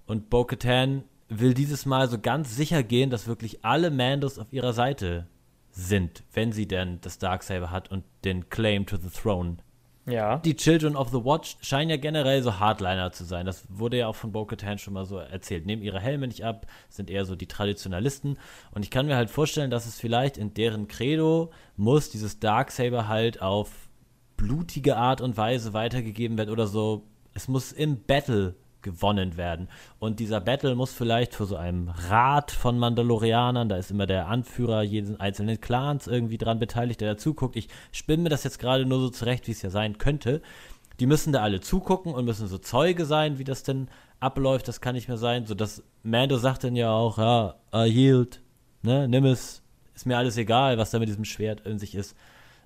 Und 0.05 0.29
Bo-Katan 0.29 1.03
will 1.27 1.53
dieses 1.53 1.85
Mal 1.85 2.09
so 2.09 2.19
ganz 2.19 2.55
sicher 2.55 2.83
gehen, 2.83 3.09
dass 3.09 3.27
wirklich 3.27 3.63
alle 3.63 3.91
Mandos 3.91 4.39
auf 4.39 4.51
ihrer 4.51 4.73
Seite 4.73 5.27
sind, 5.71 6.23
wenn 6.33 6.51
sie 6.51 6.67
denn 6.67 6.99
das 7.01 7.17
Darksaber 7.17 7.71
hat 7.71 7.89
und 7.91 8.03
den 8.25 8.49
Claim 8.49 8.85
to 8.85 8.97
the 8.97 9.09
Throne. 9.09 9.57
Ja. 10.07 10.37
Die 10.39 10.55
Children 10.55 10.95
of 10.95 11.09
the 11.09 11.23
Watch 11.23 11.57
scheinen 11.61 11.89
ja 11.89 11.97
generell 11.97 12.41
so 12.41 12.59
Hardliner 12.59 13.11
zu 13.11 13.23
sein. 13.23 13.45
Das 13.45 13.65
wurde 13.69 13.97
ja 13.97 14.07
auch 14.07 14.15
von 14.15 14.31
Bo-Katan 14.31 14.77
schon 14.77 14.93
mal 14.93 15.05
so 15.05 15.17
erzählt. 15.17 15.65
Nehmen 15.65 15.83
ihre 15.83 15.99
Helme 15.99 16.27
nicht 16.27 16.43
ab, 16.43 16.65
sind 16.89 17.09
eher 17.09 17.25
so 17.25 17.35
die 17.35 17.47
Traditionalisten. 17.47 18.37
Und 18.71 18.83
ich 18.83 18.89
kann 18.89 19.05
mir 19.05 19.15
halt 19.15 19.29
vorstellen, 19.29 19.69
dass 19.69 19.85
es 19.85 19.99
vielleicht 19.99 20.37
in 20.37 20.53
deren 20.53 20.87
Credo 20.87 21.51
muss 21.77 22.09
dieses 22.09 22.39
Darksaber 22.39 23.07
halt 23.07 23.41
auf 23.41 23.69
blutige 24.37 24.97
Art 24.97 25.21
und 25.21 25.37
Weise 25.37 25.73
weitergegeben 25.73 26.37
werden 26.37 26.49
oder 26.49 26.65
so. 26.65 27.03
Es 27.33 27.47
muss 27.47 27.71
im 27.71 28.03
Battle 28.03 28.55
gewonnen 28.81 29.37
werden. 29.37 29.67
Und 29.99 30.19
dieser 30.19 30.39
Battle 30.39 30.75
muss 30.75 30.93
vielleicht 30.93 31.35
für 31.35 31.45
so 31.45 31.55
einem 31.55 31.89
Rat 31.89 32.51
von 32.51 32.77
Mandalorianern, 32.79 33.69
da 33.69 33.77
ist 33.77 33.91
immer 33.91 34.07
der 34.07 34.27
Anführer 34.27 34.83
jeden 34.83 35.19
einzelnen 35.19 35.61
Clans 35.61 36.07
irgendwie 36.07 36.37
dran 36.37 36.59
beteiligt, 36.59 37.01
der 37.01 37.13
da 37.13 37.17
zuguckt. 37.17 37.55
Ich 37.55 37.67
spinne 37.91 38.23
mir 38.23 38.29
das 38.29 38.43
jetzt 38.43 38.59
gerade 38.59 38.85
nur 38.85 38.99
so 38.99 39.09
zurecht, 39.09 39.47
wie 39.47 39.51
es 39.51 39.61
ja 39.61 39.69
sein 39.69 39.97
könnte. 39.97 40.41
Die 40.99 41.05
müssen 41.05 41.33
da 41.33 41.41
alle 41.41 41.61
zugucken 41.61 42.13
und 42.13 42.25
müssen 42.25 42.47
so 42.47 42.57
Zeuge 42.57 43.05
sein, 43.05 43.39
wie 43.39 43.43
das 43.43 43.63
denn 43.63 43.87
abläuft. 44.19 44.67
Das 44.67 44.81
kann 44.81 44.95
nicht 44.95 45.07
mehr 45.07 45.17
sein. 45.17 45.45
So 45.45 45.55
dass 45.55 45.83
Mando 46.03 46.37
sagt 46.37 46.63
dann 46.63 46.75
ja 46.75 46.91
auch, 46.91 47.17
ja, 47.17 47.55
I 47.73 47.87
yield, 47.87 48.41
ne, 48.83 49.07
nimm 49.07 49.25
es, 49.25 49.63
ist 49.95 50.05
mir 50.05 50.17
alles 50.17 50.37
egal, 50.37 50.77
was 50.77 50.91
da 50.91 50.99
mit 50.99 51.09
diesem 51.09 51.25
Schwert 51.25 51.61
in 51.65 51.79
sich 51.79 51.95
ist. 51.95 52.15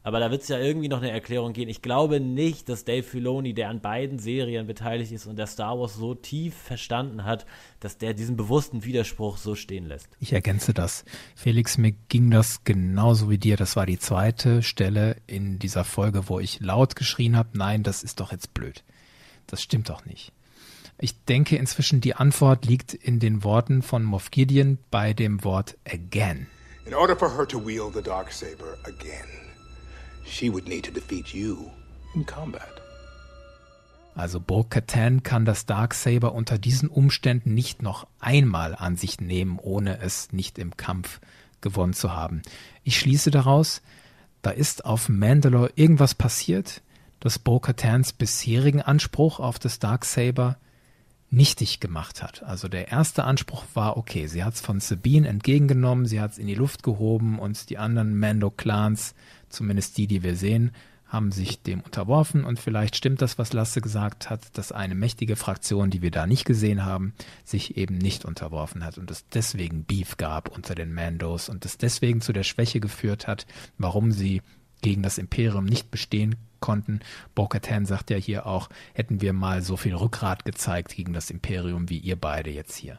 Aber 0.05 0.19
da 0.19 0.29
wird 0.29 0.43
es 0.43 0.49
ja 0.49 0.59
irgendwie 0.59 0.87
noch 0.87 0.99
eine 1.01 1.09
Erklärung 1.09 1.53
gehen. 1.53 1.67
Ich 1.67 1.81
glaube 1.81 2.19
nicht, 2.19 2.69
dass 2.69 2.85
Dave 2.85 3.01
Filoni, 3.01 3.55
der 3.55 3.69
an 3.69 3.81
beiden 3.81 4.19
Serien 4.19 4.67
beteiligt 4.67 5.11
ist 5.11 5.25
und 5.25 5.35
der 5.35 5.47
Star 5.47 5.79
Wars 5.79 5.95
so 5.95 6.13
tief 6.13 6.53
verstanden 6.55 7.23
hat, 7.23 7.47
dass 7.79 7.97
der 7.97 8.13
diesen 8.13 8.37
bewussten 8.37 8.83
Widerspruch 8.85 9.37
so 9.37 9.55
stehen 9.55 9.87
lässt. 9.87 10.09
Ich 10.19 10.31
ergänze 10.31 10.75
das. 10.75 11.05
Felix, 11.35 11.79
mir 11.79 11.93
ging 12.07 12.29
das 12.29 12.63
genauso 12.63 13.31
wie 13.31 13.39
dir. 13.39 13.57
Das 13.57 13.75
war 13.75 13.87
die 13.87 13.97
zweite 13.97 14.61
Stelle 14.61 15.15
in 15.25 15.57
dieser 15.57 15.83
Folge, 15.83 16.29
wo 16.29 16.39
ich 16.39 16.59
laut 16.59 16.95
geschrien 16.95 17.35
habe, 17.35 17.57
nein, 17.57 17.81
das 17.81 18.03
ist 18.03 18.19
doch 18.19 18.31
jetzt 18.31 18.53
blöd. 18.53 18.83
Das 19.47 19.63
stimmt 19.63 19.89
doch 19.89 20.05
nicht. 20.05 20.31
Ich 20.99 21.25
denke 21.25 21.57
inzwischen, 21.57 21.99
die 21.99 22.13
Antwort 22.13 22.67
liegt 22.67 22.93
in 22.93 23.19
den 23.19 23.43
Worten 23.43 23.81
von 23.81 24.03
Moff 24.03 24.29
Gideon 24.29 24.77
bei 24.91 25.13
dem 25.13 25.43
Wort 25.43 25.77
again. 25.83 26.45
In 26.85 26.93
order 26.93 27.15
for 27.15 27.35
her 27.35 27.47
to 27.47 27.65
wield 27.65 27.95
the 27.95 28.03
dark 28.03 28.31
saber 28.31 28.77
again, 28.83 29.44
she 30.25 30.51
would 30.51 30.67
need 30.67 30.85
to 30.85 30.91
defeat 30.91 31.33
you 31.33 31.69
in 32.13 32.25
combat. 32.25 32.81
Also 34.15 34.39
Bo-Katan 34.39 35.23
kann 35.23 35.43
das 35.43 35.65
Darksaber 35.65 36.33
unter 36.33 36.57
diesen 36.57 36.87
Umständen 36.87 37.53
nicht 37.53 37.81
noch 37.81 38.07
einmal 38.19 38.73
an 38.73 38.95
sich 38.95 39.19
nehmen, 39.19 39.59
ohne 39.59 39.99
es 39.99 40.31
nicht 40.31 40.57
im 40.57 40.77
Kampf 40.77 41.19
gewonnen 41.59 41.93
zu 41.93 42.13
haben. 42.13 42.41
Ich 42.83 42.97
schließe 42.97 43.29
daraus, 43.29 43.81
da 44.41 44.51
ist 44.51 44.85
auf 44.85 45.09
Mandalore 45.09 45.71
irgendwas 45.75 46.15
passiert, 46.15 46.81
das 47.19 47.39
Bo-Katans 47.39 48.13
bisherigen 48.13 48.81
Anspruch 48.81 49.39
auf 49.39 49.59
das 49.59 49.79
Darksaber 49.79 50.57
nichtig 51.35 51.79
gemacht 51.79 52.23
hat. 52.23 52.43
Also 52.43 52.67
der 52.67 52.87
erste 52.87 53.25
Anspruch 53.25 53.65
war, 53.73 53.97
okay, 53.97 54.27
sie 54.27 54.43
hat 54.43 54.53
es 54.53 54.61
von 54.61 54.79
Sabine 54.79 55.27
entgegengenommen, 55.27 56.05
sie 56.05 56.21
hat 56.21 56.31
es 56.31 56.37
in 56.37 56.47
die 56.47 56.55
Luft 56.55 56.81
gehoben 56.81 57.39
und 57.39 57.69
die 57.69 57.77
anderen 57.77 58.17
Mando-Clans 58.17 59.13
zumindest 59.49 59.97
die, 59.97 60.07
die 60.07 60.23
wir 60.23 60.35
sehen, 60.35 60.71
haben 61.07 61.31
sich 61.31 61.61
dem 61.61 61.81
unterworfen 61.81 62.43
und 62.43 62.59
vielleicht 62.59 62.95
stimmt 62.95 63.21
das, 63.21 63.37
was 63.37 63.53
Lasse 63.53 63.79
gesagt 63.79 64.29
hat, 64.29 64.57
dass 64.57 64.71
eine 64.71 64.95
mächtige 64.95 65.35
Fraktion, 65.35 65.89
die 65.89 66.01
wir 66.01 66.11
da 66.11 66.25
nicht 66.25 66.45
gesehen 66.45 66.83
haben, 66.83 67.13
sich 67.43 67.77
eben 67.77 67.97
nicht 67.97 68.25
unterworfen 68.25 68.83
hat 68.83 68.97
und 68.97 69.11
es 69.11 69.27
deswegen 69.29 69.83
Beef 69.83 70.17
gab 70.17 70.49
unter 70.49 70.73
den 70.73 70.93
Mandos 70.93 71.47
und 71.47 71.63
es 71.63 71.77
deswegen 71.77 72.21
zu 72.21 72.33
der 72.33 72.43
Schwäche 72.43 72.79
geführt 72.79 73.27
hat, 73.27 73.45
warum 73.77 74.11
sie 74.11 74.41
gegen 74.81 75.03
das 75.03 75.17
Imperium 75.17 75.65
nicht 75.65 75.91
bestehen 75.91 76.35
konnten. 76.65 77.01
Bo-Katan 77.35 77.85
sagt 77.85 78.09
ja 78.09 78.17
hier 78.17 78.47
auch, 78.47 78.69
hätten 78.93 79.21
wir 79.21 79.33
mal 79.33 79.61
so 79.61 79.77
viel 79.77 79.93
Rückgrat 79.93 80.45
gezeigt 80.45 80.95
gegen 80.95 81.13
das 81.13 81.29
Imperium 81.29 81.89
wie 81.89 81.99
ihr 81.99 82.15
beide 82.15 82.49
jetzt 82.49 82.75
hier. 82.75 82.97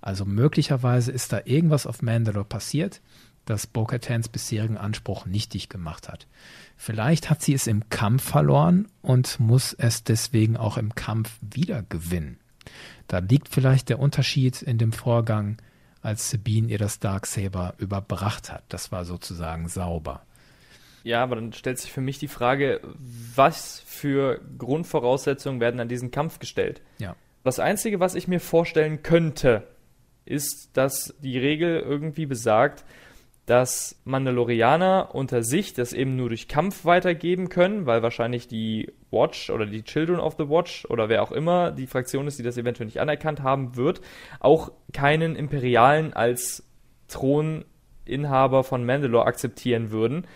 Also 0.00 0.24
möglicherweise 0.24 1.10
ist 1.10 1.32
da 1.32 1.40
irgendwas 1.44 1.88
auf 1.88 2.00
Mandalore 2.00 2.44
passiert, 2.44 3.00
das 3.44 3.66
Bo-Katans 3.66 4.28
bisherigen 4.28 4.76
Anspruch 4.76 5.26
nichtig 5.26 5.68
gemacht 5.68 6.08
hat. 6.08 6.28
Vielleicht 6.76 7.28
hat 7.28 7.42
sie 7.42 7.54
es 7.54 7.66
im 7.66 7.88
Kampf 7.88 8.22
verloren 8.22 8.86
und 9.02 9.40
muss 9.40 9.72
es 9.72 10.04
deswegen 10.04 10.56
auch 10.56 10.76
im 10.76 10.94
Kampf 10.94 11.38
wieder 11.40 11.82
gewinnen. 11.82 12.38
Da 13.08 13.18
liegt 13.18 13.48
vielleicht 13.48 13.88
der 13.88 13.98
Unterschied 13.98 14.62
in 14.62 14.78
dem 14.78 14.92
Vorgang, 14.92 15.56
als 16.02 16.30
Sabine 16.30 16.68
ihr 16.68 16.78
das 16.78 17.00
Darksaber 17.00 17.74
überbracht 17.78 18.52
hat. 18.52 18.62
Das 18.68 18.92
war 18.92 19.04
sozusagen 19.04 19.68
sauber. 19.68 20.22
Ja, 21.04 21.22
aber 21.22 21.36
dann 21.36 21.52
stellt 21.52 21.78
sich 21.78 21.92
für 21.92 22.00
mich 22.00 22.18
die 22.18 22.28
Frage, 22.28 22.80
was 23.34 23.82
für 23.86 24.40
Grundvoraussetzungen 24.58 25.60
werden 25.60 25.80
an 25.80 25.88
diesen 25.88 26.10
Kampf 26.10 26.38
gestellt? 26.38 26.80
Ja. 26.98 27.16
Das 27.44 27.60
Einzige, 27.60 28.00
was 28.00 28.14
ich 28.14 28.28
mir 28.28 28.40
vorstellen 28.40 29.02
könnte, 29.02 29.66
ist, 30.24 30.76
dass 30.76 31.14
die 31.22 31.38
Regel 31.38 31.80
irgendwie 31.80 32.26
besagt, 32.26 32.84
dass 33.46 33.98
Mandalorianer 34.04 35.14
unter 35.14 35.42
sich 35.42 35.72
das 35.72 35.94
eben 35.94 36.16
nur 36.16 36.28
durch 36.28 36.48
Kampf 36.48 36.84
weitergeben 36.84 37.48
können, 37.48 37.86
weil 37.86 38.02
wahrscheinlich 38.02 38.46
die 38.46 38.92
Watch 39.10 39.48
oder 39.48 39.64
die 39.64 39.82
Children 39.82 40.20
of 40.20 40.34
the 40.36 40.50
Watch 40.50 40.84
oder 40.90 41.08
wer 41.08 41.22
auch 41.22 41.32
immer 41.32 41.70
die 41.70 41.86
Fraktion 41.86 42.26
ist, 42.26 42.38
die 42.38 42.42
das 42.42 42.58
eventuell 42.58 42.84
nicht 42.84 43.00
anerkannt 43.00 43.42
haben 43.42 43.74
wird, 43.76 44.02
auch 44.40 44.72
keinen 44.92 45.34
Imperialen 45.34 46.12
als 46.12 46.62
Throninhaber 47.08 48.64
von 48.64 48.84
Mandalore 48.84 49.24
akzeptieren 49.24 49.90
würden 49.90 50.26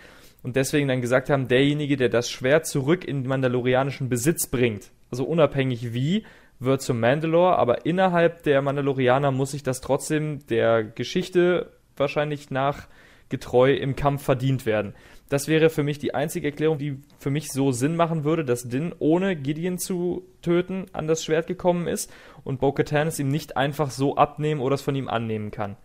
und 0.43 0.55
deswegen 0.55 0.87
dann 0.87 1.01
gesagt 1.01 1.29
haben, 1.29 1.47
derjenige, 1.47 1.97
der 1.97 2.09
das 2.09 2.29
Schwert 2.29 2.67
zurück 2.67 3.05
in 3.05 3.25
mandalorianischen 3.25 4.09
Besitz 4.09 4.47
bringt, 4.47 4.91
also 5.09 5.23
unabhängig 5.23 5.93
wie, 5.93 6.25
wird 6.59 6.81
zum 6.81 6.99
Mandalore, 6.99 7.57
aber 7.57 7.85
innerhalb 7.85 8.43
der 8.43 8.61
Mandalorianer 8.61 9.31
muss 9.31 9.51
sich 9.51 9.63
das 9.63 9.81
trotzdem 9.81 10.45
der 10.47 10.83
Geschichte 10.83 11.71
wahrscheinlich 11.97 12.51
nach 12.51 12.87
getreu 13.29 13.73
im 13.73 13.95
Kampf 13.95 14.23
verdient 14.23 14.65
werden. 14.65 14.93
Das 15.29 15.47
wäre 15.47 15.69
für 15.69 15.83
mich 15.83 15.99
die 15.99 16.13
einzige 16.13 16.47
Erklärung, 16.47 16.77
die 16.77 16.99
für 17.17 17.29
mich 17.29 17.51
so 17.51 17.71
Sinn 17.71 17.95
machen 17.95 18.23
würde, 18.23 18.45
dass 18.45 18.67
Din 18.67 18.93
ohne 18.99 19.35
Gideon 19.35 19.79
zu 19.79 20.23
töten 20.41 20.85
an 20.93 21.07
das 21.07 21.23
Schwert 21.23 21.47
gekommen 21.47 21.87
ist 21.87 22.11
und 22.43 22.59
Bo-Katan 22.59 23.07
es 23.07 23.19
ihm 23.19 23.29
nicht 23.29 23.57
einfach 23.57 23.89
so 23.89 24.15
abnehmen 24.15 24.61
oder 24.61 24.75
es 24.75 24.81
von 24.81 24.95
ihm 24.95 25.07
annehmen 25.07 25.49
kann. 25.49 25.75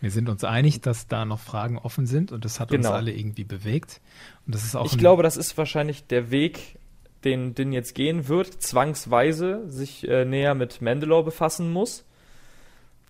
Wir 0.00 0.10
sind 0.10 0.28
uns 0.28 0.44
einig, 0.44 0.80
dass 0.80 1.06
da 1.06 1.24
noch 1.24 1.38
Fragen 1.38 1.78
offen 1.78 2.06
sind 2.06 2.32
und 2.32 2.44
das 2.44 2.58
hat 2.58 2.68
genau. 2.68 2.88
uns 2.88 2.96
alle 2.96 3.12
irgendwie 3.12 3.44
bewegt. 3.44 4.00
Und 4.46 4.54
das 4.54 4.64
ist 4.64 4.74
auch 4.74 4.84
ich 4.84 4.98
glaube, 4.98 5.22
das 5.22 5.36
ist 5.36 5.56
wahrscheinlich 5.56 6.06
der 6.06 6.30
Weg, 6.30 6.78
den 7.24 7.54
Din 7.54 7.72
jetzt 7.72 7.94
gehen 7.94 8.26
wird, 8.28 8.60
zwangsweise 8.62 9.62
sich 9.70 10.06
äh, 10.08 10.24
näher 10.24 10.54
mit 10.54 10.82
Mandalore 10.82 11.24
befassen 11.24 11.72
muss, 11.72 12.04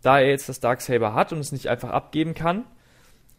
da 0.03 0.21
er 0.21 0.29
jetzt 0.29 0.49
das 0.49 0.61
Darksaber 0.61 1.15
hat 1.15 1.33
und 1.33 1.39
es 1.39 1.51
nicht 1.51 1.69
einfach 1.69 1.91
abgeben 1.91 2.35
kann 2.35 2.65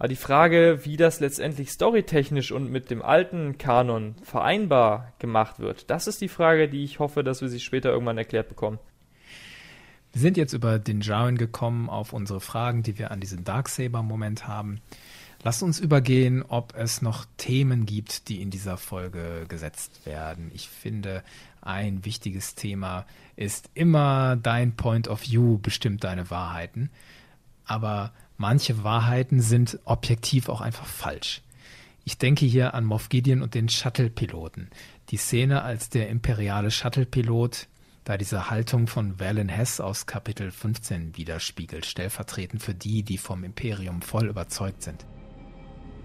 aber 0.03 0.09
die 0.09 0.17
Frage, 0.17 0.81
wie 0.83 0.97
das 0.97 1.21
letztendlich 1.21 1.71
storytechnisch 1.71 2.51
und 2.51 2.69
mit 2.69 2.91
dem 2.91 3.01
alten 3.01 3.57
Kanon 3.57 4.15
vereinbar 4.21 5.13
gemacht 5.17 5.59
wird, 5.59 5.89
das 5.89 6.07
ist 6.07 6.19
die 6.19 6.27
Frage, 6.27 6.67
die 6.67 6.83
ich 6.83 6.99
hoffe, 6.99 7.23
dass 7.23 7.39
wir 7.39 7.47
sie 7.47 7.61
später 7.61 7.91
irgendwann 7.91 8.17
erklärt 8.17 8.49
bekommen. 8.49 8.79
Wir 10.11 10.19
sind 10.19 10.35
jetzt 10.35 10.51
über 10.51 10.77
den 10.77 10.99
Jaren 10.99 11.37
gekommen 11.37 11.89
auf 11.89 12.11
unsere 12.11 12.41
Fragen, 12.41 12.83
die 12.83 12.99
wir 12.99 13.11
an 13.11 13.21
diesem 13.21 13.45
Darksaber-Moment 13.45 14.45
haben. 14.45 14.81
Lass 15.41 15.63
uns 15.63 15.79
übergehen, 15.79 16.43
ob 16.45 16.75
es 16.75 17.01
noch 17.01 17.25
Themen 17.37 17.85
gibt, 17.85 18.27
die 18.27 18.41
in 18.41 18.49
dieser 18.49 18.75
Folge 18.75 19.45
gesetzt 19.47 20.05
werden. 20.05 20.51
Ich 20.53 20.67
finde, 20.67 21.23
ein 21.61 22.03
wichtiges 22.03 22.55
Thema 22.55 23.05
ist 23.37 23.69
immer 23.73 24.35
dein 24.35 24.75
Point 24.75 25.07
of 25.07 25.21
View 25.21 25.59
bestimmt 25.59 26.03
deine 26.03 26.29
Wahrheiten. 26.29 26.89
Aber 27.63 28.11
manche 28.37 28.83
Wahrheiten 28.83 29.41
sind 29.41 29.79
objektiv 29.85 30.49
auch 30.49 30.61
einfach 30.61 30.85
falsch. 30.85 31.41
Ich 32.05 32.17
denke 32.17 32.45
hier 32.45 32.73
an 32.73 32.83
Moff 32.83 33.09
Gideon 33.09 33.41
und 33.41 33.53
den 33.53 33.69
Shuttle-Piloten. 33.69 34.69
Die 35.09 35.17
Szene, 35.17 35.61
als 35.61 35.89
der 35.89 36.09
imperiale 36.09 36.71
Shuttle-Pilot 36.71 37.67
da 38.03 38.17
diese 38.17 38.49
Haltung 38.49 38.87
von 38.87 39.19
Valen 39.19 39.47
Hess 39.47 39.79
aus 39.79 40.05
Kapitel 40.05 40.51
15 40.51 41.15
widerspiegelt, 41.15 41.85
stellvertretend 41.85 42.61
für 42.61 42.73
die, 42.73 43.03
die 43.03 43.17
vom 43.17 43.43
Imperium 43.43 44.01
voll 44.01 44.27
überzeugt 44.27 44.83
sind. 44.83 45.05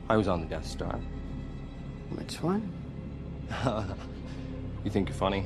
I 0.09 0.17
was 0.17 0.29
on 0.29 0.43
the 0.43 0.49
Death 0.49 0.65
Star. 0.65 1.01
Which 2.11 2.43
one? 2.43 2.63
you 4.85 4.91
think 4.91 5.09
you're 5.09 5.19
funny? 5.19 5.45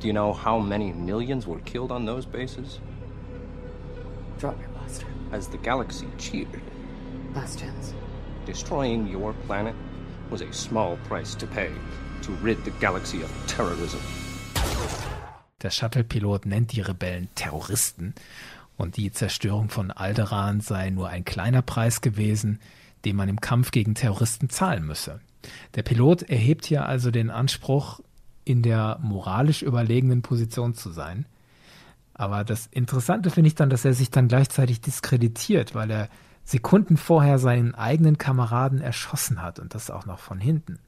Do 0.00 0.06
you 0.06 0.12
know 0.12 0.32
how 0.32 0.58
many 0.60 0.92
millions 0.92 1.46
were 1.46 1.60
killed 1.64 1.90
on 1.90 2.06
those 2.06 2.26
bases? 2.26 2.80
Drop 4.38 4.56
your 4.60 4.75
blaster. 4.86 5.06
As 5.32 5.48
the 5.48 5.58
galaxy 5.58 6.06
cheered, 6.18 6.60
chance. 7.34 7.94
destroying 8.46 9.06
your 9.08 9.34
planet 9.46 9.74
was 10.30 10.40
a 10.40 10.52
small 10.52 10.96
price 11.08 11.36
to 11.36 11.46
pay 11.46 11.70
to 12.22 12.32
rid 12.42 12.58
the 12.64 12.70
galaxy 12.80 13.22
of 13.22 13.30
terrorism. 13.46 13.98
Der 15.62 15.70
Shuttle-Pilot 15.70 16.46
nennt 16.46 16.72
die 16.72 16.80
Rebellen 16.80 17.28
Terroristen 17.34 18.14
und 18.76 18.96
die 18.96 19.10
Zerstörung 19.10 19.68
von 19.68 19.90
Alderaan 19.90 20.60
sei 20.60 20.90
nur 20.90 21.08
ein 21.08 21.24
kleiner 21.24 21.62
Preis 21.62 22.00
gewesen, 22.00 22.60
den 23.04 23.16
man 23.16 23.28
im 23.28 23.40
Kampf 23.40 23.70
gegen 23.70 23.94
Terroristen 23.94 24.48
zahlen 24.48 24.86
müsse. 24.86 25.20
Der 25.74 25.82
Pilot 25.82 26.22
erhebt 26.22 26.66
hier 26.66 26.86
also 26.86 27.10
den 27.10 27.30
Anspruch, 27.30 28.00
in 28.44 28.62
der 28.62 28.98
moralisch 29.02 29.62
überlegenen 29.62 30.22
Position 30.22 30.74
zu 30.74 30.90
sein. 30.90 31.26
Aber 32.18 32.44
das 32.44 32.66
Interessante 32.66 33.30
finde 33.30 33.48
ich 33.48 33.54
dann, 33.54 33.68
dass 33.68 33.84
er 33.84 33.92
sich 33.92 34.10
dann 34.10 34.28
gleichzeitig 34.28 34.80
diskreditiert, 34.80 35.74
weil 35.74 35.90
er 35.90 36.08
Sekunden 36.44 36.96
vorher 36.96 37.38
seinen 37.38 37.74
eigenen 37.74 38.16
Kameraden 38.16 38.80
erschossen 38.80 39.42
hat 39.42 39.58
und 39.58 39.74
das 39.74 39.90
auch 39.90 40.06
noch 40.06 40.18
von 40.18 40.40
hinten. 40.40 40.78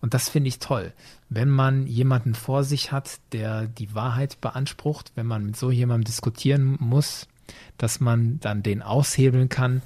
Und 0.00 0.14
das 0.14 0.28
finde 0.28 0.48
ich 0.48 0.58
toll. 0.58 0.92
Wenn 1.28 1.50
man 1.50 1.86
jemanden 1.86 2.34
vor 2.34 2.64
sich 2.64 2.90
hat, 2.90 3.20
der 3.32 3.66
die 3.66 3.94
Wahrheit 3.94 4.40
beansprucht, 4.40 5.12
wenn 5.14 5.26
man 5.26 5.44
mit 5.44 5.56
so 5.56 5.70
jemandem 5.70 6.04
diskutieren 6.04 6.76
muss, 6.80 7.28
dass 7.78 8.00
man 8.00 8.40
dann 8.40 8.62
den 8.62 8.82
aushebeln 8.82 9.48
kann 9.48 9.82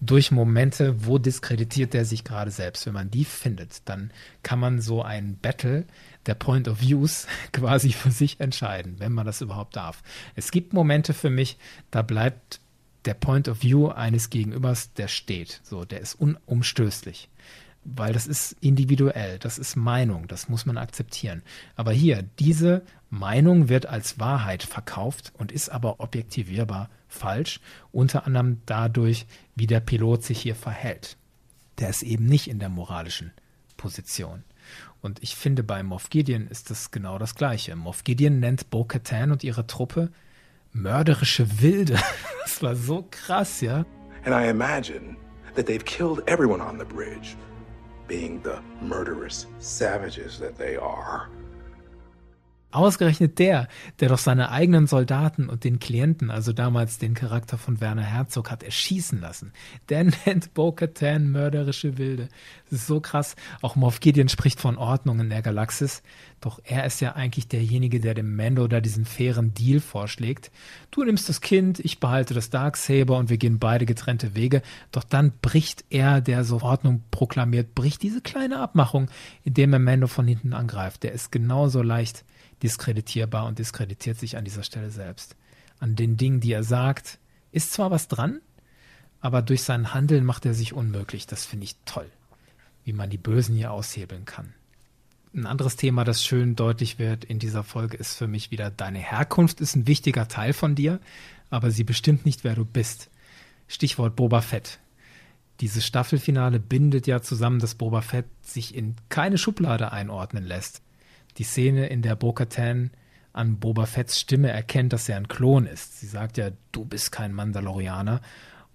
durch 0.00 0.30
Momente, 0.30 1.06
wo 1.06 1.18
diskreditiert 1.18 1.94
er 1.94 2.04
sich 2.04 2.24
gerade 2.24 2.50
selbst. 2.50 2.86
Wenn 2.86 2.94
man 2.94 3.10
die 3.10 3.24
findet, 3.24 3.88
dann 3.88 4.12
kann 4.42 4.58
man 4.58 4.80
so 4.80 5.02
ein 5.02 5.36
Battle 5.40 5.86
der 6.26 6.34
Point 6.34 6.68
of 6.68 6.80
Views 6.80 7.26
quasi 7.52 7.92
für 7.92 8.10
sich 8.10 8.40
entscheiden, 8.40 8.96
wenn 8.98 9.12
man 9.12 9.26
das 9.26 9.40
überhaupt 9.40 9.76
darf. 9.76 10.02
Es 10.34 10.50
gibt 10.50 10.72
Momente 10.72 11.12
für 11.12 11.30
mich, 11.30 11.58
da 11.90 12.02
bleibt 12.02 12.60
der 13.04 13.14
Point 13.14 13.48
of 13.48 13.62
View 13.62 13.88
eines 13.88 14.30
Gegenübers, 14.30 14.92
der 14.94 15.08
steht. 15.08 15.60
So, 15.64 15.84
der 15.84 16.00
ist 16.00 16.14
unumstößlich 16.14 17.28
weil 17.84 18.12
das 18.12 18.26
ist 18.26 18.56
individuell, 18.60 19.38
das 19.38 19.58
ist 19.58 19.76
Meinung, 19.76 20.28
das 20.28 20.48
muss 20.48 20.66
man 20.66 20.76
akzeptieren. 20.76 21.42
Aber 21.76 21.92
hier, 21.92 22.24
diese 22.38 22.82
Meinung 23.10 23.68
wird 23.68 23.86
als 23.86 24.20
Wahrheit 24.20 24.62
verkauft 24.62 25.32
und 25.36 25.50
ist 25.50 25.68
aber 25.68 25.98
objektivierbar 25.98 26.88
falsch, 27.08 27.60
unter 27.90 28.24
anderem 28.24 28.62
dadurch, 28.66 29.26
wie 29.56 29.66
der 29.66 29.80
Pilot 29.80 30.22
sich 30.22 30.40
hier 30.40 30.54
verhält. 30.54 31.16
Der 31.78 31.90
ist 31.90 32.02
eben 32.02 32.26
nicht 32.26 32.48
in 32.48 32.60
der 32.60 32.68
moralischen 32.68 33.32
Position. 33.76 34.44
Und 35.02 35.22
ich 35.22 35.34
finde, 35.34 35.64
bei 35.64 35.82
Moff 35.82 36.10
Gideon 36.10 36.46
ist 36.46 36.70
das 36.70 36.92
genau 36.92 37.18
das 37.18 37.34
Gleiche. 37.34 37.74
Moff 37.74 38.04
Gideon 38.04 38.38
nennt 38.38 38.70
Bo-Katan 38.70 39.32
und 39.32 39.42
ihre 39.42 39.66
Truppe 39.66 40.10
mörderische 40.72 41.60
Wilde. 41.60 41.98
Das 42.42 42.62
war 42.62 42.74
so 42.74 43.06
krass, 43.10 43.60
ja. 43.60 43.86
And 44.24 44.34
I 44.34 44.50
imagine 44.50 45.16
that 45.54 45.66
they've 45.66 45.84
killed 45.84 46.20
everyone 46.26 46.60
on 46.60 46.78
the 46.78 46.84
bridge, 46.84 47.36
being 48.08 48.40
the 48.42 48.58
murderous 48.84 49.46
savages 49.60 50.38
that 50.40 50.58
they 50.58 50.76
are. 50.76 51.28
Ausgerechnet 52.72 53.38
der, 53.40 53.66
der 53.98 54.08
doch 54.10 54.18
seine 54.18 54.50
eigenen 54.50 54.86
Soldaten 54.86 55.48
und 55.48 55.64
den 55.64 55.80
Klienten, 55.80 56.30
also 56.30 56.52
damals 56.52 56.98
den 56.98 57.14
Charakter 57.14 57.58
von 57.58 57.80
Werner 57.80 58.04
Herzog, 58.04 58.50
hat 58.50 58.62
erschießen 58.62 59.20
lassen. 59.20 59.52
Der 59.88 60.04
nennt 60.26 60.54
Bo-Katan 60.54 61.30
mörderische 61.30 61.98
Wilde. 61.98 62.28
Das 62.70 62.80
ist 62.80 62.86
so 62.86 63.00
krass. 63.00 63.34
Auch 63.60 63.74
Moff 63.74 63.98
Gideon 63.98 64.28
spricht 64.28 64.60
von 64.60 64.78
Ordnung 64.78 65.18
in 65.18 65.30
der 65.30 65.42
Galaxis. 65.42 66.02
Doch 66.40 66.60
er 66.64 66.86
ist 66.86 67.00
ja 67.00 67.12
eigentlich 67.16 67.48
derjenige, 67.48 68.00
der 68.00 68.14
dem 68.14 68.36
Mando 68.36 68.66
da 68.68 68.80
diesen 68.80 69.04
fairen 69.04 69.52
Deal 69.52 69.80
vorschlägt. 69.80 70.50
Du 70.90 71.04
nimmst 71.04 71.28
das 71.28 71.40
Kind, 71.40 71.80
ich 71.80 71.98
behalte 71.98 72.34
das 72.34 72.50
Darksaber 72.50 73.18
und 73.18 73.30
wir 73.30 73.36
gehen 73.36 73.58
beide 73.58 73.84
getrennte 73.84 74.34
Wege. 74.34 74.62
Doch 74.92 75.04
dann 75.04 75.32
bricht 75.42 75.84
er, 75.90 76.20
der 76.20 76.44
so 76.44 76.62
Ordnung 76.62 77.02
proklamiert, 77.10 77.74
bricht 77.74 78.02
diese 78.02 78.20
kleine 78.20 78.60
Abmachung, 78.60 79.10
indem 79.44 79.72
er 79.72 79.80
Mando 79.80 80.06
von 80.06 80.26
hinten 80.26 80.54
angreift. 80.54 81.02
Der 81.02 81.12
ist 81.12 81.32
genauso 81.32 81.82
leicht 81.82 82.24
diskreditierbar 82.62 83.46
und 83.46 83.58
diskreditiert 83.58 84.18
sich 84.18 84.36
an 84.36 84.44
dieser 84.44 84.62
Stelle 84.62 84.90
selbst. 84.90 85.36
An 85.78 85.96
den 85.96 86.16
Dingen, 86.16 86.40
die 86.40 86.52
er 86.52 86.64
sagt, 86.64 87.18
ist 87.52 87.72
zwar 87.72 87.90
was 87.90 88.08
dran, 88.08 88.40
aber 89.20 89.42
durch 89.42 89.62
sein 89.62 89.94
Handeln 89.94 90.24
macht 90.24 90.46
er 90.46 90.54
sich 90.54 90.72
unmöglich. 90.72 91.26
Das 91.26 91.44
finde 91.44 91.64
ich 91.64 91.76
toll, 91.84 92.10
wie 92.84 92.92
man 92.92 93.10
die 93.10 93.18
Bösen 93.18 93.56
hier 93.56 93.72
aushebeln 93.72 94.24
kann. 94.24 94.54
Ein 95.32 95.46
anderes 95.46 95.76
Thema, 95.76 96.04
das 96.04 96.24
schön 96.24 96.56
deutlich 96.56 96.98
wird 96.98 97.24
in 97.24 97.38
dieser 97.38 97.62
Folge, 97.62 97.96
ist 97.96 98.16
für 98.16 98.26
mich 98.26 98.50
wieder, 98.50 98.70
deine 98.70 98.98
Herkunft 98.98 99.60
ist 99.60 99.76
ein 99.76 99.86
wichtiger 99.86 100.26
Teil 100.26 100.52
von 100.52 100.74
dir, 100.74 101.00
aber 101.50 101.70
sie 101.70 101.84
bestimmt 101.84 102.26
nicht, 102.26 102.42
wer 102.42 102.54
du 102.54 102.64
bist. 102.64 103.10
Stichwort 103.68 104.16
Boba 104.16 104.40
Fett. 104.40 104.80
Dieses 105.60 105.86
Staffelfinale 105.86 106.58
bindet 106.58 107.06
ja 107.06 107.22
zusammen, 107.22 107.60
dass 107.60 107.76
Boba 107.76 108.00
Fett 108.00 108.26
sich 108.42 108.74
in 108.74 108.96
keine 109.08 109.38
Schublade 109.38 109.92
einordnen 109.92 110.44
lässt 110.44 110.82
die 111.40 111.44
Szene, 111.44 111.86
in 111.86 112.02
der 112.02 112.16
Bo-Katan 112.16 112.90
an 113.32 113.58
Boba 113.58 113.86
Fetts 113.86 114.20
Stimme 114.20 114.50
erkennt, 114.50 114.92
dass 114.92 115.08
er 115.08 115.16
ein 115.16 115.26
Klon 115.26 115.64
ist. 115.64 115.98
Sie 115.98 116.06
sagt 116.06 116.36
ja, 116.36 116.50
du 116.70 116.84
bist 116.84 117.12
kein 117.12 117.32
Mandalorianer. 117.32 118.20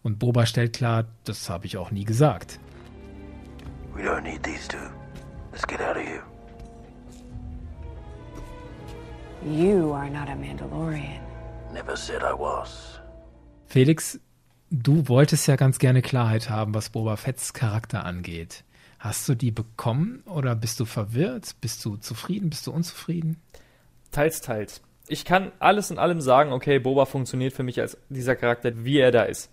Und 0.02 0.18
Boba 0.18 0.48
stellt 0.48 0.74
klar, 0.74 1.06
das 1.26 1.48
habe 1.48 1.68
ich 1.68 1.78
auch 1.78 1.92
nie 1.92 2.06
gesagt. 2.06 2.60
We 3.94 4.02
don't 4.02 4.24
need 4.24 4.42
these 4.42 4.68
two. 4.68 4.78
Let's 5.52 5.68
get 5.68 5.80
out 5.80 5.96
of 5.96 6.02
here. 6.02 6.24
You 9.46 9.94
are 9.94 10.10
not 10.10 10.28
a 10.28 10.36
Mandalorian. 10.36 11.22
Never 11.72 11.96
said 11.96 12.24
I 12.24 12.34
was. 12.34 13.00
Felix, 13.68 14.20
du 14.72 15.08
wolltest 15.08 15.46
ja 15.46 15.56
ganz 15.56 15.78
gerne 15.78 16.02
Klarheit 16.02 16.50
haben, 16.50 16.74
was 16.74 16.90
Boba 16.90 17.16
Fetts 17.16 17.54
Charakter 17.54 18.06
angeht. 18.06 18.64
Hast 19.06 19.30
du 19.30 19.36
die 19.36 19.52
bekommen 19.52 20.24
oder 20.26 20.56
bist 20.56 20.80
du 20.80 20.86
verwirrt? 20.86 21.58
Bist 21.62 21.86
du 21.86 21.96
zufrieden? 21.98 22.50
Bist 22.50 22.66
du 22.66 22.72
unzufrieden? 22.72 23.40
Teils, 24.10 24.42
teils. 24.42 24.82
Ich 25.08 25.26
kann 25.26 25.52
alles 25.60 25.92
in 25.92 26.00
allem 26.00 26.22
sagen, 26.22 26.52
okay, 26.52 26.80
Boba 26.80 27.06
funktioniert 27.06 27.54
für 27.54 27.62
mich 27.62 27.80
als 27.80 28.00
dieser 28.10 28.36
Charakter, 28.36 28.84
wie 28.84 28.98
er 28.98 29.12
da 29.12 29.22
ist. 29.22 29.52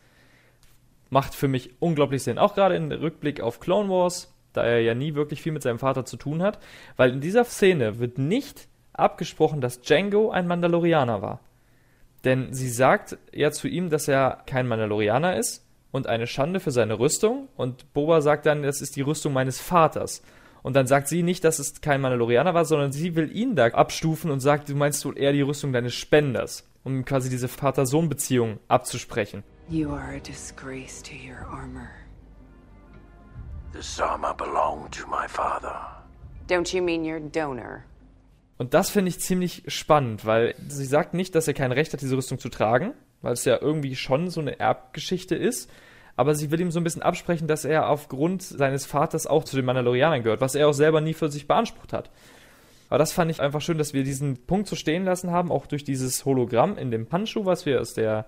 Macht 1.11 1.35
für 1.35 1.49
mich 1.49 1.75
unglaublich 1.81 2.23
Sinn. 2.23 2.39
Auch 2.39 2.55
gerade 2.55 2.77
im 2.77 2.91
Rückblick 2.91 3.43
auf 3.43 3.61
Clone 3.61 3.91
Wars, 3.91 4.33
da 4.55 4.65
er 4.65 4.81
ja 4.81 4.95
nie 4.95 5.15
wirklich 5.15 5.43
viel 5.43 5.53
mit 5.53 5.63
seinem 5.63 5.79
Vater 5.79 6.07
zu 6.07 6.17
tun 6.17 6.43
hat. 6.43 6.59
Weil 6.97 7.11
in 7.11 7.21
dieser 7.21 7.45
Szene 7.45 7.99
wird 7.99 8.17
nicht 8.17 8.69
abgesprochen, 8.95 9.61
dass 9.61 9.83
Django 9.83 10.31
ein 10.31 10.47
Mandalorianer 10.47 11.21
war. 11.21 11.41
Denn 12.25 12.55
sie 12.55 12.71
sagt 12.71 13.19
ja 13.35 13.53
zu 13.53 13.69
ihm, 13.69 13.91
dass 13.91 14.09
er 14.09 14.45
kein 14.47 14.67
Mandalorianer 14.67 15.37
ist 15.37 15.63
und 15.93 16.09
eine 16.09 16.27
Schande 16.27 16.59
für 16.59 16.73
seine 16.73 16.99
Rüstung. 16.99 17.49
Und 17.57 17.93
Boba 17.93 18.21
sagt 18.21 18.47
dann, 18.47 18.63
das 18.63 18.81
ist 18.81 18.97
die 18.97 19.03
Rüstung 19.03 19.33
meines 19.33 19.61
Vaters. 19.61 20.23
Und 20.63 20.75
dann 20.75 20.87
sagt 20.87 21.09
sie 21.09 21.23
nicht, 21.23 21.45
dass 21.45 21.59
es 21.59 21.81
kein 21.81 22.01
Mandalorianer 22.01 22.55
war, 22.55 22.65
sondern 22.65 22.93
sie 22.93 23.15
will 23.15 23.35
ihn 23.35 23.55
da 23.55 23.67
abstufen 23.67 24.31
und 24.31 24.41
sagt, 24.41 24.69
du 24.69 24.75
meinst 24.75 25.05
wohl 25.05 25.19
eher 25.19 25.33
die 25.33 25.43
Rüstung 25.43 25.73
deines 25.73 25.95
Spenders, 25.95 26.69
um 26.85 27.05
quasi 27.05 27.31
diese 27.31 27.49
Vater-Sohn-Beziehung 27.49 28.59
abzusprechen. 28.69 29.43
You 29.69 29.91
are 29.91 30.17
a 30.17 30.21
disgrace 30.21 31.03
to 31.03 31.13
your 31.13 31.47
armor. 31.49 31.89
This 33.73 34.01
armor 34.01 34.35
belonged 34.35 34.93
to 34.93 35.07
my 35.07 35.27
father. 35.29 35.75
Don't 36.49 36.75
you 36.75 36.83
mean 36.83 37.05
your 37.05 37.21
donor? 37.21 37.85
Und 38.59 38.75
das 38.75 38.91
finde 38.91 39.09
ich 39.09 39.19
ziemlich 39.19 39.65
spannend, 39.67 40.25
weil 40.25 40.55
sie 40.69 40.85
sagt 40.85 41.15
nicht, 41.15 41.35
dass 41.35 41.49
er 41.49 41.55
kein 41.55 41.73
Recht 41.73 41.93
hat, 41.93 42.01
diese 42.01 42.17
Rüstung 42.17 42.39
zu 42.39 42.49
tragen, 42.49 42.93
weil 43.23 43.33
es 43.33 43.45
ja 43.45 43.59
irgendwie 43.61 43.97
schon 43.97 44.29
so 44.31 44.41
eine 44.41 44.59
Erbgeschichte 44.59 45.35
ist. 45.35 45.71
Aber 46.15 46.35
sie 46.35 46.51
will 46.51 46.61
ihm 46.61 46.71
so 46.71 46.79
ein 46.79 46.85
bisschen 46.85 47.03
absprechen, 47.03 47.49
dass 47.49 47.65
er 47.65 47.89
aufgrund 47.89 48.43
seines 48.43 48.85
Vaters 48.85 49.27
auch 49.27 49.45
zu 49.45 49.57
den 49.57 49.65
Mandalorianern 49.65 50.23
gehört, 50.23 50.43
was 50.43 50.55
er 50.55 50.69
auch 50.69 50.75
selber 50.75 51.01
nie 51.01 51.15
für 51.15 51.31
sich 51.31 51.47
beansprucht 51.47 51.93
hat. 51.93 52.11
Aber 52.91 52.99
das 52.99 53.13
fand 53.13 53.31
ich 53.31 53.41
einfach 53.41 53.63
schön, 53.63 53.79
dass 53.79 53.95
wir 53.95 54.05
diesen 54.05 54.37
Punkt 54.45 54.69
so 54.69 54.77
stehen 54.77 55.07
lassen 55.07 55.31
haben, 55.31 55.51
auch 55.51 55.67
durch 55.67 55.85
dieses 55.85 56.27
Hologramm 56.27 56.77
in 56.77 56.91
dem 56.91 57.07
Handschuh, 57.11 57.47
was 57.47 57.65
wir 57.65 57.81
aus 57.81 57.95
der 57.95 58.27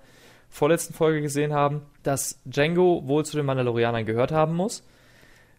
vorletzten 0.49 0.95
Folge 0.95 1.21
gesehen 1.21 1.53
haben, 1.53 1.83
dass 2.03 2.41
Django 2.47 3.03
wohl 3.07 3.27
zu 3.27 3.37
den 3.37 3.45
Mandalorianern 3.45 4.07
gehört 4.07 4.33
haben 4.33 4.55
muss, 4.55 4.83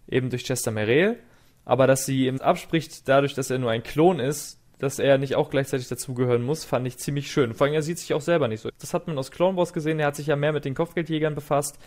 eben 0.08 0.32
durch 0.32 0.46
Chester 0.46 0.72
Merrill, 0.72 1.20
aber 1.66 1.86
dass 1.86 2.06
sie 2.06 2.26
ihm 2.26 2.42
abspricht, 2.42 3.08
dadurch, 3.08 3.36
dass 3.36 3.52
er 3.52 3.60
nur 3.60 3.70
ein 3.70 3.84
Klon 3.84 4.20
ist, 4.20 4.60
dass 4.80 5.00
er 5.00 5.18
nicht 5.18 5.36
auch 5.36 5.50
gleichzeitig 5.50 5.88
dazugehören 5.88 6.44
muss, 6.44 6.66
fand 6.66 6.86
ich 6.88 6.98
ziemlich 6.98 7.32
schön. 7.32 7.54
Vor 7.54 7.66
allem, 7.66 7.74
er 7.74 7.82
sieht 7.82 8.00
sich 8.00 8.14
auch 8.14 8.22
selber 8.22 8.48
nicht 8.48 8.62
so. 8.62 8.70
Das 8.80 8.94
hat 8.94 9.08
man 9.08 9.18
aus 9.18 9.32
Clone 9.32 9.58
Wars 9.58 9.74
gesehen, 9.74 10.00
er 10.00 10.08
hat 10.08 10.16
sich 10.16 10.28
ja 10.28 10.36
mehr 10.36 10.54
mit 10.54 10.66
den 10.66 10.76
Kopfgeldjägern 10.76 11.36
befasst, 11.36 11.80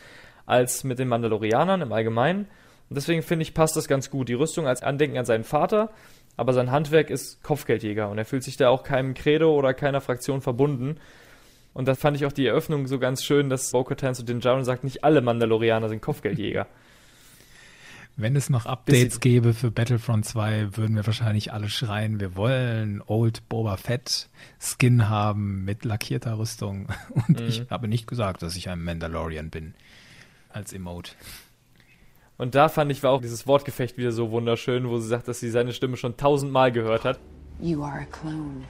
als 0.47 0.85
mit 0.85 0.99
den 0.99 1.09
Mandalorianern 1.09 1.83
im 1.83 1.93
Allgemeinen. 1.93 2.47
Und 2.89 2.97
deswegen 2.97 3.23
finde 3.23 3.43
ich, 3.43 3.55
passt 3.55 3.77
das 3.77 3.89
ganz 3.89 4.11
gut. 4.11 4.29
Die 4.29 4.35
Rüstung 4.35 4.67
als 4.67 4.83
Andenken 4.83 5.19
an 5.19 5.27
seinen 5.27 5.45
Vater, 5.45 5.91
aber 6.37 6.53
sein 6.53 6.71
Handwerk 6.71 7.11
ist 7.11 7.43
Kopfgeldjäger 7.43 8.09
und 8.09 8.17
er 8.17 8.25
fühlt 8.25 8.45
sich 8.45 8.57
da 8.57 8.71
auch 8.71 8.83
keinem 8.83 9.15
Credo 9.15 9.55
oder 9.55 9.75
keiner 9.75 10.01
Fraktion 10.01 10.41
verbunden. 10.41 10.99
Und 11.75 11.87
da 11.87 11.95
fand 11.95 12.17
ich 12.17 12.25
auch 12.25 12.33
die 12.33 12.47
Eröffnung 12.47 12.87
so 12.87 12.99
ganz 12.99 13.23
schön, 13.23 13.51
dass 13.51 13.71
Bo-Katan 13.71 14.15
zu 14.15 14.25
Din 14.25 14.41
Djarin 14.41 14.65
sagt, 14.65 14.85
nicht 14.85 15.05
alle 15.05 15.21
Mandalorianer 15.21 15.89
sind 15.89 16.01
Kopfgeldjäger. 16.01 16.67
Wenn 18.21 18.35
es 18.35 18.51
noch 18.51 18.67
Updates 18.67 19.21
gäbe 19.21 19.55
für 19.55 19.71
Battlefront 19.71 20.27
2, 20.27 20.77
würden 20.77 20.97
wir 20.97 21.07
wahrscheinlich 21.07 21.53
alle 21.53 21.69
schreien, 21.69 22.19
wir 22.19 22.35
wollen 22.35 23.01
Old 23.07 23.49
Boba 23.49 23.77
Fett 23.77 24.29
Skin 24.59 25.09
haben 25.09 25.65
mit 25.65 25.85
lackierter 25.85 26.37
Rüstung. 26.37 26.89
Und 27.11 27.39
mhm. 27.39 27.47
ich 27.47 27.71
habe 27.71 27.87
nicht 27.87 28.09
gesagt, 28.09 28.43
dass 28.43 28.57
ich 28.57 28.71
ein 28.71 28.83
Mandalorian 28.83 29.51
bin. 29.51 29.75
Als 30.49 30.73
Emote. 30.73 31.13
Und 32.39 32.57
da 32.57 32.69
fand 32.69 32.91
ich, 32.91 33.05
war 33.05 33.13
auch 33.13 33.21
dieses 33.21 33.47
Wortgefecht 33.47 33.97
wieder 33.97 34.11
so 34.11 34.33
wunderschön, 34.33 34.89
wo 34.89 34.99
sie 34.99 35.07
sagt, 35.07 35.29
dass 35.29 35.39
sie 35.39 35.51
seine 35.51 35.73
Stimme 35.73 35.97
schon 35.97 36.17
tausendmal 36.17 36.73
gehört 36.73 37.05
hat. 37.05 37.21
You 37.61 37.85
are 37.85 38.01
a 38.01 38.07
clone. 38.07 38.65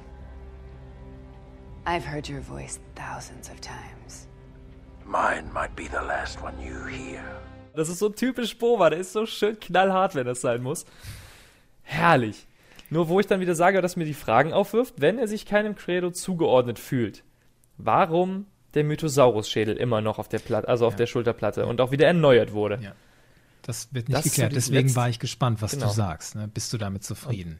I've 1.87 2.07
heard 2.07 2.29
your 2.29 2.43
voice 2.43 2.81
thousands 2.95 3.49
of 3.49 3.59
times. 3.63 4.29
Mine 5.07 5.51
might 5.55 5.75
be 5.75 5.85
the 5.85 6.07
last 6.07 6.39
one 6.43 6.53
you 6.63 6.85
hear. 6.85 7.23
Das 7.79 7.89
ist 7.89 7.99
so 8.01 8.09
typisch 8.09 8.59
Boba, 8.59 8.91
der 8.91 8.99
ist 8.99 9.13
so 9.13 9.25
schön 9.25 9.59
knallhart, 9.59 10.15
wenn 10.15 10.27
das 10.27 10.41
sein 10.41 10.63
muss. 10.63 10.85
Herrlich. 11.83 12.47
Nur 12.91 13.09
wo 13.09 13.21
ich 13.21 13.27
dann 13.27 13.41
wieder 13.41 13.55
sage, 13.55 13.81
dass 13.83 13.97
mir 13.97 14.05
die 14.05 14.15
Fragen 14.15 14.53
aufwirft, 14.53 14.95
wenn 14.99 15.19
er 15.19 15.29
sich 15.29 15.47
keinem 15.47 15.77
Credo 15.77 16.11
zugeordnet 16.11 16.79
fühlt. 16.79 17.23
Warum 17.77 18.47
der 18.75 18.85
Mythosaurus-Schädel 18.85 19.77
immer 19.77 20.01
noch 20.01 20.19
auf 20.19 20.29
der 20.29 20.39
Platte, 20.39 20.69
also 20.69 20.87
auf 20.87 20.95
ja. 20.95 20.99
der 20.99 21.07
Schulterplatte 21.07 21.67
und 21.67 21.81
auch 21.81 21.91
wieder 21.91 22.07
erneuert 22.07 22.53
wurde? 22.53 22.79
Ja. 22.83 22.93
Das 23.63 23.93
wird 23.93 24.09
nicht 24.09 24.19
das 24.19 24.25
geklärt. 24.25 24.57
Deswegen 24.57 24.95
war 24.97 25.09
ich 25.09 25.19
gespannt, 25.19 25.61
was 25.61 25.73
genau. 25.73 25.87
du 25.87 25.93
sagst. 25.93 26.35
Ne? 26.35 26.49
Bist 26.49 26.73
du 26.73 26.79
damit 26.79 27.05
zufrieden? 27.05 27.59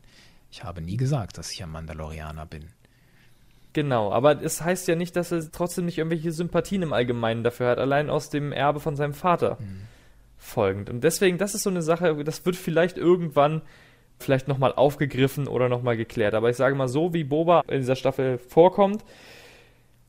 Ich 0.51 0.65
habe 0.65 0.81
nie 0.81 0.97
gesagt, 0.97 1.39
dass 1.39 1.53
ich 1.53 1.63
ein 1.63 1.71
Mandalorianer 1.71 2.47
bin. 2.47 2.69
Genau, 3.75 4.11
aber 4.13 4.43
es 4.43 4.63
heißt 4.63 4.89
ja 4.89 4.97
nicht, 4.97 5.15
dass 5.15 5.31
er 5.31 5.53
trotzdem 5.53 5.85
nicht 5.85 5.99
irgendwelche 5.99 6.33
Sympathien 6.33 6.83
im 6.83 6.93
Allgemeinen 6.93 7.45
dafür 7.45 7.69
hat, 7.69 7.79
allein 7.79 8.09
aus 8.09 8.31
dem 8.31 8.51
Erbe 8.51 8.81
von 8.81 8.97
seinem 8.97 9.15
Vater 9.15 9.59
mhm. 9.61 9.83
Folgend. 10.39 10.89
Und 10.89 11.05
deswegen, 11.05 11.37
das 11.37 11.55
ist 11.55 11.65
so 11.65 11.71
eine 11.71 11.83
Sache, 11.83 12.25
das 12.25 12.47
wird 12.47 12.57
vielleicht 12.57 12.97
irgendwann 12.97 13.63
vielleicht 14.19 14.49
nochmal 14.49 14.73
aufgegriffen 14.73 15.47
oder 15.47 15.69
nochmal 15.69 15.97
geklärt. 15.97 16.35
Aber 16.35 16.51
ich 16.51 16.57
sage 16.57 16.75
mal, 16.75 16.89
so 16.89 17.15
wie 17.15 17.25
Boba 17.25 17.63
in 17.69 17.81
dieser 17.81 17.97
Staffel 17.97 18.39
vorkommt, 18.39 19.05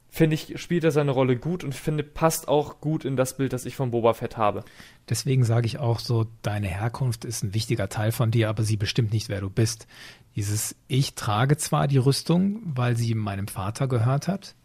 finde 0.09 0.33
ich, 0.33 0.59
spielt 0.59 0.83
er 0.83 0.91
seine 0.91 1.11
Rolle 1.11 1.37
gut 1.37 1.63
und 1.63 1.75
finde, 1.75 2.03
passt 2.03 2.47
auch 2.47 2.81
gut 2.81 3.05
in 3.05 3.15
das 3.15 3.37
Bild, 3.37 3.53
das 3.53 3.65
ich 3.65 3.75
von 3.75 3.91
Boba 3.91 4.13
Fett 4.13 4.37
habe. 4.37 4.63
Deswegen 5.07 5.43
sage 5.43 5.67
ich 5.67 5.77
auch 5.77 5.99
so, 5.99 6.25
deine 6.41 6.67
Herkunft 6.67 7.25
ist 7.25 7.43
ein 7.43 7.53
wichtiger 7.53 7.89
Teil 7.89 8.11
von 8.11 8.31
dir, 8.31 8.49
aber 8.49 8.63
sie 8.63 8.77
bestimmt 8.77 9.13
nicht, 9.13 9.29
wer 9.29 9.41
du 9.41 9.49
bist. 9.49 9.87
Dieses, 10.35 10.75
ich 10.87 11.15
trage 11.15 11.57
zwar 11.57 11.87
die 11.87 11.97
Rüstung, 11.97 12.61
weil 12.63 12.95
sie 12.95 13.13
meinem 13.13 13.47
Vater 13.47 13.87
gehört 13.87 14.27
hat, 14.27 14.55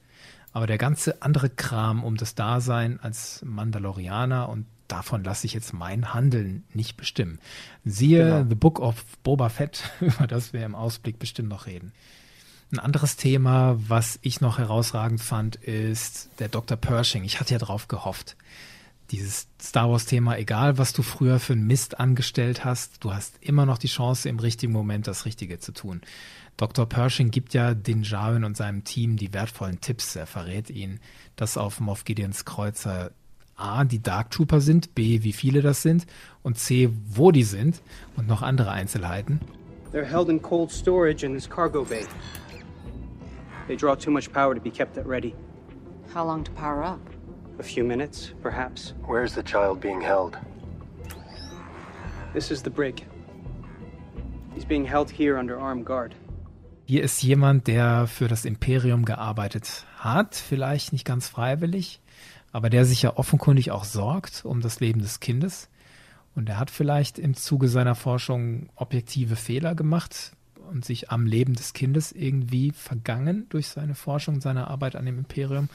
aber 0.52 0.66
der 0.66 0.78
ganze 0.78 1.20
andere 1.20 1.50
Kram 1.50 2.04
um 2.04 2.16
das 2.16 2.34
Dasein 2.34 2.98
als 3.00 3.42
Mandalorianer 3.44 4.48
und 4.48 4.66
davon 4.88 5.24
lasse 5.24 5.46
ich 5.46 5.54
jetzt 5.54 5.72
mein 5.72 6.14
Handeln 6.14 6.64
nicht 6.72 6.96
bestimmen. 6.96 7.38
Siehe 7.84 8.24
genau. 8.24 8.48
The 8.48 8.54
Book 8.54 8.80
of 8.80 9.04
Boba 9.22 9.48
Fett, 9.48 9.90
über 10.00 10.26
das 10.26 10.52
wir 10.52 10.64
im 10.64 10.74
Ausblick 10.74 11.18
bestimmt 11.18 11.48
noch 11.48 11.66
reden. 11.66 11.92
Ein 12.72 12.78
anderes 12.78 13.16
Thema, 13.16 13.76
was 13.88 14.18
ich 14.22 14.40
noch 14.40 14.58
herausragend 14.58 15.20
fand, 15.20 15.56
ist 15.56 16.30
der 16.38 16.48
Dr. 16.48 16.76
Pershing. 16.76 17.24
Ich 17.24 17.38
hatte 17.38 17.54
ja 17.54 17.58
drauf 17.58 17.88
gehofft. 17.88 18.36
Dieses 19.10 19.48
Star 19.60 19.90
Wars-Thema, 19.90 20.38
egal 20.38 20.78
was 20.78 20.92
du 20.92 21.02
früher 21.02 21.38
für 21.38 21.52
einen 21.52 21.66
Mist 21.66 22.00
angestellt 22.00 22.64
hast, 22.64 23.04
du 23.04 23.12
hast 23.12 23.36
immer 23.40 23.66
noch 23.66 23.78
die 23.78 23.86
Chance, 23.86 24.28
im 24.28 24.38
richtigen 24.38 24.72
Moment 24.72 25.06
das 25.06 25.24
Richtige 25.24 25.60
zu 25.60 25.72
tun. 25.72 26.00
Dr. 26.56 26.88
Pershing 26.88 27.30
gibt 27.30 27.52
ja 27.52 27.74
den 27.74 28.02
Jarwin 28.02 28.44
und 28.44 28.56
seinem 28.56 28.84
Team 28.84 29.16
die 29.16 29.32
wertvollen 29.32 29.80
Tipps. 29.80 30.16
Er 30.16 30.26
verrät 30.26 30.70
ihnen, 30.70 31.00
dass 31.36 31.56
auf 31.56 31.80
Moff 31.80 32.04
Gideons 32.04 32.44
Kreuzer 32.44 33.12
A, 33.56 33.84
die 33.84 34.02
Dark 34.02 34.30
Trooper 34.30 34.60
sind, 34.60 34.94
B, 34.94 35.22
wie 35.22 35.32
viele 35.32 35.62
das 35.62 35.82
sind 35.82 36.06
und 36.42 36.58
C, 36.58 36.90
wo 37.08 37.30
die 37.30 37.44
sind 37.44 37.80
und 38.16 38.26
noch 38.26 38.42
andere 38.42 38.70
Einzelheiten. 38.70 39.40
They're 39.92 40.04
held 40.04 40.28
in 40.28 40.40
cold 40.42 40.72
storage 40.72 41.24
in 41.24 41.34
this 41.34 41.48
cargo 41.48 41.84
bay. 41.84 42.04
They 43.68 43.76
draw 43.76 43.94
too 43.94 44.10
much 44.10 44.32
power 44.32 44.54
to 44.54 44.60
be 44.60 44.70
kept 44.70 44.98
at 44.98 45.06
ready. 45.06 45.34
How 46.12 46.26
long 46.26 46.44
to 46.44 46.52
power 46.52 46.82
up? 46.82 47.00
A 47.58 47.62
few 47.62 47.84
minutes, 47.84 48.34
perhaps. 48.42 48.94
Where's 49.06 49.34
the 49.34 49.42
child 49.42 49.80
being 49.80 50.00
held? 50.00 50.36
This 52.32 52.50
is 52.50 52.62
the 52.62 52.70
brig. 52.70 53.06
He's 54.54 54.64
being 54.64 54.84
held 54.84 55.10
here 55.10 55.38
under 55.38 55.58
armed 55.58 55.86
guard. 55.86 56.14
Hier 56.86 57.02
ist 57.02 57.22
jemand, 57.22 57.66
der 57.66 58.06
für 58.06 58.28
das 58.28 58.44
Imperium 58.44 59.04
gearbeitet 59.04 59.86
hat, 59.96 60.34
vielleicht 60.34 60.92
nicht 60.92 61.06
ganz 61.06 61.28
freiwillig, 61.28 62.00
aber 62.54 62.70
der 62.70 62.86
sich 62.86 63.02
ja 63.02 63.16
offenkundig 63.16 63.72
auch 63.72 63.84
sorgt 63.84 64.44
um 64.44 64.62
das 64.62 64.80
Leben 64.80 65.00
des 65.00 65.20
Kindes. 65.20 65.68
Und 66.34 66.48
er 66.48 66.58
hat 66.58 66.70
vielleicht 66.70 67.18
im 67.18 67.34
Zuge 67.34 67.68
seiner 67.68 67.94
Forschung 67.94 68.70
objektive 68.76 69.36
Fehler 69.36 69.74
gemacht, 69.74 70.32
und 70.70 70.82
sich 70.84 71.10
am 71.10 71.26
Leben 71.26 71.54
des 71.54 71.74
Kindes 71.74 72.10
irgendwie 72.10 72.70
vergangen 72.70 73.46
durch 73.50 73.68
seine 73.68 73.94
Forschung, 73.94 74.40
seine 74.40 74.68
Arbeit 74.68 74.96
an 74.96 75.04
dem 75.04 75.18
Imperium. 75.18 75.68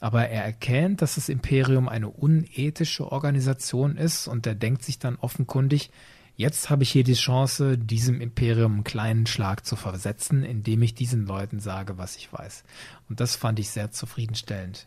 Aber 0.00 0.28
er 0.28 0.44
erkennt, 0.44 1.00
dass 1.02 1.14
das 1.14 1.30
Imperium 1.30 1.88
eine 1.88 2.10
unethische 2.10 3.10
Organisation 3.10 3.96
ist 3.96 4.28
und 4.28 4.46
er 4.46 4.54
denkt 4.54 4.84
sich 4.84 4.98
dann 4.98 5.16
offenkundig, 5.16 5.90
jetzt 6.36 6.68
habe 6.68 6.82
ich 6.82 6.90
hier 6.90 7.04
die 7.04 7.14
Chance, 7.14 7.78
diesem 7.78 8.20
Imperium 8.20 8.74
einen 8.74 8.84
kleinen 8.84 9.26
Schlag 9.26 9.64
zu 9.64 9.74
versetzen, 9.74 10.44
indem 10.44 10.82
ich 10.82 10.94
diesen 10.94 11.26
Leuten 11.26 11.58
sage, 11.58 11.96
was 11.96 12.16
ich 12.16 12.30
weiß. 12.32 12.64
Und 13.08 13.20
das 13.20 13.34
fand 13.34 13.58
ich 13.58 13.70
sehr 13.70 13.90
zufriedenstellend 13.90 14.86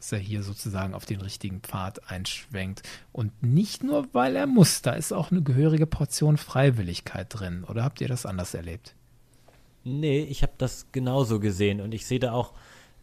dass 0.00 0.12
er 0.12 0.18
hier 0.18 0.42
sozusagen 0.42 0.94
auf 0.94 1.04
den 1.04 1.20
richtigen 1.20 1.60
Pfad 1.60 2.10
einschwenkt. 2.10 2.82
Und 3.12 3.42
nicht 3.42 3.84
nur, 3.84 4.08
weil 4.14 4.34
er 4.34 4.46
muss, 4.46 4.80
da 4.80 4.92
ist 4.92 5.12
auch 5.12 5.30
eine 5.30 5.42
gehörige 5.42 5.86
Portion 5.86 6.38
Freiwilligkeit 6.38 7.26
drin. 7.28 7.64
Oder 7.64 7.84
habt 7.84 8.00
ihr 8.00 8.08
das 8.08 8.24
anders 8.24 8.54
erlebt? 8.54 8.94
Nee, 9.84 10.22
ich 10.22 10.42
habe 10.42 10.54
das 10.56 10.86
genauso 10.90 11.38
gesehen 11.38 11.82
und 11.82 11.92
ich 11.92 12.06
sehe 12.06 12.18
da 12.18 12.32
auch 12.32 12.54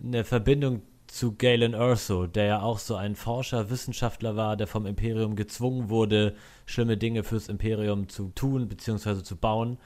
eine 0.03 0.23
Verbindung 0.23 0.81
zu 1.05 1.35
Galen 1.35 1.73
Erso, 1.73 2.25
der 2.25 2.45
ja 2.45 2.61
auch 2.61 2.79
so 2.79 2.95
ein 2.95 3.15
Forscher, 3.15 3.69
Wissenschaftler 3.69 4.35
war, 4.35 4.57
der 4.57 4.67
vom 4.67 4.87
Imperium 4.87 5.35
gezwungen 5.35 5.89
wurde, 5.89 6.35
schlimme 6.65 6.97
Dinge 6.97 7.23
fürs 7.23 7.47
Imperium 7.47 8.09
zu 8.09 8.29
tun 8.29 8.67
bzw. 8.67 9.21
zu 9.21 9.35
bauen. 9.35 9.77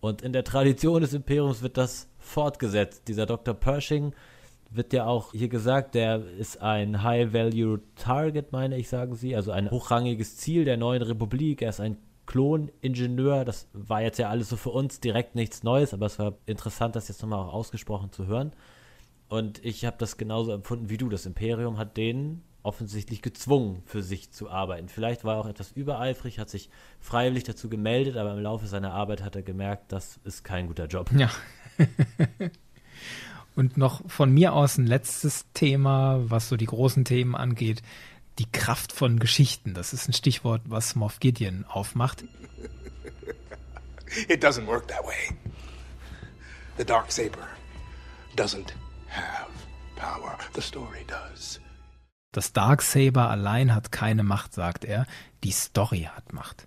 Und 0.00 0.22
in 0.22 0.32
der 0.32 0.44
Tradition 0.44 1.02
des 1.02 1.14
Imperiums 1.14 1.62
wird 1.62 1.76
das 1.76 2.08
fortgesetzt. 2.18 3.08
Dieser 3.08 3.26
Dr. 3.26 3.54
Pershing 3.54 4.14
wird 4.70 4.92
ja 4.92 5.06
auch 5.06 5.32
hier 5.32 5.48
gesagt, 5.48 5.94
der 5.94 6.24
ist 6.38 6.60
ein 6.60 7.02
High-Value-Target, 7.02 8.52
meine 8.52 8.78
ich, 8.78 8.88
sagen 8.88 9.14
sie, 9.14 9.34
also 9.34 9.50
ein 9.50 9.70
hochrangiges 9.70 10.36
Ziel 10.36 10.64
der 10.64 10.76
neuen 10.76 11.02
Republik. 11.02 11.62
Er 11.62 11.70
ist 11.70 11.80
ein 11.80 11.98
Kloningenieur. 12.26 13.44
Das 13.44 13.68
war 13.72 14.00
jetzt 14.02 14.18
ja 14.18 14.30
alles 14.30 14.48
so 14.48 14.56
für 14.56 14.70
uns 14.70 15.00
direkt 15.00 15.34
nichts 15.34 15.64
Neues, 15.64 15.92
aber 15.92 16.06
es 16.06 16.18
war 16.20 16.34
interessant, 16.46 16.94
das 16.94 17.08
jetzt 17.08 17.20
nochmal 17.22 17.40
auch 17.40 17.52
ausgesprochen 17.52 18.12
zu 18.12 18.26
hören. 18.26 18.52
Und 19.28 19.64
ich 19.64 19.84
habe 19.84 19.96
das 19.98 20.16
genauso 20.16 20.52
empfunden 20.52 20.88
wie 20.88 20.96
du. 20.96 21.08
Das 21.08 21.26
Imperium 21.26 21.76
hat 21.76 21.96
den 21.96 22.42
offensichtlich 22.62 23.22
gezwungen, 23.22 23.82
für 23.86 24.02
sich 24.02 24.30
zu 24.30 24.50
arbeiten. 24.50 24.88
Vielleicht 24.88 25.24
war 25.24 25.36
er 25.36 25.40
auch 25.40 25.48
etwas 25.48 25.72
übereifrig, 25.72 26.38
hat 26.38 26.50
sich 26.50 26.70
freiwillig 27.00 27.44
dazu 27.44 27.68
gemeldet, 27.68 28.16
aber 28.16 28.34
im 28.34 28.40
Laufe 28.40 28.66
seiner 28.66 28.92
Arbeit 28.92 29.24
hat 29.24 29.34
er 29.34 29.42
gemerkt, 29.42 29.92
das 29.92 30.20
ist 30.24 30.44
kein 30.44 30.66
guter 30.66 30.86
Job. 30.86 31.10
Ja. 31.12 31.30
Und 33.60 33.76
noch 33.76 34.00
von 34.08 34.32
mir 34.32 34.54
aus 34.54 34.78
ein 34.78 34.86
letztes 34.86 35.44
Thema, 35.52 36.18
was 36.22 36.48
so 36.48 36.56
die 36.56 36.64
großen 36.64 37.04
Themen 37.04 37.34
angeht. 37.34 37.82
Die 38.38 38.50
Kraft 38.50 38.90
von 38.90 39.18
Geschichten. 39.18 39.74
Das 39.74 39.92
ist 39.92 40.08
ein 40.08 40.14
Stichwort, 40.14 40.62
was 40.64 40.94
Moff 40.94 41.20
Gideon 41.20 41.66
aufmacht. 41.68 42.24
It 44.28 44.42
doesn't 44.42 44.66
work 44.66 44.88
that 44.88 45.04
way. 45.04 45.36
The 46.78 46.86
Dark 46.86 47.12
Saber 47.12 47.46
doesn't 48.34 48.72
have 49.10 49.50
power. 49.94 50.38
The 50.54 50.62
story 50.62 51.04
does. 51.06 51.60
Das 52.32 52.54
Dark 52.54 52.80
Saber 52.80 53.28
allein 53.28 53.74
hat 53.74 53.92
keine 53.92 54.22
Macht, 54.22 54.54
sagt 54.54 54.86
er. 54.86 55.06
Die 55.44 55.52
Story 55.52 56.08
hat 56.10 56.32
Macht. 56.32 56.66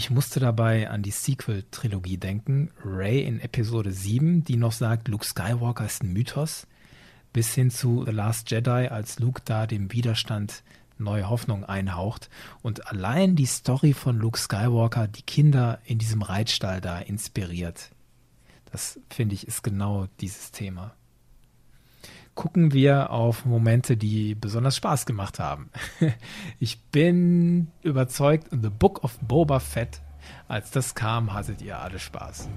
Ich 0.00 0.08
musste 0.08 0.40
dabei 0.40 0.88
an 0.88 1.02
die 1.02 1.10
Sequel-Trilogie 1.10 2.16
denken. 2.16 2.70
Ray 2.82 3.22
in 3.22 3.38
Episode 3.38 3.92
7, 3.92 4.42
die 4.44 4.56
noch 4.56 4.72
sagt, 4.72 5.08
Luke 5.08 5.26
Skywalker 5.26 5.84
ist 5.84 6.02
ein 6.02 6.14
Mythos, 6.14 6.66
bis 7.34 7.54
hin 7.54 7.70
zu 7.70 8.06
The 8.06 8.10
Last 8.10 8.50
Jedi, 8.50 8.88
als 8.88 9.18
Luke 9.18 9.42
da 9.44 9.66
dem 9.66 9.92
Widerstand 9.92 10.62
neue 10.96 11.28
Hoffnung 11.28 11.66
einhaucht. 11.66 12.30
Und 12.62 12.88
allein 12.88 13.36
die 13.36 13.44
Story 13.44 13.92
von 13.92 14.16
Luke 14.16 14.38
Skywalker, 14.38 15.06
die 15.06 15.20
Kinder 15.20 15.80
in 15.84 15.98
diesem 15.98 16.22
Reitstall 16.22 16.80
da 16.80 16.98
inspiriert. 16.98 17.90
Das 18.72 18.98
finde 19.10 19.34
ich 19.34 19.46
ist 19.46 19.62
genau 19.62 20.06
dieses 20.18 20.50
Thema. 20.50 20.94
Gucken 22.34 22.72
wir 22.72 23.10
auf 23.10 23.44
Momente, 23.44 23.96
die 23.96 24.34
besonders 24.34 24.76
Spaß 24.76 25.06
gemacht 25.06 25.38
haben. 25.38 25.70
Ich 26.58 26.80
bin 26.84 27.68
überzeugt, 27.82 28.48
The 28.50 28.70
Book 28.70 29.02
of 29.04 29.18
Boba 29.20 29.60
Fett, 29.60 30.00
als 30.48 30.70
das 30.70 30.94
kam, 30.94 31.32
hattet 31.32 31.62
ihr 31.62 31.78
alle 31.78 31.98
Spaß. 31.98 32.48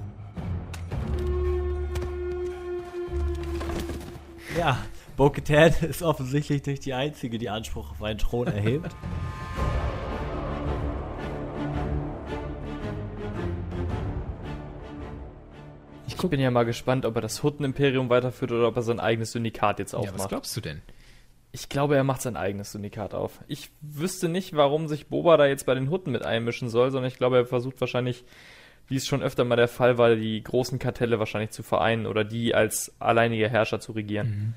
Ja, 4.58 4.78
Bo-Katan 5.16 5.74
ist 5.90 6.04
offensichtlich 6.04 6.66
nicht 6.66 6.86
die 6.86 6.94
Einzige, 6.94 7.38
die 7.38 7.50
Anspruch 7.50 7.92
auf 7.92 8.04
einen 8.04 8.20
Thron 8.20 8.48
erhebt. 8.48 8.96
Ich 16.24 16.30
bin 16.30 16.40
ja 16.40 16.52
mal 16.52 16.66
gespannt, 16.66 17.06
ob 17.06 17.16
er 17.16 17.22
das 17.22 17.44
Hutten-Imperium 17.44 18.10
weiterführt 18.10 18.52
oder 18.52 18.68
ob 18.68 18.76
er 18.76 18.82
sein 18.82 19.00
eigenes 19.00 19.32
Syndikat 19.32 19.80
jetzt 19.80 19.94
aufmacht. 19.94 20.16
Ja, 20.16 20.20
was 20.20 20.30
glaubst 20.30 20.56
du 20.58 20.62
denn? 20.62 20.82
Ich 21.52 21.70
glaube, 21.70 21.96
er 21.96 22.04
macht 22.04 22.22
sein 22.22 22.36
eigenes 22.36 22.72
Syndikat 22.72 23.14
auf. 23.14 23.40
Ich 23.48 23.70
wüsste 23.82 24.28
nicht, 24.28 24.56
warum 24.56 24.88
sich 24.88 25.08
Boba 25.08 25.38
da 25.38 25.46
jetzt 25.46 25.66
bei 25.66 25.76
den 25.76 25.90
Hutten 25.92 26.12
mit 26.12 26.26
einmischen 26.26 26.68
soll, 26.68 26.90
sondern 26.90 27.12
ich 27.12 27.18
glaube, 27.18 27.38
er 27.38 27.46
versucht 27.46 27.80
wahrscheinlich, 27.80 28.26
wie 28.88 28.96
es 28.96 29.06
schon 29.06 29.22
öfter 29.22 29.46
mal 29.46 29.56
der 29.56 29.68
Fall 29.68 30.00
war, 30.00 30.16
die 30.16 30.44
großen 30.44 30.80
Kartelle 30.80 31.20
wahrscheinlich 31.20 31.52
zu 31.52 31.62
vereinen 31.62 32.08
oder 32.08 32.24
die 32.24 32.56
als 32.56 32.94
alleiniger 33.00 33.50
Herrscher 33.50 33.80
zu 33.80 33.92
regieren. 33.92 34.28
Mhm. 34.28 34.54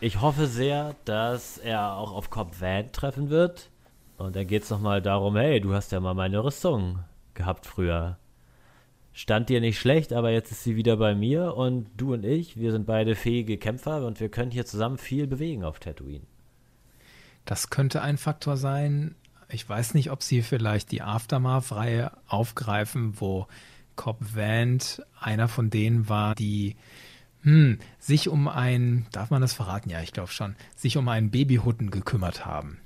Ich 0.00 0.20
hoffe 0.20 0.46
sehr, 0.46 0.96
dass 1.04 1.56
er 1.56 1.94
auch 1.94 2.12
auf 2.12 2.30
Cobb 2.30 2.60
Van 2.60 2.90
treffen 2.92 3.30
wird. 3.30 3.70
Und 4.18 4.36
dann 4.36 4.46
geht 4.46 4.64
es 4.64 4.70
nochmal 4.70 5.02
darum, 5.02 5.36
hey, 5.36 5.60
du 5.60 5.72
hast 5.72 5.92
ja 5.92 6.00
mal 6.00 6.14
meine 6.14 6.42
Rüstung 6.42 6.98
gehabt 7.34 7.64
früher. 7.66 8.18
Stand 9.16 9.48
dir 9.48 9.60
nicht 9.60 9.78
schlecht, 9.78 10.12
aber 10.12 10.30
jetzt 10.30 10.50
ist 10.50 10.64
sie 10.64 10.74
wieder 10.74 10.96
bei 10.96 11.14
mir 11.14 11.54
und 11.54 11.86
du 11.96 12.14
und 12.14 12.24
ich, 12.24 12.58
wir 12.58 12.72
sind 12.72 12.84
beide 12.84 13.14
fähige 13.14 13.58
Kämpfer 13.58 14.04
und 14.04 14.18
wir 14.18 14.28
können 14.28 14.50
hier 14.50 14.66
zusammen 14.66 14.98
viel 14.98 15.28
bewegen 15.28 15.62
auf 15.62 15.78
Tatooine. 15.78 16.26
Das 17.44 17.70
könnte 17.70 18.02
ein 18.02 18.18
Faktor 18.18 18.56
sein. 18.56 19.14
Ich 19.48 19.68
weiß 19.68 19.94
nicht, 19.94 20.10
ob 20.10 20.24
sie 20.24 20.42
vielleicht 20.42 20.90
die 20.90 21.02
Aftermath-Reihe 21.02 22.10
aufgreifen, 22.26 23.20
wo 23.20 23.46
Cobb 23.94 24.18
Vant 24.34 25.00
einer 25.20 25.46
von 25.46 25.70
denen 25.70 26.08
war, 26.08 26.34
die 26.34 26.74
hm, 27.42 27.78
sich 28.00 28.28
um 28.28 28.48
ein, 28.48 29.06
darf 29.12 29.30
man 29.30 29.42
das 29.42 29.52
verraten? 29.52 29.90
Ja, 29.90 30.00
ich 30.00 30.12
glaube 30.12 30.32
schon, 30.32 30.56
sich 30.74 30.96
um 30.96 31.08
einen 31.08 31.30
Babyhutten 31.30 31.92
gekümmert 31.92 32.44
haben. 32.44 32.80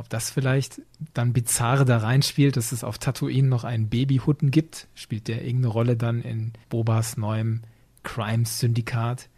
Ob 0.00 0.08
das 0.08 0.30
vielleicht 0.30 0.80
dann 1.12 1.34
bizarr 1.34 1.84
da 1.84 1.98
reinspielt, 1.98 2.56
dass 2.56 2.72
es 2.72 2.84
auf 2.84 2.96
Tatooine 2.96 3.48
noch 3.48 3.64
einen 3.64 3.90
Babyhutten 3.90 4.50
gibt, 4.50 4.88
spielt 4.94 5.28
der 5.28 5.44
irgendeine 5.44 5.74
Rolle 5.74 5.94
dann 5.94 6.22
in 6.22 6.54
Bobas 6.70 7.18
neuem 7.18 7.60
Crimes-Syndikat. 8.02 9.28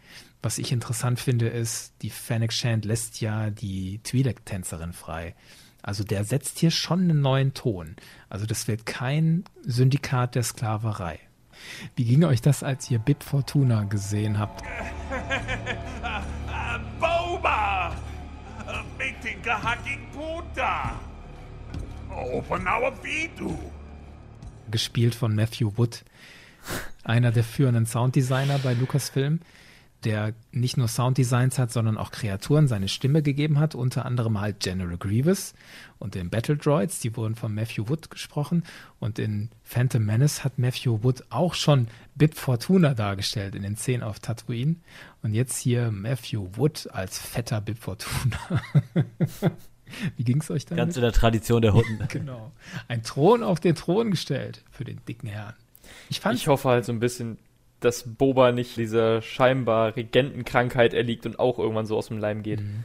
Was 0.41 0.59
ich 0.59 0.71
interessant 0.71 1.19
finde, 1.19 1.49
ist, 1.49 1.95
die 2.03 2.11
Fennec 2.11 2.53
Shand 2.53 2.85
lässt 2.85 3.21
ja 3.21 3.51
die 3.51 3.99
Twi'lek-Tänzerin 4.05 4.93
frei. 4.93 5.35
Also 5.83 6.05
der 6.05 6.23
setzt 6.23 6.61
hier 6.61 6.71
schon 6.71 7.01
einen 7.01 7.23
neuen 7.23 7.55
Ton. 7.55 7.97
Also 8.29 8.47
das 8.47 8.69
wird 8.69 8.87
kein 8.87 9.43
Syndikat 9.65 10.37
der 10.37 10.45
Sklaverei. 10.45 11.19
Wie 11.97 12.05
ging 12.05 12.23
euch 12.23 12.41
das, 12.41 12.63
als 12.63 12.89
ihr 12.89 13.01
Bib 13.01 13.25
Fortuna 13.25 13.83
gesehen 13.83 14.39
habt? 14.39 14.61
Boba! 17.01 17.97
Mitinka 18.99 19.55
hacking 19.63 20.07
puta! 20.13 20.99
Open 22.11 22.67
our 22.67 22.93
vidu! 23.03 23.57
Gespielt 24.71 25.15
von 25.15 25.35
Matthew 25.35 25.73
Wood, 25.77 26.05
einer 27.05 27.33
der 27.33 27.45
führenden 27.45 27.87
Sounddesigner 27.87 28.59
bei 28.59 28.75
Lucasfilm, 28.75 29.41
der 30.05 30.35
nicht 30.51 30.77
nur 30.77 30.89
Sounddesigns 30.89 31.59
hat, 31.59 31.73
sondern 31.73 31.97
auch 31.97 32.11
Kreaturen 32.11 32.69
seine 32.69 32.89
Stimme 32.89 33.23
gegeben 33.23 33.59
hat, 33.59 33.75
unter 33.75 34.05
anderem 34.05 34.41
halt 34.41 34.61
General 34.61 34.97
Grievous 34.97 35.55
und 35.99 36.15
den 36.15 36.31
Battle 36.31 36.57
Droids, 36.57 37.01
die 37.01 37.17
wurden 37.17 37.35
von 37.35 37.55
Matthew 37.55 37.89
Wood 37.89 38.11
gesprochen 38.11 38.65
und 38.99 39.19
in 39.19 39.51
Phantom 39.63 40.05
Menace 40.05 40.45
hat 40.45 40.59
Matthew 40.59 41.03
Wood 41.03 41.25
auch 41.31 41.55
schon 41.55 41.89
Bib 42.15 42.35
Fortuna 42.35 42.95
dargestellt 42.95 43.55
in 43.55 43.63
den 43.63 43.77
Szenen 43.77 44.03
auf 44.03 44.21
Tatooine 44.21 44.77
und 45.23 45.35
jetzt 45.35 45.59
hier 45.59 45.91
Matthew 45.91 46.49
Wood 46.57 46.89
als 46.93 47.19
fetter 47.19 47.61
Bib 47.61 47.79
Fortuna. 47.79 48.39
Wie 50.17 50.25
ging 50.25 50.41
es 50.41 50.51
euch 50.51 50.65
damit? 50.67 50.79
Ganz 50.79 50.97
in 50.97 51.03
der 51.03 51.13
Tradition 51.13 51.63
der 51.63 51.75
Hutten. 51.75 51.99
genau. 52.09 52.53
Ein 52.89 53.03
Thron 53.03 53.43
auf 53.43 53.61
den 53.61 53.75
Thron 53.75 54.11
gestellt 54.11 54.63
für 54.71 54.85
den 54.85 55.01
dicken 55.07 55.29
Herrn. 55.29 55.55
Ich, 56.09 56.25
ich 56.25 56.49
hoffe 56.49 56.69
halt 56.69 56.85
so 56.85 56.93
ein 56.93 57.01
bisschen, 57.01 57.39
dass 57.85 58.15
Boba 58.15 58.53
nicht 58.53 58.77
dieser 58.77 59.23
scheinbar 59.23 59.97
Regentenkrankheit 59.97 60.95
erliegt 60.95 61.27
und 61.27 61.39
auch 61.39 61.59
irgendwann 61.59 61.87
so 61.87 61.97
aus 61.97 62.09
dem 62.09 62.19
Leim 62.19 62.43
geht. 62.43 62.61
Mhm. 62.61 62.85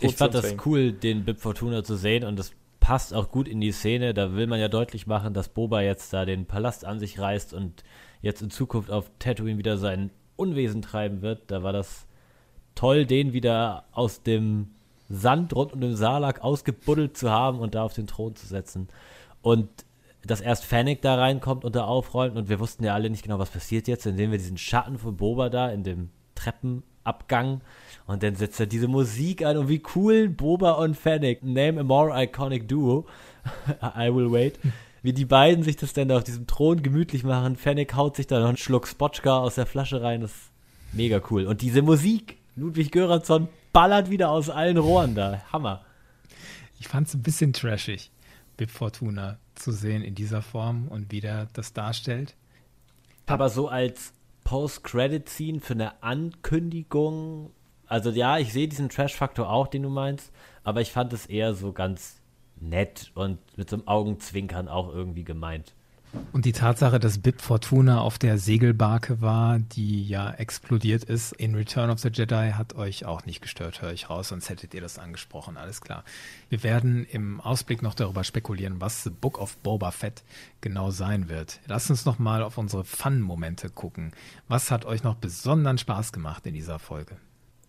Ich 0.00 0.16
fand 0.16 0.34
das 0.34 0.56
cool, 0.64 0.92
den 0.92 1.24
Bib 1.24 1.40
Fortuna 1.40 1.84
zu 1.84 1.96
sehen 1.96 2.24
und 2.24 2.38
das 2.38 2.52
passt 2.78 3.12
auch 3.14 3.30
gut 3.30 3.46
in 3.46 3.60
die 3.60 3.72
Szene. 3.72 4.14
Da 4.14 4.34
will 4.34 4.46
man 4.46 4.58
ja 4.58 4.68
deutlich 4.68 5.06
machen, 5.06 5.34
dass 5.34 5.48
Boba 5.48 5.82
jetzt 5.82 6.12
da 6.12 6.24
den 6.24 6.46
Palast 6.46 6.84
an 6.84 6.98
sich 6.98 7.18
reißt 7.18 7.52
und 7.54 7.84
jetzt 8.22 8.42
in 8.42 8.50
Zukunft 8.50 8.90
auf 8.90 9.10
Tatooine 9.18 9.58
wieder 9.58 9.76
sein 9.76 10.10
Unwesen 10.36 10.82
treiben 10.82 11.22
wird. 11.22 11.50
Da 11.50 11.62
war 11.62 11.72
das 11.72 12.06
toll, 12.74 13.04
den 13.04 13.32
wieder 13.32 13.84
aus 13.92 14.22
dem 14.22 14.70
Sand 15.08 15.54
rund 15.54 15.72
um 15.72 15.80
den 15.80 15.96
Salak 15.96 16.42
ausgebuddelt 16.42 17.16
zu 17.16 17.30
haben 17.30 17.58
und 17.58 17.74
da 17.74 17.82
auf 17.82 17.92
den 17.92 18.06
Thron 18.06 18.34
zu 18.36 18.46
setzen. 18.46 18.88
Und 19.42 19.68
dass 20.26 20.40
erst 20.40 20.64
Fennec 20.64 21.02
da 21.02 21.16
reinkommt 21.16 21.64
und 21.64 21.74
da 21.74 21.84
aufräumt 21.84 22.36
und 22.36 22.48
wir 22.48 22.60
wussten 22.60 22.84
ja 22.84 22.94
alle 22.94 23.10
nicht 23.10 23.22
genau, 23.22 23.38
was 23.38 23.50
passiert 23.50 23.88
jetzt. 23.88 24.06
Dann 24.06 24.16
sehen 24.16 24.30
wir 24.30 24.38
diesen 24.38 24.58
Schatten 24.58 24.98
von 24.98 25.16
Boba 25.16 25.48
da 25.48 25.70
in 25.70 25.82
dem 25.82 26.10
Treppenabgang 26.34 27.62
und 28.06 28.22
dann 28.22 28.34
setzt 28.34 28.60
er 28.60 28.66
diese 28.66 28.88
Musik 28.88 29.44
an 29.44 29.56
und 29.56 29.68
wie 29.68 29.82
cool 29.94 30.28
Boba 30.28 30.72
und 30.72 30.96
Fennec, 30.96 31.42
name 31.42 31.80
a 31.80 31.84
more 31.84 32.12
iconic 32.22 32.68
duo, 32.68 33.06
I 33.82 34.14
will 34.14 34.30
wait, 34.30 34.58
wie 35.02 35.12
die 35.12 35.24
beiden 35.24 35.64
sich 35.64 35.76
das 35.76 35.94
dann 35.94 36.08
da 36.08 36.18
auf 36.18 36.24
diesem 36.24 36.46
Thron 36.46 36.82
gemütlich 36.82 37.24
machen. 37.24 37.56
Fennec 37.56 37.94
haut 37.94 38.16
sich 38.16 38.26
da 38.26 38.40
noch 38.40 38.48
einen 38.48 38.56
Schluck 38.58 38.86
Spotchka 38.86 39.38
aus 39.38 39.54
der 39.54 39.66
Flasche 39.66 40.02
rein, 40.02 40.20
das 40.20 40.32
ist 40.32 40.50
mega 40.92 41.20
cool. 41.30 41.46
Und 41.46 41.62
diese 41.62 41.80
Musik, 41.80 42.36
Ludwig 42.56 42.92
Göransson 42.92 43.48
ballert 43.72 44.10
wieder 44.10 44.30
aus 44.30 44.50
allen 44.50 44.76
Rohren 44.76 45.14
da, 45.14 45.42
Hammer. 45.52 45.84
Ich 46.78 46.88
fand 46.88 47.08
es 47.08 47.14
ein 47.14 47.22
bisschen 47.22 47.52
trashig, 47.52 48.10
Bib 48.56 48.70
Fortuna 48.70 49.38
zu 49.60 49.72
sehen 49.72 50.02
in 50.02 50.14
dieser 50.14 50.42
Form 50.42 50.88
und 50.88 51.12
wie 51.12 51.20
der 51.20 51.46
das 51.52 51.72
darstellt. 51.72 52.36
Aber 53.26 53.48
so 53.48 53.68
als 53.68 54.12
Post-Credit-Scene 54.44 55.60
für 55.60 55.74
eine 55.74 56.02
Ankündigung, 56.02 57.50
also 57.86 58.10
ja, 58.10 58.38
ich 58.38 58.52
sehe 58.52 58.68
diesen 58.68 58.88
Trash-Faktor 58.88 59.48
auch, 59.48 59.68
den 59.68 59.82
du 59.82 59.88
meinst, 59.88 60.32
aber 60.64 60.80
ich 60.80 60.90
fand 60.90 61.12
es 61.12 61.26
eher 61.26 61.54
so 61.54 61.72
ganz 61.72 62.20
nett 62.60 63.12
und 63.14 63.38
mit 63.56 63.70
so 63.70 63.76
einem 63.76 63.88
Augenzwinkern 63.88 64.68
auch 64.68 64.92
irgendwie 64.92 65.24
gemeint. 65.24 65.74
Und 66.32 66.44
die 66.44 66.52
Tatsache, 66.52 66.98
dass 66.98 67.18
Bib 67.18 67.40
Fortuna 67.40 68.00
auf 68.00 68.18
der 68.18 68.38
Segelbarke 68.38 69.20
war, 69.20 69.58
die 69.58 70.06
ja 70.06 70.30
explodiert 70.30 71.04
ist 71.04 71.32
in 71.32 71.54
Return 71.54 71.90
of 71.90 71.98
the 71.98 72.08
Jedi, 72.08 72.52
hat 72.52 72.74
euch 72.74 73.04
auch 73.04 73.26
nicht 73.26 73.40
gestört, 73.40 73.82
höre 73.82 73.92
ich 73.92 74.10
raus, 74.10 74.28
sonst 74.28 74.48
hättet 74.48 74.74
ihr 74.74 74.80
das 74.80 74.98
angesprochen, 74.98 75.56
alles 75.56 75.80
klar. 75.80 76.04
Wir 76.48 76.62
werden 76.62 77.04
im 77.04 77.40
Ausblick 77.40 77.82
noch 77.82 77.94
darüber 77.94 78.24
spekulieren, 78.24 78.80
was 78.80 79.04
The 79.04 79.10
Book 79.10 79.38
of 79.38 79.56
Boba 79.58 79.90
Fett 79.90 80.22
genau 80.60 80.90
sein 80.90 81.28
wird. 81.28 81.60
Lasst 81.66 81.90
uns 81.90 82.04
noch 82.04 82.18
mal 82.18 82.42
auf 82.42 82.58
unsere 82.58 82.84
Fun-Momente 82.84 83.70
gucken. 83.70 84.12
Was 84.48 84.70
hat 84.70 84.84
euch 84.84 85.02
noch 85.02 85.16
besonders 85.16 85.80
Spaß 85.80 86.12
gemacht 86.12 86.46
in 86.46 86.54
dieser 86.54 86.78
Folge? 86.78 87.16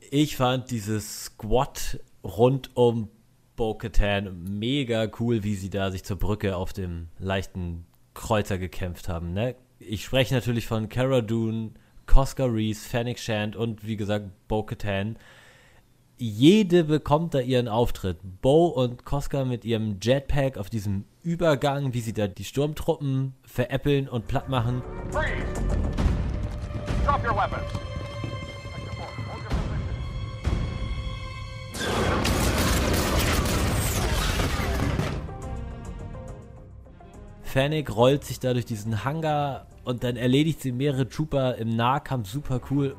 Ich 0.09 0.35
fand 0.35 0.71
dieses 0.71 1.25
Squad 1.25 1.99
rund 2.23 2.75
um 2.75 3.09
Bo-Katan 3.55 4.59
mega 4.59 5.07
cool, 5.19 5.43
wie 5.43 5.55
sie 5.55 5.69
da 5.69 5.91
sich 5.91 6.03
zur 6.03 6.17
Brücke 6.17 6.55
auf 6.55 6.73
dem 6.73 7.09
leichten 7.19 7.85
Kreuzer 8.13 8.57
gekämpft 8.57 9.09
haben. 9.09 9.33
Ne? 9.33 9.55
Ich 9.79 10.05
spreche 10.05 10.33
natürlich 10.33 10.67
von 10.67 10.89
Cara 10.89 11.21
Dune, 11.21 11.71
Cosca 12.05 12.45
Reese, 12.45 12.87
Fennec 12.87 13.19
Shand 13.19 13.55
und 13.55 13.85
wie 13.85 13.97
gesagt 13.97 14.25
Bo-Katan. 14.47 15.17
Jede 16.17 16.83
bekommt 16.83 17.33
da 17.33 17.39
ihren 17.39 17.67
Auftritt. 17.67 18.19
Bo 18.41 18.67
und 18.67 19.05
Cosca 19.05 19.43
mit 19.43 19.65
ihrem 19.65 19.97
Jetpack 19.99 20.57
auf 20.57 20.69
diesem 20.69 21.05
Übergang, 21.23 21.93
wie 21.93 22.01
sie 22.01 22.13
da 22.13 22.27
die 22.27 22.43
Sturmtruppen 22.43 23.33
veräppeln 23.43 24.07
und 24.07 24.27
platt 24.27 24.47
machen. 24.49 24.83
Drop 27.05 27.23
your 27.25 27.35
weapons! 27.35 27.71
Fennec 37.51 37.93
rollt 37.93 38.23
sich 38.23 38.39
da 38.39 38.53
durch 38.53 38.63
diesen 38.63 39.03
Hangar 39.03 39.67
und 39.83 40.05
dann 40.05 40.15
erledigt 40.15 40.61
sie 40.61 40.71
mehrere 40.71 41.09
Trooper 41.09 41.55
im 41.55 41.75
Nahkampf 41.75 42.29
super 42.29 42.61
cool. 42.71 42.95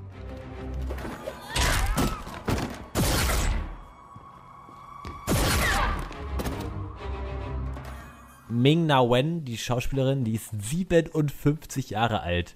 Ming 8.51 8.85
Na 8.85 9.01
Wen, 9.09 9.47
die 9.47 9.57
Schauspielerin, 9.57 10.25
die 10.25 10.35
ist 10.35 10.51
57 10.51 11.89
Jahre 11.89 12.21
alt. 12.21 12.55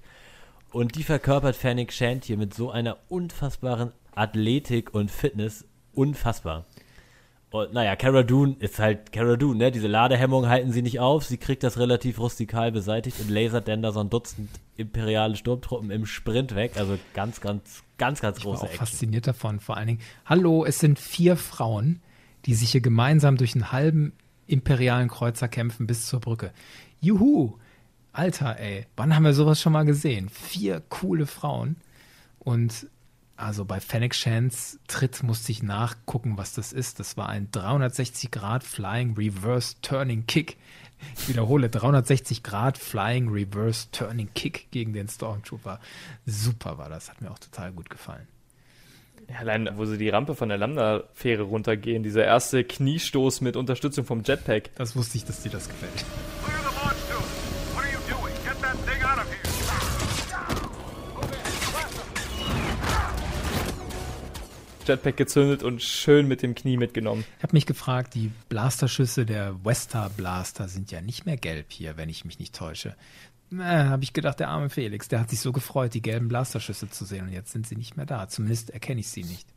Und 0.72 0.96
die 0.96 1.02
verkörpert 1.02 1.56
Fennec 1.56 1.94
Shand 1.94 2.26
hier 2.26 2.36
mit 2.36 2.52
so 2.52 2.70
einer 2.70 2.98
unfassbaren 3.08 3.92
Athletik 4.14 4.92
und 4.92 5.10
Fitness. 5.10 5.64
Unfassbar. 5.94 6.66
Und 7.50 7.72
naja, 7.72 7.96
Cara 7.96 8.22
Dune 8.22 8.56
ist 8.58 8.78
halt 8.78 9.12
Cara 9.12 9.36
Dune, 9.36 9.56
ne? 9.56 9.70
Diese 9.70 9.86
Ladehemmung 9.86 10.48
halten 10.48 10.72
sie 10.72 10.82
nicht 10.82 11.00
auf. 11.00 11.24
Sie 11.24 11.38
kriegt 11.38 11.62
das 11.62 11.78
relativ 11.78 12.18
rustikal 12.18 12.72
beseitigt 12.72 13.20
und 13.20 13.30
lasert 13.30 13.68
dann 13.68 13.82
da 13.82 13.92
so 13.92 14.00
ein 14.00 14.10
Dutzend 14.10 14.50
imperiale 14.76 15.36
Sturmtruppen 15.36 15.90
im 15.90 16.06
Sprint 16.06 16.54
weg. 16.54 16.72
Also 16.76 16.98
ganz, 17.14 17.40
ganz, 17.40 17.82
ganz, 17.98 18.20
ganz 18.20 18.38
Ich 18.38 18.44
große 18.44 18.62
war 18.62 18.68
auch 18.68 18.72
Action. 18.72 18.86
fasziniert 18.86 19.26
davon. 19.26 19.60
Vor 19.60 19.76
allen 19.76 19.86
Dingen, 19.86 20.00
hallo, 20.26 20.64
es 20.64 20.80
sind 20.80 20.98
vier 20.98 21.36
Frauen, 21.36 22.00
die 22.44 22.54
sich 22.54 22.72
hier 22.72 22.80
gemeinsam 22.80 23.36
durch 23.36 23.54
einen 23.54 23.72
halben 23.72 24.12
imperialen 24.46 25.08
Kreuzer 25.08 25.48
kämpfen 25.48 25.86
bis 25.86 26.06
zur 26.06 26.20
Brücke. 26.20 26.52
Juhu! 27.00 27.54
Alter, 28.12 28.58
ey, 28.58 28.86
wann 28.96 29.14
haben 29.14 29.24
wir 29.24 29.34
sowas 29.34 29.60
schon 29.60 29.72
mal 29.74 29.84
gesehen? 29.84 30.30
Vier 30.30 30.82
coole 30.88 31.26
Frauen. 31.26 31.76
Und 32.38 32.86
also 33.36 33.64
bei 33.64 33.80
Fennec 33.80 34.14
Shans 34.14 34.78
Tritt 34.88 35.22
musste 35.22 35.52
ich 35.52 35.62
nachgucken, 35.62 36.38
was 36.38 36.54
das 36.54 36.72
ist. 36.72 37.00
Das 37.00 37.16
war 37.16 37.28
ein 37.28 37.50
360 37.50 38.30
Grad 38.30 38.64
Flying 38.64 39.14
Reverse 39.14 39.76
Turning 39.82 40.26
Kick. 40.26 40.56
Ich 41.18 41.28
wiederhole, 41.28 41.68
360 41.68 42.42
Grad 42.42 42.78
Flying 42.78 43.28
Reverse 43.28 43.88
Turning 43.92 44.30
Kick 44.34 44.70
gegen 44.70 44.94
den 44.94 45.08
Stormtrooper. 45.08 45.80
Super 46.24 46.78
war 46.78 46.88
das, 46.88 47.10
hat 47.10 47.20
mir 47.20 47.30
auch 47.30 47.38
total 47.38 47.72
gut 47.72 47.90
gefallen. 47.90 48.26
Ja, 49.28 49.40
allein, 49.40 49.68
wo 49.76 49.84
sie 49.84 49.98
die 49.98 50.08
Rampe 50.08 50.34
von 50.34 50.48
der 50.48 50.58
Lambda-Fähre 50.58 51.42
runtergehen, 51.42 52.02
dieser 52.02 52.24
erste 52.24 52.64
Kniestoß 52.64 53.40
mit 53.40 53.56
Unterstützung 53.56 54.04
vom 54.04 54.22
Jetpack. 54.24 54.70
Das 54.76 54.96
wusste 54.96 55.18
ich, 55.18 55.24
dass 55.24 55.42
dir 55.42 55.50
das 55.50 55.68
gefällt. 55.68 56.04
Jetpack 64.86 65.16
gezündet 65.16 65.62
und 65.62 65.82
schön 65.82 66.28
mit 66.28 66.42
dem 66.42 66.54
Knie 66.54 66.76
mitgenommen. 66.76 67.24
Ich 67.38 67.42
habe 67.42 67.54
mich 67.54 67.66
gefragt, 67.66 68.14
die 68.14 68.30
Blasterschüsse 68.48 69.26
der 69.26 69.64
Westar 69.64 70.10
Blaster 70.10 70.68
sind 70.68 70.90
ja 70.90 71.00
nicht 71.00 71.26
mehr 71.26 71.36
gelb 71.36 71.66
hier, 71.68 71.96
wenn 71.96 72.08
ich 72.08 72.24
mich 72.24 72.38
nicht 72.38 72.54
täusche. 72.54 72.94
Na, 73.50 73.88
habe 73.88 74.02
ich 74.02 74.12
gedacht, 74.12 74.40
der 74.40 74.48
arme 74.48 74.70
Felix, 74.70 75.08
der 75.08 75.20
hat 75.20 75.30
sich 75.30 75.40
so 75.40 75.52
gefreut, 75.52 75.94
die 75.94 76.02
gelben 76.02 76.28
Blasterschüsse 76.28 76.90
zu 76.90 77.04
sehen 77.04 77.26
und 77.26 77.32
jetzt 77.32 77.52
sind 77.52 77.66
sie 77.66 77.76
nicht 77.76 77.96
mehr 77.96 78.06
da. 78.06 78.28
Zumindest 78.28 78.70
erkenne 78.70 79.00
ich 79.00 79.08
sie 79.08 79.24
nicht. 79.24 79.48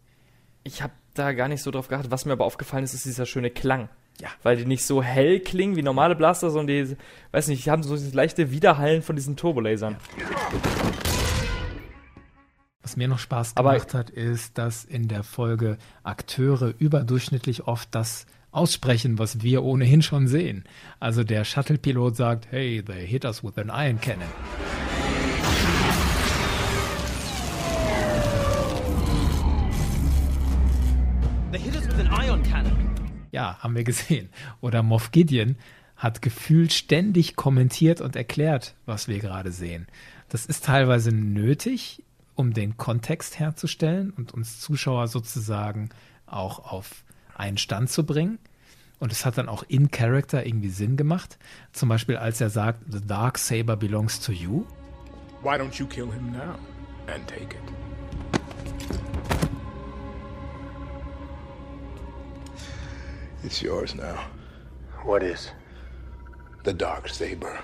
Ich 0.64 0.82
habe 0.82 0.94
da 1.14 1.32
gar 1.34 1.48
nicht 1.48 1.64
so 1.64 1.72
drauf 1.72 1.88
geachtet. 1.88 2.12
Was 2.12 2.26
mir 2.26 2.34
aber 2.34 2.46
aufgefallen 2.46 2.84
ist, 2.84 2.94
ist 2.94 3.06
dieser 3.06 3.26
schöne 3.26 3.50
Klang. 3.50 3.90
Ja. 4.20 4.30
Weil 4.44 4.58
die 4.58 4.66
nicht 4.66 4.84
so 4.84 5.02
hell 5.02 5.40
klingen 5.40 5.76
wie 5.76 5.82
normale 5.82 6.16
Blaster, 6.16 6.50
sondern 6.50 6.86
die, 6.88 6.98
weiß 7.32 7.48
nicht, 7.48 7.66
die 7.66 7.72
haben 7.72 7.84
so 7.84 7.96
dieses 7.96 8.14
leichte 8.14 8.52
Widerhallen 8.52 9.02
von 9.02 9.16
diesen 9.16 9.38
Turbolasern. 9.38 9.96
Was 12.82 12.96
mir 12.96 13.08
noch 13.08 13.20
Spaß 13.20 13.58
Aber- 13.58 13.74
gemacht 13.74 13.94
hat, 13.94 14.10
ist, 14.10 14.58
dass 14.58 14.86
in 14.86 15.08
der 15.08 15.24
Folge 15.24 15.78
Akteure 16.04 16.74
überdurchschnittlich 16.78 17.68
oft 17.68 17.94
das 17.94 18.26
aussprechen, 18.52 19.20
was 19.20 19.42
wir 19.44 19.64
ohnehin 19.64 20.02
schon 20.02 20.28
sehen. 20.28 20.64
Also 21.00 21.24
der 21.24 21.44
Shuttle-Pilot 21.44 22.16
sagt, 22.16 22.48
hey, 22.52 22.82
they 22.82 23.06
hit 23.06 23.26
us 23.26 23.44
with 23.44 23.58
an 23.58 23.70
iron 23.70 24.00
cannon. 24.00 24.28
They 31.52 31.60
hit 31.60 31.76
us 31.76 31.88
with 31.88 32.00
an 32.00 32.08
ion 32.26 32.44
cannon. 32.44 32.78
Ja, 33.32 33.58
haben 33.60 33.76
wir 33.76 33.84
gesehen. 33.84 34.30
Oder 34.62 34.84
Moff 34.84 35.12
Gideon 35.12 35.56
hat 35.96 36.22
gefühlt 36.22 36.72
ständig 36.74 37.36
kommentiert 37.36 38.02
und 38.02 38.16
erklärt, 38.16 38.76
was 38.86 39.08
wir 39.08 39.20
gerade 39.20 39.52
sehen. 39.52 39.88
Das 40.30 40.46
ist 40.46 40.66
teilweise 40.66 41.12
nötig, 41.12 42.04
um 42.40 42.54
den 42.54 42.78
Kontext 42.78 43.38
herzustellen 43.38 44.12
und 44.12 44.34
uns 44.34 44.62
Zuschauer 44.62 45.10
sozusagen 45.10 45.90
auch 46.26 46.72
auf 46.72 47.04
einen 47.36 47.58
Stand 47.58 47.90
zu 47.90 48.06
bringen. 48.06 48.40
Und 48.98 49.12
es 49.12 49.26
hat 49.26 49.38
dann 49.38 49.50
auch 49.50 49.64
in 49.68 49.92
Character 49.92 50.46
irgendwie 50.46 50.70
Sinn 50.70 50.96
gemacht. 50.96 51.38
Zum 51.74 51.90
Beispiel, 51.90 52.16
als 52.16 52.40
er 52.40 52.50
sagt, 52.50 52.82
The 52.90 53.06
Dark 53.06 53.38
Saber 53.38 53.76
belongs 53.76 54.22
to 54.22 54.32
you. 54.32 54.64
Why 55.44 55.56
don't 55.56 55.78
you 55.80 55.86
kill 55.86 56.10
him 56.10 56.32
now 56.32 56.56
and 57.14 57.28
take 57.28 57.58
it? 57.58 57.74
It's 63.44 63.60
yours 63.60 63.94
now. 63.96 64.16
What 65.04 65.24
is? 65.24 65.52
The 66.64 66.74
dark 66.74 67.10
saber. 67.10 67.60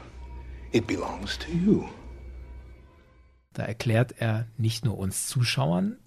It 0.73 0.85
belongs 0.85 1.37
to 1.37 1.51
you. 1.51 1.87
Da 3.55 3.63
erklärt 3.63 4.15
er 4.19 4.45
nicht 4.57 4.83
nur 4.85 4.97
uns 4.97 5.27
Zuschauern, 5.27 5.97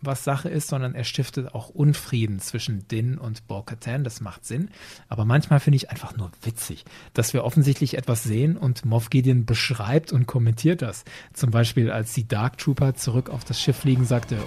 was 0.00 0.24
Sache 0.24 0.48
ist, 0.48 0.68
sondern 0.68 0.94
er 0.94 1.04
stiftet 1.04 1.54
auch 1.54 1.68
Unfrieden 1.68 2.38
zwischen 2.38 2.86
Din 2.88 3.18
und 3.18 3.46
Bo-Katan. 3.46 4.04
Das 4.04 4.20
macht 4.20 4.44
Sinn. 4.44 4.70
Aber 5.08 5.24
manchmal 5.24 5.60
finde 5.60 5.76
ich 5.76 5.90
einfach 5.90 6.16
nur 6.16 6.30
witzig, 6.42 6.84
dass 7.12 7.34
wir 7.34 7.44
offensichtlich 7.44 7.96
etwas 7.96 8.22
sehen 8.22 8.56
und 8.56 8.84
Moff 8.84 9.10
Gideon 9.10 9.46
beschreibt 9.46 10.12
und 10.12 10.26
kommentiert 10.26 10.80
das. 10.80 11.04
Zum 11.32 11.50
Beispiel, 11.50 11.90
als 11.90 12.14
die 12.14 12.26
Dark 12.26 12.58
Trooper 12.58 12.94
zurück 12.94 13.30
auf 13.30 13.44
das 13.44 13.60
Schiff 13.60 13.78
fliegen, 13.78 14.04
sagte, 14.04 14.38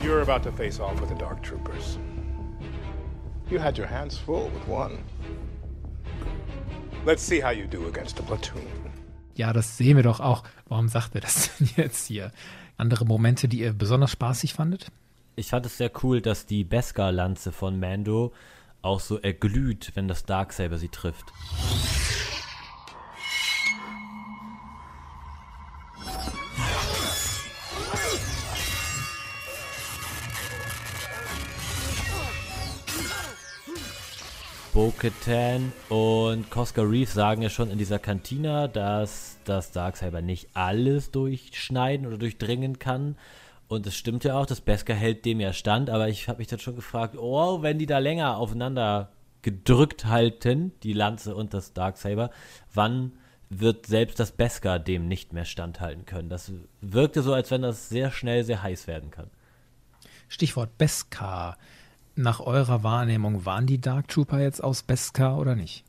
You're 0.00 0.22
about 0.22 0.48
to 0.48 0.54
face 0.56 0.80
off 0.80 1.00
with 1.00 1.08
the 1.08 1.18
Dark 1.18 1.42
Troopers. 1.42 1.98
You 3.50 3.60
had 3.60 3.78
your 3.78 3.88
hands 3.88 4.16
full 4.16 4.50
with 4.54 4.66
one. 4.68 4.98
Let's 7.04 7.26
see 7.26 7.42
how 7.42 7.52
you 7.52 7.66
do 7.66 7.86
against 7.88 8.18
a 8.20 8.22
platoon. 8.22 8.89
Ja, 9.40 9.54
das 9.54 9.78
sehen 9.78 9.96
wir 9.96 10.02
doch 10.02 10.20
auch. 10.20 10.44
Warum 10.68 10.88
sagt 10.88 11.14
er 11.14 11.22
das 11.22 11.50
denn 11.58 11.70
jetzt 11.76 12.06
hier? 12.06 12.30
Andere 12.76 13.06
Momente, 13.06 13.48
die 13.48 13.60
ihr 13.60 13.72
besonders 13.72 14.12
spaßig 14.12 14.52
fandet? 14.54 14.92
Ich 15.34 15.48
fand 15.48 15.64
es 15.64 15.78
sehr 15.78 15.90
cool, 16.02 16.20
dass 16.20 16.44
die 16.44 16.62
Beskar-Lanze 16.62 17.50
von 17.50 17.80
Mando 17.80 18.32
auch 18.82 19.00
so 19.00 19.18
erglüht, 19.18 19.92
wenn 19.94 20.08
das 20.08 20.24
Darksaber 20.24 20.76
sie 20.76 20.88
trifft. 20.88 21.24
Bo-Katan 34.72 35.72
und 35.88 36.48
Cosca 36.48 36.82
Reeves 36.82 37.12
sagen 37.12 37.42
ja 37.42 37.50
schon 37.50 37.72
in 37.72 37.78
dieser 37.78 37.98
Kantina, 37.98 38.68
dass 38.68 39.38
das 39.44 39.72
Darksaber 39.72 40.22
nicht 40.22 40.48
alles 40.54 41.10
durchschneiden 41.10 42.06
oder 42.06 42.18
durchdringen 42.18 42.78
kann. 42.78 43.16
Und 43.66 43.84
es 43.88 43.96
stimmt 43.96 44.22
ja 44.22 44.38
auch, 44.38 44.46
das 44.46 44.60
Beskar 44.60 44.94
hält 44.94 45.24
dem 45.24 45.40
ja 45.40 45.52
stand, 45.52 45.90
aber 45.90 46.08
ich 46.08 46.28
habe 46.28 46.38
mich 46.38 46.46
dann 46.46 46.60
schon 46.60 46.76
gefragt, 46.76 47.16
oh, 47.18 47.62
wenn 47.62 47.78
die 47.78 47.86
da 47.86 47.98
länger 47.98 48.36
aufeinander 48.36 49.10
gedrückt 49.42 50.04
halten, 50.04 50.70
die 50.84 50.92
Lanze 50.92 51.34
und 51.34 51.52
das 51.52 51.72
Darksaber, 51.72 52.30
wann 52.72 53.12
wird 53.48 53.86
selbst 53.86 54.20
das 54.20 54.30
Beskar 54.30 54.78
dem 54.78 55.08
nicht 55.08 55.32
mehr 55.32 55.46
standhalten 55.46 56.06
können? 56.06 56.28
Das 56.28 56.52
wirkte 56.80 57.22
so, 57.22 57.32
als 57.32 57.50
wenn 57.50 57.62
das 57.62 57.88
sehr 57.88 58.12
schnell 58.12 58.44
sehr 58.44 58.62
heiß 58.62 58.86
werden 58.86 59.10
kann. 59.10 59.30
Stichwort 60.28 60.78
Beskar. 60.78 61.58
Nach 62.16 62.40
eurer 62.40 62.82
Wahrnehmung, 62.82 63.44
waren 63.46 63.66
die 63.66 63.80
Dark 63.80 64.08
Trooper 64.08 64.40
jetzt 64.40 64.62
aus 64.62 64.82
Beskar 64.82 65.38
oder 65.38 65.54
nicht? 65.54 65.84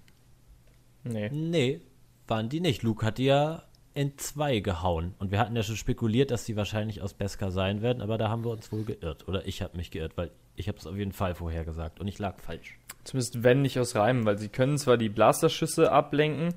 Nee. 1.03 1.30
Nee, 1.31 1.81
waren 2.27 2.49
die 2.49 2.60
nicht. 2.60 2.84
Luke 2.84 3.06
hat 3.06 3.18
die 3.18 3.26
ja 3.26 3.64
in 3.93 4.18
zwei 4.18 4.60
gehauen. 4.60 5.14
Und 5.19 5.31
wir 5.31 5.39
hatten 5.39 5.56
ja 5.56 5.64
schon 5.64 5.76
spekuliert, 5.76 6.31
dass 6.31 6.45
sie 6.45 6.56
wahrscheinlich 6.56 7.02
aus 7.02 7.14
Beskar 7.14 7.52
sein 7.52 7.81
werden, 7.81 8.02
aber 8.02 8.18
da 8.18 8.30
haben 8.30 8.43
wir 8.43 8.52
uns 8.52 8.72
wohl 8.72 8.84
geirrt. 8.84 9.27
Oder 9.27 9.48
ich 9.48 9.61
habe 9.61 9.77
mich 9.77 9.91
geirrt, 9.91 10.14
weil 10.15 10.31
ich 10.56 10.68
habe 10.68 10.77
es 10.77 10.88
auf 10.88 10.95
jeden 10.95 11.11
Fall 11.11 11.35
vorher 11.35 11.65
gesagt 11.65 11.99
und 11.99 12.07
ich 12.07 12.19
lag 12.19 12.39
falsch. 12.39 12.77
Zumindest 13.03 13.43
wenn 13.43 13.61
nicht 13.61 13.80
aus 13.80 13.95
Reimen, 13.95 14.26
weil 14.26 14.38
sie 14.38 14.49
können 14.49 14.77
zwar 14.77 14.98
die 14.98 15.10
Blasterschüsse 15.10 15.91
ablenken, 15.91 16.53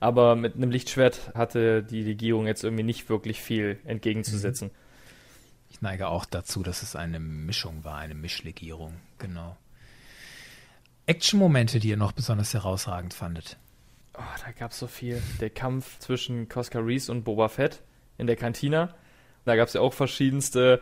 aber 0.00 0.36
mit 0.36 0.54
einem 0.54 0.70
Lichtschwert 0.70 1.34
hatte 1.34 1.82
die 1.82 2.02
Legierung 2.02 2.46
jetzt 2.46 2.62
irgendwie 2.62 2.84
nicht 2.84 3.08
wirklich 3.10 3.40
viel 3.40 3.78
entgegenzusetzen. 3.84 4.70
Ich 5.70 5.80
neige 5.82 6.08
auch 6.08 6.24
dazu, 6.24 6.62
dass 6.62 6.82
es 6.82 6.96
eine 6.96 7.20
Mischung 7.20 7.84
war, 7.84 7.98
eine 7.98 8.14
Mischlegierung. 8.14 8.94
Genau. 9.18 9.56
Action-Momente, 11.06 11.80
die 11.80 11.88
ihr 11.88 11.96
noch 11.96 12.12
besonders 12.12 12.52
herausragend 12.52 13.14
fandet. 13.14 13.56
Oh, 14.14 14.40
da 14.44 14.52
gab 14.52 14.72
es 14.72 14.78
so 14.78 14.86
viel. 14.86 15.22
Der 15.40 15.50
Kampf 15.50 15.98
zwischen 16.00 16.48
Cosca 16.48 16.80
Reese 16.80 17.12
und 17.12 17.24
Boba 17.24 17.48
Fett 17.48 17.82
in 18.18 18.26
der 18.26 18.36
Kantina. 18.36 18.94
Da 19.44 19.56
gab 19.56 19.68
es 19.68 19.74
ja 19.74 19.80
auch 19.80 19.94
verschiedenste 19.94 20.80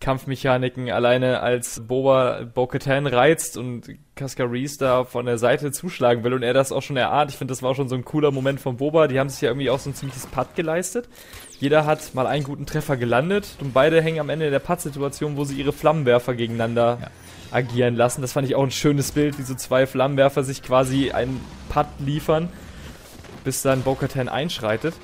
Kampfmechaniken 0.00 0.90
alleine 0.90 1.40
als 1.40 1.80
Boba 1.80 2.44
Bo-Katan 2.54 3.08
reizt 3.08 3.56
und 3.56 3.88
Cascaris 4.14 4.78
da 4.78 5.04
von 5.04 5.26
der 5.26 5.38
Seite 5.38 5.72
zuschlagen 5.72 6.22
will 6.22 6.34
und 6.34 6.44
er 6.44 6.54
das 6.54 6.70
auch 6.70 6.82
schon 6.82 6.96
erahnt. 6.96 7.32
Ich 7.32 7.36
finde, 7.36 7.50
das 7.52 7.62
war 7.62 7.70
auch 7.70 7.74
schon 7.74 7.88
so 7.88 7.96
ein 7.96 8.04
cooler 8.04 8.30
Moment 8.30 8.60
von 8.60 8.76
Boba. 8.76 9.08
Die 9.08 9.18
haben 9.18 9.28
sich 9.28 9.40
ja 9.40 9.48
irgendwie 9.48 9.70
auch 9.70 9.80
so 9.80 9.90
ein 9.90 9.94
ziemliches 9.94 10.28
Putt 10.28 10.54
geleistet. 10.54 11.08
Jeder 11.58 11.84
hat 11.84 12.14
mal 12.14 12.28
einen 12.28 12.44
guten 12.44 12.64
Treffer 12.64 12.96
gelandet 12.96 13.56
und 13.60 13.74
beide 13.74 14.00
hängen 14.00 14.20
am 14.20 14.28
Ende 14.28 14.46
in 14.46 14.52
der 14.52 14.60
Putt-Situation, 14.60 15.36
wo 15.36 15.42
sie 15.42 15.56
ihre 15.56 15.72
Flammenwerfer 15.72 16.34
gegeneinander 16.34 16.98
ja. 17.00 17.10
agieren 17.50 17.96
lassen. 17.96 18.20
Das 18.20 18.32
fand 18.32 18.46
ich 18.46 18.54
auch 18.54 18.62
ein 18.62 18.70
schönes 18.70 19.10
Bild, 19.10 19.36
wie 19.38 19.42
so 19.42 19.56
zwei 19.56 19.88
Flammenwerfer 19.88 20.44
sich 20.44 20.62
quasi 20.62 21.10
einen 21.10 21.40
Putt 21.70 21.88
liefern, 21.98 22.50
bis 23.42 23.62
dann 23.62 23.82
Bo-Katan 23.82 24.28
einschreitet. 24.28 24.94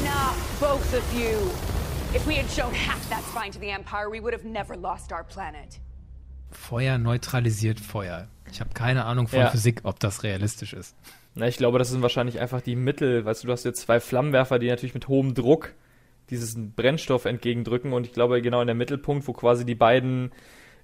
Enough, 0.00 0.34
both 0.58 0.98
of 0.98 1.04
you. 1.14 1.81
If 2.14 2.26
we 2.26 2.36
had 2.36 2.50
shown 2.50 2.74
half 2.74 3.08
that 3.08 3.22
spine 3.24 3.50
to 3.52 3.58
the 3.58 3.70
Empire, 3.70 4.10
we 4.10 4.20
would 4.20 4.34
have 4.34 4.46
never 4.46 4.76
lost 4.76 5.12
our 5.12 5.24
planet. 5.24 5.80
Feuer 6.50 6.98
neutralisiert 6.98 7.80
Feuer. 7.80 8.28
Ich 8.50 8.60
habe 8.60 8.74
keine 8.74 9.06
Ahnung 9.06 9.28
von 9.28 9.38
ja. 9.38 9.48
Physik, 9.48 9.80
ob 9.84 9.98
das 9.98 10.22
realistisch 10.22 10.74
ist. 10.74 10.94
Na, 11.34 11.48
ich 11.48 11.56
glaube, 11.56 11.78
das 11.78 11.88
sind 11.88 12.02
wahrscheinlich 12.02 12.38
einfach 12.38 12.60
die 12.60 12.76
Mittel. 12.76 13.24
Weißt 13.24 13.42
du, 13.42 13.46
du 13.46 13.52
hast 13.54 13.64
jetzt 13.64 13.80
zwei 13.80 13.98
Flammenwerfer, 13.98 14.58
die 14.58 14.68
natürlich 14.68 14.92
mit 14.92 15.08
hohem 15.08 15.32
Druck 15.32 15.72
diesen 16.28 16.72
Brennstoff 16.72 17.24
entgegendrücken 17.24 17.94
und 17.94 18.06
ich 18.06 18.12
glaube, 18.12 18.42
genau 18.42 18.60
in 18.60 18.66
der 18.66 18.76
Mittelpunkt, 18.76 19.26
wo 19.26 19.32
quasi 19.32 19.64
die 19.64 19.74
beiden 19.74 20.32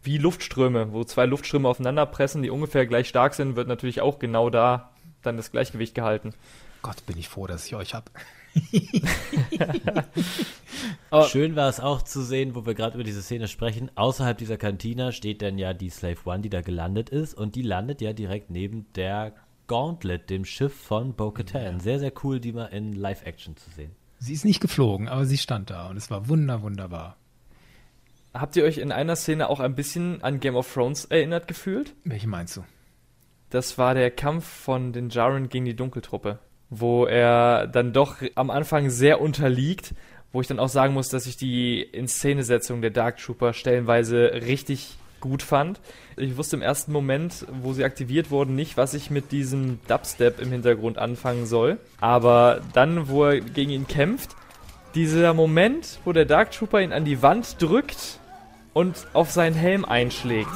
wie 0.03 0.17
Luftströme, 0.17 0.95
wo 0.95 1.05
zwei 1.05 1.27
Luftströme 1.27 1.69
aufeinander 1.69 2.07
pressen, 2.07 2.43
die 2.43 2.49
ungefähr 2.49 2.87
gleich 2.87 3.07
stark 3.07 3.35
sind, 3.35 3.55
wird 3.55 3.69
natürlich 3.69 4.01
auch 4.01 4.19
genau 4.19 4.49
da 4.49 4.93
dann 5.21 5.37
das 5.37 5.53
Gleichgewicht 5.53 5.95
gehalten. 5.95 6.33
Gott, 6.81 7.05
bin 7.05 7.19
ich 7.19 7.29
froh, 7.29 7.47
dass 7.47 7.67
ich 7.67 7.75
euch 7.75 7.95
habe. 11.11 11.29
Schön 11.29 11.57
war 11.57 11.69
es 11.69 11.81
auch 11.81 12.03
zu 12.03 12.23
sehen, 12.23 12.55
wo 12.55 12.67
wir 12.67 12.75
gerade 12.75 12.95
über 12.95 13.05
diese 13.05 13.23
Szene 13.23 13.49
sprechen. 13.49 13.91
Außerhalb 13.95 14.37
dieser 14.37 14.57
Kantine 14.57 15.13
steht 15.13 15.43
dann 15.43 15.59
ja 15.59 15.75
die 15.75 15.91
Slave 15.91 16.19
One, 16.25 16.41
die 16.41 16.51
da 16.51 16.61
gelandet 16.61 17.11
ist. 17.11 17.35
Und 17.35 17.55
die 17.55 17.63
landet 17.63 18.01
ja 18.01 18.13
direkt 18.13 18.51
neben 18.51 18.87
der 18.95 19.35
Gauntlet, 19.67 20.31
dem 20.31 20.45
Schiff 20.45 20.75
von 20.75 21.15
Bo-Katan. 21.15 21.77
Ja. 21.77 21.81
Sehr, 21.81 21.99
sehr 21.99 22.13
cool, 22.25 22.41
die 22.41 22.53
mal 22.53 22.67
in 22.67 22.93
Live-Action 22.93 23.57
zu 23.57 23.71
sehen. 23.71 23.93
Sie 24.19 24.33
ist 24.33 24.45
nicht 24.45 24.61
geflogen, 24.61 25.09
aber 25.09 25.27
sie 25.27 25.39
stand 25.39 25.71
da 25.71 25.89
und 25.89 25.97
es 25.97 26.11
war 26.11 26.29
wunder, 26.29 26.63
wunderbar. 26.63 27.17
Habt 28.35 28.57
ihr 28.57 28.65
euch 28.65 28.79
in 28.79 28.93
einer 28.93 29.17
Szene 29.17 29.49
auch 29.49 29.61
ein 29.61 29.75
bisschen 29.75 30.23
an 30.23 30.41
Game 30.41 30.57
of 30.57 30.73
Thrones 30.73 31.05
erinnert 31.05 31.49
gefühlt? 31.49 31.95
Welche 32.05 32.29
meinst 32.29 32.57
du? 32.57 32.65
Das 33.51 33.79
war 33.79 33.95
der 33.95 34.11
Kampf 34.11 34.45
von 34.45 34.93
den 34.93 35.09
Jaren 35.09 35.49
gegen 35.49 35.65
die 35.65 35.77
Dunkeltruppe 35.77 36.39
wo 36.71 37.07
er 37.07 37.67
dann 37.67 37.93
doch 37.93 38.17
am 38.35 38.51
Anfang 38.51 38.91
sehr 38.91 39.21
unterliegt, 39.21 39.95
wo 40.33 40.41
ich 40.41 40.47
dann 40.47 40.59
auch 40.59 40.69
sagen 40.69 40.95
muss, 40.95 41.09
dass 41.09 41.27
ich 41.27 41.37
die 41.37 41.83
Inszenesetzung 41.83 42.83
der 42.83 42.91
Dark 42.91 43.17
Trooper 43.19 43.53
stellenweise 43.53 44.33
richtig 44.47 44.99
gut 45.21 45.43
fand. 45.43 45.81
Ich 46.17 46.37
wusste 46.37 46.57
im 46.57 46.63
ersten 46.63 46.93
Moment, 46.93 47.47
wo 47.63 47.73
sie 47.73 47.85
aktiviert 47.85 48.31
wurden, 48.31 48.55
nicht, 48.55 48.77
was 48.77 48.95
ich 48.95 49.11
mit 49.11 49.33
diesem 49.33 49.81
Dubstep 49.89 50.41
im 50.41 50.51
Hintergrund 50.51 50.99
anfangen 50.99 51.47
soll. 51.47 51.79
Aber 52.01 52.61
dann, 52.73 53.09
wo 53.09 53.25
er 53.25 53.41
gegen 53.41 53.71
ihn 53.71 53.89
kämpft, 53.89 54.37
dieser 54.95 55.35
Moment, 55.35 55.99
wo 56.05 56.13
der 56.13 56.25
Dark 56.25 56.53
Trooper 56.53 56.81
ihn 56.81 56.93
an 56.93 57.05
die 57.05 57.23
Wand 57.23 57.61
drückt 57.61 58.21
und 58.73 59.07
auf 59.13 59.31
seinen 59.31 59.55
Helm 59.55 59.85
einschlägt. 59.85 60.51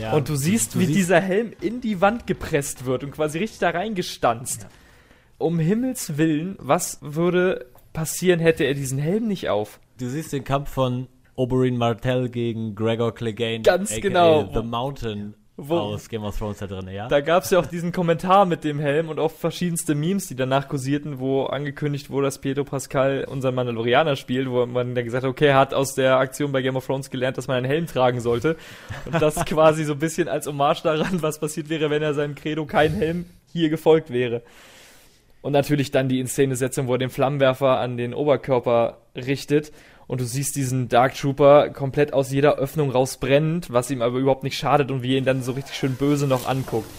Ja, 0.00 0.12
und 0.12 0.28
du 0.28 0.36
siehst, 0.36 0.74
du, 0.74 0.80
wie 0.80 0.86
siehst 0.86 0.98
dieser 0.98 1.20
Helm 1.20 1.52
in 1.60 1.80
die 1.80 2.00
Wand 2.00 2.26
gepresst 2.26 2.84
wird 2.84 3.04
und 3.04 3.12
quasi 3.12 3.38
richtig 3.38 3.60
da 3.60 3.70
reingestanzt. 3.70 4.62
Ja. 4.62 4.68
Um 5.38 5.58
Himmels 5.58 6.18
Willen, 6.18 6.56
was 6.58 6.98
würde 7.00 7.66
passieren, 7.92 8.40
hätte 8.40 8.64
er 8.64 8.74
diesen 8.74 8.98
Helm 8.98 9.26
nicht 9.26 9.48
auf? 9.48 9.80
Du 9.98 10.08
siehst 10.08 10.32
den 10.32 10.44
Kampf 10.44 10.70
von 10.70 11.08
Oberyn 11.34 11.76
Martell 11.76 12.28
gegen 12.28 12.74
Gregor 12.74 13.14
Clegane. 13.14 13.62
Ganz 13.62 13.98
genau. 14.00 14.50
The 14.52 14.62
Mountain 14.62 15.34
wo, 15.68 15.76
aus 15.76 16.08
Game 16.08 16.24
of 16.24 16.38
Thrones 16.38 16.58
da 16.58 16.66
drin, 16.66 16.88
ja. 16.88 17.08
Da 17.08 17.20
gab 17.20 17.44
es 17.44 17.50
ja 17.50 17.58
auch 17.58 17.66
diesen 17.66 17.92
Kommentar 17.92 18.46
mit 18.46 18.64
dem 18.64 18.78
Helm 18.80 19.08
und 19.08 19.18
auch 19.18 19.30
verschiedenste 19.30 19.94
Memes, 19.94 20.26
die 20.26 20.34
danach 20.34 20.68
kursierten, 20.68 21.20
wo 21.20 21.44
angekündigt 21.44 22.10
wurde, 22.10 22.26
dass 22.26 22.38
Pedro 22.38 22.64
Pascal 22.64 23.26
unser 23.28 23.52
Mandalorianer 23.52 24.16
spielt, 24.16 24.50
wo 24.50 24.64
man 24.64 24.94
dann 24.94 25.04
gesagt 25.04 25.24
hat, 25.24 25.30
okay, 25.30 25.48
er 25.48 25.58
hat 25.58 25.74
aus 25.74 25.94
der 25.94 26.16
Aktion 26.16 26.52
bei 26.52 26.62
Game 26.62 26.76
of 26.76 26.86
Thrones 26.86 27.10
gelernt, 27.10 27.36
dass 27.36 27.46
man 27.46 27.58
einen 27.58 27.66
Helm 27.66 27.86
tragen 27.86 28.20
sollte. 28.20 28.56
Und 29.04 29.20
das 29.20 29.34
quasi 29.44 29.84
so 29.84 29.92
ein 29.92 29.98
bisschen 29.98 30.28
als 30.28 30.46
Hommage 30.46 30.82
daran, 30.82 31.22
was 31.22 31.38
passiert 31.38 31.68
wäre, 31.68 31.90
wenn 31.90 32.02
er 32.02 32.14
seinem 32.14 32.34
Credo 32.34 32.64
kein 32.64 32.92
Helm 32.94 33.26
hier 33.52 33.68
gefolgt 33.68 34.10
wäre. 34.10 34.42
Und 35.42 35.52
natürlich 35.52 35.90
dann 35.90 36.08
die 36.08 36.20
Inszenesetzung, 36.20 36.86
wo 36.86 36.94
er 36.94 36.98
den 36.98 37.10
Flammenwerfer 37.10 37.78
an 37.78 37.96
den 37.96 38.14
Oberkörper 38.14 38.98
richtet 39.14 39.72
und 40.10 40.20
du 40.20 40.24
siehst 40.24 40.56
diesen 40.56 40.88
Dark 40.88 41.14
Trooper 41.14 41.70
komplett 41.70 42.12
aus 42.12 42.32
jeder 42.32 42.56
Öffnung 42.56 42.90
rausbrennend, 42.90 43.72
was 43.72 43.92
ihm 43.92 44.02
aber 44.02 44.18
überhaupt 44.18 44.42
nicht 44.42 44.58
schadet 44.58 44.90
und 44.90 45.04
wie 45.04 45.12
er 45.12 45.18
ihn 45.18 45.24
dann 45.24 45.44
so 45.44 45.52
richtig 45.52 45.76
schön 45.76 45.94
böse 45.94 46.26
noch 46.26 46.48
anguckt. 46.48 46.90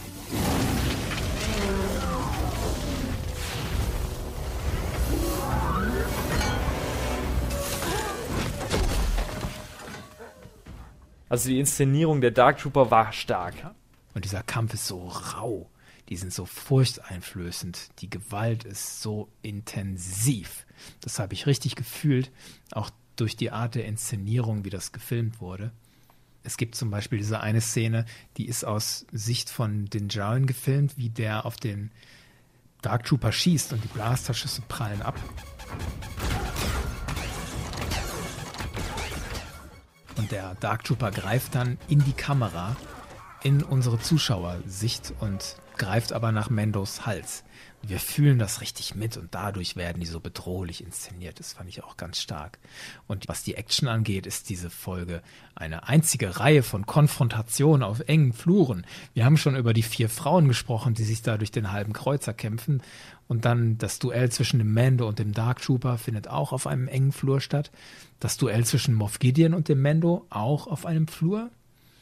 Also 11.27 11.49
die 11.49 11.59
Inszenierung 11.59 12.21
der 12.21 12.31
Dark 12.31 12.59
Trooper 12.59 12.91
war 12.91 13.11
stark. 13.11 13.55
Und 14.13 14.23
dieser 14.23 14.43
Kampf 14.43 14.73
ist 14.73 14.87
so 14.87 15.07
rau. 15.07 15.69
Die 16.07 16.15
sind 16.15 16.31
so 16.31 16.45
furchteinflößend. 16.45 17.89
Die 17.99 18.09
Gewalt 18.09 18.63
ist 18.63 19.01
so 19.01 19.27
intensiv. 19.41 20.65
Das 21.01 21.19
habe 21.19 21.33
ich 21.33 21.45
richtig 21.45 21.75
gefühlt. 21.75 22.31
Auch 22.71 22.89
durch 23.15 23.35
die 23.35 23.51
Art 23.51 23.75
der 23.75 23.85
Inszenierung, 23.85 24.65
wie 24.65 24.69
das 24.69 24.91
gefilmt 24.91 25.41
wurde. 25.41 25.71
Es 26.43 26.57
gibt 26.57 26.75
zum 26.75 26.89
Beispiel 26.89 27.19
diese 27.19 27.41
eine 27.41 27.61
Szene, 27.61 28.05
die 28.37 28.47
ist 28.47 28.63
aus 28.63 29.05
Sicht 29.11 29.49
von 29.49 29.85
den 29.85 30.09
Jaren 30.09 30.47
gefilmt, 30.47 30.97
wie 30.97 31.09
der 31.09 31.45
auf 31.45 31.55
den 31.55 31.91
Dark 32.81 33.05
Trooper 33.05 33.31
schießt 33.31 33.73
und 33.73 33.83
die 33.83 33.89
Blasterschüsse 33.89 34.63
prallen 34.67 35.03
ab. 35.03 35.19
Und 40.17 40.31
der 40.31 40.55
Dark 40.55 40.83
Trooper 40.83 41.11
greift 41.11 41.53
dann 41.53 41.77
in 41.87 42.03
die 42.03 42.13
Kamera, 42.13 42.75
in 43.43 43.63
unsere 43.63 43.99
Zuschauersicht 43.99 45.13
und 45.19 45.57
greift 45.77 46.11
aber 46.11 46.31
nach 46.31 46.49
Mendos 46.49 47.05
Hals. 47.05 47.43
Wir 47.83 47.99
fühlen 47.99 48.37
das 48.37 48.61
richtig 48.61 48.93
mit 48.93 49.17
und 49.17 49.33
dadurch 49.33 49.75
werden 49.75 49.99
die 49.99 50.05
so 50.05 50.19
bedrohlich 50.19 50.83
inszeniert. 50.83 51.39
Das 51.39 51.53
fand 51.53 51.67
ich 51.67 51.83
auch 51.83 51.97
ganz 51.97 52.21
stark. 52.21 52.59
Und 53.07 53.27
was 53.27 53.43
die 53.43 53.55
Action 53.55 53.87
angeht, 53.87 54.27
ist 54.27 54.49
diese 54.49 54.69
Folge 54.69 55.23
eine 55.55 55.87
einzige 55.87 56.39
Reihe 56.39 56.61
von 56.61 56.85
Konfrontationen 56.85 57.81
auf 57.81 58.01
engen 58.01 58.33
Fluren. 58.33 58.85
Wir 59.15 59.25
haben 59.25 59.37
schon 59.37 59.55
über 59.55 59.73
die 59.73 59.81
vier 59.81 60.09
Frauen 60.09 60.47
gesprochen, 60.47 60.93
die 60.93 61.03
sich 61.03 61.23
da 61.23 61.37
durch 61.37 61.51
den 61.51 61.71
halben 61.71 61.93
Kreuzer 61.93 62.33
kämpfen. 62.33 62.83
Und 63.27 63.45
dann 63.45 63.77
das 63.79 63.97
Duell 63.97 64.31
zwischen 64.31 64.59
dem 64.59 64.73
Mando 64.73 65.07
und 65.07 65.17
dem 65.17 65.33
Dark 65.33 65.61
Trooper 65.61 65.97
findet 65.97 66.27
auch 66.27 66.51
auf 66.51 66.67
einem 66.67 66.87
engen 66.87 67.11
Flur 67.11 67.41
statt. 67.41 67.71
Das 68.19 68.37
Duell 68.37 68.63
zwischen 68.65 68.93
Moff 68.93 69.17
Gideon 69.17 69.55
und 69.55 69.69
dem 69.69 69.81
Mando 69.81 70.27
auch 70.29 70.67
auf 70.67 70.85
einem 70.85 71.07
Flur. 71.07 71.49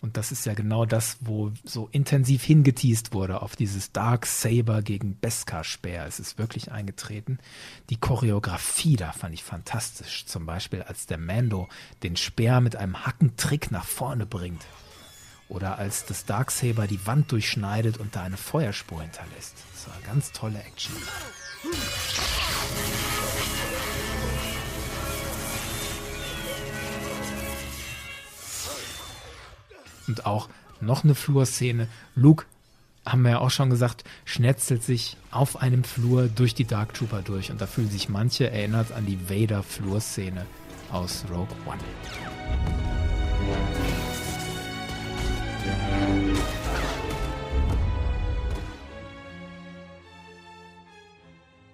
Und 0.02 0.16
das 0.16 0.32
ist 0.32 0.46
ja 0.46 0.54
genau 0.54 0.86
das, 0.86 1.18
wo 1.20 1.52
so 1.64 1.90
intensiv 1.92 2.44
hingeteased 2.44 3.14
wurde 3.14 3.42
auf 3.42 3.56
dieses 3.56 3.92
Dark 3.92 4.26
Saber 4.26 4.82
gegen 4.82 5.20
Beskar-Speer. 5.20 6.06
Es 6.06 6.20
ist 6.20 6.38
wirklich 6.38 6.72
eingetreten. 6.72 7.40
Die 7.90 7.98
Choreografie 7.98 8.96
da 8.96 9.12
fand 9.12 9.34
ich 9.34 9.44
fantastisch. 9.44 10.26
Zum 10.26 10.46
Beispiel, 10.46 10.84
als 10.84 11.06
der 11.06 11.18
Mando 11.18 11.68
den 12.04 12.16
Speer 12.16 12.62
mit 12.62 12.76
einem 12.78 13.06
Hackentrick 13.06 13.72
nach 13.72 13.86
vorne 13.86 14.26
bringt. 14.26 14.66
Oder 15.50 15.80
als 15.80 16.06
das 16.06 16.26
Darksaber 16.26 16.88
die 16.88 17.06
Wand 17.06 17.32
durchschneidet 17.32 17.98
und 17.98 18.16
da 18.16 18.24
eine 18.24 18.38
Feuerspur 18.38 19.02
hinterlässt. 19.02 19.56
Das 19.74 19.88
war 19.88 19.98
ganz 20.06 20.32
tolle 20.32 20.60
Action. 20.60 20.96
Und 30.10 30.26
auch 30.26 30.50
noch 30.82 31.04
eine 31.04 31.16
Flurszene. 31.16 31.88
Luke, 32.16 32.46
haben 33.06 33.22
wir 33.22 33.32
ja 33.32 33.40
auch 33.40 33.52
schon 33.52 33.70
gesagt, 33.70 34.04
schnetzelt 34.26 34.84
sich 34.84 35.18
auf 35.32 35.62
einem 35.62 35.84
Flur 35.84 36.28
durch 36.28 36.56
die 36.56 36.66
Dark 36.66 36.94
Trooper 36.96 37.22
durch. 37.22 37.52
Und 37.52 37.62
da 37.62 37.68
fühlen 37.68 37.90
sich 37.90 38.10
manche 38.10 38.50
erinnert 38.50 38.92
an 38.92 39.06
die 39.06 39.30
Vader-Flurszene 39.30 40.46
aus 40.92 41.26
Rogue 41.30 41.56
One. 41.66 41.80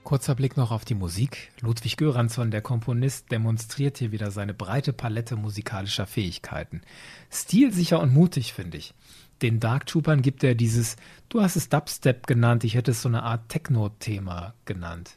Kurzer 0.06 0.36
Blick 0.36 0.56
noch 0.56 0.72
auf 0.72 0.86
die 0.86 0.96
Musik. 0.96 1.52
Ludwig 1.60 1.98
Göransson, 1.98 2.52
der 2.52 2.62
Komponist, 2.62 3.32
demonstriert 3.32 3.98
hier 3.98 4.14
wieder 4.14 4.32
seine 4.32 4.54
breite 4.54 4.94
Palette 4.94 5.36
musikalischer 5.36 6.06
Fähigkeiten. 6.06 6.82
Stilsicher 7.30 8.00
und 8.00 8.14
mutig, 8.14 8.54
finde 8.54 8.78
ich. 8.78 8.94
Den 9.42 9.60
Dark 9.60 9.88
Troopern 9.88 10.22
gibt 10.22 10.44
er 10.44 10.56
dieses, 10.56 10.96
du 11.28 11.42
hast 11.42 11.58
es 11.58 11.68
Dubstep 11.68 12.28
genannt, 12.28 12.64
ich 12.64 12.76
hätte 12.76 12.92
es 12.92 13.02
so 13.02 13.10
eine 13.10 13.24
Art 13.24 13.50
Techno-Thema 13.50 14.54
genannt. 14.64 15.16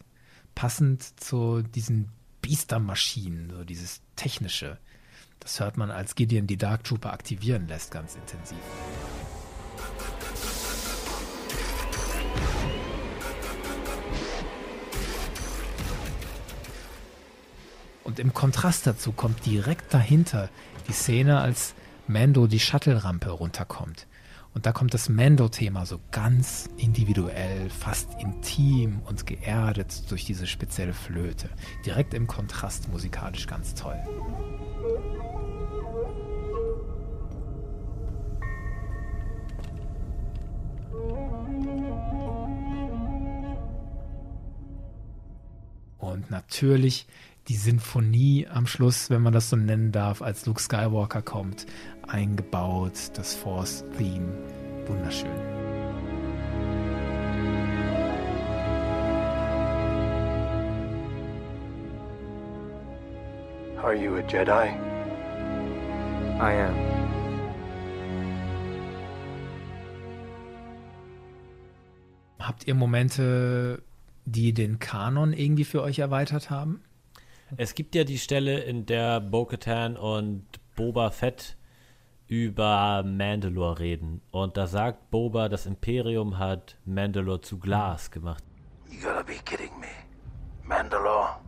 passend 0.59 1.21
zu 1.21 1.63
diesen 1.63 2.09
Biestermaschinen, 2.43 3.51
so 3.51 3.65
dieses 3.65 4.01
technische. 4.17 4.79
Das 5.39 5.61
hört 5.61 5.77
man, 5.77 5.93
als 5.93 6.17
Gideon 6.17 6.49
die 6.49 6.57
Dark 6.57 6.83
Trooper 6.83 7.13
aktivieren 7.13 7.69
lässt, 7.69 7.93
ganz 7.93 8.17
intensiv. 8.17 8.59
Und 18.09 18.19
im 18.19 18.33
Kontrast 18.33 18.87
dazu 18.87 19.13
kommt 19.13 19.45
direkt 19.45 19.93
dahinter 19.93 20.49
die 20.89 20.95
Szene, 20.95 21.43
als 21.43 21.75
Mando 22.07 22.47
die 22.47 22.59
Shuttle-Rampe 22.59 23.29
runterkommt. 23.29 24.07
Und 24.55 24.65
da 24.65 24.73
kommt 24.73 24.95
das 24.95 25.11
Mando-Thema 25.11 25.85
so 25.85 26.01
ganz 26.11 26.71
individuell, 26.79 27.69
fast 27.69 28.09
intim 28.19 29.03
und 29.05 29.27
geerdet 29.27 30.11
durch 30.11 30.25
diese 30.25 30.47
spezielle 30.47 30.95
Flöte. 30.95 31.51
Direkt 31.85 32.15
im 32.15 32.27
Kontrast 32.27 32.89
musikalisch 32.89 33.47
ganz 33.47 33.75
toll. 33.75 34.03
Und 45.99 46.31
natürlich 46.31 47.07
die 47.49 47.57
Sinfonie 47.57 48.47
am 48.47 48.67
Schluss, 48.67 49.09
wenn 49.09 49.23
man 49.23 49.33
das 49.33 49.49
so 49.49 49.57
nennen 49.57 49.91
darf, 49.91 50.21
als 50.21 50.45
Luke 50.45 50.61
Skywalker 50.61 51.23
kommt, 51.23 51.67
eingebaut, 52.07 52.93
das 53.15 53.35
Force-Theme. 53.35 54.33
Wunderschön. 54.87 55.31
Are 63.83 63.95
you 63.95 64.17
a 64.17 64.21
Jedi? 64.21 64.69
I 66.41 66.53
am. 66.53 66.75
Habt 72.39 72.67
ihr 72.67 72.75
Momente, 72.75 73.83
die 74.27 74.53
den 74.53 74.79
Kanon 74.79 75.33
irgendwie 75.33 75.65
für 75.65 75.83
euch 75.83 76.01
erweitert 76.01 76.51
haben? 76.51 76.83
Es 77.57 77.75
gibt 77.75 77.95
ja 77.95 78.05
die 78.05 78.19
Stelle, 78.19 78.61
in 78.61 78.85
der 78.85 79.21
Bo-Katan 79.21 79.97
und 79.97 80.45
Boba 80.77 81.11
Fett 81.11 81.57
über 82.27 83.03
Mandalore 83.03 83.79
reden. 83.79 84.21
Und 84.31 84.59
da 84.59 84.67
sagt 84.67 85.11
Boba, 85.11 85.49
das 85.49 85.65
Imperium 85.65 86.39
hat 86.39 86.77
Mandalore 86.85 87.41
zu 87.41 87.59
Glas 87.59 88.11
gemacht. 88.11 88.45
You 88.91 89.01
gotta 89.01 89.23
be 89.23 89.37
kidding 89.47 89.71
me. 89.81 89.87
Mandalore? 90.63 91.41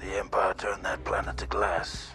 The 0.00 0.18
Empire 0.20 0.54
turned 0.56 0.82
that 0.82 1.02
planet 1.04 1.38
to 1.38 1.46
glass. 1.46 2.10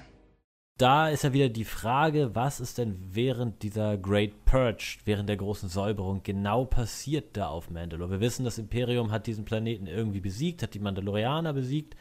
Da 0.78 1.10
ist 1.10 1.24
ja 1.24 1.34
wieder 1.34 1.50
die 1.50 1.66
Frage, 1.66 2.36
was 2.36 2.60
ist 2.60 2.78
denn 2.78 2.98
während 3.02 3.64
dieser 3.64 3.98
Great 3.98 4.46
Purge, 4.46 5.00
während 5.04 5.28
der 5.28 5.36
großen 5.36 5.68
Säuberung 5.68 6.22
genau 6.24 6.66
passiert 6.66 7.36
da 7.36 7.48
auf 7.48 7.70
Mandalore? 7.70 8.12
Wir 8.12 8.20
wissen, 8.22 8.46
das 8.46 8.60
Imperium 8.60 9.12
hat 9.12 9.28
diesen 9.28 9.44
Planeten 9.44 9.88
irgendwie 9.88 10.22
besiegt, 10.22 10.62
hat 10.64 10.76
die 10.76 10.80
Mandalorianer 10.80 11.52
besiegt 11.52 11.96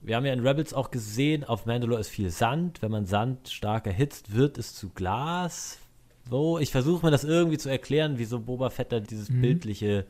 wir 0.00 0.16
haben 0.16 0.24
ja 0.24 0.32
in 0.32 0.46
Rebels 0.46 0.74
auch 0.74 0.90
gesehen, 0.90 1.44
auf 1.44 1.66
Mandalore 1.66 2.00
ist 2.00 2.08
viel 2.08 2.30
Sand. 2.30 2.82
Wenn 2.82 2.90
man 2.90 3.06
Sand 3.06 3.48
stark 3.48 3.86
erhitzt, 3.86 4.34
wird 4.34 4.58
es 4.58 4.74
zu 4.74 4.90
Glas. 4.90 5.78
So, 6.28 6.58
ich 6.58 6.70
versuche 6.70 7.04
mir 7.04 7.10
das 7.10 7.24
irgendwie 7.24 7.58
zu 7.58 7.68
erklären, 7.68 8.14
wieso 8.16 8.40
Boba 8.40 8.70
Fett 8.70 8.92
da 8.92 9.00
dieses 9.00 9.30
mhm. 9.30 9.40
bildliche 9.40 10.06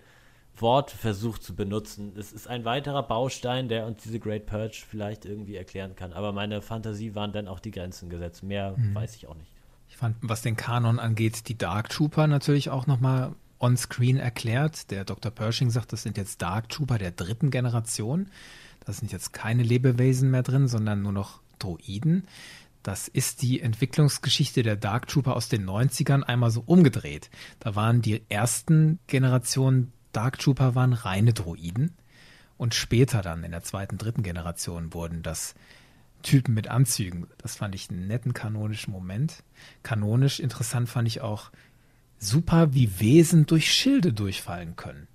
Wort 0.57 0.91
versucht 0.91 1.43
zu 1.43 1.55
benutzen. 1.55 2.13
Es 2.19 2.33
ist 2.33 2.49
ein 2.49 2.65
weiterer 2.65 3.03
Baustein, 3.03 3.69
der 3.69 3.87
uns 3.87 4.03
diese 4.03 4.19
Great 4.19 4.47
Purge 4.47 4.83
vielleicht 4.89 5.25
irgendwie 5.25 5.57
erklären 5.57 5.95
kann. 5.95 6.13
Aber 6.13 6.33
meine 6.33 6.63
Fantasie 6.63 7.15
waren 7.15 7.33
dann 7.33 7.49
auch 7.49 7.61
die 7.61 7.71
Grenzen 7.71 8.11
gesetzt. 8.11 8.43
Mehr 8.43 8.75
mhm. 8.77 8.95
weiß 8.95 9.15
ich 9.15 9.29
auch 9.29 9.37
nicht. 9.37 9.53
Ich 9.89 9.97
fand, 9.97 10.17
was 10.21 10.43
den 10.43 10.57
Kanon 10.57 10.99
angeht, 10.99 11.49
die 11.49 11.57
Dark 11.57 11.89
Trooper 11.89 12.27
natürlich 12.27 12.71
auch 12.71 12.87
nochmal 12.87 13.33
on-screen 13.61 14.17
erklärt. 14.17 14.91
Der 14.91 15.05
Dr. 15.05 15.31
Pershing 15.31 15.71
sagt, 15.71 15.93
das 15.93 16.03
sind 16.03 16.17
jetzt 16.17 16.43
Dark 16.43 16.69
Trooper 16.69 16.99
der 16.99 17.13
dritten 17.13 17.51
Generation. 17.51 18.29
Da 18.89 18.95
sind 18.95 19.13
jetzt 19.13 19.35
keine 19.35 19.63
Lebewesen 19.63 20.31
mehr 20.31 20.43
drin, 20.43 20.67
sondern 20.67 21.03
nur 21.03 21.13
noch 21.13 21.43
Droiden. 21.59 22.27
Das 22.83 23.07
ist 23.07 23.43
die 23.43 23.61
Entwicklungsgeschichte 23.61 24.63
der 24.63 24.77
Dark 24.77 25.09
Trooper 25.09 25.37
aus 25.37 25.51
den 25.51 25.69
90ern 25.69 26.23
einmal 26.23 26.51
so 26.51 26.63
umgedreht. 26.65 27.29
Da 27.61 27.77
waren 27.77 28.01
die 28.01 28.23
ersten 28.31 28.99
Generationen 29.07 29.93
Dark 30.13 30.39
Trooper 30.39 30.75
waren 30.75 30.95
reine 30.95 31.35
Droiden. 31.35 31.97
Und 32.57 32.75
später 32.75 33.21
dann 33.21 33.45
in 33.45 33.51
der 33.51 33.63
zweiten, 33.63 33.99
dritten 33.99 34.23
Generation 34.23 34.95
wurden 34.95 35.23
das 35.23 35.55
Typen 36.23 36.55
mit 36.55 36.69
Anzügen. 36.69 37.27
Das 37.37 37.57
fand 37.57 37.75
ich 37.75 37.91
einen 37.91 38.07
netten 38.07 38.33
kanonischen 38.33 38.91
Moment. 38.91 39.45
Kanonisch 39.83 40.41
interessant 40.41 40.89
fand 40.89 41.07
ich 41.09 41.21
auch 41.21 41.51
super, 42.19 42.73
wie 42.73 43.01
Wesen 43.01 43.45
durch 43.45 43.71
Schilde 43.71 44.15
durchfallen 44.15 44.77
können. 44.77 45.09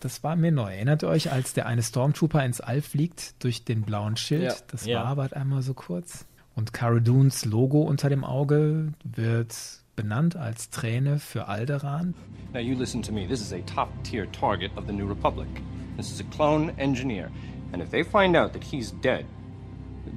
Das 0.00 0.22
war 0.22 0.36
mir 0.36 0.52
neu. 0.52 0.72
Erinnert 0.72 1.02
ihr 1.02 1.08
euch, 1.08 1.32
als 1.32 1.54
der 1.54 1.66
eine 1.66 1.82
Stormtrooper 1.82 2.44
ins 2.44 2.60
All 2.60 2.82
fliegt 2.82 3.42
durch 3.42 3.64
den 3.64 3.82
blauen 3.82 4.16
Schild? 4.16 4.42
Ja. 4.42 4.54
Das 4.70 4.86
ja. 4.86 5.04
wabert 5.04 5.34
einmal 5.34 5.62
so 5.62 5.74
kurz. 5.74 6.26
Und 6.54 6.72
Cara 6.72 7.00
Dunes 7.00 7.44
Logo 7.44 7.82
unter 7.82 8.08
dem 8.08 8.24
Auge 8.24 8.92
wird 9.02 9.56
benannt 9.96 10.36
als 10.36 10.70
Träne 10.70 11.18
für 11.18 11.48
Alderan. 11.48 12.14
Now 12.52 12.60
you 12.60 12.76
listen 12.76 13.02
to 13.02 13.12
me. 13.12 13.26
This 13.26 13.40
is 13.40 13.52
a 13.52 13.60
top-tier 13.62 14.30
target 14.30 14.70
of 14.76 14.86
the 14.86 14.92
New 14.92 15.08
Republic. 15.08 15.48
This 15.96 16.10
is 16.10 16.20
a 16.20 16.24
clone 16.34 16.72
engineer. 16.78 17.30
And 17.72 17.82
if 17.82 17.90
they 17.90 18.04
find 18.04 18.36
out 18.36 18.52
that 18.52 18.62
he's 18.62 18.92
dead 19.02 19.26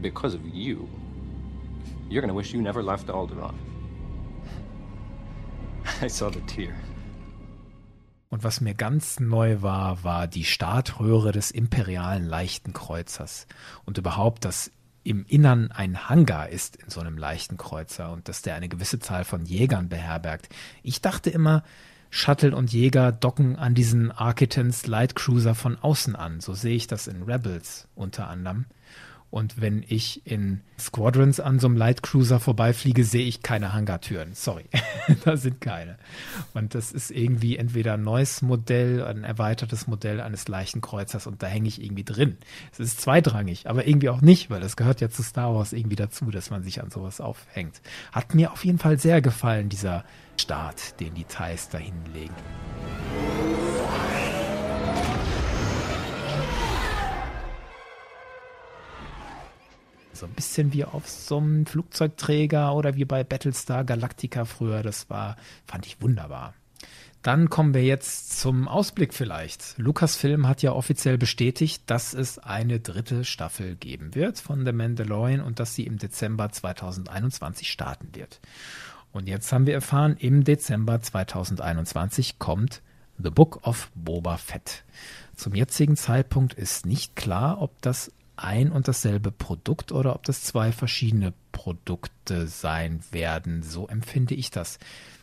because 0.01 0.35
of 0.35 0.41
you, 0.53 0.87
you're 2.09 2.21
gonna 2.21 2.33
wish 2.33 2.53
you 2.53 2.61
never 2.61 2.83
left 2.83 3.07
Alderaan. 3.07 3.55
I 6.01 6.07
saw 6.07 6.29
the 6.29 6.41
tear. 6.41 6.75
Und 8.29 8.43
was 8.43 8.59
mir 8.61 8.73
ganz 8.73 9.19
neu 9.19 9.61
war, 9.61 10.03
war 10.03 10.27
die 10.27 10.43
Startröhre 10.43 11.31
des 11.31 11.51
imperialen 11.51 12.25
leichten 12.25 12.73
Kreuzers. 12.73 13.47
Und 13.85 13.97
überhaupt, 13.97 14.43
dass 14.43 14.71
im 15.03 15.25
Innern 15.25 15.71
ein 15.71 16.09
Hangar 16.09 16.49
ist 16.49 16.75
in 16.75 16.89
so 16.89 16.99
einem 16.99 17.17
leichten 17.17 17.55
Kreuzer 17.55 18.11
und 18.11 18.27
dass 18.27 18.41
der 18.41 18.55
eine 18.55 18.67
gewisse 18.67 18.99
Zahl 18.99 19.23
von 19.23 19.45
Jägern 19.45 19.87
beherbergt. 19.87 20.49
Ich 20.83 21.01
dachte 21.01 21.29
immer, 21.29 21.63
Shuttle 22.09 22.55
und 22.55 22.73
Jäger 22.73 23.13
docken 23.13 23.55
an 23.55 23.73
diesen 23.73 24.11
Architens 24.11 24.85
Light 24.87 25.15
Cruiser 25.15 25.55
von 25.55 25.77
außen 25.77 26.15
an. 26.15 26.41
So 26.41 26.53
sehe 26.53 26.75
ich 26.75 26.87
das 26.87 27.07
in 27.07 27.23
Rebels 27.23 27.87
unter 27.95 28.27
anderem. 28.27 28.65
Und 29.29 29.59
wenn 29.59 29.83
ich 29.87 30.25
in 30.25 30.61
Squadrons 30.79 31.41
an 31.41 31.59
so 31.59 31.67
einem 31.67 31.75
Light 31.75 32.01
Cruiser 32.01 32.39
vorbeifliege, 32.39 33.03
sehe 33.03 33.25
ich 33.25 33.43
keine 33.43 33.73
Hangartüren. 33.73 34.33
Sorry, 34.33 34.65
da 35.25 35.35
sind 35.35 35.59
keine. 35.59 35.97
Und 36.53 36.75
das 36.75 36.93
ist 36.93 37.11
irgendwie 37.11 37.57
entweder 37.57 37.95
ein 37.95 38.03
neues 38.03 38.41
Modell, 38.41 39.03
ein 39.03 39.25
erweitertes 39.25 39.85
Modell 39.85 40.21
eines 40.21 40.47
leichten 40.47 40.79
Kreuzers 40.79 41.27
und 41.27 41.43
da 41.43 41.47
hänge 41.47 41.67
ich 41.67 41.83
irgendwie 41.83 42.05
drin. 42.05 42.37
Es 42.71 42.79
ist 42.79 43.01
zweitrangig, 43.01 43.69
aber 43.69 43.85
irgendwie 43.85 44.09
auch 44.09 44.21
nicht, 44.21 44.49
weil 44.49 44.61
das 44.61 44.77
gehört 44.77 45.01
ja 45.01 45.09
zu 45.09 45.23
Star 45.23 45.53
Wars 45.53 45.73
irgendwie 45.73 45.97
dazu, 45.97 46.31
dass 46.31 46.49
man 46.49 46.63
sich 46.63 46.81
an 46.81 46.89
sowas 46.89 47.19
aufhängt. 47.19 47.81
Hat 48.13 48.33
mir 48.33 48.53
auf 48.53 48.63
jeden 48.63 48.79
Fall 48.79 48.97
sehr 48.97 49.21
gefallen, 49.21 49.67
dieser 49.67 50.05
Start, 50.37 50.99
den 51.01 51.15
die 51.15 51.25
Thais 51.25 51.67
da 51.69 51.79
hinlegen. 51.79 52.33
So 60.17 60.25
ein 60.25 60.33
bisschen 60.33 60.73
wie 60.73 60.83
auf 60.83 61.07
so 61.07 61.37
einem 61.37 61.65
Flugzeugträger 61.65 62.73
oder 62.73 62.95
wie 62.95 63.05
bei 63.05 63.23
Battlestar 63.23 63.83
Galactica 63.83 64.45
früher. 64.45 64.81
Das 64.81 65.09
war, 65.09 65.37
fand 65.65 65.85
ich 65.85 66.01
wunderbar. 66.01 66.53
Dann 67.21 67.49
kommen 67.49 67.73
wir 67.73 67.83
jetzt 67.83 68.39
zum 68.39 68.67
Ausblick 68.67 69.13
vielleicht. 69.13 69.77
Lucasfilm 69.77 70.47
hat 70.47 70.61
ja 70.61 70.71
offiziell 70.71 71.17
bestätigt, 71.17 71.83
dass 71.85 72.13
es 72.13 72.39
eine 72.39 72.79
dritte 72.79 73.25
Staffel 73.25 73.75
geben 73.75 74.15
wird 74.15 74.39
von 74.39 74.65
The 74.65 74.71
Mandalorian 74.71 75.41
und 75.41 75.59
dass 75.59 75.75
sie 75.75 75.85
im 75.85 75.97
Dezember 75.97 76.51
2021 76.51 77.69
starten 77.69 78.09
wird. 78.13 78.39
Und 79.11 79.27
jetzt 79.27 79.51
haben 79.51 79.65
wir 79.65 79.73
erfahren, 79.73 80.15
im 80.17 80.43
Dezember 80.43 81.01
2021 81.01 82.39
kommt 82.39 82.81
The 83.21 83.29
Book 83.29 83.59
of 83.67 83.91
Boba 83.95 84.37
Fett. 84.37 84.83
Zum 85.35 85.53
jetzigen 85.53 85.95
Zeitpunkt 85.95 86.53
ist 86.53 86.85
nicht 86.85 87.15
klar, 87.15 87.61
ob 87.61 87.81
das 87.81 88.11
ein 88.37 88.71
und 88.71 88.87
dasselbe 88.87 89.31
Produkt 89.31 89.91
oder 89.91 90.15
ob 90.15 90.23
das 90.23 90.43
zwei 90.43 90.71
verschiedene 90.71 91.33
Produkte 91.51 92.47
sein 92.47 93.01
werden. 93.11 93.63
So 93.63 93.87
empfinde 93.87 94.35
ich 94.35 94.51
das. 94.51 94.79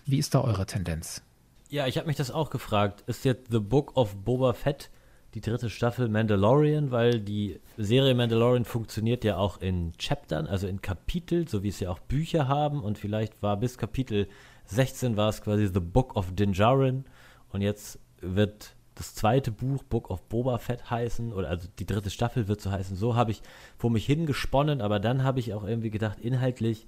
Wie 0.06 0.18
ist 0.18 0.34
da 0.34 0.40
eure 0.40 0.66
Tendenz? 0.66 1.22
Ja, 1.68 1.86
ich 1.86 1.96
habe 1.96 2.06
mich 2.06 2.16
das 2.16 2.30
auch 2.30 2.50
gefragt. 2.50 3.02
Ist 3.06 3.24
jetzt 3.24 3.50
The 3.50 3.58
Book 3.58 3.96
of 3.96 4.16
Boba 4.16 4.52
Fett 4.52 4.90
die 5.34 5.40
dritte 5.40 5.68
Staffel 5.68 6.08
Mandalorian, 6.08 6.92
weil 6.92 7.20
die 7.20 7.60
Serie 7.76 8.14
Mandalorian 8.14 8.64
funktioniert 8.64 9.24
ja 9.24 9.36
auch 9.36 9.60
in 9.60 9.92
Chaptern, 9.98 10.46
also 10.46 10.68
in 10.68 10.80
Kapitel, 10.80 11.48
so 11.48 11.62
wie 11.64 11.68
es 11.68 11.80
ja 11.80 11.90
auch 11.90 11.98
Bücher 11.98 12.46
haben 12.46 12.82
und 12.82 12.98
vielleicht 12.98 13.42
war 13.42 13.56
bis 13.56 13.76
Kapitel 13.76 14.28
16 14.66 15.16
war 15.16 15.28
es 15.28 15.42
quasi 15.42 15.66
The 15.66 15.80
Book 15.80 16.16
of 16.16 16.32
Dinjarin 16.34 17.04
und 17.52 17.62
jetzt 17.62 17.98
wird 18.20 18.76
das 18.94 19.14
zweite 19.14 19.50
Buch 19.50 19.82
Book 19.82 20.10
of 20.10 20.22
Boba 20.28 20.58
Fett 20.58 20.90
heißen 20.90 21.32
oder 21.32 21.48
also 21.48 21.68
die 21.78 21.86
dritte 21.86 22.10
Staffel 22.10 22.48
wird 22.48 22.60
so 22.60 22.70
heißen. 22.70 22.96
So 22.96 23.16
habe 23.16 23.32
ich 23.32 23.42
vor 23.76 23.90
mich 23.90 24.06
hingesponnen, 24.06 24.80
aber 24.80 25.00
dann 25.00 25.24
habe 25.24 25.40
ich 25.40 25.52
auch 25.52 25.64
irgendwie 25.64 25.90
gedacht, 25.90 26.20
inhaltlich 26.20 26.86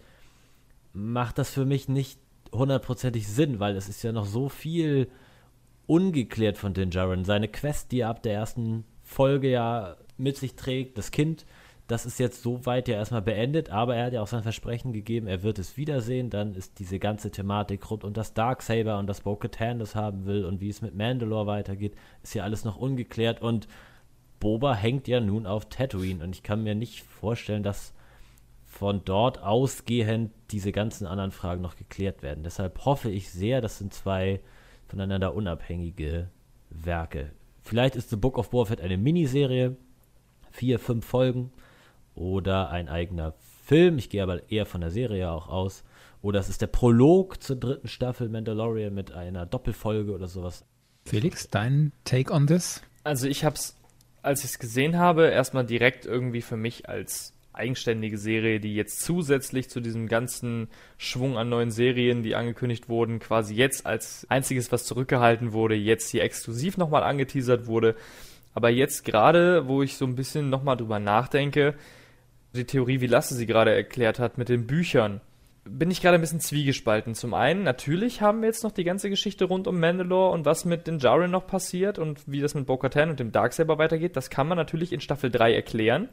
macht 0.93 1.39
das 1.39 1.51
für 1.51 1.65
mich 1.65 1.89
nicht 1.89 2.21
hundertprozentig 2.53 3.27
Sinn, 3.27 3.61
weil 3.61 3.77
es 3.77 3.89
ist 3.89 4.03
ja 4.03 4.13
noch 4.13 4.27
so 4.27 4.49
viel 4.49 5.09
ungeklärt 5.87 6.59
von 6.59 6.75
Din 6.75 6.91
Djarin. 6.91 7.25
Seine 7.25 7.49
Quest, 7.49 7.93
die 7.93 8.01
er 8.01 8.09
ab 8.09 8.23
der 8.23 8.35
ersten 8.35 8.85
Folge 9.03 9.51
ja 9.51 9.97
mit 10.17 10.37
sich 10.37 10.55
trägt, 10.57 10.99
das 10.99 11.11
Kind, 11.11 11.45
das 11.87 12.05
ist 12.05 12.19
jetzt 12.19 12.43
soweit 12.43 12.89
ja 12.89 12.97
erstmal 12.97 13.23
beendet, 13.23 13.71
aber 13.71 13.95
er 13.95 14.07
hat 14.07 14.13
ja 14.13 14.23
auch 14.23 14.27
sein 14.27 14.43
Versprechen 14.43 14.93
gegeben, 14.93 15.29
er 15.29 15.45
wird 15.45 15.59
es 15.59 15.77
wiedersehen. 15.77 16.31
Dann 16.31 16.55
ist 16.55 16.81
diese 16.81 16.99
ganze 16.99 17.31
Thematik 17.31 17.89
rund 17.91 18.03
um 18.03 18.13
das 18.13 18.35
Darksaber 18.35 18.99
und 18.99 19.07
das 19.07 19.21
Bo-Katan 19.21 19.79
das 19.79 19.95
haben 19.95 20.27
will 20.27 20.45
und 20.45 20.61
wie 20.61 20.69
es 20.69 20.83
mit 20.83 20.97
Mandalore 20.97 21.47
weitergeht, 21.47 21.95
ist 22.23 22.35
ja 22.35 22.43
alles 22.43 22.65
noch 22.65 22.77
ungeklärt 22.77 23.41
und 23.41 23.69
Boba 24.41 24.75
hängt 24.75 25.07
ja 25.07 25.21
nun 25.21 25.47
auf 25.47 25.69
Tatooine 25.69 26.25
und 26.25 26.35
ich 26.35 26.43
kann 26.43 26.65
mir 26.65 26.75
nicht 26.75 27.03
vorstellen, 27.03 27.63
dass 27.63 27.95
von 28.65 29.03
dort 29.05 29.43
ausgehend 29.43 30.33
diese 30.51 30.73
ganzen 30.73 31.07
anderen 31.07 31.31
Fragen 31.31 31.63
noch 31.63 31.77
geklärt 31.77 32.23
werden. 32.23 32.43
Deshalb 32.43 32.85
hoffe 32.85 33.11
ich 33.11 33.31
sehr, 33.31 33.61
das 33.61 33.79
sind 33.79 33.95
zwei 33.95 34.41
voneinander 34.89 35.35
unabhängige 35.35 36.31
Werke. 36.69 37.31
Vielleicht 37.63 37.97
ist 37.97 38.11
The 38.11 38.17
Book 38.17 38.39
of 38.39 38.51
Boba 38.51 38.67
Fett 38.67 38.81
eine 38.81 38.99
Miniserie, 38.99 39.77
vier, 40.51 40.79
fünf 40.79 41.07
Folgen 41.07 41.53
oder 42.17 42.71
ein 42.71 42.89
eigener 42.89 43.35
Film. 43.65 43.99
Ich 43.99 44.11
gehe 44.11 44.23
aber 44.23 44.51
eher 44.51 44.67
von 44.67 44.81
der 44.81 44.91
Serie 44.91 45.31
auch 45.31 45.49
aus. 45.49 45.85
Oder 46.23 46.41
es 46.41 46.49
ist 46.49 46.63
der 46.63 46.67
Prolog 46.67 47.43
zur 47.43 47.57
dritten 47.57 47.89
Staffel 47.89 48.29
Mandalorian 48.29 48.93
mit 48.93 49.13
einer 49.13 49.47
Doppelfolge 49.47 50.13
oder 50.13 50.27
sowas. 50.27 50.65
Felix, 51.05 51.49
dein 51.49 51.93
Take 52.05 52.33
on 52.33 52.47
this? 52.49 52.83
Also 53.05 53.29
ich 53.29 53.45
habe 53.45 53.55
es, 53.55 53.77
als 54.23 54.41
ich 54.41 54.51
es 54.51 54.59
gesehen 54.59 54.99
habe, 54.99 55.29
erstmal 55.29 55.65
direkt 55.65 56.05
irgendwie 56.05 56.43
für 56.43 56.57
mich 56.57 56.89
als 56.89 57.33
eigenständige 57.53 58.19
Serie, 58.19 58.61
die 58.61 58.75
jetzt 58.75 59.01
zusätzlich 59.03 59.71
zu 59.71 59.81
diesem 59.81 60.09
ganzen 60.09 60.69
Schwung 60.99 61.39
an 61.39 61.49
neuen 61.49 61.71
Serien, 61.71 62.23
die 62.23 62.35
angekündigt 62.35 62.89
wurden, 62.89 63.19
quasi 63.19 63.55
jetzt 63.55 63.87
als 63.87 64.27
einziges, 64.29 64.73
was 64.73 64.85
zurückgehalten 64.85 65.53
wurde, 65.53 65.75
jetzt 65.75 66.11
hier 66.11 66.23
exklusiv 66.23 66.77
nochmal 66.77 67.03
angeteasert 67.03 67.67
wurde. 67.67 67.95
Aber 68.53 68.69
jetzt 68.69 69.05
gerade, 69.05 69.69
wo 69.69 69.83
ich 69.83 69.97
so 69.97 70.07
ein 70.07 70.17
bisschen 70.17 70.51
nochmal 70.51 70.77
drüber 70.77 70.99
nachdenke, 70.99 71.75
die 72.57 72.65
Theorie, 72.65 73.01
wie 73.01 73.07
Lasse 73.07 73.35
sie 73.35 73.47
gerade 73.47 73.75
erklärt 73.75 74.19
hat, 74.19 74.39
mit 74.39 74.49
den 74.49 74.67
Büchern, 74.67 75.21
bin 75.65 75.91
ich 75.91 76.01
gerade 76.01 76.17
ein 76.17 76.21
bisschen 76.21 76.41
zwiegespalten. 76.41 77.15
Zum 77.15 77.35
einen, 77.35 77.63
natürlich 77.63 78.21
haben 78.21 78.41
wir 78.41 78.49
jetzt 78.49 78.63
noch 78.63 78.73
die 78.73 78.85
ganze 78.85 79.11
Geschichte 79.11 79.47
rund 79.47 79.67
um 79.67 79.81
Mandalore 79.81 80.33
und 80.33 80.45
was 80.45 80.65
mit 80.65 80.87
den 80.87 80.99
Jaren 80.99 81.31
noch 81.31 81.47
passiert 81.47 81.99
und 81.99 82.21
wie 82.27 82.41
das 82.41 82.55
mit 82.55 82.67
Bo-Katan 82.67 83.11
und 83.11 83.21
dem 83.21 83.33
Darksaber 83.33 83.79
weitergeht. 83.79 84.17
Das 84.17 84.31
kann 84.31 84.49
man 84.49 84.57
natürlich 84.57 84.93
in 84.93 85.01
Staffel 85.01 85.31
3 85.31 85.55
erklären. 85.55 86.09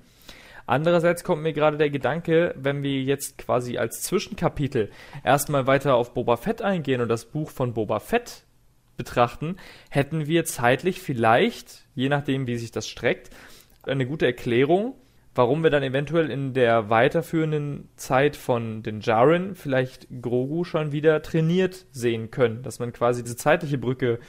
Andererseits 0.65 1.24
kommt 1.24 1.44
mir 1.44 1.53
gerade 1.53 1.78
der 1.78 1.90
Gedanke, 1.90 2.56
wenn 2.57 2.84
wir 2.84 3.02
jetzt 3.02 3.38
quasi 3.38 3.78
als 3.78 4.02
Zwischenkapitel 4.02 4.90
erstmal 5.24 5.68
weiter 5.68 5.95
auf 5.95 6.14
Boba 6.14 6.38
Fett 6.38 6.61
eingehen 6.61 7.02
und 7.02 7.10
das 7.10 7.26
Buch 7.26 7.49
von 7.49 7.74
Boba 7.74 7.99
Fett 7.99 8.44
betrachten, 8.95 9.57
hätten 9.90 10.28
wir 10.28 10.45
zeitlich 10.45 11.02
vielleicht, 11.02 11.84
je 11.95 12.10
nachdem 12.10 12.48
wie 12.48 12.57
sich 12.57 12.72
das 12.72 12.88
streckt, 12.88 13.30
eine 13.84 14.06
gute 14.06 14.26
Erklärung, 14.26 14.95
warum 15.36 15.64
wir 15.64 15.70
dann 15.70 15.84
eventuell 15.84 16.30
in 16.30 16.54
der 16.54 16.90
weiterführenden 16.90 17.90
Zeit 17.96 18.36
von 18.36 18.84
den 18.84 19.02
Jaren 19.02 19.56
vielleicht 19.56 20.08
Grogu 20.22 20.64
schon 20.64 20.92
wieder 20.92 21.22
trainiert 21.22 21.86
sehen 21.92 22.32
können, 22.32 22.62
dass 22.64 22.80
man 22.80 22.94
quasi 22.94 23.24
diese 23.24 23.36
zeitliche 23.36 23.78
Brücke 23.78 24.20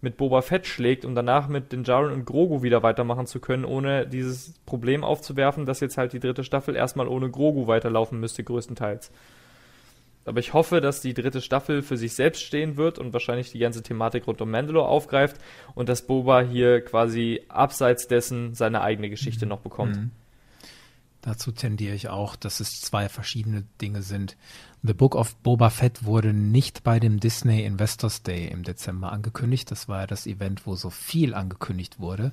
mit 0.00 0.16
Boba 0.16 0.42
Fett 0.42 0.66
schlägt, 0.66 1.04
um 1.04 1.14
danach 1.14 1.48
mit 1.48 1.72
den 1.72 1.82
Jaren 1.82 2.12
und 2.12 2.24
Grogu 2.26 2.62
wieder 2.62 2.82
weitermachen 2.82 3.26
zu 3.26 3.40
können, 3.40 3.64
ohne 3.64 4.06
dieses 4.06 4.54
Problem 4.66 5.02
aufzuwerfen, 5.02 5.66
dass 5.66 5.80
jetzt 5.80 5.96
halt 5.98 6.12
die 6.12 6.20
dritte 6.20 6.44
Staffel 6.44 6.76
erstmal 6.76 7.08
ohne 7.08 7.30
Grogu 7.30 7.66
weiterlaufen 7.66 8.20
müsste, 8.20 8.44
größtenteils. 8.44 9.10
Aber 10.26 10.40
ich 10.40 10.54
hoffe, 10.54 10.80
dass 10.80 11.00
die 11.00 11.12
dritte 11.12 11.40
Staffel 11.40 11.82
für 11.82 11.96
sich 11.96 12.14
selbst 12.14 12.42
stehen 12.42 12.76
wird 12.76 12.98
und 12.98 13.12
wahrscheinlich 13.12 13.50
die 13.52 13.58
ganze 13.58 13.82
Thematik 13.82 14.26
rund 14.26 14.40
um 14.40 14.50
Mandalore 14.50 14.88
aufgreift 14.88 15.36
und 15.74 15.88
dass 15.88 16.06
Boba 16.06 16.40
hier 16.40 16.82
quasi 16.82 17.42
abseits 17.48 18.06
dessen 18.06 18.54
seine 18.54 18.80
eigene 18.80 19.10
Geschichte 19.10 19.44
mhm. 19.44 19.50
noch 19.50 19.60
bekommt. 19.60 19.96
Mhm. 19.96 20.10
Dazu 21.24 21.52
tendiere 21.52 21.94
ich 21.94 22.08
auch, 22.10 22.36
dass 22.36 22.60
es 22.60 22.82
zwei 22.82 23.08
verschiedene 23.08 23.64
Dinge 23.80 24.02
sind. 24.02 24.36
The 24.82 24.92
Book 24.92 25.14
of 25.14 25.34
Boba 25.36 25.70
Fett 25.70 26.04
wurde 26.04 26.34
nicht 26.34 26.82
bei 26.82 27.00
dem 27.00 27.18
Disney 27.18 27.64
Investors 27.64 28.22
Day 28.22 28.48
im 28.48 28.62
Dezember 28.62 29.10
angekündigt. 29.10 29.70
Das 29.70 29.88
war 29.88 30.00
ja 30.00 30.06
das 30.06 30.26
Event, 30.26 30.66
wo 30.66 30.74
so 30.76 30.90
viel 30.90 31.32
angekündigt 31.32 31.98
wurde 31.98 32.32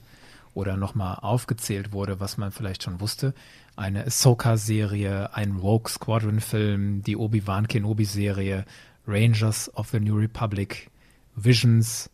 oder 0.53 0.75
nochmal 0.75 1.19
aufgezählt 1.21 1.93
wurde, 1.93 2.19
was 2.19 2.35
man 2.35 2.51
vielleicht 2.51 2.83
schon 2.83 2.99
wusste. 2.99 3.33
Eine 3.77 4.05
Ahsoka-Serie, 4.05 5.33
ein 5.35 5.55
Rogue 5.55 5.89
Squadron-Film, 5.89 7.01
die 7.01 7.15
Obi-Wan 7.15 7.69
Kenobi-Serie, 7.69 8.65
Rangers 9.07 9.73
of 9.73 9.87
the 9.91 10.01
New 10.01 10.17
Republic, 10.17 10.91
Visions, 11.37 12.09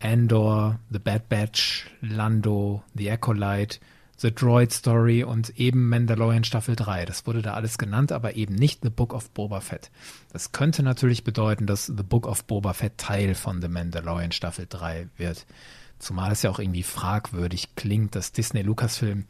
Andor, 0.00 0.78
The 0.90 0.98
Bad 0.98 1.28
Batch, 1.28 1.90
Lando, 2.00 2.82
The 2.94 3.10
Acolyte, 3.10 3.80
The 4.22 4.32
Droid 4.32 4.72
Story 4.72 5.24
und 5.24 5.58
eben 5.58 5.88
Mandalorian 5.88 6.44
Staffel 6.44 6.76
3. 6.76 7.06
Das 7.06 7.26
wurde 7.26 7.42
da 7.42 7.54
alles 7.54 7.76
genannt, 7.76 8.12
aber 8.12 8.36
eben 8.36 8.54
nicht 8.54 8.82
The 8.82 8.90
Book 8.90 9.14
of 9.14 9.30
Boba 9.30 9.60
Fett. 9.60 9.90
Das 10.32 10.52
könnte 10.52 10.84
natürlich 10.84 11.24
bedeuten, 11.24 11.66
dass 11.66 11.86
The 11.86 12.04
Book 12.04 12.28
of 12.28 12.44
Boba 12.44 12.72
Fett 12.72 12.98
Teil 12.98 13.34
von 13.34 13.60
The 13.60 13.66
Mandalorian 13.66 14.30
Staffel 14.30 14.66
3 14.68 15.08
wird. 15.16 15.44
Zumal 15.98 16.30
es 16.30 16.42
ja 16.42 16.50
auch 16.50 16.60
irgendwie 16.60 16.84
fragwürdig 16.84 17.74
klingt, 17.74 18.14
dass 18.14 18.30
Disney 18.30 18.62
Lucasfilm 18.62 19.24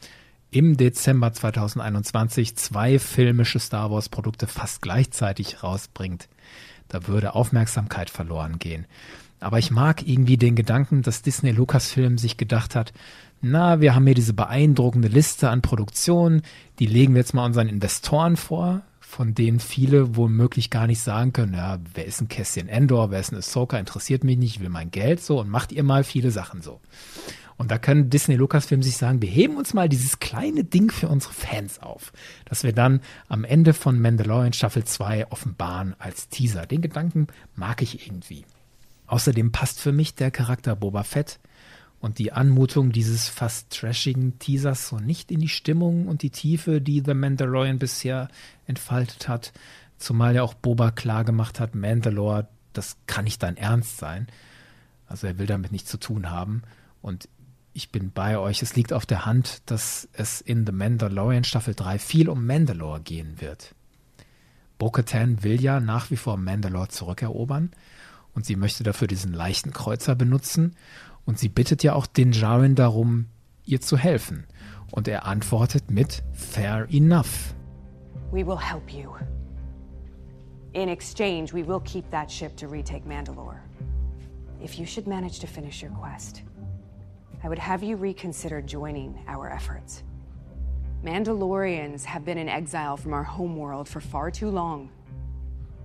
im 0.50 0.76
Dezember 0.76 1.32
2021 1.32 2.56
zwei 2.56 2.98
filmische 2.98 3.60
Star 3.60 3.90
Wars 3.90 4.10
Produkte 4.10 4.46
fast 4.46 4.82
gleichzeitig 4.82 5.62
rausbringt. 5.62 6.28
Da 6.88 7.06
würde 7.06 7.34
Aufmerksamkeit 7.34 8.10
verloren 8.10 8.58
gehen. 8.58 8.84
Aber 9.40 9.58
ich 9.58 9.70
mag 9.70 10.06
irgendwie 10.06 10.36
den 10.36 10.54
Gedanken, 10.54 11.00
dass 11.00 11.22
Disney 11.22 11.50
Lucasfilm 11.50 12.18
sich 12.18 12.36
gedacht 12.36 12.76
hat, 12.76 12.92
na, 13.42 13.80
wir 13.80 13.94
haben 13.94 14.06
hier 14.06 14.14
diese 14.14 14.32
beeindruckende 14.32 15.08
Liste 15.08 15.50
an 15.50 15.62
Produktionen, 15.62 16.42
die 16.78 16.86
legen 16.86 17.14
wir 17.14 17.20
jetzt 17.20 17.34
mal 17.34 17.44
unseren 17.44 17.68
Investoren 17.68 18.36
vor, 18.36 18.82
von 19.00 19.34
denen 19.34 19.58
viele 19.58 20.16
womöglich 20.16 20.70
gar 20.70 20.86
nicht 20.86 21.00
sagen 21.00 21.32
können, 21.32 21.54
ja, 21.54 21.78
wer 21.92 22.06
ist 22.06 22.20
ein 22.20 22.28
Kästchen 22.28 22.68
Endor, 22.68 23.10
wer 23.10 23.20
ist 23.20 23.32
ein 23.32 23.36
Ahsoka, 23.36 23.78
interessiert 23.78 24.22
mich 24.22 24.38
nicht, 24.38 24.56
ich 24.56 24.60
will 24.62 24.68
mein 24.68 24.92
Geld 24.92 25.20
so 25.22 25.40
und 25.40 25.50
macht 25.50 25.72
ihr 25.72 25.82
mal 25.82 26.04
viele 26.04 26.30
Sachen 26.30 26.62
so. 26.62 26.80
Und 27.56 27.70
da 27.70 27.78
können 27.78 28.10
Disney 28.10 28.36
Lucasfilm 28.36 28.82
sich 28.82 28.96
sagen, 28.96 29.20
wir 29.20 29.28
heben 29.28 29.56
uns 29.56 29.74
mal 29.74 29.88
dieses 29.88 30.20
kleine 30.20 30.64
Ding 30.64 30.90
für 30.90 31.08
unsere 31.08 31.32
Fans 31.32 31.80
auf, 31.80 32.12
dass 32.44 32.62
wir 32.62 32.72
dann 32.72 33.00
am 33.28 33.44
Ende 33.44 33.74
von 33.74 34.00
Mandalorian 34.00 34.52
Staffel 34.52 34.84
2 34.84 35.30
offenbaren 35.30 35.94
als 35.98 36.28
Teaser. 36.28 36.66
Den 36.66 36.80
Gedanken 36.80 37.26
mag 37.54 37.82
ich 37.82 38.06
irgendwie. 38.06 38.44
Außerdem 39.06 39.52
passt 39.52 39.80
für 39.80 39.92
mich 39.92 40.14
der 40.14 40.30
Charakter 40.30 40.74
Boba 40.74 41.02
Fett 41.02 41.38
und 42.02 42.18
die 42.18 42.32
Anmutung 42.32 42.90
dieses 42.90 43.28
fast 43.28 43.70
trashigen 43.70 44.40
Teasers 44.40 44.88
so 44.88 44.98
nicht 44.98 45.30
in 45.30 45.38
die 45.38 45.48
Stimmung 45.48 46.08
und 46.08 46.22
die 46.22 46.30
Tiefe, 46.30 46.80
die 46.80 47.00
The 47.06 47.14
Mandalorian 47.14 47.78
bisher 47.78 48.28
entfaltet 48.66 49.28
hat. 49.28 49.52
Zumal 49.98 50.34
ja 50.34 50.42
auch 50.42 50.54
Boba 50.54 50.90
klar 50.90 51.22
gemacht 51.22 51.60
hat, 51.60 51.76
Mandalore, 51.76 52.48
das 52.72 52.96
kann 53.06 53.22
nicht 53.22 53.40
dein 53.44 53.56
Ernst 53.56 53.98
sein. 53.98 54.26
Also 55.06 55.28
er 55.28 55.38
will 55.38 55.46
damit 55.46 55.70
nichts 55.70 55.90
zu 55.90 55.96
tun 55.96 56.28
haben. 56.28 56.62
Und 57.02 57.28
ich 57.72 57.92
bin 57.92 58.10
bei 58.10 58.36
euch. 58.36 58.62
Es 58.62 58.74
liegt 58.74 58.92
auf 58.92 59.06
der 59.06 59.24
Hand, 59.24 59.62
dass 59.66 60.08
es 60.12 60.40
in 60.40 60.66
The 60.66 60.72
Mandalorian 60.72 61.44
Staffel 61.44 61.74
3 61.76 62.00
viel 62.00 62.28
um 62.28 62.44
Mandalore 62.44 63.00
gehen 63.00 63.40
wird. 63.40 63.76
Bo-Katan 64.76 65.44
will 65.44 65.62
ja 65.62 65.78
nach 65.78 66.10
wie 66.10 66.16
vor 66.16 66.36
Mandalore 66.36 66.88
zurückerobern 66.88 67.70
und 68.34 68.44
sie 68.44 68.56
möchte 68.56 68.82
dafür 68.82 69.06
diesen 69.06 69.32
leichten 69.32 69.72
Kreuzer 69.72 70.16
benutzen 70.16 70.74
und 71.24 71.38
sie 71.38 71.48
bittet 71.48 71.82
ja 71.82 71.94
auch 71.94 72.06
den 72.06 72.32
Jaren 72.32 72.74
darum, 72.74 73.26
ihr 73.64 73.80
zu 73.80 73.96
helfen. 73.96 74.46
Und 74.90 75.08
er 75.08 75.24
antwortet 75.24 75.90
mit 75.90 76.22
Fair 76.32 76.86
enough. 76.90 77.54
We 78.30 78.46
will 78.46 78.58
help 78.58 78.92
you. 78.92 79.14
In 80.74 80.88
exchange, 80.88 81.52
we 81.52 81.66
will 81.66 81.80
keep 81.80 82.10
that 82.10 82.30
ship 82.30 82.56
to 82.56 82.66
retake 82.66 83.04
Mandalore. 83.06 83.60
If 84.62 84.78
you 84.78 84.86
should 84.86 85.06
manage 85.06 85.38
to 85.40 85.46
finish 85.46 85.82
your 85.82 85.90
quest, 85.90 86.42
I 87.44 87.48
would 87.48 87.58
have 87.58 87.82
you 87.82 87.96
reconsider 87.96 88.62
joining 88.62 89.18
our 89.28 89.50
efforts. 89.50 90.02
Mandalorians 91.02 92.04
have 92.04 92.24
been 92.24 92.38
in 92.38 92.48
exile 92.48 92.96
from 92.96 93.12
our 93.12 93.24
homeworld 93.24 93.88
for 93.88 94.00
far 94.00 94.30
too 94.30 94.50
long. 94.50 94.88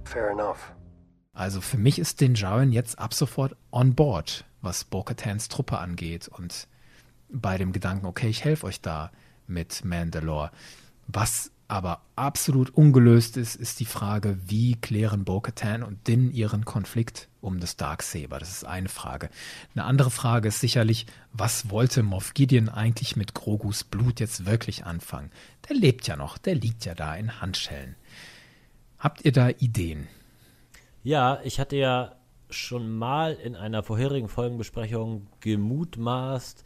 Fair 0.05 0.31
enough. 0.31 0.71
Also 1.33 1.59
für 1.61 1.77
mich 1.77 1.99
ist 1.99 2.21
den 2.21 2.35
Jaren 2.35 2.71
jetzt 2.71 2.99
ab 2.99 3.13
sofort 3.13 3.55
on 3.71 3.93
board 3.93 4.43
was 4.67 4.83
Bo-Katans 4.83 5.47
Truppe 5.47 5.79
angeht 5.79 6.27
und 6.27 6.67
bei 7.29 7.57
dem 7.57 7.71
Gedanken, 7.71 8.05
okay, 8.05 8.27
ich 8.27 8.43
helfe 8.43 8.67
euch 8.67 8.81
da 8.81 9.11
mit 9.47 9.85
Mandalore. 9.85 10.51
Was 11.07 11.51
aber 11.69 12.01
absolut 12.15 12.69
ungelöst 12.69 13.37
ist, 13.37 13.55
ist 13.55 13.79
die 13.79 13.85
Frage, 13.85 14.37
wie 14.45 14.75
klären 14.75 15.23
Bo-Katan 15.23 15.83
und 15.83 16.07
Din 16.07 16.31
ihren 16.31 16.65
Konflikt 16.65 17.29
um 17.39 17.61
das 17.61 17.77
Darksaber? 17.77 18.39
Das 18.39 18.51
ist 18.51 18.65
eine 18.65 18.89
Frage. 18.89 19.29
Eine 19.73 19.85
andere 19.85 20.11
Frage 20.11 20.49
ist 20.49 20.59
sicherlich, 20.59 21.05
was 21.31 21.69
wollte 21.69 22.03
Moff 22.03 22.33
Gideon 22.33 22.67
eigentlich 22.67 23.15
mit 23.15 23.33
Grogus 23.33 23.85
Blut 23.85 24.19
jetzt 24.19 24.45
wirklich 24.45 24.85
anfangen? 24.85 25.31
Der 25.69 25.77
lebt 25.77 26.07
ja 26.07 26.17
noch, 26.17 26.37
der 26.37 26.55
liegt 26.55 26.85
ja 26.85 26.93
da 26.93 27.15
in 27.15 27.39
Handschellen. 27.41 27.95
Habt 28.99 29.23
ihr 29.23 29.31
da 29.31 29.49
Ideen? 29.49 30.07
Ja, 31.03 31.39
ich 31.43 31.59
hatte 31.59 31.77
ja 31.77 32.16
schon 32.49 32.97
mal 32.97 33.33
in 33.33 33.55
einer 33.55 33.83
vorherigen 33.83 34.29
Folgenbesprechung 34.29 35.27
gemutmaßt, 35.39 36.63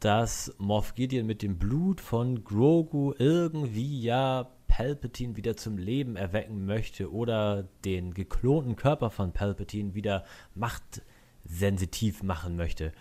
dass 0.00 0.54
Moff 0.58 0.94
Gideon 0.94 1.26
mit 1.26 1.42
dem 1.42 1.58
Blut 1.58 2.00
von 2.00 2.44
Grogu 2.44 3.14
irgendwie 3.18 4.00
ja 4.00 4.50
Palpatine 4.66 5.36
wieder 5.36 5.56
zum 5.56 5.76
Leben 5.76 6.16
erwecken 6.16 6.64
möchte 6.64 7.12
oder 7.12 7.68
den 7.84 8.14
geklonten 8.14 8.76
Körper 8.76 9.10
von 9.10 9.32
Palpatine 9.32 9.94
wieder 9.94 10.24
machtsensitiv 10.54 12.22
machen 12.22 12.56
möchte. 12.56 12.92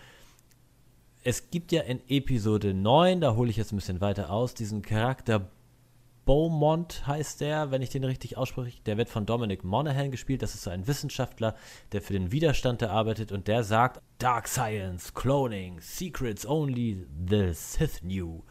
Es 1.24 1.52
gibt 1.52 1.72
ja 1.72 1.82
in 1.84 2.02
Episode 2.08 2.74
9, 2.74 3.22
da 3.22 3.36
hole 3.36 3.50
ich 3.50 3.58
jetzt 3.58 3.72
ein 3.72 3.78
bisschen 3.78 4.02
weiter 4.02 4.30
aus, 4.30 4.54
diesen 4.54 4.82
Charakter 4.82 5.52
Beaumont 6.30 7.08
heißt 7.08 7.42
der, 7.42 7.72
wenn 7.72 7.82
ich 7.82 7.90
den 7.90 8.04
richtig 8.04 8.38
ausspreche. 8.38 8.80
Der 8.84 8.98
wird 8.98 9.10
von 9.10 9.26
Dominic 9.26 9.64
Monaghan 9.64 10.12
gespielt. 10.12 10.44
Das 10.44 10.54
ist 10.54 10.62
so 10.62 10.70
ein 10.70 10.86
Wissenschaftler, 10.86 11.56
der 11.92 12.04
für 12.04 12.14
den 12.14 12.32
Widerstand 12.32 12.84
arbeitet 12.84 13.32
und 13.32 13.48
der 13.48 13.64
sagt: 13.64 14.00
Dark 14.20 14.48
Science, 14.48 15.16
Cloning, 15.16 15.80
Secrets 15.82 16.46
only 16.46 17.08
the 17.28 17.52
Sith 17.54 18.02
knew. 18.02 18.44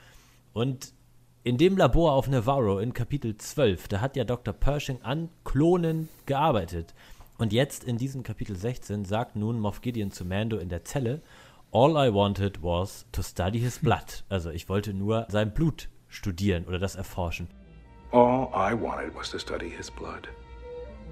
Und 0.52 0.92
in 1.44 1.56
dem 1.56 1.76
Labor 1.76 2.14
auf 2.14 2.26
Navarro 2.26 2.80
in 2.80 2.94
Kapitel 2.94 3.36
12, 3.36 3.86
da 3.86 4.00
hat 4.00 4.16
ja 4.16 4.24
Dr. 4.24 4.54
Pershing 4.54 5.02
an 5.02 5.28
Klonen 5.44 6.08
gearbeitet. 6.26 6.96
Und 7.38 7.52
jetzt 7.52 7.84
in 7.84 7.96
diesem 7.96 8.24
Kapitel 8.24 8.56
16 8.56 9.04
sagt 9.04 9.36
nun 9.36 9.60
Moff 9.60 9.82
Gideon 9.82 10.10
zu 10.10 10.24
Mando 10.24 10.58
in 10.58 10.68
der 10.68 10.84
Zelle: 10.84 11.22
All 11.70 11.92
I 11.92 12.12
wanted 12.12 12.60
was 12.60 13.06
to 13.12 13.22
study 13.22 13.60
his 13.60 13.78
blood. 13.78 14.24
Also 14.28 14.50
ich 14.50 14.68
wollte 14.68 14.94
nur 14.94 15.28
sein 15.30 15.54
Blut 15.54 15.88
studieren 16.08 16.64
oder 16.64 16.80
das 16.80 16.96
erforschen. 16.96 17.46
All 18.10 18.50
I 18.54 18.72
wanted 18.72 19.14
was 19.14 19.28
to 19.30 19.38
study 19.38 19.68
his 19.68 19.90
blood. 19.90 20.28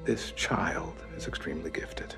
This 0.06 0.32
child 0.32 0.94
is 1.14 1.28
extremely 1.28 1.70
gifted 1.70 2.14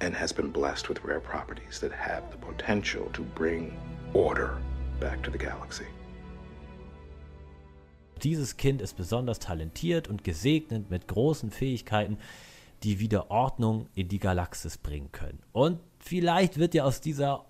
and 0.00 0.12
has 0.16 0.32
been 0.32 0.50
blessed 0.50 0.88
with 0.88 1.04
rare 1.04 1.20
properties 1.20 1.78
that 1.78 1.92
have 1.92 2.24
the 2.32 2.38
potential 2.38 3.08
to 3.12 3.22
bring 3.22 3.78
order 4.14 4.58
back 4.98 5.22
to 5.22 5.30
the 5.30 5.38
galaxy. 5.38 5.86
Dieses 8.24 8.56
Kind 8.56 8.80
ist 8.82 8.96
besonders 8.96 9.38
talentiert 9.38 10.08
und 10.08 10.24
gesegnet 10.24 10.90
mit 10.90 11.06
großen 11.06 11.52
Fähigkeiten, 11.52 12.18
die 12.82 12.98
wieder 12.98 13.30
Ordnung 13.30 13.86
in 13.94 14.08
die 14.08 14.18
Galaxis 14.18 14.76
bringen 14.76 15.12
können. 15.12 15.38
Und 15.52 15.78
vielleicht 16.00 16.58
wird 16.58 16.74
ja 16.74 16.82
aus 16.82 17.00
dieser 17.00 17.44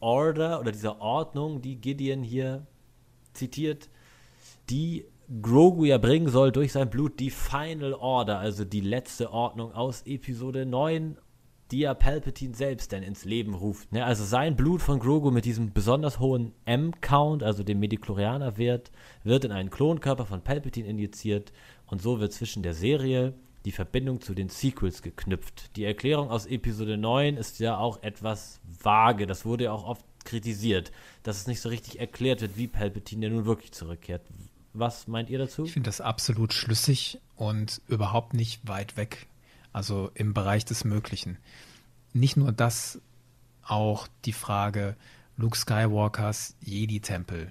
Order 0.00 0.60
oder 0.60 0.72
dieser 0.72 1.00
Ordnung, 1.00 1.62
die 1.62 1.76
Gideon 1.76 2.22
hier 2.22 2.66
zitiert, 3.32 3.88
die 4.68 5.06
Grogu 5.42 5.84
ja 5.84 5.98
bringen 5.98 6.28
soll 6.28 6.52
durch 6.52 6.72
sein 6.72 6.88
Blut 6.88 7.20
die 7.20 7.28
Final 7.28 7.92
Order, 7.92 8.38
also 8.38 8.64
die 8.64 8.80
letzte 8.80 9.30
Ordnung 9.30 9.74
aus 9.74 10.00
Episode 10.06 10.64
9, 10.64 11.18
die 11.70 11.80
ja 11.80 11.92
Palpatine 11.92 12.54
selbst 12.54 12.94
dann 12.94 13.02
ins 13.02 13.26
Leben 13.26 13.52
ruft. 13.52 13.92
Ne? 13.92 14.06
Also 14.06 14.24
sein 14.24 14.56
Blut 14.56 14.80
von 14.80 15.00
Grogu 15.00 15.30
mit 15.30 15.44
diesem 15.44 15.74
besonders 15.74 16.18
hohen 16.18 16.54
M-Count, 16.64 17.42
also 17.42 17.62
dem 17.62 17.78
Mediklorianer-Wert, 17.78 18.90
wird 19.22 19.44
in 19.44 19.52
einen 19.52 19.68
Klonkörper 19.68 20.24
von 20.24 20.40
Palpatine 20.40 20.88
injiziert 20.88 21.52
und 21.86 22.00
so 22.00 22.20
wird 22.20 22.32
zwischen 22.32 22.62
der 22.62 22.72
Serie 22.72 23.34
die 23.66 23.72
Verbindung 23.72 24.22
zu 24.22 24.32
den 24.32 24.48
Sequels 24.48 25.02
geknüpft. 25.02 25.76
Die 25.76 25.84
Erklärung 25.84 26.30
aus 26.30 26.46
Episode 26.46 26.96
9 26.96 27.36
ist 27.36 27.58
ja 27.58 27.76
auch 27.76 28.02
etwas 28.02 28.62
vage, 28.64 29.26
das 29.26 29.44
wurde 29.44 29.64
ja 29.64 29.72
auch 29.72 29.84
oft 29.84 30.06
kritisiert, 30.24 30.90
dass 31.22 31.36
es 31.36 31.46
nicht 31.46 31.60
so 31.60 31.68
richtig 31.68 32.00
erklärt 32.00 32.40
wird, 32.40 32.56
wie 32.56 32.66
Palpatine 32.66 33.26
ja 33.26 33.32
nun 33.32 33.44
wirklich 33.44 33.72
zurückkehrt. 33.72 34.22
Was 34.78 35.08
meint 35.08 35.28
ihr 35.28 35.38
dazu? 35.38 35.64
Ich 35.64 35.72
finde 35.72 35.88
das 35.88 36.00
absolut 36.00 36.52
schlüssig 36.52 37.20
und 37.34 37.82
überhaupt 37.88 38.32
nicht 38.32 38.66
weit 38.68 38.96
weg. 38.96 39.26
Also 39.72 40.10
im 40.14 40.34
Bereich 40.34 40.64
des 40.64 40.84
Möglichen. 40.84 41.36
Nicht 42.12 42.36
nur 42.36 42.52
das, 42.52 43.00
auch 43.62 44.08
die 44.24 44.32
Frage 44.32 44.96
Luke 45.36 45.56
Skywalkers 45.56 46.56
Jedi-Tempel 46.60 47.50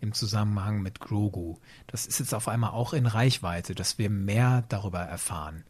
im 0.00 0.12
Zusammenhang 0.12 0.82
mit 0.82 1.00
Grogu. 1.00 1.56
Das 1.86 2.06
ist 2.06 2.20
jetzt 2.20 2.34
auf 2.34 2.48
einmal 2.48 2.70
auch 2.70 2.92
in 2.92 3.06
Reichweite, 3.06 3.74
dass 3.74 3.98
wir 3.98 4.10
mehr 4.10 4.64
darüber 4.68 5.00
erfahren. 5.00 5.64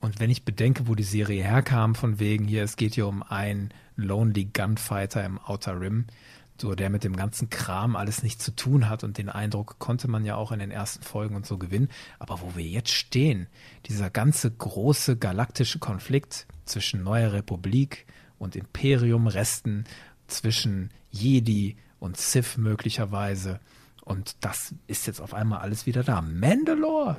Und 0.00 0.20
wenn 0.20 0.30
ich 0.30 0.44
bedenke, 0.44 0.86
wo 0.86 0.94
die 0.94 1.02
Serie 1.02 1.42
herkam, 1.42 1.94
von 1.94 2.18
wegen 2.18 2.44
hier, 2.44 2.62
es 2.62 2.76
geht 2.76 2.94
hier 2.94 3.06
um 3.06 3.22
einen 3.22 3.72
Lonely 3.96 4.46
Gunfighter 4.52 5.24
im 5.24 5.38
Outer 5.38 5.80
Rim, 5.80 6.06
so 6.60 6.74
der 6.74 6.88
mit 6.88 7.04
dem 7.04 7.16
ganzen 7.16 7.50
Kram 7.50 7.96
alles 7.96 8.22
nichts 8.22 8.44
zu 8.44 8.54
tun 8.54 8.88
hat 8.88 9.04
und 9.04 9.18
den 9.18 9.28
Eindruck 9.28 9.78
konnte 9.78 10.08
man 10.08 10.24
ja 10.24 10.36
auch 10.36 10.52
in 10.52 10.60
den 10.60 10.70
ersten 10.70 11.02
Folgen 11.02 11.34
und 11.34 11.46
so 11.46 11.58
gewinnen. 11.58 11.88
Aber 12.18 12.40
wo 12.40 12.54
wir 12.54 12.64
jetzt 12.64 12.92
stehen, 12.92 13.48
dieser 13.86 14.10
ganze 14.10 14.50
große 14.50 15.16
galaktische 15.16 15.78
Konflikt 15.78 16.46
zwischen 16.64 17.02
Neuer 17.02 17.32
Republik 17.32 18.06
und 18.38 18.56
Imperium-Resten, 18.56 19.84
zwischen 20.26 20.90
Jedi 21.10 21.76
und 21.98 22.16
Sith 22.16 22.56
möglicherweise. 22.56 23.60
Und 24.02 24.36
das 24.40 24.74
ist 24.86 25.06
jetzt 25.06 25.20
auf 25.20 25.34
einmal 25.34 25.60
alles 25.60 25.86
wieder 25.86 26.02
da. 26.02 26.20
Mandalore, 26.20 27.16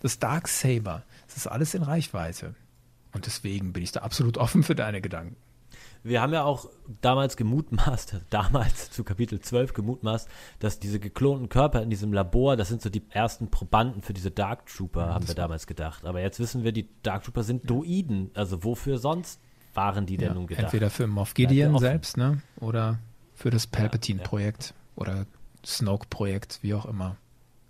das 0.00 0.18
Dark 0.18 0.48
Saber, 0.48 1.02
das 1.26 1.38
ist 1.38 1.46
alles 1.46 1.74
in 1.74 1.82
Reichweite. 1.82 2.54
Und 3.12 3.26
deswegen 3.26 3.72
bin 3.72 3.82
ich 3.82 3.92
da 3.92 4.00
absolut 4.00 4.36
offen 4.36 4.62
für 4.62 4.74
deine 4.74 5.00
Gedanken. 5.00 5.36
Wir 6.06 6.22
haben 6.22 6.32
ja 6.32 6.44
auch 6.44 6.70
damals 7.00 7.36
gemutmaßt, 7.36 8.20
damals 8.30 8.90
zu 8.92 9.02
Kapitel 9.02 9.40
12 9.40 9.72
gemutmaßt, 9.72 10.28
dass 10.60 10.78
diese 10.78 11.00
geklonten 11.00 11.48
Körper 11.48 11.82
in 11.82 11.90
diesem 11.90 12.12
Labor, 12.12 12.56
das 12.56 12.68
sind 12.68 12.80
so 12.80 12.90
die 12.90 13.02
ersten 13.10 13.50
Probanden 13.50 14.02
für 14.02 14.12
diese 14.12 14.30
Dark 14.30 14.66
Trooper, 14.66 15.06
ja, 15.06 15.14
haben 15.14 15.26
wir 15.26 15.34
damals 15.34 15.66
gedacht. 15.66 16.04
Aber 16.04 16.20
jetzt 16.20 16.38
wissen 16.38 16.62
wir, 16.62 16.70
die 16.70 16.88
Dark 17.02 17.24
Trooper 17.24 17.42
sind 17.42 17.68
Droiden. 17.68 18.30
Also 18.34 18.62
wofür 18.62 18.98
sonst 18.98 19.40
waren 19.74 20.06
die 20.06 20.16
denn 20.16 20.28
ja, 20.28 20.34
nun 20.34 20.46
gedacht? 20.46 20.64
Entweder 20.64 20.90
für 20.90 21.08
Moff 21.08 21.34
Gideon 21.34 21.76
selbst, 21.78 22.16
ne? 22.16 22.40
Oder 22.60 23.00
für 23.34 23.50
das 23.50 23.66
Palpatine-Projekt 23.66 24.68
ja, 24.68 25.02
oder 25.02 25.26
Snoke-Projekt, 25.64 26.60
wie 26.62 26.74
auch 26.74 26.86
immer. 26.86 27.16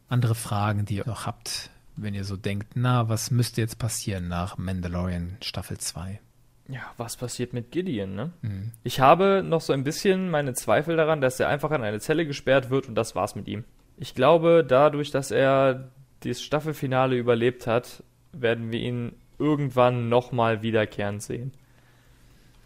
Andere 0.09 0.35
Fragen, 0.35 0.85
die 0.85 0.97
ihr 0.97 1.07
noch 1.07 1.25
habt, 1.25 1.71
wenn 1.97 2.13
ihr 2.13 2.25
so 2.25 2.37
denkt, 2.37 2.73
na, 2.75 3.09
was 3.09 3.31
müsste 3.31 3.63
jetzt 3.63 3.79
passieren 3.79 4.29
nach 4.29 4.59
Mandalorian 4.59 5.39
Staffel 5.41 5.79
2? 5.79 6.21
Ja, 6.69 6.81
was 6.97 7.17
passiert 7.17 7.53
mit 7.53 7.71
Gideon, 7.71 8.15
ne? 8.15 8.33
Mhm. 8.43 8.73
Ich 8.83 9.01
habe 9.01 9.43
noch 9.45 9.61
so 9.61 9.73
ein 9.73 9.85
bisschen 9.85 10.31
meine 10.31 10.55
Zweifel 10.55 10.97
daran, 10.97 11.21
dass 11.21 11.39
er 11.39 11.49
einfach 11.49 11.71
in 11.71 11.83
eine 11.83 12.01
Zelle 12.01 12.27
gesperrt 12.27 12.71
wird 12.71 12.89
und 12.89 12.95
das 12.97 13.15
war's 13.15 13.37
mit 13.37 13.47
ihm. 13.47 13.65
Ich 13.99 14.15
glaube, 14.15 14.65
dadurch, 14.67 15.11
dass 15.11 15.31
er 15.31 15.91
das 16.21 16.43
Staffelfinale 16.43 17.17
überlebt 17.17 17.67
hat, 17.67 18.03
werden 18.33 18.73
wir 18.73 18.81
ihn 18.81 19.15
irgendwann 19.39 20.09
nochmal 20.09 20.63
wiederkehrend 20.63 21.23
sehen. 21.23 21.53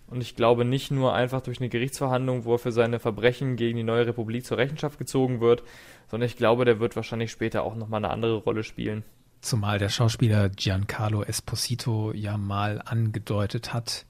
Und 0.07 0.23
ich 0.23 0.35
glaube 0.35 0.65
nicht 0.65 0.91
nur 0.91 1.15
einfach 1.15 1.41
durch 1.41 1.61
eine 1.61 1.69
Gerichtsverhandlung, 1.69 2.45
wo 2.45 2.55
er 2.55 2.59
für 2.59 2.73
seine 2.73 2.99
Verbrechen 2.99 3.55
gegen 3.57 3.77
die 3.77 3.85
neue 3.85 4.07
Republik 4.07 4.45
zur 4.45 4.59
Rechenschaft 4.59 4.99
gezogen 4.99 5.41
wird, 5.41 5.63
sondern 6.11 6.27
ich 6.27 6.37
glaube, 6.37 6.65
der 6.65 6.81
wird 6.81 6.97
wahrscheinlich 6.97 7.31
später 7.31 7.63
auch 7.63 7.77
nochmal 7.77 8.05
eine 8.05 8.13
andere 8.13 8.37
Rolle 8.37 8.65
spielen. 8.65 9.05
Zumal 9.41 9.79
der 9.79 9.89
Schauspieler 9.89 10.51
Giancarlo 10.51 11.23
Esposito 11.23 12.13
ja 12.13 12.37
mal 12.37 12.83
angedeutet 12.85 13.73
hat, 13.73 14.05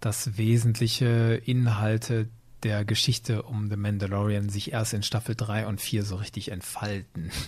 dass 0.00 0.36
wesentliche 0.36 1.40
Inhalte 1.44 2.28
der 2.62 2.84
Geschichte 2.84 3.42
um 3.42 3.68
The 3.70 3.76
Mandalorian 3.76 4.48
sich 4.48 4.72
erst 4.72 4.92
in 4.92 5.02
Staffel 5.02 5.34
3 5.34 5.66
und 5.66 5.80
4 5.80 6.02
so 6.02 6.16
richtig 6.16 6.50
entfalten. 6.50 7.30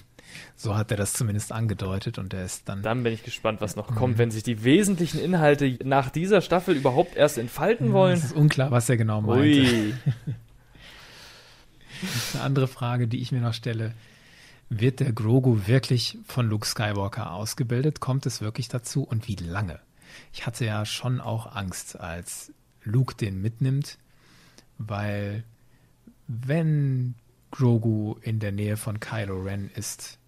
So 0.57 0.77
hat 0.77 0.91
er 0.91 0.97
das 0.97 1.13
zumindest 1.13 1.53
angedeutet 1.53 2.19
und 2.19 2.35
er 2.35 2.45
ist 2.45 2.69
dann. 2.69 2.83
Dann 2.83 3.05
bin 3.05 3.13
ich 3.13 3.23
gespannt, 3.23 3.61
was 3.61 3.77
noch 3.77 3.95
kommt, 3.95 4.19
wenn 4.19 4.33
sich 4.33 4.43
die 4.43 4.65
wesentlichen 4.65 5.21
Inhalte 5.21 5.79
nach 5.85 6.11
dieser 6.11 6.41
Staffel 6.41 6.77
überhaupt 6.77 7.17
erst 7.17 7.39
entfalten 7.39 7.93
wollen. 7.93 8.15
Es 8.15 8.25
ist 8.25 8.37
unklar, 8.37 8.71
was 8.73 8.89
er 8.89 8.97
genau 8.97 9.21
meinte. 9.23 9.61
Ui. 9.61 9.95
Eine 12.35 12.43
andere 12.43 12.67
Frage, 12.67 13.07
die 13.07 13.19
ich 13.19 13.31
mir 13.33 13.41
noch 13.41 13.55
stelle. 13.55 13.95
Wird 14.69 15.01
der 15.01 15.13
Grogu 15.13 15.67
wirklich 15.67 16.19
von 16.27 16.49
Luke 16.49 16.67
Skywalker 16.67 17.33
ausgebildet? 17.33 18.01
Kommt 18.01 18.27
es 18.27 18.41
wirklich 18.41 18.69
dazu 18.69 19.05
und 19.05 19.29
wie 19.29 19.37
lange? 19.37 19.79
Ich 20.33 20.47
hatte 20.47 20.65
ja 20.65 20.85
schon 20.85 21.21
auch 21.21 21.55
Angst, 21.55 22.01
als 22.01 22.53
Luke 22.83 23.15
den 23.15 23.41
mitnimmt, 23.41 23.99
weil 24.79 25.45
wenn 26.27 27.15
Grogu 27.53 28.17
in 28.23 28.41
der 28.41 28.53
Nähe 28.53 28.77
von 28.77 28.99
Kylo 28.99 29.41
Ren 29.43 29.71
ist, 29.71 30.19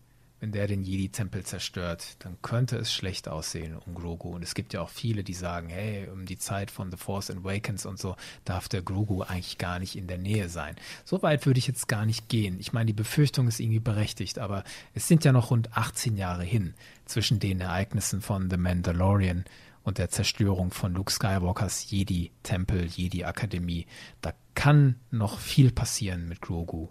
wenn 0.40 0.52
der 0.52 0.66
den 0.66 0.82
Jedi-Tempel 0.82 1.44
zerstört, 1.44 2.16
dann 2.20 2.36
könnte 2.42 2.76
es 2.76 2.92
schlecht 2.92 3.28
aussehen 3.28 3.76
um 3.76 3.94
Grogu. 3.94 4.30
Und 4.30 4.42
es 4.42 4.54
gibt 4.54 4.72
ja 4.72 4.80
auch 4.80 4.88
viele, 4.88 5.24
die 5.24 5.34
sagen, 5.34 5.68
hey, 5.68 6.08
um 6.08 6.26
die 6.26 6.38
Zeit 6.38 6.70
von 6.70 6.90
The 6.90 6.96
Force 6.96 7.30
Awakens 7.30 7.86
und 7.86 7.98
so 7.98 8.16
darf 8.44 8.68
der 8.68 8.82
Grogu 8.82 9.22
eigentlich 9.22 9.58
gar 9.58 9.78
nicht 9.78 9.96
in 9.96 10.06
der 10.06 10.18
Nähe 10.18 10.48
sein. 10.48 10.76
So 11.04 11.22
weit 11.22 11.46
würde 11.46 11.58
ich 11.58 11.66
jetzt 11.66 11.88
gar 11.88 12.06
nicht 12.06 12.28
gehen. 12.28 12.60
Ich 12.60 12.72
meine, 12.72 12.86
die 12.86 12.92
Befürchtung 12.92 13.48
ist 13.48 13.60
irgendwie 13.60 13.80
berechtigt, 13.80 14.38
aber 14.38 14.64
es 14.94 15.08
sind 15.08 15.24
ja 15.24 15.32
noch 15.32 15.50
rund 15.50 15.76
18 15.76 16.16
Jahre 16.16 16.44
hin 16.44 16.74
zwischen 17.04 17.40
den 17.40 17.60
Ereignissen 17.60 18.20
von 18.20 18.48
The 18.48 18.56
Mandalorian 18.56 19.44
und 19.82 19.98
der 19.98 20.10
Zerstörung 20.10 20.70
von 20.70 20.94
Luke 20.94 21.10
Skywalkers 21.10 21.90
Jedi-Tempel, 21.90 22.86
Jedi-Akademie. 22.86 23.86
Da 24.20 24.34
kann 24.54 24.96
noch 25.10 25.38
viel 25.40 25.72
passieren 25.72 26.28
mit 26.28 26.40
Grogu. 26.42 26.88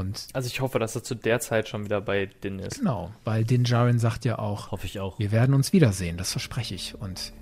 Und 0.00 0.28
also 0.32 0.46
ich 0.46 0.62
hoffe, 0.62 0.78
dass 0.78 0.96
er 0.96 1.02
zu 1.02 1.14
der 1.14 1.40
Zeit 1.40 1.68
schon 1.68 1.84
wieder 1.84 2.00
bei 2.00 2.24
Din 2.42 2.58
ist. 2.58 2.78
Genau, 2.78 3.10
weil 3.24 3.44
Din 3.44 3.64
Djarin 3.64 3.98
sagt 3.98 4.24
ja 4.24 4.38
auch, 4.38 4.70
hoffe 4.70 4.86
ich 4.86 4.98
auch. 4.98 5.18
Wir 5.18 5.30
werden 5.30 5.54
uns 5.54 5.74
wiedersehen, 5.74 6.16
das 6.16 6.32
verspreche 6.32 6.74
ich. 6.74 6.98
Und 6.98 7.34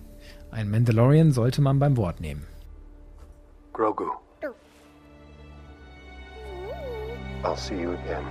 ein 0.50 0.68
Mandalorian 0.68 1.30
sollte 1.30 1.62
man 1.62 1.78
beim 1.78 1.96
Wort 1.96 2.20
nehmen. 2.20 2.46
Grogu. 3.72 4.10
I'll 7.44 7.56
see 7.56 7.80
you 7.80 7.92
again. 7.92 8.26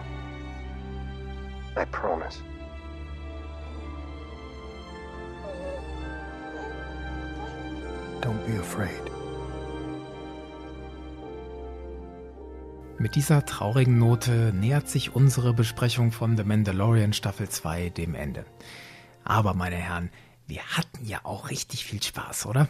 I 1.78 1.86
promise. 1.86 2.40
Don't 8.20 8.46
be 8.46 8.58
afraid. 8.60 9.17
Mit 13.00 13.14
dieser 13.14 13.46
traurigen 13.46 14.00
Note 14.00 14.52
nähert 14.56 14.90
sich 14.90 15.16
unsere 15.16 15.54
Besprechung 15.54 16.12
von 16.12 16.36
The 16.36 16.44
Mandalorian 16.44 17.14
Staffel 17.14 17.48
2 17.48 17.92
dem 17.92 18.16
Ende. 18.16 18.44
Aber, 19.24 19.54
meine 19.54 19.76
Herren, 19.76 20.10
wir 20.48 20.64
hatten 20.64 21.06
ja 21.06 21.20
auch 21.24 21.52
richtig 21.52 21.86
viel 21.86 22.02
Spaß, 22.02 22.48
oder? 22.48 22.68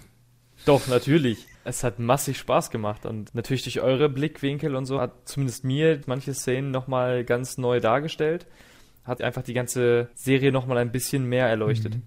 Doch, 0.65 0.85
natürlich. 0.87 1.47
Es 1.63 1.85
hat 1.85 1.99
massig 1.99 2.37
Spaß 2.39 2.71
gemacht 2.71 3.05
und 3.05 3.33
natürlich 3.35 3.63
durch 3.63 3.79
eure 3.79 4.09
Blickwinkel 4.09 4.75
und 4.75 4.85
so 4.85 4.99
hat 4.99 5.29
zumindest 5.29 5.63
mir 5.63 6.01
manche 6.07 6.33
Szenen 6.33 6.71
nochmal 6.71 7.23
ganz 7.23 7.57
neu 7.57 7.79
dargestellt. 7.79 8.47
Hat 9.05 9.21
einfach 9.21 9.43
die 9.43 9.53
ganze 9.53 10.09
Serie 10.13 10.51
nochmal 10.51 10.77
ein 10.79 10.91
bisschen 10.91 11.23
mehr 11.23 11.47
erleuchtet. 11.47 11.95
Mhm. 11.95 12.03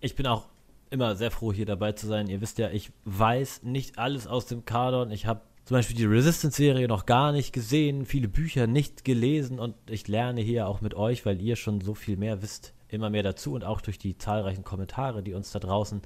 Ich 0.00 0.14
bin 0.14 0.26
auch 0.26 0.46
immer 0.90 1.16
sehr 1.16 1.30
froh, 1.30 1.54
hier 1.54 1.64
dabei 1.64 1.92
zu 1.92 2.06
sein. 2.06 2.28
Ihr 2.28 2.42
wisst 2.42 2.58
ja, 2.58 2.68
ich 2.68 2.92
weiß 3.06 3.62
nicht 3.62 3.98
alles 3.98 4.26
aus 4.26 4.44
dem 4.44 4.66
Kanon. 4.66 5.10
Ich 5.10 5.24
habe 5.24 5.40
zum 5.64 5.76
Beispiel 5.76 5.96
die 5.96 6.04
Resistance-Serie 6.04 6.88
noch 6.88 7.06
gar 7.06 7.32
nicht 7.32 7.52
gesehen, 7.52 8.04
viele 8.04 8.28
Bücher 8.28 8.66
nicht 8.66 9.04
gelesen 9.04 9.58
und 9.58 9.74
ich 9.88 10.08
lerne 10.08 10.40
hier 10.40 10.66
auch 10.66 10.80
mit 10.80 10.94
euch, 10.94 11.24
weil 11.24 11.40
ihr 11.40 11.56
schon 11.56 11.80
so 11.80 11.94
viel 11.94 12.16
mehr 12.16 12.42
wisst, 12.42 12.74
immer 12.88 13.10
mehr 13.10 13.22
dazu 13.22 13.52
und 13.52 13.64
auch 13.64 13.80
durch 13.80 13.98
die 13.98 14.18
zahlreichen 14.18 14.64
Kommentare, 14.64 15.22
die 15.22 15.34
uns 15.34 15.52
da 15.52 15.60
draußen 15.60 16.02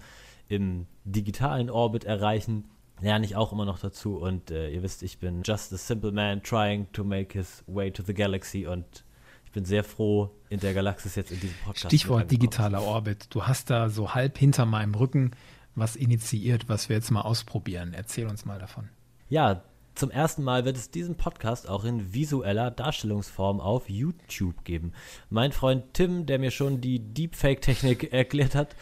im 0.48 0.86
digitalen 1.04 1.70
Orbit 1.70 2.04
erreichen, 2.04 2.66
lerne 3.00 3.24
ich 3.24 3.36
auch 3.36 3.52
immer 3.52 3.64
noch 3.64 3.78
dazu 3.78 4.16
und 4.16 4.50
äh, 4.50 4.70
ihr 4.70 4.82
wisst, 4.82 5.02
ich 5.02 5.18
bin 5.18 5.42
just 5.42 5.72
a 5.72 5.76
simple 5.76 6.12
man 6.12 6.42
trying 6.42 6.90
to 6.92 7.04
make 7.04 7.36
his 7.36 7.64
way 7.66 7.90
to 7.90 8.02
the 8.02 8.14
galaxy 8.14 8.66
und 8.66 9.04
ich 9.44 9.52
bin 9.52 9.64
sehr 9.64 9.84
froh, 9.84 10.30
in 10.50 10.60
der 10.60 10.74
Galaxis 10.74 11.14
jetzt 11.14 11.32
in 11.32 11.40
diesem 11.40 11.56
Podcast. 11.64 11.86
Stichwort 11.86 12.30
digitaler 12.30 12.82
Orbit. 12.82 13.28
Du 13.30 13.44
hast 13.46 13.70
da 13.70 13.88
so 13.88 14.14
halb 14.14 14.36
hinter 14.36 14.66
meinem 14.66 14.94
Rücken 14.94 15.30
was 15.74 15.96
initiiert, 15.96 16.68
was 16.68 16.88
wir 16.88 16.96
jetzt 16.96 17.10
mal 17.10 17.22
ausprobieren. 17.22 17.94
Erzähl 17.94 18.26
uns 18.26 18.44
mal 18.44 18.58
davon. 18.58 18.88
Ja, 19.28 19.64
zum 19.96 20.12
ersten 20.12 20.44
Mal 20.44 20.64
wird 20.64 20.76
es 20.76 20.92
diesen 20.92 21.16
Podcast 21.16 21.68
auch 21.68 21.84
in 21.84 22.14
visueller 22.14 22.70
Darstellungsform 22.70 23.60
auf 23.60 23.90
YouTube 23.90 24.62
geben. 24.62 24.92
Mein 25.30 25.50
Freund 25.50 25.94
Tim, 25.94 26.26
der 26.26 26.38
mir 26.38 26.52
schon 26.52 26.80
die 26.80 27.00
Deepfake-Technik 27.00 28.04
erklärt 28.12 28.54
hat, 28.54 28.76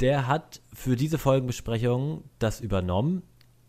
der 0.00 0.26
hat 0.26 0.60
für 0.72 0.96
diese 0.96 1.18
Folgenbesprechung 1.18 2.24
das 2.40 2.60
übernommen. 2.60 3.22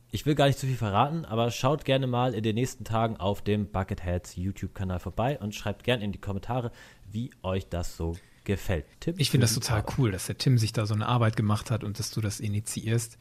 Ich 0.09 0.25
will 0.25 0.33
gar 0.33 0.47
nicht 0.47 0.57
zu 0.57 0.65
viel 0.65 0.75
verraten, 0.75 1.23
aber 1.23 1.51
schaut 1.51 1.85
gerne 1.85 2.07
mal 2.07 2.33
in 2.33 2.41
den 2.41 2.55
nächsten 2.55 2.83
Tagen 2.83 3.17
auf 3.17 3.43
dem 3.43 3.69
Bucketheads 3.69 4.37
YouTube-Kanal 4.37 4.99
vorbei 4.99 5.37
und 5.39 5.53
schreibt 5.53 5.83
gerne 5.83 6.03
in 6.03 6.13
die 6.13 6.21
Kommentare, 6.21 6.71
wie 7.11 7.29
euch 7.43 7.67
das 7.69 7.95
so 7.95 8.17
gefällt. 8.43 8.85
Tim, 9.01 9.15
ich 9.19 9.29
finde 9.29 9.43
das 9.43 9.53
total 9.53 9.83
cool, 9.97 10.11
dass 10.11 10.25
der 10.25 10.39
Tim 10.39 10.57
sich 10.57 10.73
da 10.73 10.87
so 10.87 10.95
eine 10.95 11.05
Arbeit 11.05 11.35
gemacht 11.35 11.69
hat 11.69 11.83
und 11.83 11.99
dass 11.99 12.09
du 12.09 12.21
das 12.21 12.39
initiierst. 12.39 13.19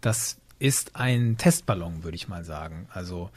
Das 0.00 0.40
ist 0.60 0.94
ein 0.94 1.36
Testballon, 1.38 2.04
würde 2.04 2.14
ich 2.14 2.28
mal 2.28 2.44
sagen. 2.44 2.86
Also 2.92 3.30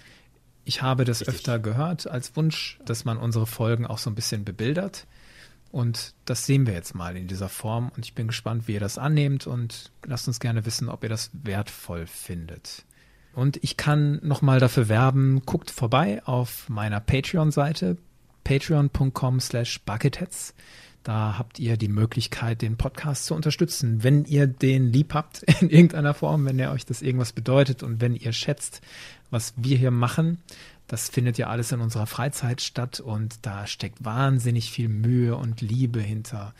ich 0.65 0.81
habe 0.81 1.05
das 1.05 1.21
Richtig. 1.21 1.35
öfter 1.35 1.59
gehört 1.59 2.05
als 2.05 2.35
Wunsch, 2.35 2.79
dass 2.85 3.05
man 3.05 3.17
unsere 3.17 3.47
Folgen 3.47 3.87
auch 3.87 3.97
so 3.97 4.09
ein 4.09 4.15
bisschen 4.15 4.45
bebildert. 4.45 5.07
Und 5.71 6.13
das 6.25 6.45
sehen 6.45 6.67
wir 6.67 6.73
jetzt 6.73 6.93
mal 6.93 7.17
in 7.17 7.27
dieser 7.27 7.49
Form. 7.49 7.91
Und 7.95 8.05
ich 8.05 8.13
bin 8.13 8.27
gespannt, 8.27 8.67
wie 8.67 8.73
ihr 8.73 8.79
das 8.79 8.99
annehmt. 8.99 9.47
Und 9.47 9.91
lasst 10.05 10.27
uns 10.27 10.39
gerne 10.39 10.65
wissen, 10.65 10.89
ob 10.89 11.01
ihr 11.01 11.09
das 11.09 11.31
wertvoll 11.33 12.05
findet. 12.05 12.85
Und 13.33 13.57
ich 13.63 13.77
kann 13.77 14.19
nochmal 14.21 14.59
dafür 14.59 14.87
werben, 14.87 15.41
guckt 15.45 15.71
vorbei 15.71 16.21
auf 16.25 16.69
meiner 16.69 16.99
Patreon-Seite, 16.99 17.97
patreon.com 18.43 19.39
slash 19.39 19.81
bucketheads. 19.81 20.53
Da 21.03 21.37
habt 21.37 21.59
ihr 21.59 21.75
die 21.75 21.89
Möglichkeit, 21.89 22.61
den 22.61 22.77
Podcast 22.77 23.25
zu 23.25 23.35
unterstützen, 23.35 24.03
wenn 24.03 24.23
ihr 24.25 24.47
den 24.47 24.91
lieb 24.91 25.13
habt 25.13 25.43
in 25.61 25.69
irgendeiner 25.69 26.13
Form, 26.13 26.45
wenn 26.45 26.59
er 26.59 26.71
euch 26.71 26.85
das 26.85 27.01
irgendwas 27.01 27.33
bedeutet 27.33 27.83
und 27.83 28.01
wenn 28.01 28.15
ihr 28.15 28.33
schätzt, 28.33 28.81
was 29.29 29.53
wir 29.57 29.77
hier 29.77 29.91
machen. 29.91 30.39
Das 30.87 31.09
findet 31.09 31.37
ja 31.37 31.47
alles 31.47 31.71
in 31.71 31.79
unserer 31.79 32.07
Freizeit 32.07 32.61
statt 32.61 32.99
und 32.99 33.45
da 33.45 33.67
steckt 33.67 34.03
wahnsinnig 34.03 34.71
viel 34.71 34.89
Mühe 34.89 35.35
und 35.35 35.61
Liebe 35.61 36.01
hinter. 36.01 36.53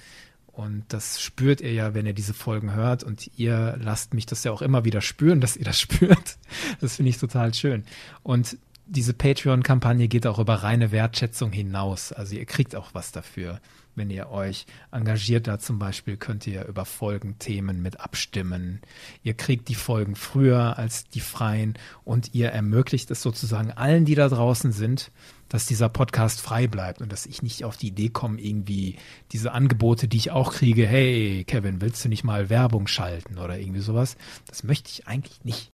Und 0.54 0.86
das 0.90 1.20
spürt 1.20 1.62
ihr 1.62 1.74
ja, 1.74 1.94
wenn 1.94 2.06
ihr 2.06 2.14
diese 2.14 2.34
Folgen 2.34 2.74
hört. 2.74 3.04
Und 3.04 3.30
ihr 3.38 3.76
lasst 3.82 4.14
mich 4.14 4.28
das 4.28 4.44
ja 4.44 4.52
auch 4.52 4.62
immer 4.62 4.86
wieder 4.86 5.02
spüren, 5.02 5.42
dass 5.42 5.58
ihr 5.58 5.66
das 5.66 5.80
spürt. 5.80 6.38
Das 6.80 6.98
finde 6.98 7.10
ich 7.10 7.18
total 7.18 7.54
schön. 7.54 7.84
Und 8.22 8.58
diese 8.86 9.14
Patreon-Kampagne 9.14 10.08
geht 10.08 10.28
auch 10.28 10.40
über 10.40 10.56
reine 10.56 10.92
Wertschätzung 10.92 11.52
hinaus. 11.52 12.12
Also 12.12 12.36
ihr 12.36 12.46
kriegt 12.46 12.76
auch 12.76 12.94
was 12.94 13.12
dafür. 13.12 13.60
Wenn 13.96 14.10
ihr 14.10 14.30
euch 14.30 14.66
engagiert 14.92 15.48
da 15.48 15.60
zum 15.60 15.78
Beispiel, 15.78 16.18
könnt 16.18 16.48
ihr 16.48 16.66
über 16.66 16.86
Folgenthemen 16.86 17.82
mit 17.82 18.00
abstimmen. 18.00 18.82
Ihr 19.22 19.36
kriegt 19.36 19.68
die 19.68 19.76
Folgen 19.76 20.16
früher 20.16 20.78
als 20.78 21.06
die 21.06 21.20
freien 21.20 21.78
und 22.04 22.34
ihr 22.34 22.50
ermöglicht 22.50 23.12
es 23.12 23.22
sozusagen 23.22 23.72
allen, 23.72 24.06
die 24.06 24.16
da 24.16 24.30
draußen 24.30 24.72
sind, 24.72 25.12
dass 25.48 25.68
dieser 25.68 25.90
Podcast 25.90 26.42
frei 26.42 26.66
bleibt 26.66 27.02
und 27.02 27.12
dass 27.12 27.28
ich 27.28 27.44
nicht 27.44 27.64
auf 27.64 27.78
die 27.78 27.90
Idee 27.90 28.10
komme, 28.10 28.42
irgendwie 28.42 28.96
diese 29.32 29.52
Angebote, 29.52 30.08
die 30.08 30.18
ich 30.18 30.32
auch 30.32 30.54
kriege, 30.54 30.88
hey 30.88 31.44
Kevin, 31.46 31.80
willst 31.80 32.04
du 32.04 32.10
nicht 32.10 32.24
mal 32.24 32.50
Werbung 32.50 32.88
schalten 32.88 33.38
oder 33.38 33.60
irgendwie 33.60 33.82
sowas? 33.82 34.18
Das 34.48 34.64
möchte 34.64 34.90
ich 34.90 35.08
eigentlich 35.08 35.44
nicht. 35.44 35.72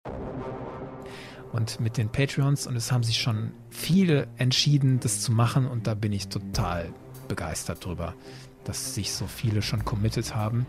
Und 1.53 1.79
mit 1.79 1.97
den 1.97 2.11
Patreons, 2.11 2.67
und 2.67 2.75
es 2.75 2.91
haben 2.91 3.03
sich 3.03 3.21
schon 3.21 3.53
viele 3.69 4.27
entschieden, 4.37 4.99
das 4.99 5.21
zu 5.21 5.31
machen, 5.31 5.65
und 5.65 5.87
da 5.87 5.95
bin 5.95 6.11
ich 6.11 6.27
total 6.27 6.93
begeistert 7.29 7.85
drüber, 7.85 8.13
dass 8.65 8.93
sich 8.93 9.13
so 9.13 9.25
viele 9.25 9.61
schon 9.61 9.85
committed 9.85 10.35
haben. 10.35 10.65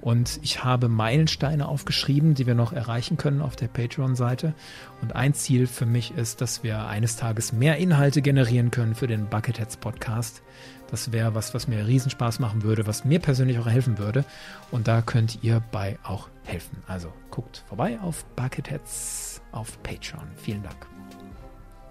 Und 0.00 0.38
ich 0.42 0.62
habe 0.62 0.88
Meilensteine 0.88 1.66
aufgeschrieben, 1.66 2.34
die 2.34 2.46
wir 2.46 2.54
noch 2.54 2.72
erreichen 2.72 3.16
können 3.16 3.40
auf 3.40 3.56
der 3.56 3.68
Patreon-Seite. 3.68 4.54
Und 5.00 5.16
ein 5.16 5.34
Ziel 5.34 5.66
für 5.66 5.86
mich 5.86 6.12
ist, 6.12 6.40
dass 6.40 6.62
wir 6.62 6.86
eines 6.86 7.16
Tages 7.16 7.52
mehr 7.52 7.76
Inhalte 7.78 8.22
generieren 8.22 8.70
können 8.70 8.94
für 8.94 9.08
den 9.08 9.28
Bucketheads 9.28 9.76
Podcast. 9.76 10.42
Das 10.90 11.10
wäre 11.10 11.34
was, 11.34 11.54
was 11.54 11.68
mir 11.68 11.86
Riesenspaß 11.86 12.38
machen 12.38 12.62
würde, 12.62 12.86
was 12.86 13.04
mir 13.04 13.18
persönlich 13.18 13.58
auch 13.58 13.66
helfen 13.66 13.98
würde. 13.98 14.24
Und 14.70 14.88
da 14.88 15.02
könnt 15.02 15.42
ihr 15.42 15.62
bei 15.72 15.98
auch 16.04 16.28
helfen. 16.44 16.78
Also 16.86 17.12
guckt 17.30 17.64
vorbei 17.66 17.98
auf 18.00 18.24
Bucketheads 18.36 19.40
auf 19.52 19.82
Patreon. 19.82 20.28
Vielen 20.36 20.62
Dank. 20.62 20.86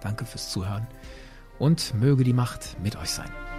Danke 0.00 0.24
fürs 0.24 0.50
Zuhören 0.50 0.86
und 1.58 1.94
möge 1.94 2.24
die 2.24 2.32
Macht 2.32 2.76
mit 2.82 2.96
euch 2.96 3.10
sein. 3.10 3.51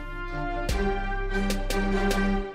Thank 1.74 2.48
you. 2.48 2.53